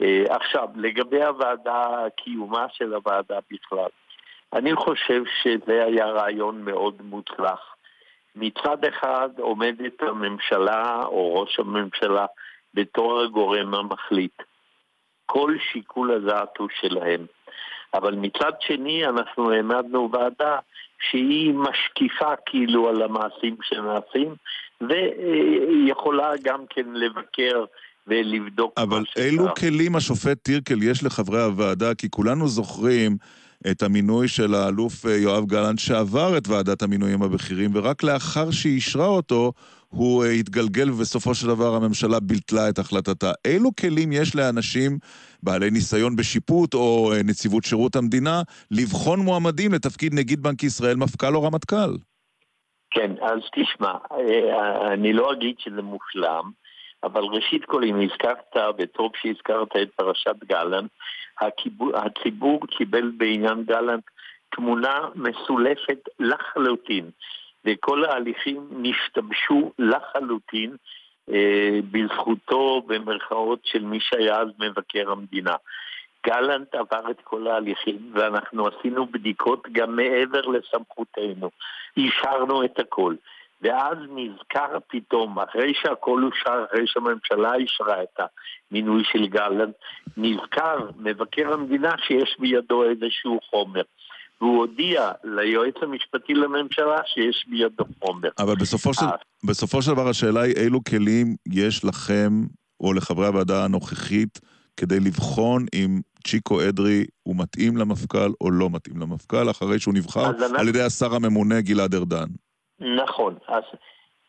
אה, 0.00 0.24
עכשיו, 0.28 0.68
לגבי 0.76 1.24
הוועדה, 1.24 1.88
קיומה 2.16 2.66
של 2.72 2.94
הוועדה 2.94 3.38
בכלל, 3.50 3.88
אני 4.52 4.74
חושב 4.74 5.22
שזה 5.42 5.84
היה 5.84 6.06
רעיון 6.06 6.62
מאוד 6.62 7.02
מוצלח. 7.02 7.76
מצד 8.36 8.84
אחד 8.84 9.28
עומדת 9.38 10.02
הממשלה 10.02 11.02
או 11.04 11.40
ראש 11.40 11.58
הממשלה 11.58 12.26
בתור 12.74 13.20
הגורם 13.20 13.74
המחליט. 13.74 14.42
כל 15.26 15.54
שיקול 15.72 16.10
הדעת 16.10 16.56
הוא 16.58 16.68
שלהם. 16.80 17.26
אבל 17.94 18.14
מצד 18.14 18.52
שני 18.60 19.06
אנחנו 19.06 19.52
העמדנו 19.52 20.10
ועדה 20.12 20.58
שהיא 21.10 21.54
משקיפה 21.54 22.32
כאילו 22.46 22.88
על 22.88 23.02
המעשים 23.02 23.56
שנעשים 23.62 24.34
ויכולה 24.80 26.30
גם 26.42 26.60
כן 26.70 26.86
לבקר 26.94 27.64
ולבדוק 28.06 28.72
אבל. 28.76 29.04
אילו 29.16 29.54
כלים 29.54 29.96
השופט 29.96 30.38
טירקל 30.42 30.82
יש 30.82 31.04
לחברי 31.04 31.42
הוועדה? 31.42 31.94
כי 31.94 32.10
כולנו 32.10 32.48
זוכרים 32.48 33.16
את 33.70 33.82
המינוי 33.82 34.28
של 34.28 34.54
האלוף 34.54 35.06
אה, 35.06 35.16
יואב 35.16 35.46
גלנט 35.46 35.78
שעבר 35.78 36.38
את 36.38 36.48
ועדת 36.48 36.82
המינויים 36.82 37.22
הבכירים, 37.22 37.70
ורק 37.74 38.02
לאחר 38.02 38.50
שהיא 38.50 38.74
אישרה 38.74 39.06
אותו, 39.06 39.52
הוא 39.90 40.24
אה, 40.24 40.30
התגלגל 40.30 40.90
ובסופו 40.90 41.34
של 41.34 41.46
דבר 41.46 41.74
הממשלה 41.74 42.20
בלתלה 42.20 42.68
את 42.68 42.78
החלטתה. 42.78 43.32
אילו 43.46 43.70
כלים 43.80 44.12
יש 44.12 44.36
לאנשים 44.36 44.98
בעלי 45.42 45.70
ניסיון 45.70 46.16
בשיפוט 46.16 46.74
או 46.74 47.12
אה, 47.12 47.22
נציבות 47.24 47.64
שירות 47.64 47.96
המדינה 47.96 48.42
לבחון 48.70 49.20
מועמדים 49.20 49.72
לתפקיד 49.72 50.14
נגיד 50.14 50.42
בנק 50.42 50.62
ישראל, 50.62 50.96
מפכ"ל 50.96 51.36
או 51.36 51.42
רמטכ"ל? 51.42 51.92
כן, 52.90 53.12
אז 53.22 53.38
תשמע, 53.54 53.94
אה, 54.12 54.92
אני 54.92 55.12
לא 55.12 55.32
אגיד 55.32 55.54
שזה 55.58 55.82
מושלם, 55.82 56.50
אבל 57.04 57.22
ראשית 57.22 57.64
כל, 57.64 57.84
אם 57.84 58.00
הזכרת, 58.00 58.56
וטוב 58.78 59.12
שהזכרת 59.22 59.68
את 59.82 59.90
פרשת 59.96 60.44
גלנט, 60.44 60.90
הציבור 61.94 62.60
קיבל 62.66 63.10
בעניין 63.16 63.64
גלנט 63.64 64.04
תמונה 64.56 65.08
מסולפת 65.14 66.08
לחלוטין, 66.18 67.10
וכל 67.64 68.04
ההליכים 68.04 68.68
נשתבשו 68.70 69.72
לחלוטין 69.78 70.76
אה, 71.32 71.78
בזכותו, 71.90 72.82
במרכאות, 72.86 73.60
של 73.64 73.84
מי 73.84 73.98
שהיה 74.00 74.40
אז 74.40 74.48
מבקר 74.58 75.10
המדינה. 75.10 75.56
גלנט 76.26 76.74
עבר 76.74 77.10
את 77.10 77.20
כל 77.24 77.46
ההליכים, 77.46 78.12
ואנחנו 78.14 78.66
עשינו 78.66 79.06
בדיקות 79.06 79.66
גם 79.72 79.96
מעבר 79.96 80.40
לסמכותנו. 80.40 81.50
אישרנו 81.96 82.64
את 82.64 82.78
הכל. 82.78 83.14
ואז 83.62 83.98
נזכר 84.08 84.78
פתאום, 84.88 85.38
אחרי 85.38 85.74
שהכל 85.74 86.24
אושר, 86.24 86.64
אחרי 86.70 86.86
שהממשלה 86.86 87.54
אישרה 87.54 88.02
את 88.02 88.20
המינוי 88.70 89.04
של 89.04 89.26
גלנט, 89.26 89.74
נזכר 90.16 90.90
מבקר 90.98 91.52
המדינה 91.52 91.90
שיש 91.98 92.36
בידו 92.38 92.84
איזשהו 92.84 93.40
חומר. 93.50 93.82
והוא 94.40 94.56
הודיע 94.58 95.12
ליועץ 95.24 95.74
המשפטי 95.82 96.34
לממשלה 96.34 97.00
שיש 97.06 97.44
בידו 97.48 97.84
חומר. 98.00 98.28
אבל 98.38 98.54
בסופו 98.56 98.94
של, 98.94 99.04
אה. 99.06 99.10
בסופו 99.48 99.82
של 99.82 99.90
דבר 99.92 100.08
השאלה 100.08 100.40
היא 100.40 100.54
אילו 100.56 100.80
כלים 100.84 101.34
יש 101.52 101.84
לכם, 101.84 102.28
או 102.80 102.92
לחברי 102.92 103.26
הוועדה 103.26 103.64
הנוכחית, 103.64 104.40
כדי 104.76 105.00
לבחון 105.00 105.66
אם 105.74 106.00
צ'יקו 106.26 106.68
אדרי 106.68 107.04
הוא 107.22 107.36
מתאים 107.38 107.76
למפכ"ל 107.76 108.30
או 108.40 108.50
לא 108.50 108.68
מתאים 108.72 108.96
למפכ"ל, 109.00 109.50
אחרי 109.50 109.78
שהוא 109.78 109.94
נבחר 109.94 110.26
אז 110.26 110.42
אנחנו- 110.42 110.58
על 110.58 110.68
ידי 110.68 110.82
השר 110.82 111.14
הממונה 111.14 111.60
גלעד 111.60 111.94
ארדן. 111.94 112.26
נכון, 113.04 113.34
אז 113.48 113.62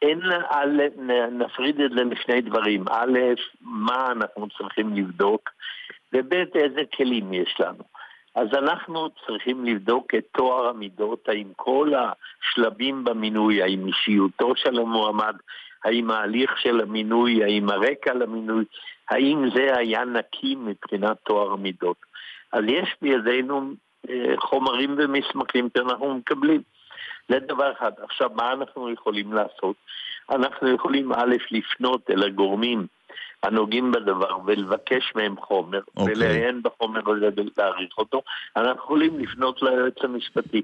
אין, 0.01 0.19
א', 0.49 1.01
נ- 1.01 1.41
נפריד 1.41 1.79
את 1.81 1.91
זה 1.97 2.03
לשני 2.03 2.41
דברים. 2.41 2.85
א', 2.89 3.19
מה 3.61 4.07
אנחנו 4.11 4.47
צריכים 4.57 4.93
לבדוק, 4.95 5.49
וב', 6.13 6.33
איזה 6.33 6.81
כלים 6.97 7.33
יש 7.33 7.55
לנו. 7.59 7.83
אז 8.35 8.47
אנחנו 8.53 9.09
צריכים 9.25 9.65
לבדוק 9.65 10.15
את 10.15 10.23
טוהר 10.31 10.67
המידות, 10.67 11.29
האם 11.29 11.47
כל 11.55 11.91
השלבים 11.93 13.03
במינוי, 13.03 13.61
האם 13.61 13.87
אישיותו 13.87 14.55
של 14.55 14.79
המועמד, 14.79 15.35
האם 15.85 16.11
ההליך 16.11 16.57
של 16.57 16.81
המינוי, 16.81 17.43
האם 17.43 17.69
הרקע 17.69 18.13
למינוי, 18.13 18.65
האם 19.09 19.49
זה 19.55 19.77
היה 19.77 20.05
נקי 20.05 20.55
מבחינת 20.55 21.17
טוהר 21.23 21.51
המידות. 21.51 21.97
אז 22.53 22.63
יש 22.67 22.95
בידינו 23.01 23.73
אה, 24.09 24.33
חומרים 24.37 24.95
ומסמכים 24.97 25.69
שאנחנו 25.77 26.15
מקבלים. 26.15 26.61
זה 27.29 27.39
דבר 27.39 27.71
אחד. 27.71 27.91
עכשיו, 28.03 28.29
מה 28.35 28.51
אנחנו 28.51 28.89
יכולים 28.89 29.33
לעשות? 29.33 29.75
אנחנו 30.29 30.67
יכולים 30.67 31.13
א', 31.13 31.35
לפנות 31.51 32.09
אל 32.09 32.23
הגורמים 32.23 32.87
הנוגעים 33.43 33.91
בדבר 33.91 34.37
ולבקש 34.45 35.13
מהם 35.15 35.35
חומר, 35.37 35.81
אוקיי. 35.97 36.13
ולעיין 36.15 36.61
בחומר 36.63 37.01
הזה 37.11 37.29
ולהעריך 37.37 37.97
אותו. 37.97 38.21
אנחנו 38.55 38.79
יכולים 38.83 39.19
לפנות 39.19 39.61
ליועץ 39.61 39.97
המשפטי, 40.03 40.61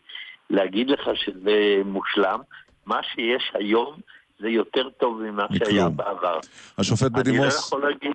להגיד 0.49 0.89
לך 0.89 1.09
שזה 1.15 1.81
מושלם. 1.85 2.39
מה 2.85 2.99
שיש 3.03 3.51
היום 3.53 3.95
זה 4.39 4.49
יותר 4.49 4.89
טוב 4.89 5.21
ממה 5.21 5.45
שהיה 5.57 5.89
בעבר. 5.89 6.39
השופט 6.77 7.01
אני 7.01 7.13
לא 7.13 7.23
בדימוס, 7.23 7.67
יכול 7.67 7.81
להגיד... 7.89 8.11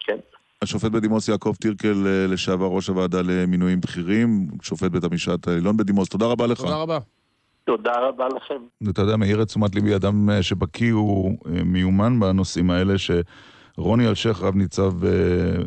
כן. 0.00 0.16
השופט 0.62 0.90
בדימוס 0.90 1.28
יעקב 1.28 1.54
טירקל, 1.60 2.06
אה, 2.06 2.26
לשעבר 2.28 2.66
ראש 2.66 2.88
הוועדה 2.88 3.18
למינויים 3.24 3.80
בכירים, 3.80 4.48
שופט 4.62 4.90
בית 4.90 5.04
המשפט 5.04 5.48
העליון 5.48 5.76
בדימוס, 5.76 6.08
תודה 6.08 6.26
רבה 6.26 6.46
לך. 6.46 6.58
תודה 6.58 6.76
רבה. 6.76 6.98
תודה 7.68 7.92
רבה 8.08 8.28
לכם. 8.28 8.88
אתה 8.90 9.02
יודע, 9.02 9.16
מאיר 9.16 9.42
את 9.42 9.46
תשומת 9.46 9.74
ליבי 9.74 9.94
אדם 9.94 10.30
אה, 10.30 10.42
שבקיא 10.42 10.92
הוא 10.92 11.38
אה, 11.46 11.64
מיומן 11.64 12.20
בנושאים 12.20 12.70
האלה, 12.70 12.94
שרוני 12.98 14.08
אלשיך, 14.08 14.42
רב 14.42 14.54
ניצב 14.56 15.04
אה, 15.04 15.10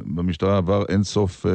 במשטרה, 0.06 0.58
עבר 0.58 0.84
אין 0.90 1.04
סוף 1.04 1.46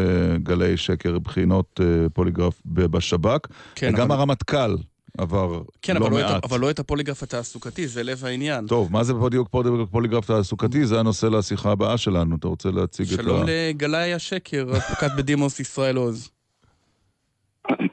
גלי 0.43 0.77
שקר, 0.77 1.19
בחינות 1.19 1.81
פוליגרף 2.13 2.63
בשב"כ, 2.67 3.47
כן, 3.75 3.91
וגם 3.95 4.11
אבל- 4.11 4.17
הרמטכ"ל 4.21 4.77
עבר 5.19 5.63
כן, 5.83 5.97
לא 5.97 6.07
אבל, 6.07 6.11
לא 6.11 6.23
מעט. 6.23 6.39
את, 6.39 6.45
אבל 6.51 6.61
לא 6.61 6.71
את 6.71 6.79
הפוליגרף 6.79 7.23
התעסוקתי, 7.23 7.87
זה 7.89 8.03
לב 8.03 8.25
העניין. 8.25 8.67
טוב, 8.67 8.93
מה 8.93 9.05
זה 9.05 9.15
בדיוק 9.15 9.49
פוליגרף- 9.91 10.27
תעסוקתי? 10.27 10.87
זה 10.87 11.01
הנושא 11.01 11.27
לשיחה 11.27 11.71
הבאה 11.73 11.99
שלנו. 11.99 12.37
אתה 12.37 12.49
רוצה 12.49 12.71
להציג 12.71 13.13
את 13.13 13.19
ה... 13.19 13.23
שלום 13.23 13.41
לגלאי 13.47 14.15
השקר, 14.15 14.63
אדבוקת 14.63 15.11
בדימוס 15.19 15.61
ישראל 15.61 15.97
עוז. 15.97 16.31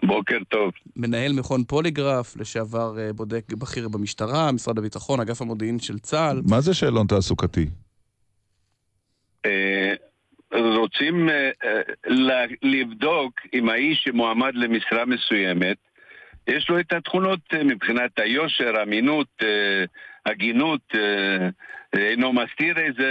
בוקר 0.04 0.38
טוב. 0.50 0.72
מנהל 0.96 1.34
מכון 1.34 1.64
פוליגרף, 1.64 2.38
לשעבר 2.38 3.00
אה, 3.00 3.14
בודק 3.14 3.54
בכיר 3.54 3.90
במשטרה, 3.90 4.52
משרד 4.52 4.78
הביטחון, 4.78 5.20
אגף 5.20 5.42
המודיעין 5.42 5.80
של 5.80 6.00
צה"ל. 6.00 6.42
מה 6.50 6.62
זה 6.62 6.74
שאלון 6.74 7.08
תעסוקתי? 7.08 7.66
אה, 9.46 9.94
רוצים 10.52 11.30
אה, 11.30 11.50
ל- 12.08 12.54
לבדוק 12.64 13.34
אם 13.54 13.70
האיש 13.70 14.02
שמועמד 14.04 14.52
למשרה 14.56 15.06
מסוימת, 15.06 15.78
יש 16.48 16.70
לו 16.70 16.80
את 16.80 16.94
התכונות 16.94 17.40
מבחינת 17.66 18.20
היושר, 18.20 18.74
אמינות, 18.84 19.28
הגינות, 20.26 20.82
אה, 20.96 21.50
אינו 21.94 22.34
מסתיר 22.34 22.80
איזה 22.80 23.10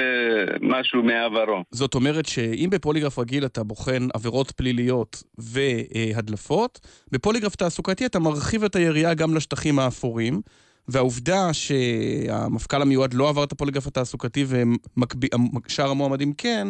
משהו 0.60 1.02
מעברו. 1.02 1.64
זאת 1.70 1.94
אומרת 1.94 2.26
שאם 2.26 2.68
בפוליגרף 2.72 3.18
רגיל 3.18 3.44
אתה 3.44 3.64
בוחן 3.64 4.06
עבירות 4.14 4.50
פליליות 4.50 5.22
והדלפות, 5.38 6.80
בפוליגרף 7.12 7.56
תעסוקתי 7.56 8.06
אתה 8.06 8.18
מרחיב 8.18 8.64
את 8.64 8.76
היריעה 8.76 9.14
גם 9.14 9.34
לשטחים 9.34 9.78
והעובדה 10.88 11.52
שהמפכ"ל 11.52 12.82
המיועד 12.82 13.14
לא 13.14 13.28
עבר 13.28 13.44
את 13.44 13.52
הפוליגרף 13.52 13.86
התעסוקתי 13.86 14.44
ושאר 15.66 15.90
המועמדים 15.90 16.32
כן, 16.32 16.68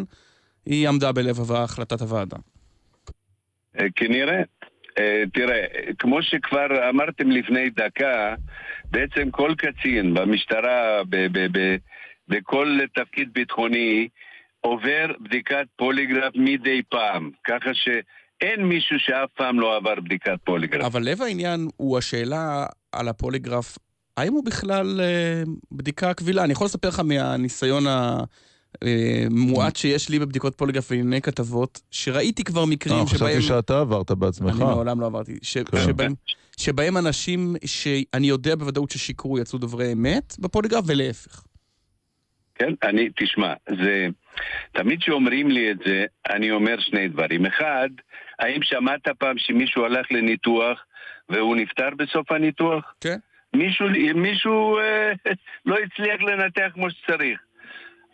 היא 0.66 0.88
עמדה 0.88 1.12
בלב 1.12 1.52
החלטת 1.52 2.00
הוועדה. 2.00 2.36
אה, 3.80 3.86
כנראה. 3.96 4.42
אה, 4.98 5.22
תראה, 5.34 5.64
כמו 5.98 6.22
שכבר 6.22 6.88
אמרתם 6.88 7.30
לפני 7.30 7.70
דקה, 7.70 8.34
בעצם 8.90 9.30
כל 9.30 9.54
קצין 9.58 10.14
במשטרה, 10.14 11.02
בכל 12.28 12.78
תפקיד 12.94 13.28
ביטחוני, 13.32 14.08
עובר 14.60 15.06
בדיקת 15.20 15.66
פוליגרף 15.76 16.32
מדי 16.34 16.82
פעם, 16.88 17.30
ככה 17.46 17.70
שאין 17.74 18.64
מישהו 18.64 18.96
שאף 18.98 19.30
פעם 19.36 19.60
לא 19.60 19.76
עבר 19.76 19.94
בדיקת 19.94 20.36
פוליגרף. 20.44 20.84
אבל 20.84 21.02
לב 21.02 21.22
העניין 21.22 21.68
הוא 21.76 21.98
השאלה 21.98 22.66
על 22.92 23.08
הפוליגרף, 23.08 23.78
האם 24.16 24.32
הוא 24.32 24.44
בכלל 24.44 25.00
אה, 25.00 25.42
בדיקה 25.72 26.14
קבילה? 26.14 26.44
אני 26.44 26.52
יכול 26.52 26.64
לספר 26.64 26.88
לך 26.88 27.00
מהניסיון 27.00 27.84
המועט 28.84 29.76
שיש 29.76 30.08
לי 30.08 30.18
בבדיקות 30.18 30.54
פוליגרף 30.54 30.90
וענייני 30.90 31.20
כתבות, 31.20 31.80
שראיתי 31.90 32.44
כבר 32.44 32.64
מקרים 32.64 32.98
אה, 32.98 33.06
שבהם... 33.06 33.30
חשבתי 33.30 33.42
שאתה 33.42 33.80
עברת 33.80 34.10
בעצמך. 34.10 34.54
אני 34.56 34.64
מעולם 34.64 35.00
לא 35.00 35.06
עברתי. 35.06 35.38
כן. 35.42 35.78
שבהם, 35.86 36.12
שבהם 36.56 36.96
אנשים 36.96 37.54
שאני 37.64 38.26
יודע 38.26 38.54
בוודאות 38.56 38.90
ששיקרו 38.90 39.38
יצאו 39.38 39.58
דוברי 39.58 39.92
אמת 39.92 40.34
בפוליגרף 40.38 40.84
ולהפך. 40.86 41.42
כן, 42.54 42.72
אני, 42.82 43.08
תשמע, 43.16 43.52
זה... 43.68 44.06
תמיד 44.72 45.00
כשאומרים 45.00 45.50
לי 45.50 45.70
את 45.70 45.76
זה, 45.86 46.04
אני 46.30 46.50
אומר 46.50 46.80
שני 46.80 47.08
דברים. 47.08 47.46
אחד, 47.46 47.88
האם 48.38 48.62
שמעת 48.62 49.08
פעם 49.18 49.38
שמישהו 49.38 49.84
הלך 49.84 50.06
לניתוח 50.10 50.78
והוא 51.28 51.56
נפטר 51.56 51.88
בסוף 51.96 52.32
הניתוח? 52.32 52.94
כן. 53.00 53.16
מישהו, 53.56 53.86
מישהו 54.14 54.78
אה, 54.78 55.12
לא 55.66 55.76
הצליח 55.84 56.20
לנתח 56.20 56.68
כמו 56.74 56.90
שצריך. 56.90 57.40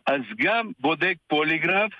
אז 0.09 0.21
גם 0.39 0.71
בודק 0.81 1.15
פוליגרף, 1.27 1.93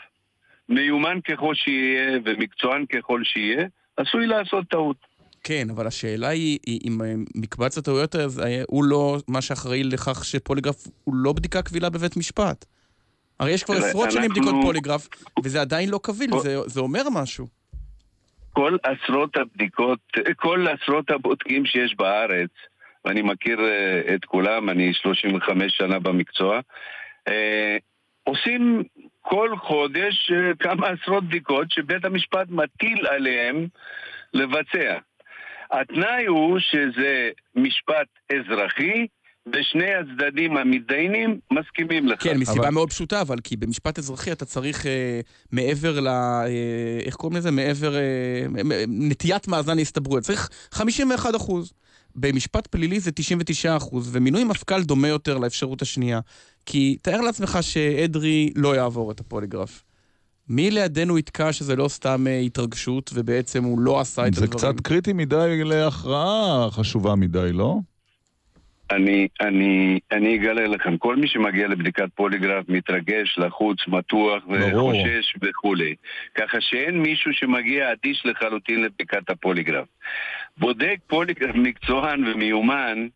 מיומן 0.69 1.21
ככל 1.21 1.55
שיהיה 1.55 2.19
ומקצוען 2.25 2.87
ככל 2.87 3.21
שיהיה, 3.25 3.67
עשוי 3.97 4.27
לעשות 4.27 4.69
טעות. 4.69 4.97
כן, 5.45 5.67
אבל 5.71 5.87
השאלה 5.87 6.29
היא, 6.29 6.59
אם 6.85 7.03
אה, 7.03 7.15
מקבץ 7.35 7.79
הטעויות 7.79 8.15
הזה 8.15 8.63
הוא 8.69 8.85
לא 8.85 9.17
מה 9.29 9.43
שאחראי 9.43 9.83
לכך 9.85 10.25
שפוליגרף 10.25 10.87
הוא 11.05 11.15
לא 11.15 11.33
בדיקה 11.33 11.63
קבילה 11.63 11.91
בבית 11.91 12.17
משפט. 12.17 12.65
הרי 13.41 13.51
יש 13.51 13.65
כבר 13.65 13.75
עשרות 13.75 14.11
שנים 14.11 14.31
בדיקות 14.31 14.55
פוליגרף, 14.63 15.09
וזה 15.45 15.61
עדיין 15.61 15.89
לא 15.89 16.01
קביל, 16.03 16.31
זה, 16.67 16.81
אומר 16.81 17.03
משהו. 17.13 17.47
כל 18.53 18.77
עשרות 18.83 19.37
הבדיקות, 19.37 19.99
כל 20.37 20.67
עשרות 20.69 21.11
הבודקים 21.11 21.67
שיש 21.67 21.95
בארץ, 21.99 22.51
ואני 23.05 23.23
מכיר 23.23 23.59
אה, 23.61 24.15
את 24.15 24.25
כולם, 24.25 24.71
אני 24.71 24.95
35 24.95 25.77
שנה 25.77 25.99
במקצוע, 25.99 26.61
אה, 27.29 27.77
עושים 28.29 28.83
כל 29.21 29.57
חודש 29.57 30.33
אה, 30.33 30.55
כמה 30.61 30.87
עשרות 30.89 31.25
בדיקות 31.25 31.71
שבית 31.71 32.05
המשפט 32.05 32.49
מטיל 32.49 33.07
עליהם 33.07 33.67
לבצע. 34.35 34.99
התנאי 35.71 36.27
הוא 36.27 36.59
שזה 36.59 37.31
משפט 37.55 38.07
אזרחי, 38.33 39.07
ושני 39.53 39.95
הצדדים 39.95 40.57
המתדיינים 40.57 41.39
מסכימים 41.53 42.09
לכך. 42.09 42.25
כן, 42.25 42.39
מסיבה 42.39 42.71
מאוד 42.71 42.91
פשוטה, 42.91 43.21
אבל 43.21 43.37
כי 43.45 43.57
במשפט 43.57 43.99
אזרחי 43.99 44.33
אתה 44.33 44.45
צריך 44.45 44.87
אה, 44.87 45.21
מעבר 45.53 46.01
ל... 46.01 46.09
אה, 46.09 46.99
איך 47.07 47.15
קוראים 47.15 47.39
לזה? 47.39 47.51
מעבר... 47.51 47.97
אה, 47.97 48.45
נטיית 48.89 49.49
מאזן 49.49 49.79
ההסתברויות. 49.79 50.25
צריך 50.25 50.49
51 50.73 51.35
אחוז. 51.37 51.73
במשפט 52.17 52.67
פלילי 52.67 53.01
זה 53.01 53.13
99 53.13 53.77
אחוז, 53.77 54.17
ומינוי 54.17 54.45
מפכ"ל 54.45 54.83
דומה 54.83 55.09
יותר 55.09 55.39
לאפשרות 55.39 55.83
השנייה. 55.83 56.21
כי 56.67 56.97
תאר 57.03 57.21
לעצמך 57.21 57.59
שאדרי 57.61 58.53
לא 58.57 58.77
יעבור 58.77 59.13
את 59.13 59.21
הפוליגרף. 59.21 59.85
מי 60.49 60.71
לידינו 60.71 61.19
יתקע 61.19 61.53
שזה 61.53 61.77
לא 61.77 61.89
סתם 61.89 62.27
אה, 62.27 62.39
התרגשות, 62.39 63.11
ובעצם 63.15 63.65
הוא 63.65 63.81
לא 63.81 64.01
עשה 64.01 64.27
את 64.27 64.35
זה 64.35 64.45
הדברים? 64.45 64.59
קצת 64.59 64.81
קריטי 64.81 65.13
מדי 65.13 65.63
להכרעה 65.65 66.71
חשובה 66.71 67.15
מדי, 67.15 67.51
לא? 67.53 67.79
אני, 68.91 69.29
אני, 69.41 69.99
אני 70.13 70.37
אגלה 70.37 70.67
לכם, 70.67 70.97
כל 70.97 71.17
מי 71.17 71.29
שמגיע 71.29 71.69
לבדיקת 71.69 72.09
פוליגרף 72.15 72.65
מתרגש, 72.69 73.39
לחוץ, 73.39 73.79
מתוח. 73.89 74.43
וחושש 74.47 75.37
וכולי. 75.43 75.95
ככה 76.35 76.61
שאין 76.61 77.03
מישהו 77.03 77.33
שמגיע 77.33 77.93
אדיש 77.93 78.23
לחלוטין 78.25 78.83
לבדיקת 78.83 79.31
הפוליגרף. 79.31 79.87
בודק 80.59 80.97
פוליגרף 81.07 81.55
מקצוען 81.55 82.29
ומיומן, 82.29 83.09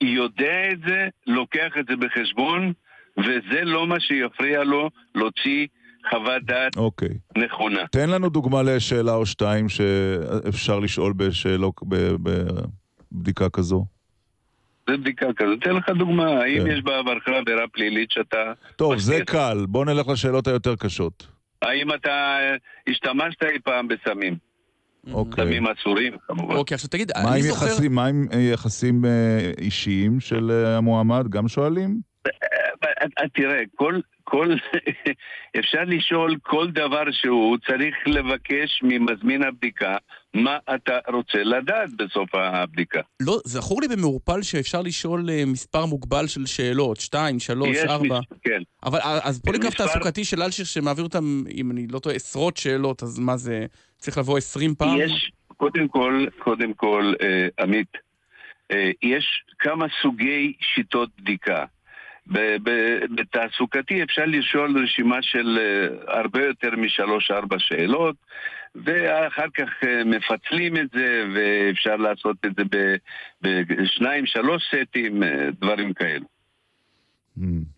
יודע 0.00 0.70
את 0.72 0.78
זה, 0.88 1.08
לוקח 1.26 1.68
את 1.80 1.86
זה 1.88 1.96
בחשבון, 1.96 2.72
וזה 3.18 3.64
לא 3.64 3.86
מה 3.86 4.00
שיפריע 4.00 4.64
לו 4.64 4.90
להוציא 5.14 5.66
חוות 6.10 6.42
דעת 6.42 6.76
אוקיי. 6.76 7.18
נכונה. 7.36 7.86
תן 7.86 8.10
לנו 8.10 8.28
דוגמה 8.28 8.62
לשאלה 8.62 9.14
או 9.14 9.26
שתיים 9.26 9.68
שאפשר 9.68 10.78
לשאול 10.78 11.12
בשאלו, 11.12 11.72
ב- 11.88 12.14
בבדיקה 13.12 13.48
כזו. 13.48 13.84
זה 14.88 14.96
בדיקה 14.96 15.26
כזאת. 15.36 15.58
אתן 15.62 15.74
לך 15.74 15.88
דוגמה, 15.88 16.26
האם 16.26 16.66
יש 16.66 16.82
בעברך 16.82 17.28
עבירה 17.28 17.68
פלילית 17.68 18.10
שאתה... 18.10 18.52
טוב, 18.76 18.98
זה 18.98 19.18
קל. 19.26 19.66
בוא 19.68 19.84
נלך 19.84 20.08
לשאלות 20.08 20.46
היותר 20.46 20.76
קשות. 20.76 21.26
האם 21.62 21.94
אתה 21.94 22.38
השתמשת 22.88 23.42
אי 23.42 23.58
פעם 23.64 23.88
בסמים? 23.88 24.49
אוקיי. 25.12 25.44
סמים 25.44 25.66
אסורים, 25.66 26.12
כמובן. 26.26 26.54
אוקיי, 26.54 26.74
עכשיו 26.74 26.90
תגיד, 26.90 27.12
מה 27.22 27.34
עם 27.34 27.44
יחסים, 27.50 27.94
מה 27.94 28.06
עם 28.06 28.26
אה, 28.32 28.38
יחסים 28.38 29.04
אה, 29.04 29.50
אישיים 29.58 30.20
של 30.20 30.50
אה, 30.50 30.76
המועמד? 30.76 31.28
גם 31.28 31.48
שואלים? 31.48 32.00
אה, 32.26 33.28
תראה, 33.34 33.62
כל, 33.74 34.00
כל, 34.24 34.54
אפשר 35.58 35.84
לשאול 35.86 36.36
כל 36.42 36.70
דבר 36.70 37.04
שהוא, 37.10 37.56
צריך 37.66 37.94
לבקש 38.06 38.80
ממזמין 38.82 39.42
הבדיקה 39.42 39.96
מה 40.34 40.58
אתה 40.74 40.98
רוצה 41.12 41.38
לדעת 41.42 41.90
בסוף 41.96 42.34
הבדיקה. 42.34 43.00
לא, 43.22 43.38
זכור 43.44 43.80
לי 43.80 43.88
במעורפל 43.88 44.42
שאפשר 44.42 44.82
לשאול 44.82 45.30
אה, 45.30 45.42
מספר 45.46 45.86
מוגבל 45.86 46.26
של 46.26 46.46
שאלות, 46.46 46.96
שתיים, 47.00 47.38
שלוש, 47.38 47.68
יש 47.76 47.84
ארבע. 47.84 48.18
מס- 48.18 48.38
כן. 48.44 48.62
אבל 48.84 48.98
אה, 48.98 49.18
אז 49.22 49.40
פוליגרף 49.42 49.72
מספר- 49.72 49.86
תעסוקתי 49.86 50.24
של 50.24 50.42
אלשיר 50.42 50.64
שמעביר 50.64 51.04
אותם, 51.04 51.42
אם 51.54 51.70
אני 51.70 51.86
לא 51.86 51.98
טועה, 51.98 52.16
עשרות 52.16 52.56
שאלות, 52.56 53.02
אז 53.02 53.18
מה 53.18 53.36
זה, 53.36 53.66
צריך 53.96 54.18
לבוא 54.18 54.38
עשרים 54.38 54.74
פעם? 54.74 54.96
יש, 55.00 55.32
קודם 55.56 55.88
כל, 55.88 56.24
קודם 56.38 56.74
כל, 56.74 57.12
אה, 57.22 57.48
עמית, 57.64 57.88
אה, 58.70 58.90
יש 59.02 59.26
כמה 59.58 59.86
סוגי 60.02 60.52
שיטות 60.74 61.08
בדיקה. 61.20 61.64
בתעסוקתי 63.14 64.02
אפשר 64.02 64.24
לשאול 64.26 64.82
רשימה 64.84 65.18
של 65.22 65.58
אה, 65.60 66.14
הרבה 66.20 66.44
יותר 66.44 66.70
משלוש-ארבע 66.76 67.56
שאלות, 67.58 68.16
ואחר 68.74 69.46
כך 69.54 69.68
אה, 69.84 70.04
מפצלים 70.04 70.76
את 70.76 70.90
זה, 70.94 71.24
ואפשר 71.34 71.96
לעשות 71.96 72.36
את 72.44 72.50
זה 72.56 72.62
בשניים, 73.42 74.26
שלוש 74.26 74.62
סטים, 74.74 75.22
אה, 75.22 75.48
דברים 75.60 75.92
כאלו. 75.92 76.26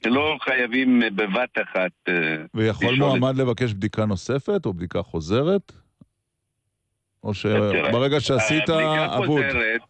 לא 0.06 0.36
חייבים 0.40 1.02
אה, 1.02 1.10
בבת 1.10 1.58
אחת 1.62 2.12
ויכול 2.54 2.92
לשאול 2.92 2.94
את 2.94 2.98
מועמד 2.98 3.36
לבקש 3.36 3.72
בדיקה 3.72 4.06
נוספת 4.06 4.66
או 4.66 4.72
בדיקה 4.72 5.02
חוזרת? 5.02 5.72
או 7.24 7.34
שברגע 7.34 8.20
שעשית, 8.20 8.70
אבוד. 8.70 9.26
חוזרת, 9.26 9.80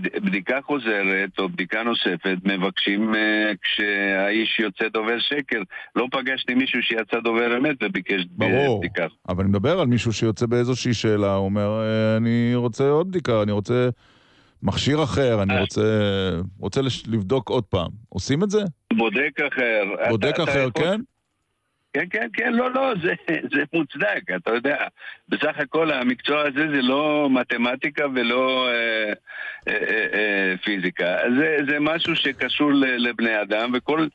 בדיקה 0.00 0.58
חוזרת 0.66 1.38
או 1.38 1.48
בדיקה 1.48 1.82
נוספת 1.82 2.36
מבקשים 2.44 3.14
אה, 3.14 3.52
כשהאיש 3.62 4.58
יוצא 4.60 4.88
דובר 4.88 5.18
שקר. 5.18 5.60
לא 5.96 6.06
פגשתי 6.12 6.54
מישהו 6.54 6.82
שיצא 6.82 7.20
דובר 7.24 7.58
אמת 7.58 7.76
וביקש 7.82 8.24
ב- 8.24 8.28
ברור. 8.38 8.78
בדיקה. 8.78 9.06
אבל 9.28 9.40
אני 9.42 9.50
מדבר 9.50 9.80
על 9.80 9.86
מישהו 9.86 10.12
שיוצא 10.12 10.46
באיזושהי 10.46 10.94
שאלה, 10.94 11.34
הוא 11.34 11.44
אומר, 11.44 11.80
"אה, 11.82 12.16
אני 12.16 12.52
רוצה 12.54 12.88
עוד 12.90 13.08
בדיקה, 13.08 13.42
אני 13.42 13.52
רוצה 13.52 13.88
מכשיר 14.62 15.02
אחר, 15.02 15.38
אה. 15.38 15.42
אני 15.42 15.60
רוצה, 15.60 15.82
רוצה 16.58 16.80
לבדוק 17.06 17.48
עוד 17.48 17.64
פעם. 17.64 17.90
עושים 18.08 18.42
את 18.42 18.50
זה? 18.50 18.60
בודק 18.92 19.40
אחר. 19.52 19.82
בודק 20.10 20.28
אתה- 20.34 20.42
אתה 20.42 20.50
אחר, 20.52 20.68
יכול- 20.68 20.82
כן? 20.84 21.00
כן, 21.96 22.06
כן, 22.10 22.28
כן, 22.32 22.52
לא, 22.52 22.70
לא, 22.70 22.92
זה, 23.02 23.14
זה 23.52 23.62
מוצדק, 23.72 24.22
אתה 24.36 24.50
יודע. 24.54 24.76
בסך 25.28 25.58
הכל 25.58 25.90
המקצוע 25.90 26.40
הזה 26.40 26.68
זה 26.74 26.82
לא 26.82 27.28
מתמטיקה 27.30 28.04
ולא 28.14 28.68
אה, 28.68 29.12
אה, 29.68 29.74
אה, 29.88 30.06
אה, 30.14 30.54
פיזיקה. 30.64 31.16
זה, 31.38 31.56
זה 31.68 31.76
משהו 31.80 32.16
שקשור 32.16 32.70
לבני 32.74 33.42
אדם, 33.42 33.72
וכל 33.74 34.06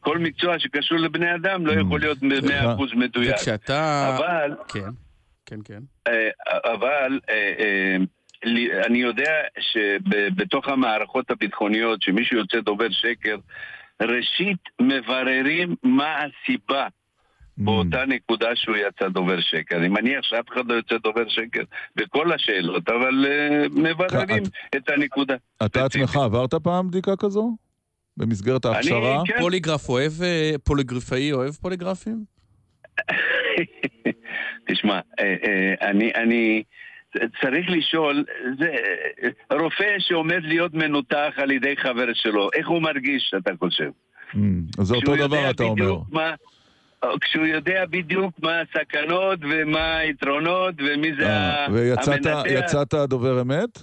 כל 0.00 0.18
מקצוע 0.18 0.58
שקשור 0.58 0.98
לבני 0.98 1.34
אדם 1.34 1.66
לא 1.66 1.72
יכול 1.72 2.00
להיות 2.00 2.18
במאה 2.18 2.74
אחוז 2.74 2.90
מדויק. 2.94 3.34
וכשאתה... 3.34 4.14
אבל, 4.16 4.54
כן, 4.68 4.90
כן, 5.46 5.58
כן. 5.64 5.82
אה, 6.08 6.28
אבל 6.72 7.20
אה, 7.30 7.52
אה, 7.58 7.96
אני 8.86 8.98
יודע 8.98 9.32
שבתוך 9.60 10.68
המערכות 10.68 11.30
הביטחוניות, 11.30 12.02
שמישהו 12.02 12.36
יוצא 12.36 12.60
דובר 12.60 12.90
שקר, 12.90 13.36
ראשית 14.02 14.58
מבררים 14.80 15.74
מה 15.82 16.16
הסיבה 16.16 16.86
באותה 17.58 18.04
נקודה 18.06 18.48
שהוא 18.54 18.76
יצא 18.76 19.08
דובר 19.08 19.40
שקר. 19.40 19.76
אני 19.76 19.88
מניח 19.88 20.22
שאף 20.22 20.44
אחד 20.52 20.66
לא 20.66 20.74
יוצא 20.74 20.94
דובר 20.98 21.28
שקר 21.28 21.62
בכל 21.96 22.32
השאלות, 22.32 22.88
אבל 22.88 23.26
אה, 23.28 23.68
מבררים 23.70 24.42
את 24.76 24.88
הנקודה. 24.88 25.34
אתה 25.66 25.84
עצמך 25.84 26.16
עברת 26.16 26.54
פעם 26.54 26.88
בדיקה 26.88 27.16
כזו? 27.18 27.56
במסגרת 28.16 28.64
ההכשרה? 28.64 29.22
כן. 29.26 29.38
פוליגרף 29.40 29.88
אוהב, 29.88 30.12
אה, 30.22 30.52
פוליגרפאי 30.64 31.32
אוהב 31.32 31.52
פוליגרפים? 31.52 32.24
תשמע, 34.68 35.00
אה, 35.20 35.74
אני, 35.90 36.12
אני 36.14 36.62
צריך 37.14 37.66
לשאול, 37.68 38.24
זה 38.58 38.66
רופא 39.52 39.96
שעומד 39.98 40.40
להיות 40.42 40.74
מנותח 40.74 41.32
על 41.36 41.50
ידי 41.50 41.76
חבר 41.76 42.06
שלו, 42.14 42.48
איך 42.54 42.68
הוא 42.68 42.82
מרגיש, 42.82 43.34
אתה 43.38 43.50
חושב? 43.58 43.90
Mm, 44.34 44.36
אז 44.78 44.86
זה 44.86 44.94
אותו 44.94 45.16
דבר, 45.16 45.50
אתה 45.50 45.62
אומר. 45.62 45.94
מה- 46.10 46.34
כשהוא 47.20 47.46
יודע 47.46 47.84
בדיוק 47.90 48.34
מה 48.42 48.60
הסכנות 48.60 49.38
ומה 49.50 49.96
היתרונות 49.96 50.74
ומי 50.78 51.14
זה 51.18 51.26
אה, 51.26 51.66
ויצאת 51.72 52.26
המנתח. 52.26 52.42
יצאת 52.46 52.94
דובר 52.94 53.40
אמת? 53.40 53.78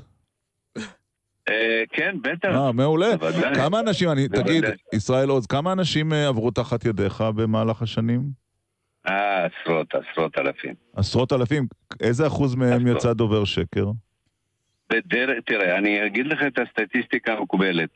אה, 1.50 1.84
כן, 1.90 2.16
בטח. 2.22 2.48
אה, 2.50 2.72
מעולה. 2.72 3.08
כמה 3.56 3.80
אנשים, 3.80 4.10
אני. 4.10 4.28
תגיד, 4.28 4.64
ישראל 4.94 5.30
עוז, 5.30 5.46
כמה 5.46 5.72
אנשים 5.72 6.14
אה, 6.14 6.28
עברו 6.28 6.52
תחת 6.52 6.86
ידיך 6.86 7.22
במהלך 7.36 7.82
השנים? 7.82 8.22
אה, 9.08 9.46
עשרות, 9.46 9.88
עשרות 9.96 10.38
אלפים. 10.38 10.74
עשרות 10.96 11.34
אלפים. 11.34 11.68
איזה 12.02 12.28
אחוז 12.28 12.56
מהם 12.56 12.88
יצא 12.88 13.14
דובר 13.14 13.46
שקר? 13.46 13.86
בדרך, 14.92 15.38
תראה, 15.46 15.78
אני 15.78 16.06
אגיד 16.06 16.28
לך 16.28 16.40
את 16.48 16.60
הסטטיסטיקה 16.60 17.34
המקובלת, 17.34 17.90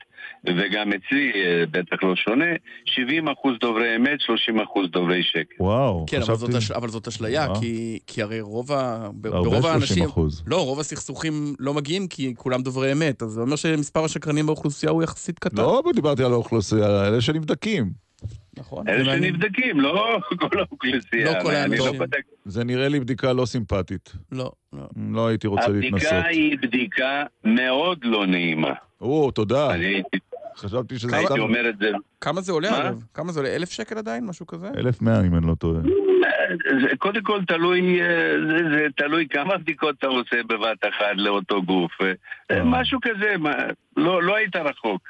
וגם 0.44 0.92
אצלי 0.92 1.32
אה, 1.34 1.64
בטח 1.70 1.96
לא 2.02 2.16
שונה, 2.16 2.44
70 2.84 3.28
אחוז 3.28 3.54
דוברי 3.60 3.96
אמת, 3.96 4.20
30 4.20 4.60
אחוז 4.60 4.90
דוברי 4.90 5.22
שקר. 5.22 5.64
וואו, 5.64 6.04
כן, 6.08 6.22
אבל 6.22 6.34
זאת, 6.34 6.54
אש... 6.54 6.70
אבל 6.70 6.88
זאת 6.88 7.08
אשליה, 7.08 7.46
אה. 7.46 7.60
כי, 7.60 7.98
כי 8.06 8.22
הרי 8.22 8.40
רוב 8.40 8.72
ה... 8.72 9.08
ברוב 9.14 9.64
30%. 9.64 9.68
האנשים... 9.68 10.08
לא, 10.46 10.64
רוב 10.64 10.80
הסכסוכים 10.80 11.54
לא 11.58 11.74
מגיעים 11.74 12.08
כי 12.08 12.34
כולם 12.36 12.62
דוברי 12.62 12.92
אמת, 12.92 13.22
אז 13.22 13.28
זה 13.28 13.40
אומר 13.40 13.56
שמספר 13.56 14.04
השקרנים 14.04 14.46
באוכלוסייה 14.46 14.92
הוא 14.92 15.02
יחסית 15.02 15.38
קטן. 15.38 15.62
לא 15.62 15.82
דיברתי 15.94 16.24
על 16.24 16.32
האוכלוסייה, 16.32 17.08
אלה 17.08 17.20
שנבדקים. 17.20 18.04
נכון. 18.58 18.88
אלה. 18.88 19.16
שנבדקים, 19.16 19.80
לא 19.80 20.18
כל 20.40 20.58
האוכלוסייה. 20.58 21.24
לא 21.24 21.42
כל 21.42 21.52
לא 21.52 21.56
האנשים. 21.56 22.00
זה 22.44 22.64
נראה 22.64 22.88
לי 22.88 23.00
בדיקה 23.00 23.32
לא 23.32 23.46
סימפטית. 23.46 24.12
לא, 24.32 24.52
לא. 24.72 24.88
לא 25.12 25.26
הייתי 25.26 25.46
רוצה 25.46 25.68
להתנסות. 25.68 26.12
הבדיקה 26.12 26.28
היא 26.28 26.58
בדיקה 26.62 27.22
מאוד 27.44 27.98
לא 28.02 28.26
נעימה. 28.26 28.72
או, 29.00 29.30
תודה. 29.30 29.68
חשבתי 30.56 30.98
שזה 30.98 31.16
הייתי 31.16 31.40
אומר 31.40 31.68
את 31.68 31.78
זה. 31.78 31.90
כמה 32.20 32.40
זה 32.40 32.52
עולה? 32.52 32.80
אגב? 32.80 33.04
כמה 33.14 33.32
זה 33.32 33.40
עולה? 33.40 33.54
אלף 33.54 33.70
שקל 33.70 33.98
עדיין? 33.98 34.26
משהו 34.26 34.46
כזה? 34.46 34.68
1,100 34.78 35.20
אם 35.20 35.34
אני 35.36 35.46
לא 35.46 35.54
טועה. 35.54 35.80
זה 36.80 36.96
קודם 36.98 37.22
כל 37.22 37.44
תלוי, 37.44 38.02
אה, 38.02 38.32
זה, 38.48 38.58
זה 38.70 38.86
תלוי 38.96 39.28
כמה 39.28 39.58
בדיקות 39.58 39.94
אתה 39.98 40.06
עושה 40.06 40.36
בבת 40.48 40.84
אחת 40.88 41.16
לאותו 41.16 41.62
גוף. 41.62 41.92
אה, 42.50 42.64
משהו 42.64 42.98
כזה, 43.02 43.34
לא, 43.96 44.22
לא 44.22 44.36
היית 44.36 44.56
רחוק. 44.56 45.02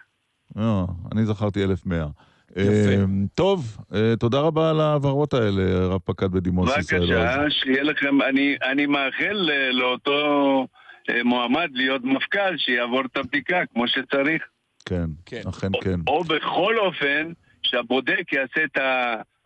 אה, 0.59 0.85
אני 1.13 1.27
זכרתי 1.27 1.65
1,100. 1.65 2.07
אה, 2.57 3.05
טוב, 3.35 3.77
אה, 3.95 4.15
תודה 4.19 4.41
רב 4.41 4.59
על 4.59 4.81
ההבהרות 4.81 5.35
האלה, 5.35 5.87
רב 5.87 6.01
פקד 6.05 6.33
בדימוס 6.33 6.79
ישראל. 6.79 7.01
בבקשה, 7.01 7.51
שיהיה 7.51 7.83
לכם, 7.83 8.23
אני, 8.23 8.57
אני 8.63 8.87
מאחל 8.87 9.51
אה, 9.51 9.73
לאותו 9.73 10.67
אה, 11.11 11.25
מועמד 11.25 11.69
להיות 11.73 12.05
מפכ"ל, 12.05 12.57
שיעבור 12.57 13.01
את 13.01 13.17
הבדיקה 13.17 13.67
כמו 13.73 13.89
שצריך. 13.89 14.43
כן, 14.85 15.07
אכן 15.49 15.69
כן. 15.83 16.01
או 16.07 16.25
בכל 16.25 16.79
אופן, 16.79 17.33
שהבודק 17.63 18.33
יעשה 18.33 18.65
את 18.65 18.79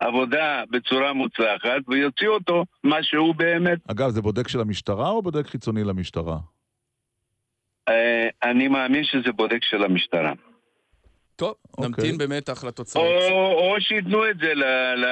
העבודה 0.01 0.63
בצורה 0.69 1.13
מוצלחת 1.13 1.81
ויוציא 1.87 2.27
אותו 2.27 2.65
מה 2.83 3.03
שהוא 3.03 3.35
באמת. 3.35 3.79
אגב, 3.91 4.09
זה 4.09 4.21
בודק 4.21 4.47
של 4.47 4.59
המשטרה 4.59 5.09
או 5.09 5.21
בודק 5.21 5.47
חיצוני 5.47 5.83
למשטרה? 5.83 6.37
אה, 7.89 8.27
אני 8.43 8.67
מאמין 8.67 9.03
שזה 9.03 9.31
בודק 9.31 9.63
של 9.63 9.83
המשטרה. 9.83 10.33
טוב, 11.39 11.53
אוקיי. 11.77 11.87
נמתין 11.87 12.17
במתח 12.17 12.63
לתוצאות. 12.63 13.05
או, 13.05 13.51
או 13.51 13.75
שייתנו 13.79 14.29
את 14.29 14.37
זה 14.37 14.53
ל, 14.53 14.63
ל, 14.95 15.05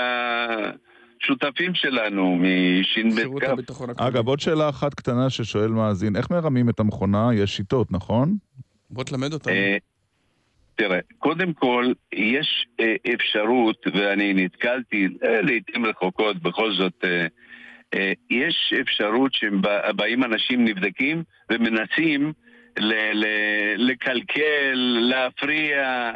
שותפים 1.19 1.75
שלנו 1.75 2.35
מש"ב. 2.35 3.19
אגב, 3.97 4.27
עוד 4.27 4.39
שאלה 4.39 4.69
אחת 4.69 4.93
קטנה 4.93 5.29
ששואל 5.29 5.71
מאזין, 5.71 6.15
איך 6.15 6.31
מרמים 6.31 6.69
את 6.69 6.79
המכונה? 6.79 7.29
יש 7.33 7.55
שיטות, 7.55 7.91
נכון? 7.91 8.37
בוא 8.89 9.03
תלמד 9.03 9.33
אותנו. 9.33 9.53
אה, 9.53 9.77
תראה, 10.75 10.99
קודם 11.17 11.53
כל, 11.53 11.91
יש 12.13 12.67
אה, 12.79 12.95
אפשרות, 13.13 13.87
ואני 13.93 14.33
נתקלתי 14.33 15.07
אה, 15.23 15.41
לעיתים 15.41 15.85
רחוקות, 15.85 16.41
בכל 16.41 16.73
זאת, 16.73 16.93
אה, 17.03 17.27
אה, 17.93 18.13
יש 18.29 18.73
אפשרות 18.81 19.33
שבאים 19.33 20.23
אנשים 20.23 20.65
נבדקים 20.65 21.23
ומנסים 21.51 22.33
ל- 22.79 23.11
ל- 23.13 23.25
לקלקל, 23.91 24.73
להפריע. 25.01 26.11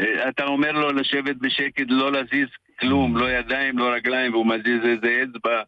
אה, 0.00 0.28
אתה 0.28 0.44
אומר 0.44 0.72
לו 0.72 0.92
לשבת 0.92 1.36
בשקט, 1.36 1.86
לא 1.88 2.12
להזיז 2.12 2.48
כלום, 2.80 3.16
לא 3.16 3.30
ידיים, 3.30 3.78
לא 3.78 3.90
רגליים, 3.94 4.32
והוא 4.32 4.46
מזיז 4.46 4.80
איזה 4.84 5.22
אצבע. 5.22 5.62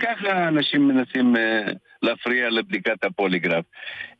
ככה 0.00 0.48
אנשים 0.48 0.88
מנסים 0.88 1.36
אה, 1.36 1.62
להפריע 2.02 2.50
לבדיקת 2.50 3.04
הפוליגרף. 3.04 3.64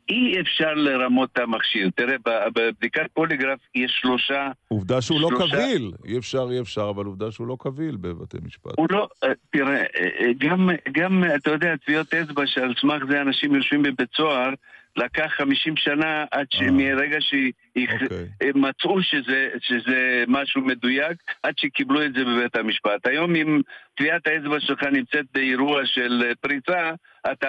אי 0.09 0.41
אפשר 0.41 0.73
לרמות 0.73 1.29
את 1.33 1.37
המכשיר. 1.39 1.89
תראה, 1.95 2.15
בבדיקת 2.55 3.05
פוליגרף 3.13 3.59
יש 3.75 3.91
שלושה... 4.01 4.47
עובדה 4.67 5.01
שהוא 5.01 5.21
לא 5.21 5.29
שלושה- 5.29 5.55
קביל. 5.55 5.91
אי 6.05 6.17
אפשר, 6.17 6.47
אי 6.51 6.59
אפשר, 6.59 6.89
אבל 6.95 7.05
עובדה 7.05 7.31
שהוא 7.31 7.47
לא 7.47 7.57
קביל 7.59 7.95
בבתי 7.95 8.37
משפט. 8.45 8.71
הוא 8.77 8.87
לא, 8.91 9.07
אה, 9.23 9.29
תראה, 9.51 9.75
אה, 9.77 9.85
אה, 10.19 10.31
גם, 10.37 10.69
גם, 10.91 11.23
אתה 11.35 11.51
יודע, 11.51 11.75
טביעות 11.85 12.13
אצבע 12.13 12.43
שעל 12.45 12.73
סמך 12.81 13.03
זה 13.09 13.21
אנשים 13.21 13.55
יושבים 13.55 13.83
בבית 13.83 14.09
סוהר, 14.17 14.49
לקח 14.97 15.25
50 15.37 15.73
שנה 15.77 16.25
עד 16.31 16.45
שמרגע 16.53 17.17
שמצאו 17.21 19.01
שזה, 19.03 19.47
שזה 19.59 20.23
משהו 20.27 20.61
מדויק, 20.61 21.17
עד 21.43 21.53
שקיבלו 21.57 22.05
את 22.05 22.13
זה 22.13 22.23
בבית 22.25 22.55
המשפט. 22.55 23.07
היום 23.07 23.35
אם 23.35 23.61
טביעת 23.97 24.27
האצבע 24.27 24.59
שלך 24.59 24.83
נמצאת 24.83 25.25
באירוע 25.33 25.81
של 25.85 26.23
אה, 26.25 26.35
פריצה, 26.41 26.91
אתה 27.31 27.47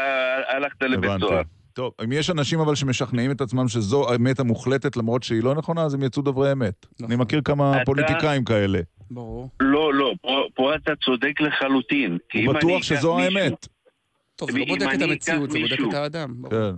הלכת 0.48 0.82
לבית. 0.82 1.20
סוהר. 1.20 1.42
טוב, 1.72 1.92
אם 2.04 2.12
יש 2.12 2.30
אנשים 2.30 2.60
אבל 2.60 2.74
שמשכנעים 2.74 3.30
את 3.30 3.40
עצמם 3.40 3.68
שזו 3.68 4.10
האמת 4.12 4.40
המוחלטת 4.40 4.96
למרות 4.96 5.22
שהיא 5.22 5.42
לא 5.42 5.54
נכונה, 5.54 5.82
אז 5.82 5.94
הם 5.94 6.02
יצאו 6.02 6.22
דברי 6.22 6.52
אמת. 6.52 6.86
אני 7.06 7.16
מכיר 7.16 7.40
כמה 7.44 7.76
אתה- 7.76 7.84
פוליטיקאים 7.84 8.44
כאלה. 8.44 8.78
ברור. 9.10 9.50
לא, 9.60 9.94
לא, 9.94 10.12
פה, 10.22 10.46
פה 10.54 10.74
אתה 10.74 10.92
צודק 11.04 11.40
לחלוטין. 11.40 12.18
הוא 12.46 12.54
בטוח 12.54 12.82
שזו 12.82 13.16
מישהו- 13.16 13.38
האמת. 13.38 13.66
טוב, 14.36 14.50
זה 14.50 14.58
לא 14.58 14.64
בודק 14.64 14.86
את 14.94 15.02
המציאות, 15.02 15.50
זה 15.50 15.58
בודק 15.58 15.78
את 15.88 15.94
האדם. 15.94 16.28
ברור. 16.36 16.50
כן. 16.50 16.76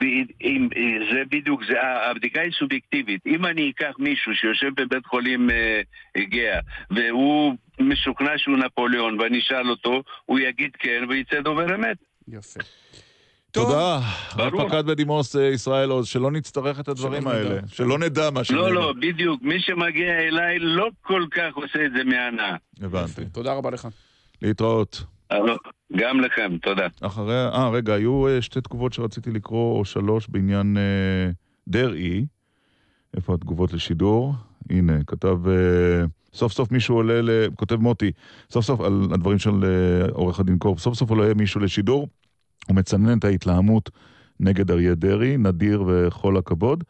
ב- 0.00 0.04
אם- 0.42 0.68
זה 1.12 1.22
בדיוק, 1.30 1.60
זה, 1.68 1.74
הבדיקה 2.10 2.40
היא 2.40 2.52
סובייקטיבית. 2.58 3.20
אם 3.26 3.46
אני 3.46 3.70
אקח 3.70 3.92
מישהו 3.98 4.32
שיושב 4.34 4.70
בבית 4.76 5.06
חולים 5.06 5.50
אה, 5.50 5.80
גאה, 6.24 6.58
והוא 6.90 7.54
משוכנע 7.80 8.30
שהוא 8.36 8.56
נפוליאון, 8.56 9.20
ואני 9.20 9.38
אשאל 9.38 9.70
אותו, 9.70 10.02
הוא 10.24 10.38
יגיד 10.38 10.70
כן 10.78 11.02
ויצא 11.08 11.40
דובר 11.40 11.74
אמת. 11.74 11.96
יפה. 12.28 12.60
תודה, 13.50 14.00
רב 14.36 14.50
ברור. 14.50 14.68
פקד 14.68 14.86
בדימוס 14.86 15.36
אה, 15.36 15.46
ישראל 15.48 15.90
עוז, 15.90 16.06
שלא 16.08 16.30
נצטרך 16.30 16.80
את 16.80 16.88
הדברים 16.88 17.22
שלא 17.22 17.30
האלה. 17.30 17.50
נדע. 17.50 17.60
שלא 17.68 17.98
נדע 17.98 18.30
מה 18.30 18.44
שנאמר. 18.44 18.62
לא, 18.68 18.74
לא, 18.74 18.92
בדיוק. 19.00 19.42
מי 19.42 19.60
שמגיע 19.60 20.18
אליי 20.18 20.58
לא 20.58 20.88
כל 21.02 21.24
כך 21.30 21.54
עושה 21.54 21.84
את 21.84 21.90
זה 21.96 22.04
מהנאה. 22.04 22.56
הבנתי. 22.82 23.24
תודה 23.32 23.52
רבה 23.52 23.70
לך. 23.70 23.88
להתראות. 24.42 25.02
אבל- 25.30 25.56
גם 25.96 26.20
לכם, 26.20 26.56
תודה. 26.62 26.86
אחרי, 27.00 27.44
אה, 27.46 27.70
רגע, 27.70 27.94
היו 27.94 28.28
אה, 28.28 28.42
שתי 28.42 28.60
תגובות 28.60 28.92
שרציתי 28.92 29.30
לקרוא, 29.30 29.78
או 29.78 29.84
שלוש, 29.84 30.28
בעניין 30.28 30.76
אה, 30.76 31.30
דרעי. 31.68 32.26
איפה 33.16 33.34
התגובות 33.34 33.72
לשידור? 33.72 34.34
הנה, 34.70 35.04
כתב, 35.06 35.48
אה, 35.48 36.04
סוף 36.34 36.52
סוף 36.52 36.72
מישהו 36.72 36.94
עולה, 36.94 37.22
ל... 37.22 37.30
כותב 37.56 37.76
מוטי, 37.76 38.12
סוף 38.50 38.64
סוף 38.64 38.80
על 38.80 39.08
הדברים 39.12 39.38
של 39.38 39.64
אה, 39.64 40.08
עורך 40.12 40.40
הדין 40.40 40.58
קורב, 40.58 40.78
סוף 40.78 40.94
סוף 40.94 41.10
עולה 41.10 41.34
מישהו 41.34 41.60
לשידור, 41.60 42.08
הוא 42.68 42.76
מצנן 42.76 43.18
את 43.18 43.24
ההתלהמות 43.24 43.90
נגד 44.40 44.70
אריה 44.70 44.94
דרעי, 44.94 45.36
נדיר 45.36 45.84
וכל 45.86 46.36
הכבוד. 46.36 46.84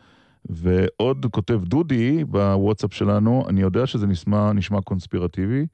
ועוד 0.51 1.27
כותב 1.31 1.61
דודי 1.65 2.25
בוואטסאפ 2.25 2.95
שלנו, 2.95 3.45
אני 3.49 3.61
יודע 3.61 3.87
שזה 3.87 4.07
נשמע, 4.07 4.53
נשמע 4.53 4.81
קונספירטיבי, 4.81 5.67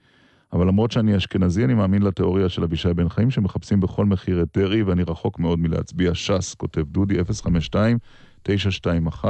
אבל 0.53 0.66
למרות 0.66 0.93
שאני 0.93 1.16
אשכנזי, 1.16 1.65
אני 1.65 1.74
מאמין 1.74 2.03
לתיאוריה 2.03 2.49
של 2.49 2.62
אבישי 2.62 2.95
בן 2.95 3.09
חיים, 3.09 3.31
שמחפשים 3.31 3.81
בכל 3.81 4.07
מחיר 4.07 4.43
את 4.43 4.59
דרעי, 4.59 4.83
ואני 4.83 5.03
רחוק 5.03 5.39
מאוד 5.39 5.59
מלהצביע 5.59 6.15
ש"ס, 6.15 6.55
כותב 6.55 6.81
דודי, 6.81 7.20
052-921. 7.20 9.24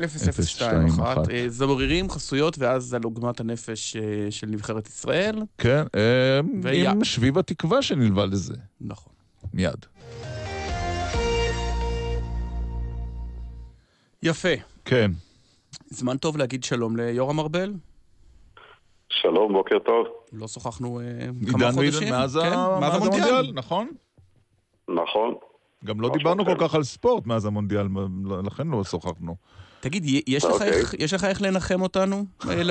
0021. 0.00 1.30
אה, 1.30 1.44
זמרירים, 1.48 2.10
חסויות, 2.10 2.58
ואז 2.58 2.94
על 2.94 3.00
עוגמת 3.04 3.40
הנפש 3.40 3.96
אה, 3.96 4.30
של 4.30 4.46
נבחרת 4.46 4.88
ישראל. 4.88 5.42
כן, 5.58 5.82
אה. 5.94 6.90
עם 6.90 7.04
שביב 7.04 7.38
התקווה 7.38 7.82
שנלווה 7.82 8.26
לזה. 8.26 8.54
נכון. 8.80 9.12
מיד. 9.54 9.86
יפה. 14.22 14.48
כן. 14.84 15.10
זמן 15.90 16.16
טוב 16.16 16.36
להגיד 16.36 16.64
שלום 16.64 16.96
ליורם 16.96 17.40
ארבל. 17.40 17.72
שלום, 19.22 19.52
בוקר 19.52 19.78
טוב. 19.78 20.06
לא 20.32 20.48
שוחחנו 20.48 21.00
אה, 21.00 21.04
כמה 21.52 21.58
עידן 21.66 21.72
חודשים. 21.72 22.08
מאז 22.08 22.38
כן, 22.42 22.52
ה- 22.52 22.78
מאז 22.80 22.92
מאז 22.92 23.06
המונדיאל, 23.06 23.52
נכון? 23.54 23.88
נכון. 24.88 25.34
גם 25.84 26.00
לא 26.00 26.08
דיברנו 26.08 26.44
כל 26.44 26.54
כך 26.58 26.74
על 26.74 26.82
ספורט 26.82 27.26
מאז 27.26 27.46
המונדיאל, 27.46 27.86
לכן 28.46 28.66
לא 28.68 28.84
שוחחנו. 28.84 29.36
תגיד, 29.80 30.04
יש 30.26 30.44
לך 30.44 30.50
אוקיי. 30.50 30.68
איך- 30.68 30.94
יש 30.98 31.12
לך 31.14 31.24
איך 31.24 31.42
לנחם 31.42 31.82
אותנו? 31.82 32.16
אה, 32.48 32.62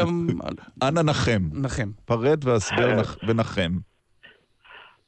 אנא 0.87 1.01
נחם. 1.01 1.41
נחם. 1.53 1.89
פרט 2.05 2.45
והסבר 2.45 2.93
נח- 2.95 3.17
ונחם. 3.27 3.71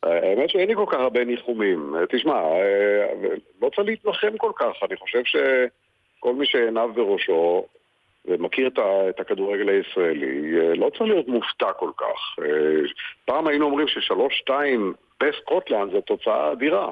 האמת 0.03 0.49
שאין 0.49 0.67
לי 0.69 0.75
כל 0.75 0.85
כך 0.91 0.97
הרבה 0.99 1.25
ניחומים. 1.25 1.95
אה, 1.95 2.01
תשמע, 2.17 2.33
אה, 2.33 3.27
לא 3.61 3.69
צריך 3.75 3.87
להתנחם 3.87 4.37
כל 4.37 4.51
כך. 4.59 4.73
אני 4.89 4.97
חושב 4.97 5.21
שכל 5.25 6.33
מי 6.35 6.45
שעיניו 6.45 6.89
בראשו 6.95 7.65
ומכיר 8.27 8.69
את 9.09 9.19
הכדורגל 9.19 9.69
הישראלי, 9.69 10.59
אה, 10.59 10.75
לא 10.75 10.89
צריך 10.89 11.09
להיות 11.09 11.27
מופתע 11.27 11.73
כל 11.73 11.91
כך. 11.97 12.43
אה, 12.43 12.81
פעם 13.25 13.47
היינו 13.47 13.65
אומרים 13.65 13.87
ששלוש-שתיים 13.87 14.93
בסקוטלנד 15.23 15.91
זו 15.91 16.01
תוצאה 16.01 16.51
אדירה. 16.51 16.91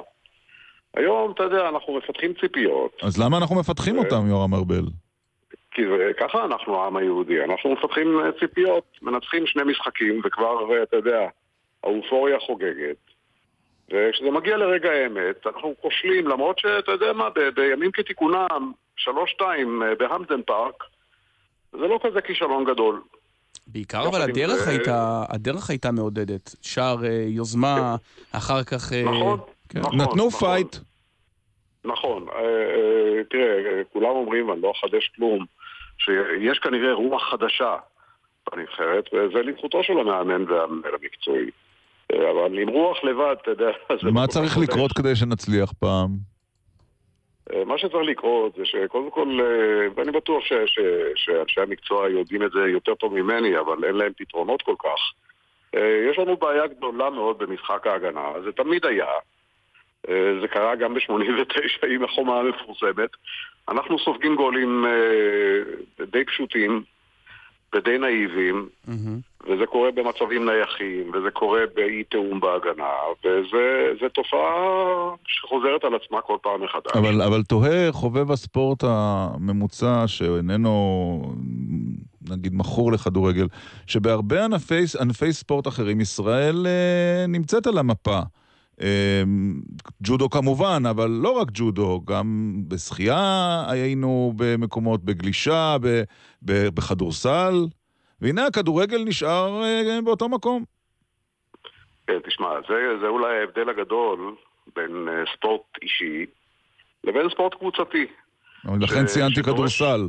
היום, 0.96 1.32
אתה 1.32 1.42
יודע, 1.42 1.68
אנחנו 1.68 1.96
מפתחים 1.96 2.32
ציפיות. 2.40 3.00
אז 3.02 3.22
למה 3.22 3.38
אנחנו 3.38 3.56
מפתחים 3.60 3.98
אותם, 3.98 4.26
יורם 4.28 4.54
ארבל? 4.54 4.84
כי 5.74 5.82
ככה 6.20 6.44
אנחנו 6.44 6.80
העם 6.80 6.96
היהודי, 6.96 7.44
אנחנו 7.44 7.72
מפתחים 7.72 8.20
אה, 8.20 8.32
ציפיות, 8.40 8.84
מנצחים 9.02 9.46
שני 9.46 9.62
משחקים 9.62 10.20
וכבר, 10.24 10.74
אה, 10.74 10.82
אתה 10.82 10.96
יודע, 10.96 11.28
האופוריה 11.84 12.38
חוגגת. 12.40 12.96
וכשזה 13.90 14.30
מגיע 14.30 14.56
לרגע 14.56 14.90
האמת, 14.90 15.46
אנחנו 15.46 15.74
כושלים, 15.80 16.28
למרות 16.28 16.58
שאתה 16.58 16.92
יודע 16.92 17.12
מה, 17.12 17.30
ב- 17.30 17.48
בימים 17.48 17.92
כתיקונם, 17.92 18.72
שלוש-שתיים 18.96 19.82
אה, 19.82 19.94
בהמפטון 19.94 20.42
פארק, 20.46 20.84
זה 21.80 21.86
לא 21.86 21.98
כזה 22.02 22.20
כישלון 22.20 22.64
גדול. 22.64 23.02
בעיקר 23.66 24.08
אבל 24.08 24.22
הדרך 24.22 24.64
זה- 24.64 24.70
הייתה, 24.70 25.24
הדרך 25.28 25.70
הייתה 25.70 25.90
מעודדת. 25.92 26.54
שער 26.62 27.04
אה, 27.04 27.24
יוזמה, 27.28 27.96
אחר 28.32 28.62
כך... 28.64 28.92
אה, 28.92 29.02
נכון, 29.04 29.40
כן. 29.68 29.78
נכון, 29.80 30.00
נתנו 30.00 30.26
נכון. 30.28 30.40
פייט. 30.40 30.76
נכון, 31.84 32.26
אה, 32.32 32.40
אה, 32.40 33.24
תראה, 33.30 33.44
אה, 33.58 33.82
כולם 33.92 34.06
אומרים, 34.10 34.48
ואני 34.48 34.62
לא 34.62 34.72
אחדש 34.80 35.10
כלום, 35.16 35.44
שיש 35.98 36.58
כנראה 36.58 36.92
רוח 36.94 37.22
חדשה 37.30 37.76
בנבחרת, 38.52 39.04
וזה 39.14 39.42
לזכותו 39.42 39.82
של 39.84 39.92
המאמן 39.98 40.50
והמנהל 40.50 40.92
המקצועי. 41.02 41.50
אבל 42.12 42.58
עם 42.58 42.68
רוח 42.68 43.04
לבד, 43.04 43.34
אתה 43.42 43.50
יודע, 43.50 43.70
מה 44.14 44.26
צריך. 44.26 44.58
לקרות 44.58 44.92
כדי 44.92 45.16
שנצליח 45.16 45.72
פעם? 45.72 46.33
אה, 47.52 47.64
מה 47.64 47.78
שצריך 47.78 48.08
לקרות 48.08 48.54
זה 48.56 48.64
שקודם 48.64 49.10
כל, 49.10 49.40
אה, 49.40 49.86
ואני 49.94 50.12
בטוח 50.12 50.44
ש, 50.44 50.52
ש, 50.66 50.78
שאנשי 51.16 51.60
המקצוע 51.60 52.08
יודעים 52.08 52.42
את 52.42 52.50
זה 52.52 52.60
יותר 52.60 52.94
טוב 52.94 53.14
ממני, 53.14 53.58
אבל 53.58 53.84
אין 53.84 53.94
להם 53.94 54.12
פתרונות 54.16 54.62
כל 54.62 54.74
כך. 54.78 55.00
אה, 55.74 56.06
יש 56.10 56.18
לנו 56.18 56.36
בעיה 56.36 56.66
גדולה 56.66 57.10
מאוד 57.10 57.38
במשחק 57.38 57.86
ההגנה, 57.86 58.32
זה 58.44 58.52
תמיד 58.52 58.86
היה. 58.86 59.06
זה 60.40 60.48
קרה 60.48 60.76
גם 60.76 60.94
ב-89 60.94 61.86
עם 61.88 62.04
החומה 62.04 62.40
המפורסמת. 62.40 63.10
אנחנו 63.68 63.98
סופגים 63.98 64.36
גולים 64.36 64.84
די 66.00 66.24
פשוטים 66.24 66.82
ודי 67.74 67.98
נאיבים, 67.98 68.68
וזה 69.46 69.66
קורה 69.66 69.90
במצבים 69.90 70.44
נייחים, 70.44 71.10
וזה 71.14 71.30
קורה 71.30 71.60
באי 71.74 72.04
תיאום 72.04 72.40
בהגנה, 72.40 72.92
וזו 73.24 74.08
תופעה 74.12 75.10
שחוזרת 75.26 75.84
על 75.84 75.94
עצמה 75.94 76.20
כל 76.20 76.36
פעם 76.42 76.64
מחדש. 76.64 76.92
אבל, 76.94 77.22
אבל 77.22 77.42
תוהה 77.42 77.92
חובב 77.92 78.30
הספורט 78.30 78.84
הממוצע, 78.86 80.04
שאיננו, 80.06 81.34
נגיד, 82.30 82.54
מכור 82.54 82.92
לכדורגל, 82.92 83.46
שבהרבה 83.86 84.44
ענפי, 84.44 84.84
ענפי 85.00 85.32
ספורט 85.32 85.68
אחרים 85.68 86.00
ישראל 86.00 86.66
אה, 86.66 87.26
נמצאת 87.26 87.66
על 87.66 87.78
המפה. 87.78 88.20
אה, 88.80 89.22
ג'ודו 90.02 90.30
כמובן, 90.30 90.82
אבל 90.90 91.10
לא 91.10 91.30
רק 91.30 91.48
ג'ודו, 91.52 92.00
גם 92.04 92.54
בשחייה 92.68 93.64
היינו 93.68 94.32
במקומות, 94.36 95.04
בגלישה, 95.04 95.76
בכדורסל, 96.42 97.66
והנה 98.24 98.46
הכדורגל 98.46 98.98
נשאר 99.06 99.62
אה, 99.64 99.98
באותו 100.04 100.28
מקום. 100.28 100.64
כן, 102.06 102.18
תשמע, 102.26 102.48
זה, 102.68 102.74
זה 103.00 103.06
אולי 103.06 103.38
ההבדל 103.38 103.68
הגדול 103.68 104.34
בין 104.76 105.08
אה, 105.08 105.22
ספורט 105.36 105.62
אישי 105.82 106.26
לבין 107.04 107.28
ספורט 107.30 107.54
קבוצתי. 107.54 108.06
לכן 108.80 109.06
ש- 109.06 109.10
ציינתי 109.12 109.34
שדורש- 109.40 109.54
כדורסל. 109.54 110.00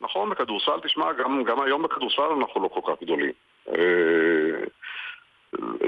נכון, 0.00 0.30
בכדורסל, 0.30 0.80
תשמע, 0.84 1.12
גם, 1.12 1.44
גם 1.44 1.60
היום 1.60 1.82
בכדורסל 1.82 2.22
אנחנו 2.40 2.62
לא 2.62 2.68
כל 2.68 2.80
כך 2.86 3.02
גדולים. 3.02 3.32
אה, 3.68 4.64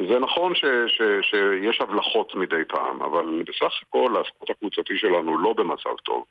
זה 0.08 0.18
נכון 0.20 0.54
ש, 0.54 0.64
ש, 0.86 1.00
שיש 1.30 1.80
הבלחות 1.80 2.34
מדי 2.34 2.64
פעם, 2.68 3.02
אבל 3.02 3.42
בסך 3.46 3.74
הכל 3.88 4.14
הספורט 4.20 4.50
הקבוצתי 4.50 4.98
שלנו 4.98 5.38
לא 5.38 5.52
במצב 5.52 5.96
טוב. 6.04 6.24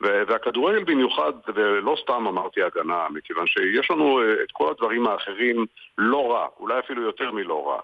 והכדורגל 0.00 0.84
במיוחד, 0.84 1.32
ולא 1.54 1.96
סתם 2.02 2.26
אמרתי 2.26 2.62
הגנה, 2.62 3.06
מכיוון 3.10 3.46
שיש 3.46 3.90
לנו 3.90 4.20
אה, 4.20 4.42
את 4.42 4.52
כל 4.52 4.70
הדברים 4.70 5.06
האחרים 5.06 5.66
לא 5.98 6.32
רע, 6.32 6.46
אולי 6.60 6.78
אפילו 6.78 7.02
יותר 7.02 7.32
מלא 7.32 7.68
רע. 7.68 7.80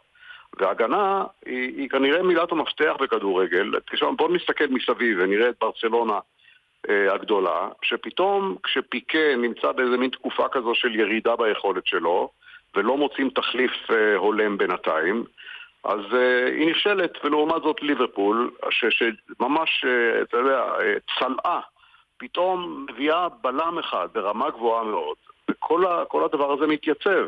והגנה 0.59 1.25
היא, 1.47 1.77
היא 1.77 1.89
כנראה 1.89 2.23
מילת 2.23 2.53
המפתח 2.53 2.93
בכדורגל. 3.01 3.73
תשמע, 3.93 4.11
בואו 4.11 4.35
נסתכל 4.35 4.67
מסביב 4.71 5.19
ונראה 5.21 5.49
את 5.49 5.55
ברצלונה 5.61 6.19
אה, 6.89 7.15
הגדולה, 7.15 7.69
שפתאום 7.83 8.57
כשפיקה 8.63 9.37
נמצא 9.37 9.73
באיזה 9.73 9.97
מין 9.97 10.11
תקופה 10.11 10.49
כזו 10.49 10.75
של 10.75 10.95
ירידה 10.95 11.37
ביכולת 11.37 11.87
שלו, 11.87 12.31
ולא 12.77 12.97
מוצאים 12.97 13.31
תחליף 13.31 13.91
אה, 13.91 14.17
הולם 14.17 14.59
בינתיים, 14.59 15.25
אז 15.85 16.01
אה, 16.15 16.47
היא 16.47 16.71
נכשלת, 16.71 17.25
ולעומת 17.25 17.63
זאת 17.63 17.83
ליברפול, 17.83 18.51
ש, 18.71 18.85
שממש, 18.89 19.85
אה, 19.85 20.23
אתה 20.23 20.37
יודע, 20.37 20.65
אה, 20.81 20.95
צלעה, 21.19 21.61
פתאום 22.23 22.87
מביאה 22.91 23.29
בלם 23.43 23.79
אחד 23.79 24.09
ברמה 24.15 24.51
גבוהה 24.51 24.85
מאוד, 24.85 25.17
וכל 25.49 25.85
הדבר 26.25 26.53
הזה 26.53 26.67
מתייצב. 26.67 27.25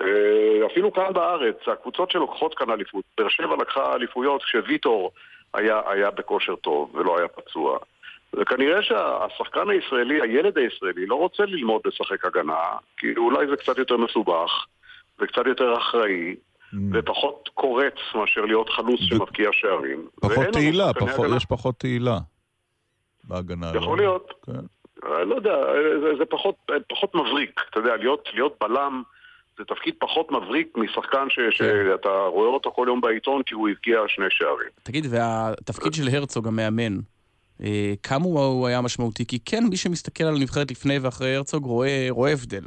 אה, 0.00 0.66
אפילו 0.72 0.92
כאן 0.92 1.12
בארץ, 1.12 1.56
הקבוצות 1.72 2.10
שלוקחות 2.10 2.54
כאן 2.54 2.70
אליפות, 2.70 3.04
באר 3.18 3.28
שבע 3.28 3.56
לקחה 3.60 3.94
אליפויות 3.94 4.42
כשוויטור 4.42 5.10
היה, 5.54 5.80
היה 5.86 6.10
בכושר 6.10 6.56
טוב 6.56 6.90
ולא 6.94 7.18
היה 7.18 7.28
פצוע. 7.28 7.78
וכנראה 8.32 8.82
שהשחקן 8.82 9.70
הישראלי, 9.70 10.20
הילד 10.22 10.58
הישראלי, 10.58 11.06
לא 11.06 11.14
רוצה 11.14 11.44
ללמוד 11.44 11.80
לשחק 11.84 12.24
הגנה, 12.24 12.62
כי 12.96 13.06
אולי 13.16 13.46
זה 13.46 13.56
קצת 13.56 13.78
יותר 13.78 13.96
מסובך, 13.96 14.64
וקצת 15.20 15.46
יותר 15.46 15.78
אחראי, 15.78 16.34
Mm. 16.72 16.76
ופחות 16.92 17.48
קורץ 17.54 17.94
מאשר 18.14 18.40
להיות 18.40 18.70
חלוץ 18.70 19.00
שמבקיע 19.00 19.48
שערים. 19.52 20.08
פחות 20.20 20.44
תהילה, 20.52 20.94
פחות- 20.94 21.24
הגנה. 21.24 21.36
יש 21.36 21.44
פחות 21.44 21.74
תהילה 21.78 22.18
בהגנה. 23.28 23.70
יכול 23.74 23.98
לא? 23.98 24.04
להיות. 24.04 24.32
כן. 24.46 24.52
אה, 25.06 25.24
לא 25.24 25.34
יודע, 25.34 25.54
אה, 25.54 26.00
זה, 26.00 26.18
זה 26.18 26.24
פחות, 26.24 26.54
אה, 26.70 26.76
פחות 26.88 27.14
מבריק. 27.14 27.60
אתה 27.70 27.80
יודע, 27.80 27.96
להיות, 27.96 28.28
להיות 28.34 28.56
בלם 28.60 29.02
זה 29.58 29.64
תפקיד 29.64 29.94
פחות 29.98 30.32
מבריק 30.32 30.76
משחקן 30.76 31.30
ש, 31.30 31.38
שאתה 31.50 32.08
רואה 32.08 32.48
אותו 32.48 32.72
כל 32.72 32.84
יום 32.88 33.00
בעיתון 33.00 33.42
כי 33.42 33.54
הוא 33.54 33.68
הבקיע 33.68 33.98
שני 34.08 34.26
שערים. 34.30 34.68
תגיד, 34.82 35.06
והתפקיד 35.10 35.94
של 35.94 36.08
הרצוג, 36.12 36.48
המאמן, 36.48 36.98
כמה 38.02 38.24
הוא 38.24 38.66
היה 38.66 38.80
משמעותי? 38.80 39.26
כי 39.26 39.38
כן, 39.44 39.64
מי 39.70 39.76
שמסתכל 39.76 40.24
על 40.24 40.34
הנבחרת 40.36 40.70
לפני 40.70 40.98
ואחרי 40.98 41.36
הרצוג 41.36 41.64
רואה 41.64 42.06
רואה 42.10 42.32
הבדל. 42.32 42.64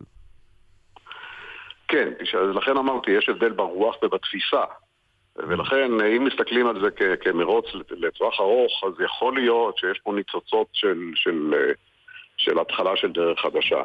כן, 1.88 2.10
לכן 2.56 2.78
אמרתי, 2.78 3.12
יש 3.12 3.30
הבדל 3.30 3.52
ברוח 3.52 3.96
ובתפיסה. 4.04 4.64
ולכן, 5.38 6.02
אם 6.02 6.24
מסתכלים 6.24 6.68
על 6.68 6.82
זה 6.82 6.88
כ- 6.96 7.24
כמרוץ 7.24 7.66
לטווח 7.92 8.40
ארוך, 8.40 8.84
אז 8.84 8.94
יכול 9.06 9.36
להיות 9.36 9.78
שיש 9.78 10.00
פה 10.04 10.14
ניצוצות 10.14 10.68
של, 10.74 11.12
של, 11.16 11.54
אה, 11.54 11.74
של 12.38 12.60
התחלה 12.60 12.96
של 12.96 13.12
דרך 13.12 13.40
חדשה. 13.40 13.84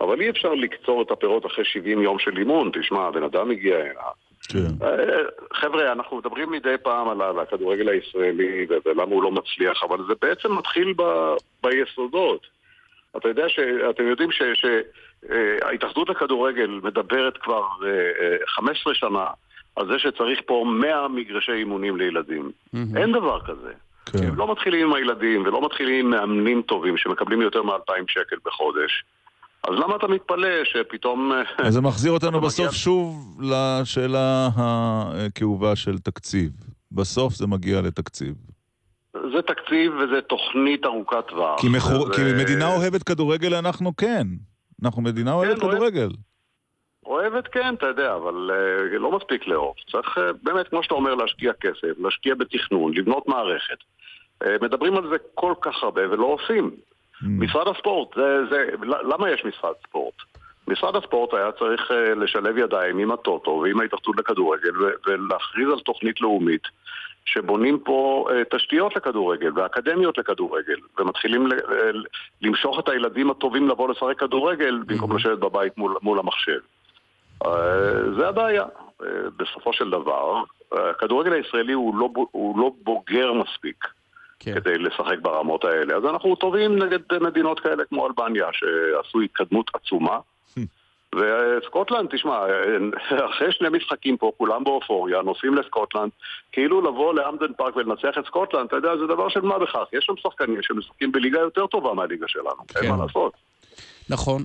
אבל 0.00 0.20
אי 0.20 0.30
אפשר 0.30 0.54
לקצור 0.54 1.02
את 1.02 1.10
הפירות 1.10 1.46
אחרי 1.46 1.64
70 1.64 2.02
יום 2.02 2.18
של 2.18 2.38
אימון. 2.38 2.70
תשמע, 2.72 3.06
הבן 3.06 3.22
אדם 3.22 3.50
הגיע 3.50 3.78
הנה. 3.78 4.00
כן. 4.48 4.86
אה, 4.86 5.22
חבר'ה, 5.52 5.92
אנחנו 5.92 6.16
מדברים 6.16 6.50
מדי 6.50 6.74
פעם 6.82 7.20
על 7.20 7.38
הכדורגל 7.38 7.88
הישראלי 7.88 8.66
ולמה 8.84 9.14
הוא 9.14 9.22
לא 9.22 9.30
מצליח, 9.30 9.82
אבל 9.84 9.98
זה 10.08 10.14
בעצם 10.22 10.58
מתחיל 10.58 10.92
ב- 10.96 11.34
ביסודות. 11.62 12.46
אתה 13.16 13.28
יודע 13.28 13.48
ש... 13.48 13.58
אתם 13.90 14.06
יודעים 14.08 14.28
שההתאחדות 14.32 16.08
לכדורגל 16.08 16.80
מדברת 16.82 17.36
כבר 17.36 17.62
אה, 17.84 17.88
אה, 18.20 18.36
15 18.46 18.94
שנה 18.94 19.26
על 19.76 19.86
זה 19.86 19.98
שצריך 19.98 20.40
פה 20.46 20.64
100 20.80 21.08
מגרשי 21.08 21.52
אימונים 21.52 21.96
לילדים. 21.96 22.50
אין 22.96 23.12
דבר 23.12 23.40
כזה. 23.40 23.72
כן. 24.12 24.34
לא 24.34 24.52
מתחילים 24.52 24.86
עם 24.86 24.94
הילדים 24.94 25.42
ולא 25.42 25.64
מתחילים 25.66 26.04
עם 26.06 26.10
מאמנים 26.10 26.62
טובים 26.62 26.96
שמקבלים 26.96 27.40
יותר 27.42 27.62
מ-2,000 27.62 28.04
שקל 28.08 28.36
בחודש. 28.46 29.04
אז 29.68 29.74
למה 29.74 29.96
אתה 29.96 30.06
מתפלא 30.06 30.48
שפתאום... 30.64 31.32
אז 31.58 31.74
זה 31.74 31.80
מחזיר 31.80 32.12
אותנו 32.16 32.40
בסוף 32.40 32.66
מגיע- 32.66 32.72
שוב 32.78 33.38
לשאלה 33.42 34.48
הכאובה 34.56 35.76
של 35.76 35.98
תקציב. 35.98 36.50
בסוף 36.92 37.34
זה 37.34 37.46
מגיע 37.46 37.80
לתקציב. 37.80 38.34
זה 39.12 39.42
תקציב 39.46 39.92
וזה 39.94 40.20
תוכנית 40.20 40.84
ארוכת 40.84 41.26
טווח. 41.28 41.60
כי, 41.60 41.68
מחור... 41.68 42.02
וזה- 42.02 42.14
כי 42.14 42.42
מדינה 42.44 42.76
אוהבת 42.76 43.02
כדורגל 43.02 43.54
אנחנו 43.54 43.96
כן. 43.96 44.26
אנחנו 44.84 45.02
מדינה 45.02 45.32
אוהבת 45.32 45.62
אוהב- 45.62 45.74
כדורגל. 45.74 46.08
אוהבת 47.06 47.48
כן, 47.48 47.74
אתה 47.74 47.86
יודע, 47.86 48.14
אבל 48.14 48.50
uh, 48.50 48.98
לא 48.98 49.10
מספיק 49.12 49.46
לאהוב. 49.46 49.74
צריך 49.90 50.18
uh, 50.18 50.20
באמת, 50.42 50.68
כמו 50.68 50.82
שאתה 50.82 50.94
אומר, 50.94 51.14
להשקיע 51.14 51.52
כסף, 51.52 51.98
להשקיע 51.98 52.34
בתכנון, 52.34 52.94
לבנות 52.94 53.28
מערכת. 53.28 53.78
Uh, 54.44 54.46
מדברים 54.62 54.96
על 54.96 55.08
זה 55.08 55.16
כל 55.34 55.54
כך 55.60 55.82
הרבה 55.82 56.10
ולא 56.10 56.26
עושים. 56.26 56.70
Mm. 56.70 57.26
משרד 57.26 57.68
הספורט, 57.68 58.16
זה, 58.16 58.46
זה, 58.50 58.66
למה 58.82 59.30
יש 59.30 59.44
משרד 59.44 59.74
ספורט? 59.88 60.14
משרד 60.68 60.96
הספורט 60.96 61.34
היה 61.34 61.52
צריך 61.52 61.90
uh, 61.90 61.94
לשלב 61.94 62.58
ידיים 62.58 62.98
עם 62.98 63.12
הטוטו 63.12 63.50
ועם 63.50 63.80
ההתאחדות 63.80 64.16
לכדורגל 64.18 64.82
ו- 64.82 64.90
ולהכריז 65.06 65.68
על 65.68 65.80
תוכנית 65.80 66.20
לאומית 66.20 66.62
שבונים 67.24 67.78
פה 67.78 68.28
uh, 68.28 68.56
תשתיות 68.56 68.96
לכדורגל 68.96 69.50
ואקדמיות 69.54 70.18
לכדורגל 70.18 70.76
ומתחילים 70.98 71.46
ל- 71.46 71.54
ל- 71.54 72.04
למשוך 72.42 72.78
את 72.78 72.88
הילדים 72.88 73.30
הטובים 73.30 73.68
לבוא 73.68 73.88
לשחק 73.88 74.18
כדורגל 74.18 74.78
במקום 74.86 75.16
לשבת 75.16 75.38
בבית 75.38 75.78
מול, 75.78 75.96
מול 76.02 76.18
המחשב. 76.18 76.58
אה, 77.44 78.14
זה 78.18 78.28
הבעיה. 78.28 78.64
אה, 79.02 79.06
בסופו 79.36 79.72
של 79.72 79.90
דבר, 79.90 80.42
אה, 80.74 80.90
הכדורגל 80.90 81.32
הישראלי 81.32 81.72
הוא 81.72 81.96
לא, 81.98 82.08
הוא 82.30 82.58
לא 82.58 82.70
בוגר 82.82 83.32
מספיק 83.32 83.84
כן. 84.38 84.54
כדי 84.54 84.78
לשחק 84.78 85.18
ברמות 85.22 85.64
האלה. 85.64 85.96
אז 85.96 86.04
אנחנו 86.04 86.36
טובים 86.36 86.78
נגד 86.82 86.98
מדינות 87.20 87.60
כאלה 87.60 87.84
כמו 87.84 88.06
אלבניה, 88.06 88.46
שעשו 88.52 89.20
התקדמות 89.20 89.70
עצומה. 89.74 90.18
וסקוטלנד, 91.16 92.08
תשמע, 92.10 92.38
אחרי 93.30 93.52
שני 93.52 93.68
משחקים 93.68 94.16
פה, 94.16 94.32
כולם 94.38 94.64
באופוריה, 94.64 95.22
נוסעים 95.22 95.54
לסקוטלנד, 95.54 96.10
כאילו 96.52 96.80
לבוא 96.80 97.14
להמפדן 97.14 97.52
פארק 97.56 97.76
ולנצח 97.76 98.18
את 98.18 98.26
סקוטלנד, 98.26 98.66
אתה 98.66 98.76
יודע, 98.76 98.96
זה 98.96 99.06
דבר 99.06 99.28
של 99.28 99.40
מה 99.40 99.58
בכך. 99.58 99.84
יש 99.92 100.04
שם 100.04 100.16
שחקנים 100.16 100.62
שמשחקים 100.62 101.12
בליגה 101.12 101.40
יותר 101.40 101.66
טובה 101.66 101.94
מהליגה 101.94 102.28
שלנו, 102.28 102.82
אין 102.82 102.90
מה 102.90 103.04
לעשות. 103.04 103.32
נכון. 104.10 104.42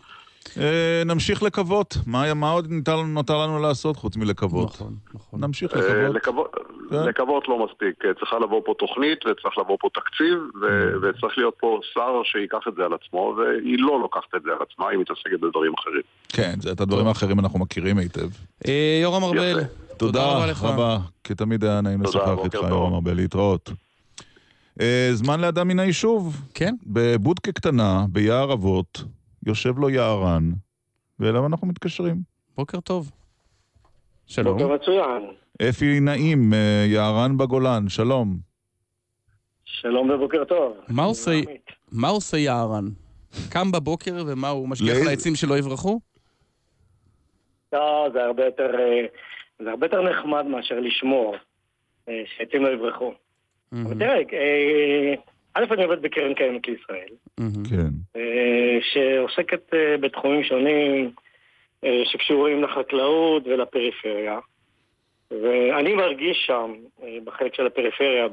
אה, 0.57 1.03
נמשיך 1.05 1.43
לקוות. 1.43 1.97
מה, 2.07 2.34
מה 2.34 2.51
עוד 2.51 2.68
ניתן, 2.72 2.93
נותר 3.07 3.38
לנו 3.38 3.59
לעשות 3.59 3.95
חוץ 3.97 4.18
מלקוות? 4.18 4.68
נכון, 4.69 4.95
נכון. 5.13 5.43
נמשיך 5.43 5.73
אה, 5.73 5.80
לקוות. 5.80 6.15
לקוות, 6.15 6.51
כן. 6.89 7.03
לקוות 7.07 7.47
לא 7.47 7.65
מספיק, 7.65 8.05
אה, 8.05 8.13
צריכה 8.19 8.39
לבוא 8.39 8.61
פה 8.65 8.73
תוכנית 8.80 9.19
וצריך 9.26 9.57
לבוא 9.57 9.77
פה 9.80 9.88
תקציב 9.93 10.38
ו- 10.61 10.91
וצריך 11.01 11.38
להיות 11.38 11.53
פה 11.59 11.80
שר 11.93 12.22
שייקח 12.23 12.59
את 12.68 12.73
זה 12.76 12.85
על 12.85 12.91
עצמו 12.93 13.35
והיא 13.38 13.76
לא 13.80 13.99
לוקחת 14.01 14.35
את 14.35 14.41
זה 14.43 14.49
על 14.51 14.57
עצמה, 14.72 14.89
היא 14.89 14.99
מתעסקת 14.99 15.39
בדברים 15.41 15.73
אחרים. 15.80 16.01
כן, 16.30 16.53
זה- 16.61 16.72
את 16.72 16.81
הדברים 16.81 17.07
האחרים 17.07 17.39
אנחנו 17.39 17.59
מכירים 17.59 17.97
היטב. 17.97 18.27
אה, 18.68 18.99
יורם 19.03 19.23
ארבל, 19.23 19.59
תודה 19.97 20.23
רבה 20.31 20.47
לך. 20.47 20.63
רבה, 20.63 20.97
כי 21.23 21.35
תמיד 21.35 21.63
היה 21.63 21.81
נעים 21.81 22.01
לשוחח 22.01 22.38
איתך. 22.43 22.59
יורם 22.69 22.93
ארבל, 22.93 23.13
להתראות. 23.13 23.72
זמן 25.13 25.39
לאדם 25.41 25.68
מן 25.68 25.80
היישוב. 25.80 26.41
כן. 26.53 26.76
בבודקה 26.88 27.51
קטנה, 27.51 28.05
ביער 28.09 28.53
אבות, 28.53 29.03
יושב 29.47 29.77
לו 29.80 29.89
יערן, 29.89 30.51
ואליו 31.19 31.45
אנחנו 31.45 31.68
מתקשרים. 31.68 32.15
בוקר 32.57 32.80
טוב. 32.80 33.11
שלום. 34.26 34.57
בוקר 34.57 34.73
מצוין. 34.76 35.23
אפי 35.69 35.99
נעים, 35.99 36.53
אה, 36.53 36.85
יערן 36.88 37.38
בגולן, 37.38 37.89
שלום. 37.89 38.38
שלום 39.65 40.09
ובוקר 40.09 40.43
טוב. 40.43 40.77
מה 40.88 41.03
עושה, 41.03 41.31
מה 41.91 42.07
עושה 42.07 42.38
יערן? 42.38 42.85
קם 43.49 43.72
בבוקר 43.72 44.23
ומה, 44.27 44.49
הוא 44.49 44.69
משגיח 44.69 44.97
העצים 45.07 45.35
שלא 45.35 45.57
יברחו? 45.57 45.99
לא, 47.73 48.07
זה 48.13 48.23
הרבה 48.23 48.45
יותר, 48.45 48.80
אה, 48.80 49.05
זה 49.59 49.69
הרבה 49.69 49.85
יותר 49.85 50.01
נחמד 50.01 50.45
מאשר 50.45 50.80
לשמור 50.80 51.35
אה, 52.09 52.23
שעצים 52.38 52.63
לא 52.63 52.69
יברחו. 52.69 53.13
אבל 53.73 53.99
תראה, 53.99 54.18
אה, 54.34 55.13
א', 55.53 55.65
אני 55.71 55.83
עובד 55.83 56.01
בקרן 56.01 56.33
קיימת 56.33 56.67
לישראל, 56.67 57.13
כן. 57.69 57.91
אה, 58.15 58.77
שעוסקת 58.81 59.73
אה, 59.73 59.97
בתחומים 59.97 60.43
שונים 60.43 61.11
אה, 61.83 62.01
שקשורים 62.05 62.63
לחקלאות 62.63 63.43
ולפריפריה. 63.45 64.39
ואני 65.31 65.93
מרגיש 65.93 66.43
שם, 66.47 66.73
בחלק 67.23 67.55
של 67.55 67.67
הפריפריה, 67.67 68.27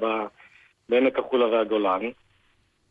בעמק 0.88 1.18
החולה 1.18 1.46
והגולן, 1.46 2.00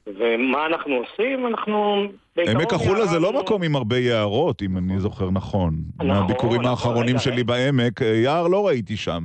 ומה 0.07 0.65
אנחנו 0.65 0.95
עושים? 0.95 1.47
אנחנו... 1.47 2.03
עמק 2.37 2.73
החולה 2.73 3.05
זה 3.05 3.19
לא 3.19 3.33
מקום 3.33 3.63
עם 3.63 3.75
הרבה 3.75 3.97
יערות, 3.97 4.61
אם 4.61 4.77
אני 4.77 4.99
זוכר 4.99 5.29
נכון. 5.31 5.73
נכון, 5.95 6.07
מהביקורים 6.07 6.61
נכון, 6.61 6.71
האחרונים 6.71 7.19
שלי 7.19 7.43
בעמק, 7.43 8.01
יער 8.01 8.47
לא 8.47 8.67
ראיתי 8.67 8.97
שם. 8.97 9.23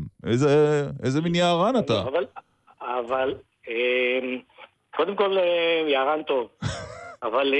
איזה 1.02 1.20
מין 1.22 1.34
יערן 1.34 1.76
אתה? 1.78 2.02
אבל, 2.80 3.34
קודם 4.97 5.16
כל 5.16 5.39
אה, 5.39 5.82
יערן 5.89 6.23
טוב, 6.23 6.48
אבל 7.27 7.55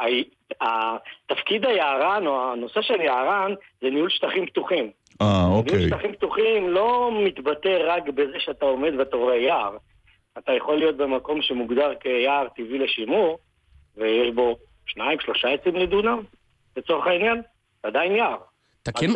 אה, 0.00 0.96
תפקיד 1.26 1.64
היערן 1.66 2.26
או 2.26 2.52
הנושא 2.52 2.82
של 2.82 3.00
יערן 3.00 3.54
זה 3.80 3.90
ניהול 3.90 4.10
שטחים 4.10 4.46
פתוחים. 4.46 4.90
אה, 5.22 5.42
ניהול 5.44 5.58
אוקיי. 5.58 5.88
שטחים 5.88 6.12
פתוחים 6.12 6.68
לא 6.68 7.10
מתבטא 7.24 7.78
רק 7.86 8.08
בזה 8.08 8.36
שאתה 8.38 8.64
עומד 8.64 8.92
ואתה 8.98 9.16
רואה 9.16 9.36
יער. 9.36 9.76
אתה 10.38 10.52
יכול 10.52 10.76
להיות 10.78 10.96
במקום 10.96 11.42
שמוגדר 11.42 11.94
כיער 12.00 12.48
טבעי 12.48 12.78
לשימור, 12.78 13.38
ויש 13.96 14.34
בו 14.34 14.56
שניים, 14.86 15.20
שלושה 15.20 15.48
עצים 15.48 15.76
לדונם, 15.76 16.22
לצורך 16.76 17.06
העניין, 17.06 17.42
עדיין 17.82 18.16
יער. 18.16 18.36
תקן. 18.82 19.06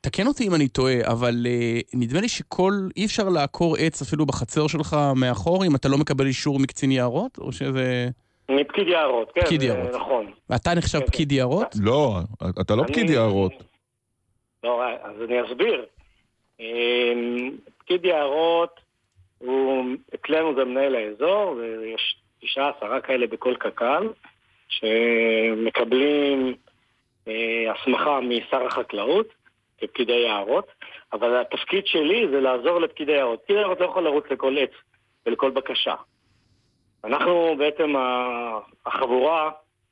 תקן 0.00 0.26
אותי 0.26 0.48
אם 0.48 0.54
אני 0.54 0.68
טועה, 0.68 0.94
אבל 1.12 1.34
uh, 1.46 1.82
נדמה 1.94 2.20
לי 2.20 2.28
שכל... 2.28 2.72
אי 2.96 3.04
אפשר 3.06 3.28
לעקור 3.28 3.76
עץ 3.78 4.02
אפילו 4.02 4.26
בחצר 4.26 4.66
שלך 4.66 4.96
מאחור 5.16 5.64
אם 5.66 5.74
אתה 5.76 5.88
לא 5.88 5.98
מקבל 5.98 6.26
אישור 6.26 6.58
מקצין 6.58 6.90
יערות? 6.90 7.38
או 7.38 7.52
שזה... 7.52 8.08
מפקיד 8.48 8.88
יערות, 8.88 9.32
כן, 9.34 9.40
פקיד 9.44 9.62
יערות. 9.62 9.94
נכון. 9.94 10.26
ואתה 10.50 10.74
נחשב 10.74 11.00
פקיד 11.00 11.32
יערות? 11.32 11.74
לא, 11.80 12.18
אתה 12.60 12.74
לא 12.74 12.82
אני- 12.82 12.92
פקיד 12.92 13.10
יערות. 13.10 13.52
לא, 14.64 14.82
אז 15.02 15.12
אני 15.24 15.42
אסביר. 15.46 15.84
אמ, 16.60 17.50
פקיד 17.78 18.04
יערות, 18.04 18.80
הוא, 19.38 19.84
אצלנו 20.14 20.54
זה 20.54 20.64
מנהל 20.64 20.94
האזור, 20.94 21.56
ויש 21.58 22.16
תשעה 22.42 22.70
עשרה 22.76 23.00
כאלה 23.00 23.26
בכל 23.26 23.54
קק"ל, 23.58 24.08
שמקבלים 24.68 26.54
הסמכה 27.26 28.20
משר 28.20 28.66
החקלאות 28.66 29.26
כפקידי 29.78 30.12
יערות, 30.12 30.66
אבל 31.12 31.40
התפקיד 31.40 31.86
שלי 31.86 32.26
זה 32.30 32.40
לעזור 32.40 32.80
לפקידי 32.80 33.12
יערות. 33.12 33.40
פקיד 33.42 33.56
יערות 33.56 33.80
לא 33.80 33.86
יכול 33.86 34.04
לרוץ 34.04 34.24
לכל 34.30 34.58
עץ 34.58 34.70
ולכל 35.26 35.50
בקשה. 35.50 35.94
אנחנו 37.04 37.54
בעצם 37.58 37.94
החבורה 38.86 39.50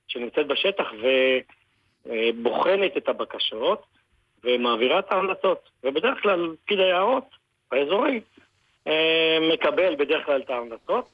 שנמצאת 0.08 0.46
בשטח 0.46 0.86
ובוחנת 2.06 2.96
את 2.96 3.08
הבקשות 3.08 3.82
ומעבירה 4.44 4.98
את 4.98 5.12
ההמלצות. 5.12 5.70
ובדרך 5.84 6.22
כלל 6.22 6.54
פקיד 6.64 6.80
היערות 6.80 7.24
האזורי 7.72 8.20
אה, 8.86 9.38
מקבל 9.52 9.96
בדרך 9.96 10.26
כלל 10.26 10.40
את 10.40 10.50
ההמלצות, 10.50 11.08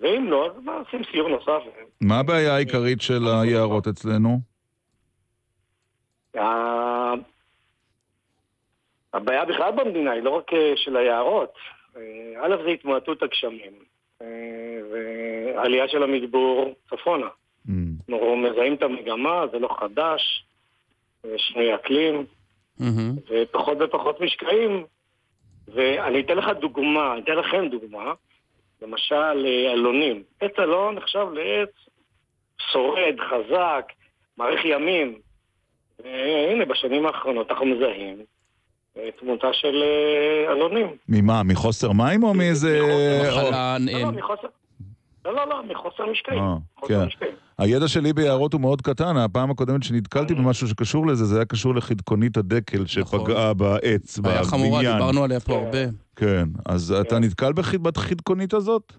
ואם 0.00 0.30
לא, 0.30 0.46
אז 0.46 0.54
עושים 0.86 1.02
סיור 1.10 1.28
נוסף. 1.28 1.62
מה 2.00 2.18
הבעיה 2.18 2.54
העיקרית 2.54 3.00
של 3.00 3.22
היערות 3.42 3.86
אצלנו? 3.86 4.38
הבעיה 9.12 9.44
בכלל 9.44 9.72
במדינה 9.72 10.12
היא 10.12 10.22
לא 10.22 10.30
רק 10.30 10.52
אה, 10.52 10.72
של 10.76 10.96
היערות. 10.96 11.52
אה, 11.96 12.02
א' 12.42 12.56
זה 12.64 12.68
התמעטות 12.68 13.22
הגשמים, 13.22 13.72
אה, 14.22 14.26
ועלייה 14.92 15.88
של 15.88 16.02
המדבור 16.02 16.74
צפונה. 16.90 17.28
אנחנו 18.10 18.36
מזהים 18.36 18.74
את 18.74 18.82
המגמה, 18.82 19.44
זה 19.52 19.58
לא 19.58 19.68
חדש, 19.80 20.44
שינוי 21.36 21.74
אקלים, 21.74 22.24
ופחות 23.30 23.78
ופחות 23.80 24.20
משקעים. 24.20 24.84
ואני 25.74 26.20
אתן 26.20 26.36
לך 26.36 26.48
דוגמה, 26.60 27.12
אני 27.12 27.22
אתן 27.22 27.36
לכם 27.36 27.68
דוגמה, 27.68 28.12
למשל 28.82 29.46
אלונים. 29.72 30.22
עץ 30.40 30.58
אלון 30.58 30.94
נחשב 30.94 31.26
לעץ 31.32 31.70
שורד, 32.72 33.14
חזק, 33.20 33.92
מאריך 34.38 34.64
ימים. 34.64 35.18
והנה, 36.04 36.64
בשנים 36.64 37.06
האחרונות 37.06 37.50
אנחנו 37.50 37.66
מזהים 37.66 38.16
אה, 38.96 39.08
תמותה 39.20 39.46
של 39.52 39.82
אה, 39.82 40.52
אלונים. 40.52 40.86
ממה, 41.08 41.42
מחוסר 41.42 41.92
מים 41.92 42.22
או 42.22 42.34
מאיזה... 42.34 42.80
מחלה, 43.28 43.76
לא, 43.80 44.00
לא, 44.02 44.10
מחוסר... 44.12 44.46
לא, 45.24 45.34
לא, 45.36 45.48
לא, 45.48 45.62
מחוסר 45.70 46.06
משקעים. 46.12 46.38
אה, 46.42 46.56
כן. 46.88 47.04
הידע 47.58 47.88
שלי 47.88 48.12
ביערות 48.12 48.52
הוא 48.52 48.60
מאוד 48.60 48.82
קטן, 48.82 49.16
הפעם 49.16 49.50
הקודמת 49.50 49.82
שנתקלתי 49.82 50.34
במשהו 50.34 50.68
שקשור 50.68 51.06
לזה, 51.06 51.24
זה 51.24 51.36
היה 51.36 51.44
קשור 51.44 51.74
לחדקונית 51.74 52.36
הדקל 52.36 52.86
שפגעה 52.86 53.54
בעץ, 53.54 54.18
בבניין. 54.18 54.44
חמורה, 54.44 54.82
דיברנו 54.82 55.24
עליה 55.24 55.40
פה 55.40 55.54
הרבה. 55.54 55.78
כן, 56.16 56.44
אז 56.66 56.92
אתה 57.00 57.18
נתקל 57.18 57.52
בח- 57.52 57.74
בחדקונית 57.74 58.54
הזאת? 58.54 58.92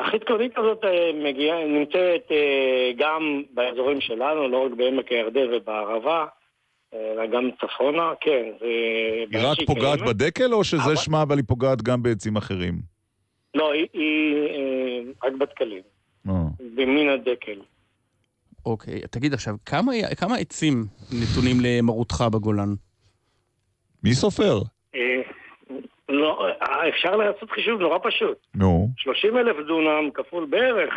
החדקונית 0.00 0.58
הזאת 0.58 0.84
אה, 0.84 1.10
מגיעה, 1.24 1.64
נמצאת 1.66 2.26
אה, 2.30 2.90
גם 2.98 3.42
באזורים 3.54 4.00
שלנו, 4.00 4.48
לא 4.48 4.66
רק 4.66 4.72
בעמק 4.76 5.12
הירדן 5.12 5.46
ובערבה, 5.56 6.26
אה, 6.94 7.12
אלא 7.12 7.26
גם 7.26 7.50
צפונה, 7.60 8.12
כן. 8.20 8.44
היא 9.30 9.38
רק 9.42 9.58
פוגעת 9.66 9.98
קיימת. 9.98 10.16
בדקל, 10.16 10.52
או 10.54 10.64
שזה 10.64 10.82
אבל- 10.84 10.96
שמה, 10.96 11.22
אבל 11.22 11.36
היא 11.36 11.44
פוגעת 11.48 11.82
גם 11.82 12.02
בעצים 12.02 12.36
אחרים? 12.36 12.74
לא, 13.54 13.72
היא, 13.72 13.86
היא 13.92 14.34
אה, 14.48 15.28
רק 15.28 15.32
בתקלים, 15.38 15.82
אה. 16.28 16.32
במין 16.74 17.08
הדקל. 17.08 17.60
אוקיי, 18.66 19.00
תגיד 19.10 19.34
עכשיו, 19.34 19.54
כמה, 19.66 19.92
כמה 20.16 20.36
עצים 20.36 20.84
נתונים 21.22 21.56
למרותך 21.62 22.24
בגולן? 22.32 22.74
מי 24.04 24.14
סופר? 24.14 24.58
לא, 26.08 26.46
אפשר 26.88 27.16
לעשות 27.16 27.50
חישוב 27.50 27.80
נורא 27.80 27.98
פשוט. 28.02 28.38
נו, 28.54 28.88
30 28.96 29.36
אלף 29.38 29.56
דונם 29.66 30.10
כפול 30.14 30.46
בערך 30.50 30.94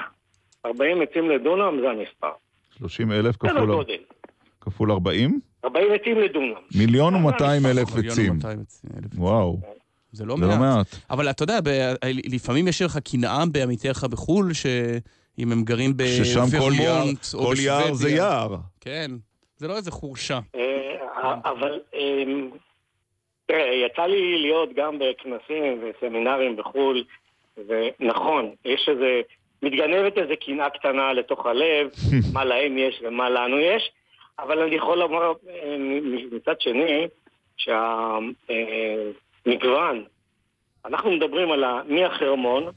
40 0.66 1.02
עצים 1.02 1.30
לדונם 1.30 1.80
זה 1.82 1.90
המספר. 1.90 2.32
30 2.78 3.12
אלף 3.12 3.36
סדר 3.36 3.50
כפול, 3.56 3.66
גודל. 3.76 3.98
כפול 4.62 4.92
40? 4.92 5.40
40 5.66 5.86
עצים 5.94 6.18
לדונם. 6.20 6.54
מיליון 6.76 7.16
ומאתיים 7.16 7.66
אלף 7.66 7.88
עצים. 7.98 8.40
וואו. 9.16 9.60
זה 10.12 10.26
לא 10.26 10.36
זה 10.40 10.42
לא 10.42 10.48
מעט. 10.48 10.60
מעט. 10.60 10.88
אבל 11.10 11.30
אתה 11.30 11.44
יודע, 11.44 11.60
ב- 11.64 11.94
לפעמים 12.34 12.68
יש 12.68 12.82
לך 12.82 12.98
קנאה 12.98 13.44
בעמיתיך 13.52 14.04
בחו"ל, 14.04 14.54
שאם 14.54 15.52
הם 15.52 15.64
גרים 15.64 15.94
ששם 16.24 16.40
כל 16.60 16.72
יער- 16.74 16.94
בוורמונט 16.94 17.20
או 17.34 17.40
כל 17.46 17.54
יער 17.60 17.80
בשוודיה- 17.80 17.94
זה 17.94 18.10
יער. 18.10 18.56
כן, 18.82 19.12
זה 19.58 19.68
לא 19.68 19.78
איזה 19.78 19.92
חורשה. 19.92 20.40
אה, 20.56 20.62
אבל 21.46 21.80
אה, 21.94 22.24
תראה, 23.46 23.74
יצא 23.74 24.06
לי 24.06 24.38
להיות 24.38 24.74
גם 24.74 25.00
בכנסים 25.00 25.84
וסמינרים 25.84 26.56
בחו"ל, 26.56 27.04
ונכון, 27.68 28.52
יש 28.66 28.90
איזה, 28.90 29.22
מתגנבת 29.64 30.18
איזה 30.18 30.36
קנאה 30.36 30.70
קטנה 30.70 31.14
לתוך 31.14 31.46
הלב, 31.46 31.90
מה 32.34 32.46
להם 32.46 32.78
יש 32.78 33.02
ומה 33.04 33.30
לנו 33.30 33.60
יש, 33.60 33.92
אבל 34.40 34.60
אני 34.60 34.76
יכול 34.76 34.98
לומר 34.98 35.34
אה, 35.50 35.78
מצד 36.32 36.62
שני, 36.62 37.08
שהמגוון, 39.48 40.04
אנחנו 40.86 41.12
מדברים 41.12 41.52
על 41.52 41.64
מהחרמון, 41.88 42.72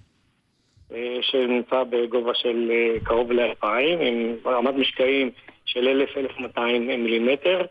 אה, 0.93 1.19
שנמצא 1.23 1.83
בגובה 1.83 2.35
של 2.35 2.71
אה, 2.71 2.97
קרוב 3.05 3.33
ל-2,000, 3.33 4.01
עם 4.01 4.37
רמת 4.47 4.75
משקעים 4.75 5.31
של 5.75 6.03
1,000-1,200 6.39 6.59
מילימטר, 6.99 7.63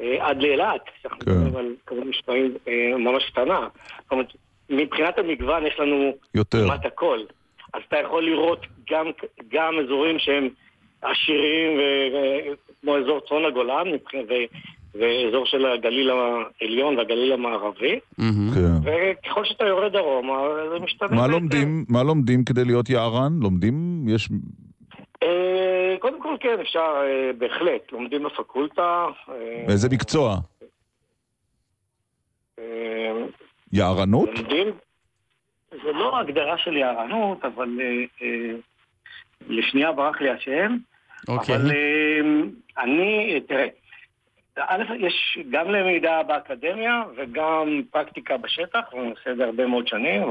אה, 0.00 0.28
עד 0.28 0.42
לאילת, 0.42 0.80
שאנחנו 1.02 1.20
כן. 1.20 1.30
מדברים 1.30 1.56
על 1.56 1.74
כמות 1.86 2.04
משקעים 2.06 2.54
אה, 2.68 2.98
ממש 2.98 3.30
קטנה. 3.30 3.68
זאת 4.02 4.12
אומרת, 4.12 4.26
מבחינת 4.70 5.18
המגוון 5.18 5.66
יש 5.66 5.74
לנו 5.78 6.12
יותר. 6.34 6.64
כמעט 6.64 6.86
הכל. 6.86 7.18
אז 7.74 7.82
אתה 7.88 7.96
יכול 8.04 8.24
לראות 8.24 8.66
גם, 8.90 9.06
גם 9.52 9.74
אזורים 9.84 10.18
שהם 10.18 10.48
עשירים, 11.02 11.78
ו- 11.78 12.54
כמו 12.82 12.96
אזור 12.98 13.20
צפון 13.20 13.44
הגולן, 13.44 13.86
ו- 14.28 14.48
ואזור 14.94 15.46
של 15.46 15.66
הגליל 15.66 16.10
העליון 16.10 16.96
והגליל 16.96 17.32
המערבי, 17.32 17.98
כן. 18.18 18.72
וככל 18.82 19.44
שאתה 19.44 19.64
יורד 19.64 19.92
דרומה, 19.92 20.38
זה 20.72 20.84
משתנה. 20.84 21.16
מה. 21.16 21.26
לומדים, 21.26 21.84
מה 21.88 22.02
לומדים 22.02 22.44
כדי 22.44 22.64
להיות 22.64 22.90
יערן? 22.90 23.32
לומדים, 23.40 24.04
יש... 24.08 24.28
אה, 25.22 25.96
קודם 25.98 26.22
כל 26.22 26.36
כן, 26.40 26.60
אפשר 26.60 27.02
אה, 27.04 27.30
בהחלט. 27.38 27.92
לומדים 27.92 28.22
בפקולטה. 28.22 29.06
אה, 29.28 29.64
איזה 29.68 29.88
מקצוע? 29.88 30.36
יערנות? 33.72 34.28
לומדים, 34.28 34.66
זה 35.70 35.92
לא 35.92 36.18
הגדרה 36.18 36.58
של 36.58 36.76
יערנות, 36.76 37.44
אבל 37.44 37.78
לשנייה 39.48 39.92
ברח 39.92 40.20
לי 40.20 40.30
השם. 40.30 40.76
אוקיי. 41.28 41.56
אבל 41.56 41.70
אני, 42.78 43.40
תראה, 43.48 43.66
א', 44.56 44.82
יש 44.98 45.38
גם 45.50 45.70
למידה 45.70 46.22
באקדמיה 46.22 47.02
וגם 47.16 47.82
פרקטיקה 47.90 48.36
בשטח, 48.36 48.80
ואני 48.92 49.10
עושה 49.10 49.30
את 49.30 49.36
זה 49.36 49.44
הרבה 49.44 49.66
מאוד 49.66 49.88
שנים, 49.88 50.22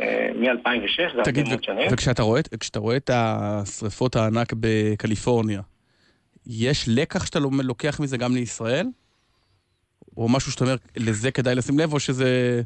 מ-2006, 0.00 0.96
זה 0.96 1.02
הרבה 1.08 1.22
תגיד, 1.22 1.48
מאוד 1.48 1.64
שנים. 1.64 1.88
ו- 1.88 1.92
וכשאתה 1.92 2.22
רואה, 2.22 2.40
כשאתה 2.60 2.78
רואה 2.78 2.96
את 2.96 3.10
השריפות 3.12 4.16
הענק 4.16 4.52
בקליפורניה, 4.60 5.60
יש 6.46 6.84
לקח 6.88 7.26
שאתה 7.26 7.38
לוקח 7.62 8.00
מזה 8.00 8.16
גם 8.16 8.34
לישראל? 8.34 8.86
או 10.16 10.28
משהו 10.28 10.52
שאתה 10.52 10.64
אומר, 10.64 10.76
לזה 10.96 11.30
כדאי 11.30 11.54
לשים 11.54 11.78
לב, 11.78 11.92
או 11.92 12.00
שזה 12.00 12.62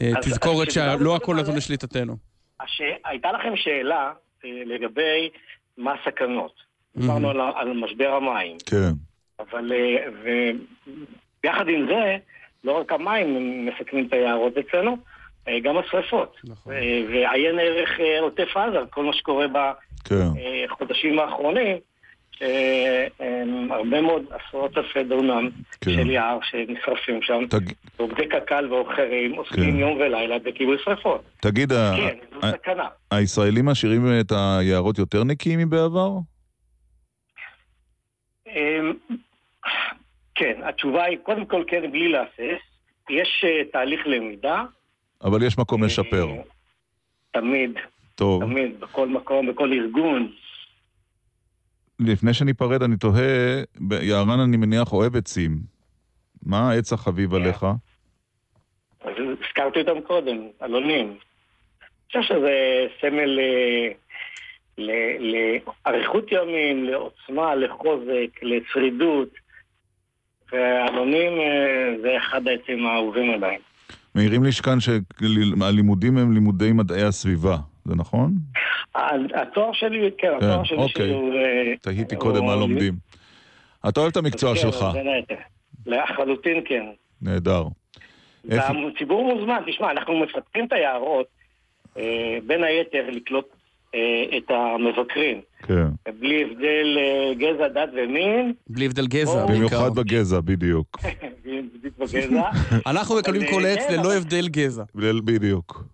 אה, 0.00 0.08
אז- 0.18 0.24
תזכורת 0.24 0.70
שלא 0.70 1.16
הכל 1.16 1.36
נתון 1.36 1.56
לשליטתנו? 1.56 2.16
הש... 2.60 2.82
הייתה 3.04 3.32
לכם 3.32 3.56
שאלה 3.56 4.12
אה, 4.44 4.50
לגבי 4.66 5.30
מה 5.78 5.94
הסכנות. 5.94 6.52
דיברנו 6.96 7.30
על, 7.30 7.40
על 7.40 7.72
משבר 7.72 8.08
המים. 8.08 8.56
כן. 8.66 8.90
אבל 9.40 9.72
אה, 9.72 10.08
ויחד 11.44 11.68
עם 11.68 11.86
זה, 11.88 12.16
לא 12.64 12.72
רק 12.80 12.92
המים 12.92 13.66
מסכנים 13.66 14.06
את 14.06 14.12
היערות 14.12 14.52
אצלנו, 14.58 14.90
אה, 14.90 14.96
גם 15.62 15.78
השרפות. 15.78 16.36
נכון. 16.44 16.72
אה, 16.72 17.02
ועיין 17.12 17.58
ערך 17.58 18.00
אה, 18.00 18.20
עוטף 18.20 18.56
עזה, 18.56 18.78
כל 18.90 19.04
מה 19.04 19.12
שקורה 19.12 19.46
כן. 20.04 20.14
בחודשים 20.68 21.18
האחרונים, 21.18 21.76
שהרבה 22.38 24.00
מאוד 24.00 24.22
עשרות 24.30 24.78
אלפי 24.78 25.04
דונם 25.04 25.48
כן. 25.80 25.90
של 25.90 26.10
יער 26.10 26.38
שנשרפים 26.42 27.22
שם. 27.22 27.42
תג- 27.50 27.72
עובדי 27.96 28.28
קק"ל 28.28 28.72
ואחרים 28.72 29.32
עוסקים 29.34 29.72
כן. 29.72 29.78
יום 29.78 29.96
ולילה 30.00 30.38
בכיבוי 30.38 30.76
שרפות. 30.84 31.20
תגיד, 31.40 31.72
ה- 31.72 31.94
כן, 31.96 32.16
זו 32.34 32.46
ה- 32.46 32.50
סכנה. 32.52 32.88
הישראלים 33.10 33.66
משאירים 33.66 34.06
את 34.20 34.32
היערות 34.32 34.98
יותר 34.98 35.24
נקיים 35.24 35.58
מבעבר? 35.58 36.10
אמ, 38.46 38.92
כן, 40.34 40.60
התשובה 40.64 41.04
היא, 41.04 41.18
קודם 41.22 41.46
כל 41.46 41.62
כן, 41.66 41.90
בלי 41.92 42.08
להסס. 42.08 42.60
יש 43.10 43.44
אה, 43.44 43.64
תהליך 43.72 44.00
למידה, 44.06 44.64
אבל 45.24 45.42
יש 45.42 45.58
מקום 45.58 45.84
לשפר. 45.84 46.26
תמיד, 47.30 47.78
טוב. 48.14 48.44
תמיד, 48.44 48.80
בכל 48.80 49.08
מקום, 49.08 49.46
בכל 49.46 49.72
ארגון. 49.72 50.32
לפני 52.00 52.34
שניפרד, 52.34 52.82
אני 52.82 52.96
תוהה, 52.96 53.62
יערן 54.02 54.40
אני 54.40 54.56
מניח 54.56 54.92
אוהב 54.92 55.16
עצים. 55.16 55.58
מה 56.42 56.70
העץ 56.70 56.92
החביב 56.92 57.34
עליך? 57.34 57.66
אז 59.00 59.12
הזכרתי 59.18 59.80
אותם 59.80 60.00
קודם, 60.00 60.36
אלונים. 60.62 61.06
אני 61.06 61.16
חושב 62.06 62.22
שזה 62.22 62.86
סמל 63.00 63.38
אה, 63.40 63.88
לאריכות 65.86 66.32
ימים, 66.32 66.84
לעוצמה, 66.84 67.54
לחוזק, 67.54 68.42
לשרידות. 68.42 69.28
ואלונים 70.52 71.32
אה, 71.40 71.94
זה 72.02 72.16
אחד 72.16 72.48
העצים 72.48 72.86
האהובים 72.86 73.30
עליי. 73.30 73.58
מעירים 74.14 74.44
לי 74.44 74.50
כאן 74.52 74.78
שהלימודים 74.80 76.18
הם 76.18 76.32
לימודי 76.32 76.72
מדעי 76.72 77.02
הסביבה, 77.02 77.56
זה 77.84 77.94
נכון? 77.96 78.32
התואר 79.34 79.72
שלי, 79.72 80.10
כן, 80.18 80.28
כן, 80.28 80.46
התואר 80.46 80.64
שלי 80.64 80.76
אוקיי. 80.76 81.08
שהוא... 81.08 81.32
אה, 81.34 81.72
תהיתי 81.80 82.14
הוא- 82.14 82.22
קודם 82.22 82.44
מה 82.44 82.56
לומדים. 82.56 82.94
אתה 83.88 84.00
אוהב 84.00 84.10
את 84.10 84.16
המקצוע 84.16 84.54
כן, 84.54 84.60
שלך. 84.60 84.86
לחלוטין 85.86 86.60
כן. 86.64 86.84
נהדר. 87.22 87.64
והציבור 88.44 89.34
מוזמן, 89.34 89.62
תשמע, 89.66 89.90
אנחנו 89.90 90.20
מפתחים 90.20 90.66
את 90.66 90.72
היערות, 90.72 91.26
אה, 91.98 92.02
בין 92.46 92.64
היתר 92.64 93.10
לקלוט 93.10 93.46
את 94.36 94.50
המבקרים, 94.50 95.40
כן. 95.62 95.86
בלי 96.20 96.42
הבדל 96.42 96.98
אה, 96.98 97.34
גזע, 97.34 97.68
דת 97.68 97.88
ומין, 97.96 98.52
בלי 98.68 98.86
הבדל 98.86 99.06
גזע, 99.06 99.46
בעיקר. 99.46 99.54
במיוחד 99.54 99.94
בגזע, 99.94 100.40
בדיוק. 100.40 100.98
בדיוק 101.74 101.98
בגזע. 101.98 102.42
אנחנו 102.90 103.16
מקבלים 103.18 103.42
כל 103.50 103.64
אה, 103.66 103.72
עץ 103.72 103.86
כן, 103.88 103.94
ללא 104.00 104.14
הבדל 104.14 104.48
גזע. 104.48 104.82
בדיוק. 105.24 105.84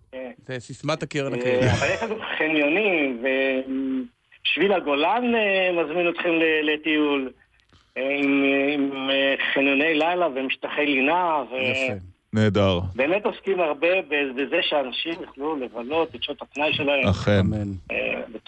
זה 0.47 0.59
סיסמת 0.59 1.03
הקרן 1.03 1.33
אה, 1.33 1.39
הקיימת. 1.39 1.63
אבל 1.79 1.87
יש 1.93 2.03
לנו 2.03 2.15
חניונים, 2.37 3.23
ושביל 4.43 4.73
הגולן 4.73 5.35
אה, 5.35 5.83
מזמין 5.83 6.09
אתכם 6.09 6.29
ל- 6.29 6.71
לטיול, 6.73 7.29
אה, 7.97 8.17
עם 8.73 8.91
אה, 9.09 9.35
חניוני 9.53 9.93
לילה 9.93 10.27
ומשטחי 10.35 10.85
לינה, 10.85 11.43
נהדר. 12.33 12.79
ובאמת 12.93 13.25
עוסקים 13.25 13.59
הרבה 13.59 13.87
בזה 14.35 14.55
שאנשים 14.61 15.13
יוכלו 15.21 15.55
לבלות 15.55 16.15
את 16.15 16.23
שעות 16.23 16.41
הפנאי 16.41 16.73
שלהם. 16.73 17.07
אכן. 17.07 17.41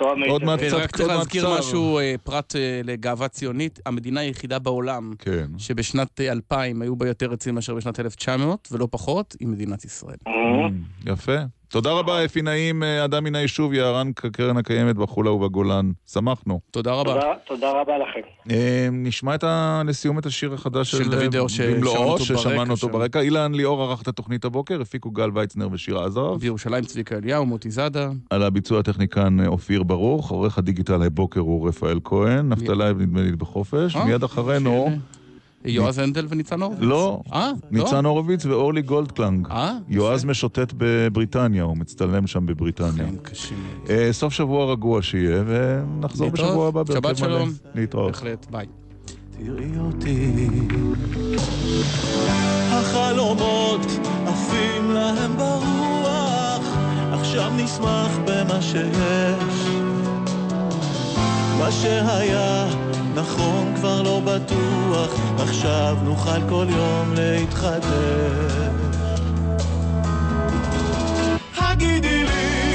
אה, 0.02 0.16
בצורה 0.16 0.28
עוד. 0.32 0.44
מעט 0.44 0.60
קצת- 0.60 0.74
רק 0.74 0.96
צריך 0.98 1.10
להזכיר 1.10 1.50
משהו, 1.60 2.00
אה, 2.00 2.16
פרט 2.24 2.56
אה, 2.56 2.82
לגאווה 2.84 3.28
ציונית, 3.28 3.80
המדינה 3.86 4.20
היחידה 4.20 4.60
בעולם 4.60 5.14
כן. 5.20 5.48
שבשנת 5.58 6.22
אה, 6.22 6.32
2000 6.32 6.82
היו 6.82 6.96
בה 6.96 7.08
יותר 7.08 7.34
עצים 7.34 7.56
מאשר 7.56 7.76
בשנת 7.76 8.00
1900, 8.00 8.68
ולא 8.72 8.88
פחות, 8.92 9.36
היא 9.40 9.48
מדינת 9.48 9.86
ישראל. 9.86 10.18
יפה. 11.06 11.38
תודה 11.70 11.92
רבה, 11.92 12.26
אפי 12.26 12.42
נעים, 12.42 12.84
אה, 12.84 13.06
אדם 13.06 13.24
מן 13.24 13.36
היישוב, 13.36 13.74
יערן 13.74 14.12
קרן 14.14 14.58
הקיימת 14.58 14.96
בחולה 14.96 15.32
ובגולן. 15.32 15.92
שמחנו. 16.12 16.60
תודה 16.72 16.94
רבה. 16.94 17.14
תודה- 17.14 17.34
תודה 17.48 17.72
רבה 17.82 17.94
לכם. 17.98 18.20
אה, 18.52 18.88
נשמע 18.92 19.36
את 19.36 19.44
ה... 19.44 19.82
לסיום 19.86 20.20
את 20.20 20.26
השיר 20.26 20.54
החדש 20.54 20.92
של 20.92 20.98
של 21.04 21.10
דוד 21.10 21.34
ליאור, 21.34 21.50
ששמענו 21.50 21.76
במלואו, 21.76 22.04
אותו 22.12 22.26
ששמענו 22.26 22.58
ברקע 22.58 22.72
אותו. 22.74 22.90
ברקע. 22.90 23.20
אילן 23.22 23.54
ליאור 23.56 23.84
ערך 23.84 24.02
את 24.02 24.08
התוכנית 24.08 24.46
הבוקר, 24.46 24.82
הפיקו 24.82 25.12
גל 25.12 25.30
ויצנר 25.34 25.68
ושירה 25.72 26.06
עזרב. 26.06 26.40
בירושלים 26.40 26.84
צביקה 26.84 27.16
אליהו, 27.18 27.46
מוטי 27.46 27.72
זאדה. 27.72 28.10
על 28.30 28.44
הביצוע 28.44 28.80
הטכניקן 28.80 29.40
אה, 29.40 29.48
אופיר 29.48 29.84
ברוך, 29.84 30.32
עורך 30.32 30.58
הדיגיטל 30.58 31.04
הבוקר 31.04 31.40
הוא 31.40 31.68
רפאל 31.70 32.00
כהן, 32.04 32.50
נפתלי 32.50 32.94
נדמה 33.00 33.22
לי 33.22 33.32
בחופש, 33.32 33.96
אה, 33.96 34.06
מיד 34.06 34.24
אחרינו... 34.24 34.90
יועז 35.66 35.98
הנדל 35.98 36.26
וניצן 36.30 36.62
הורוביץ. 36.62 36.84
לא, 36.84 37.22
אה? 37.34 37.52
לא? 37.72 37.84
ניצן 37.84 38.06
הורוביץ 38.06 38.46
ואורלי 38.46 38.82
גולדקלנג. 38.82 39.48
אה? 39.52 39.78
יועז 39.90 40.26
משוטט 40.26 40.74
בבריטניה, 40.78 41.64
הוא 41.64 41.78
מצטלם 41.78 42.28
שם 42.28 42.46
בבריטניה. 42.46 43.06
קשים. 43.22 43.58
אה, 43.90 44.10
סוף 44.12 44.34
שבוע 44.34 44.72
רגוע 44.72 45.02
שיהיה, 45.02 45.44
ונחזור. 45.48 46.30
בשבוע 46.30 46.68
הבא. 46.68 46.84
שבת. 46.94 47.18
שלום. 47.18 47.50
להתראות. 47.76 48.12
בהחלט, 48.12 48.46
ביי. 48.52 48.66
תראי 49.38 49.78
אותי 49.80 50.34
החלומות 52.72 53.82
עפים 54.26 54.92
להם 54.92 55.38
ברוח 55.38 56.66
עכשיו 57.12 57.52
נשמח 57.58 58.18
במה 58.26 58.62
שיש 58.62 59.68
מה 61.60 61.72
שהיה 61.72 62.68
נכון 63.18 63.74
כבר 63.76 64.02
לא 64.02 64.20
בטוח 64.26 65.12
עכשיו 65.40 65.98
נוכל 66.04 66.50
כל 66.50 66.66
יום 66.70 67.14
להתחדש 67.14 68.72
הגידי 71.58 72.24
לי 72.24 72.67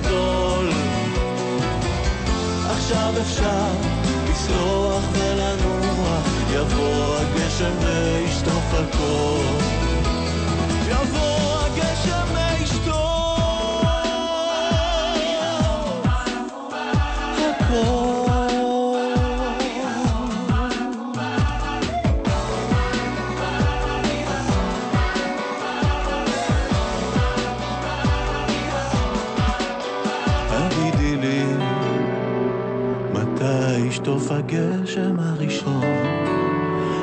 גדול. 0.00 0.70
עכשיו 2.70 3.14
אפשר 3.20 3.72
לסלוח 4.30 5.04
ולנוח 5.12 6.24
יבוא 6.50 7.16
הגשם 7.16 7.72
וישטוף 7.80 8.74
הכל. 8.74 9.44
יבוא 10.88 11.59
הגשם 34.60 35.16
הראשון 35.18 35.84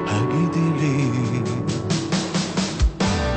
הגידי 0.08 0.70
לי. 0.80 1.10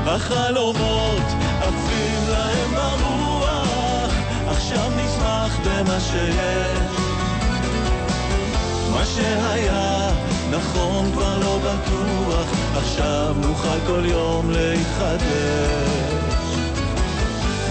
החלומות 0.06 1.22
עפים 1.60 2.28
להם 2.28 2.70
ברוח 2.74 4.12
עכשיו 4.48 4.90
נשמח 4.90 5.59
במה 5.64 6.01
שיש. 6.01 7.01
מה 8.92 9.06
שהיה 9.06 10.10
נכון 10.51 11.10
כבר 11.12 11.38
לא 11.38 11.59
בטוח 11.59 12.47
עכשיו 12.76 13.34
נוכל 13.40 13.80
כל 13.86 14.02
יום 14.05 14.51
להתחדש. 14.51 15.20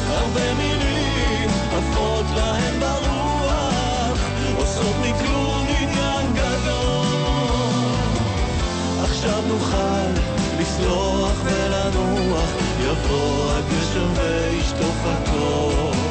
הרבה 0.07 0.53
מילים 0.53 1.49
עפות 1.77 2.25
להם 2.35 2.79
ברוח 2.79 4.19
עושות 4.57 4.95
מכלום 5.01 5.58
גדול. 6.61 7.95
עכשיו 9.03 9.41
נוכל 9.47 10.11
לסלוח 10.59 11.41
ולנוח 11.43 12.49
יבוא 12.79 13.51
הגשם 13.53 14.13
וישטוף 14.15 15.05
הכל 15.05 16.08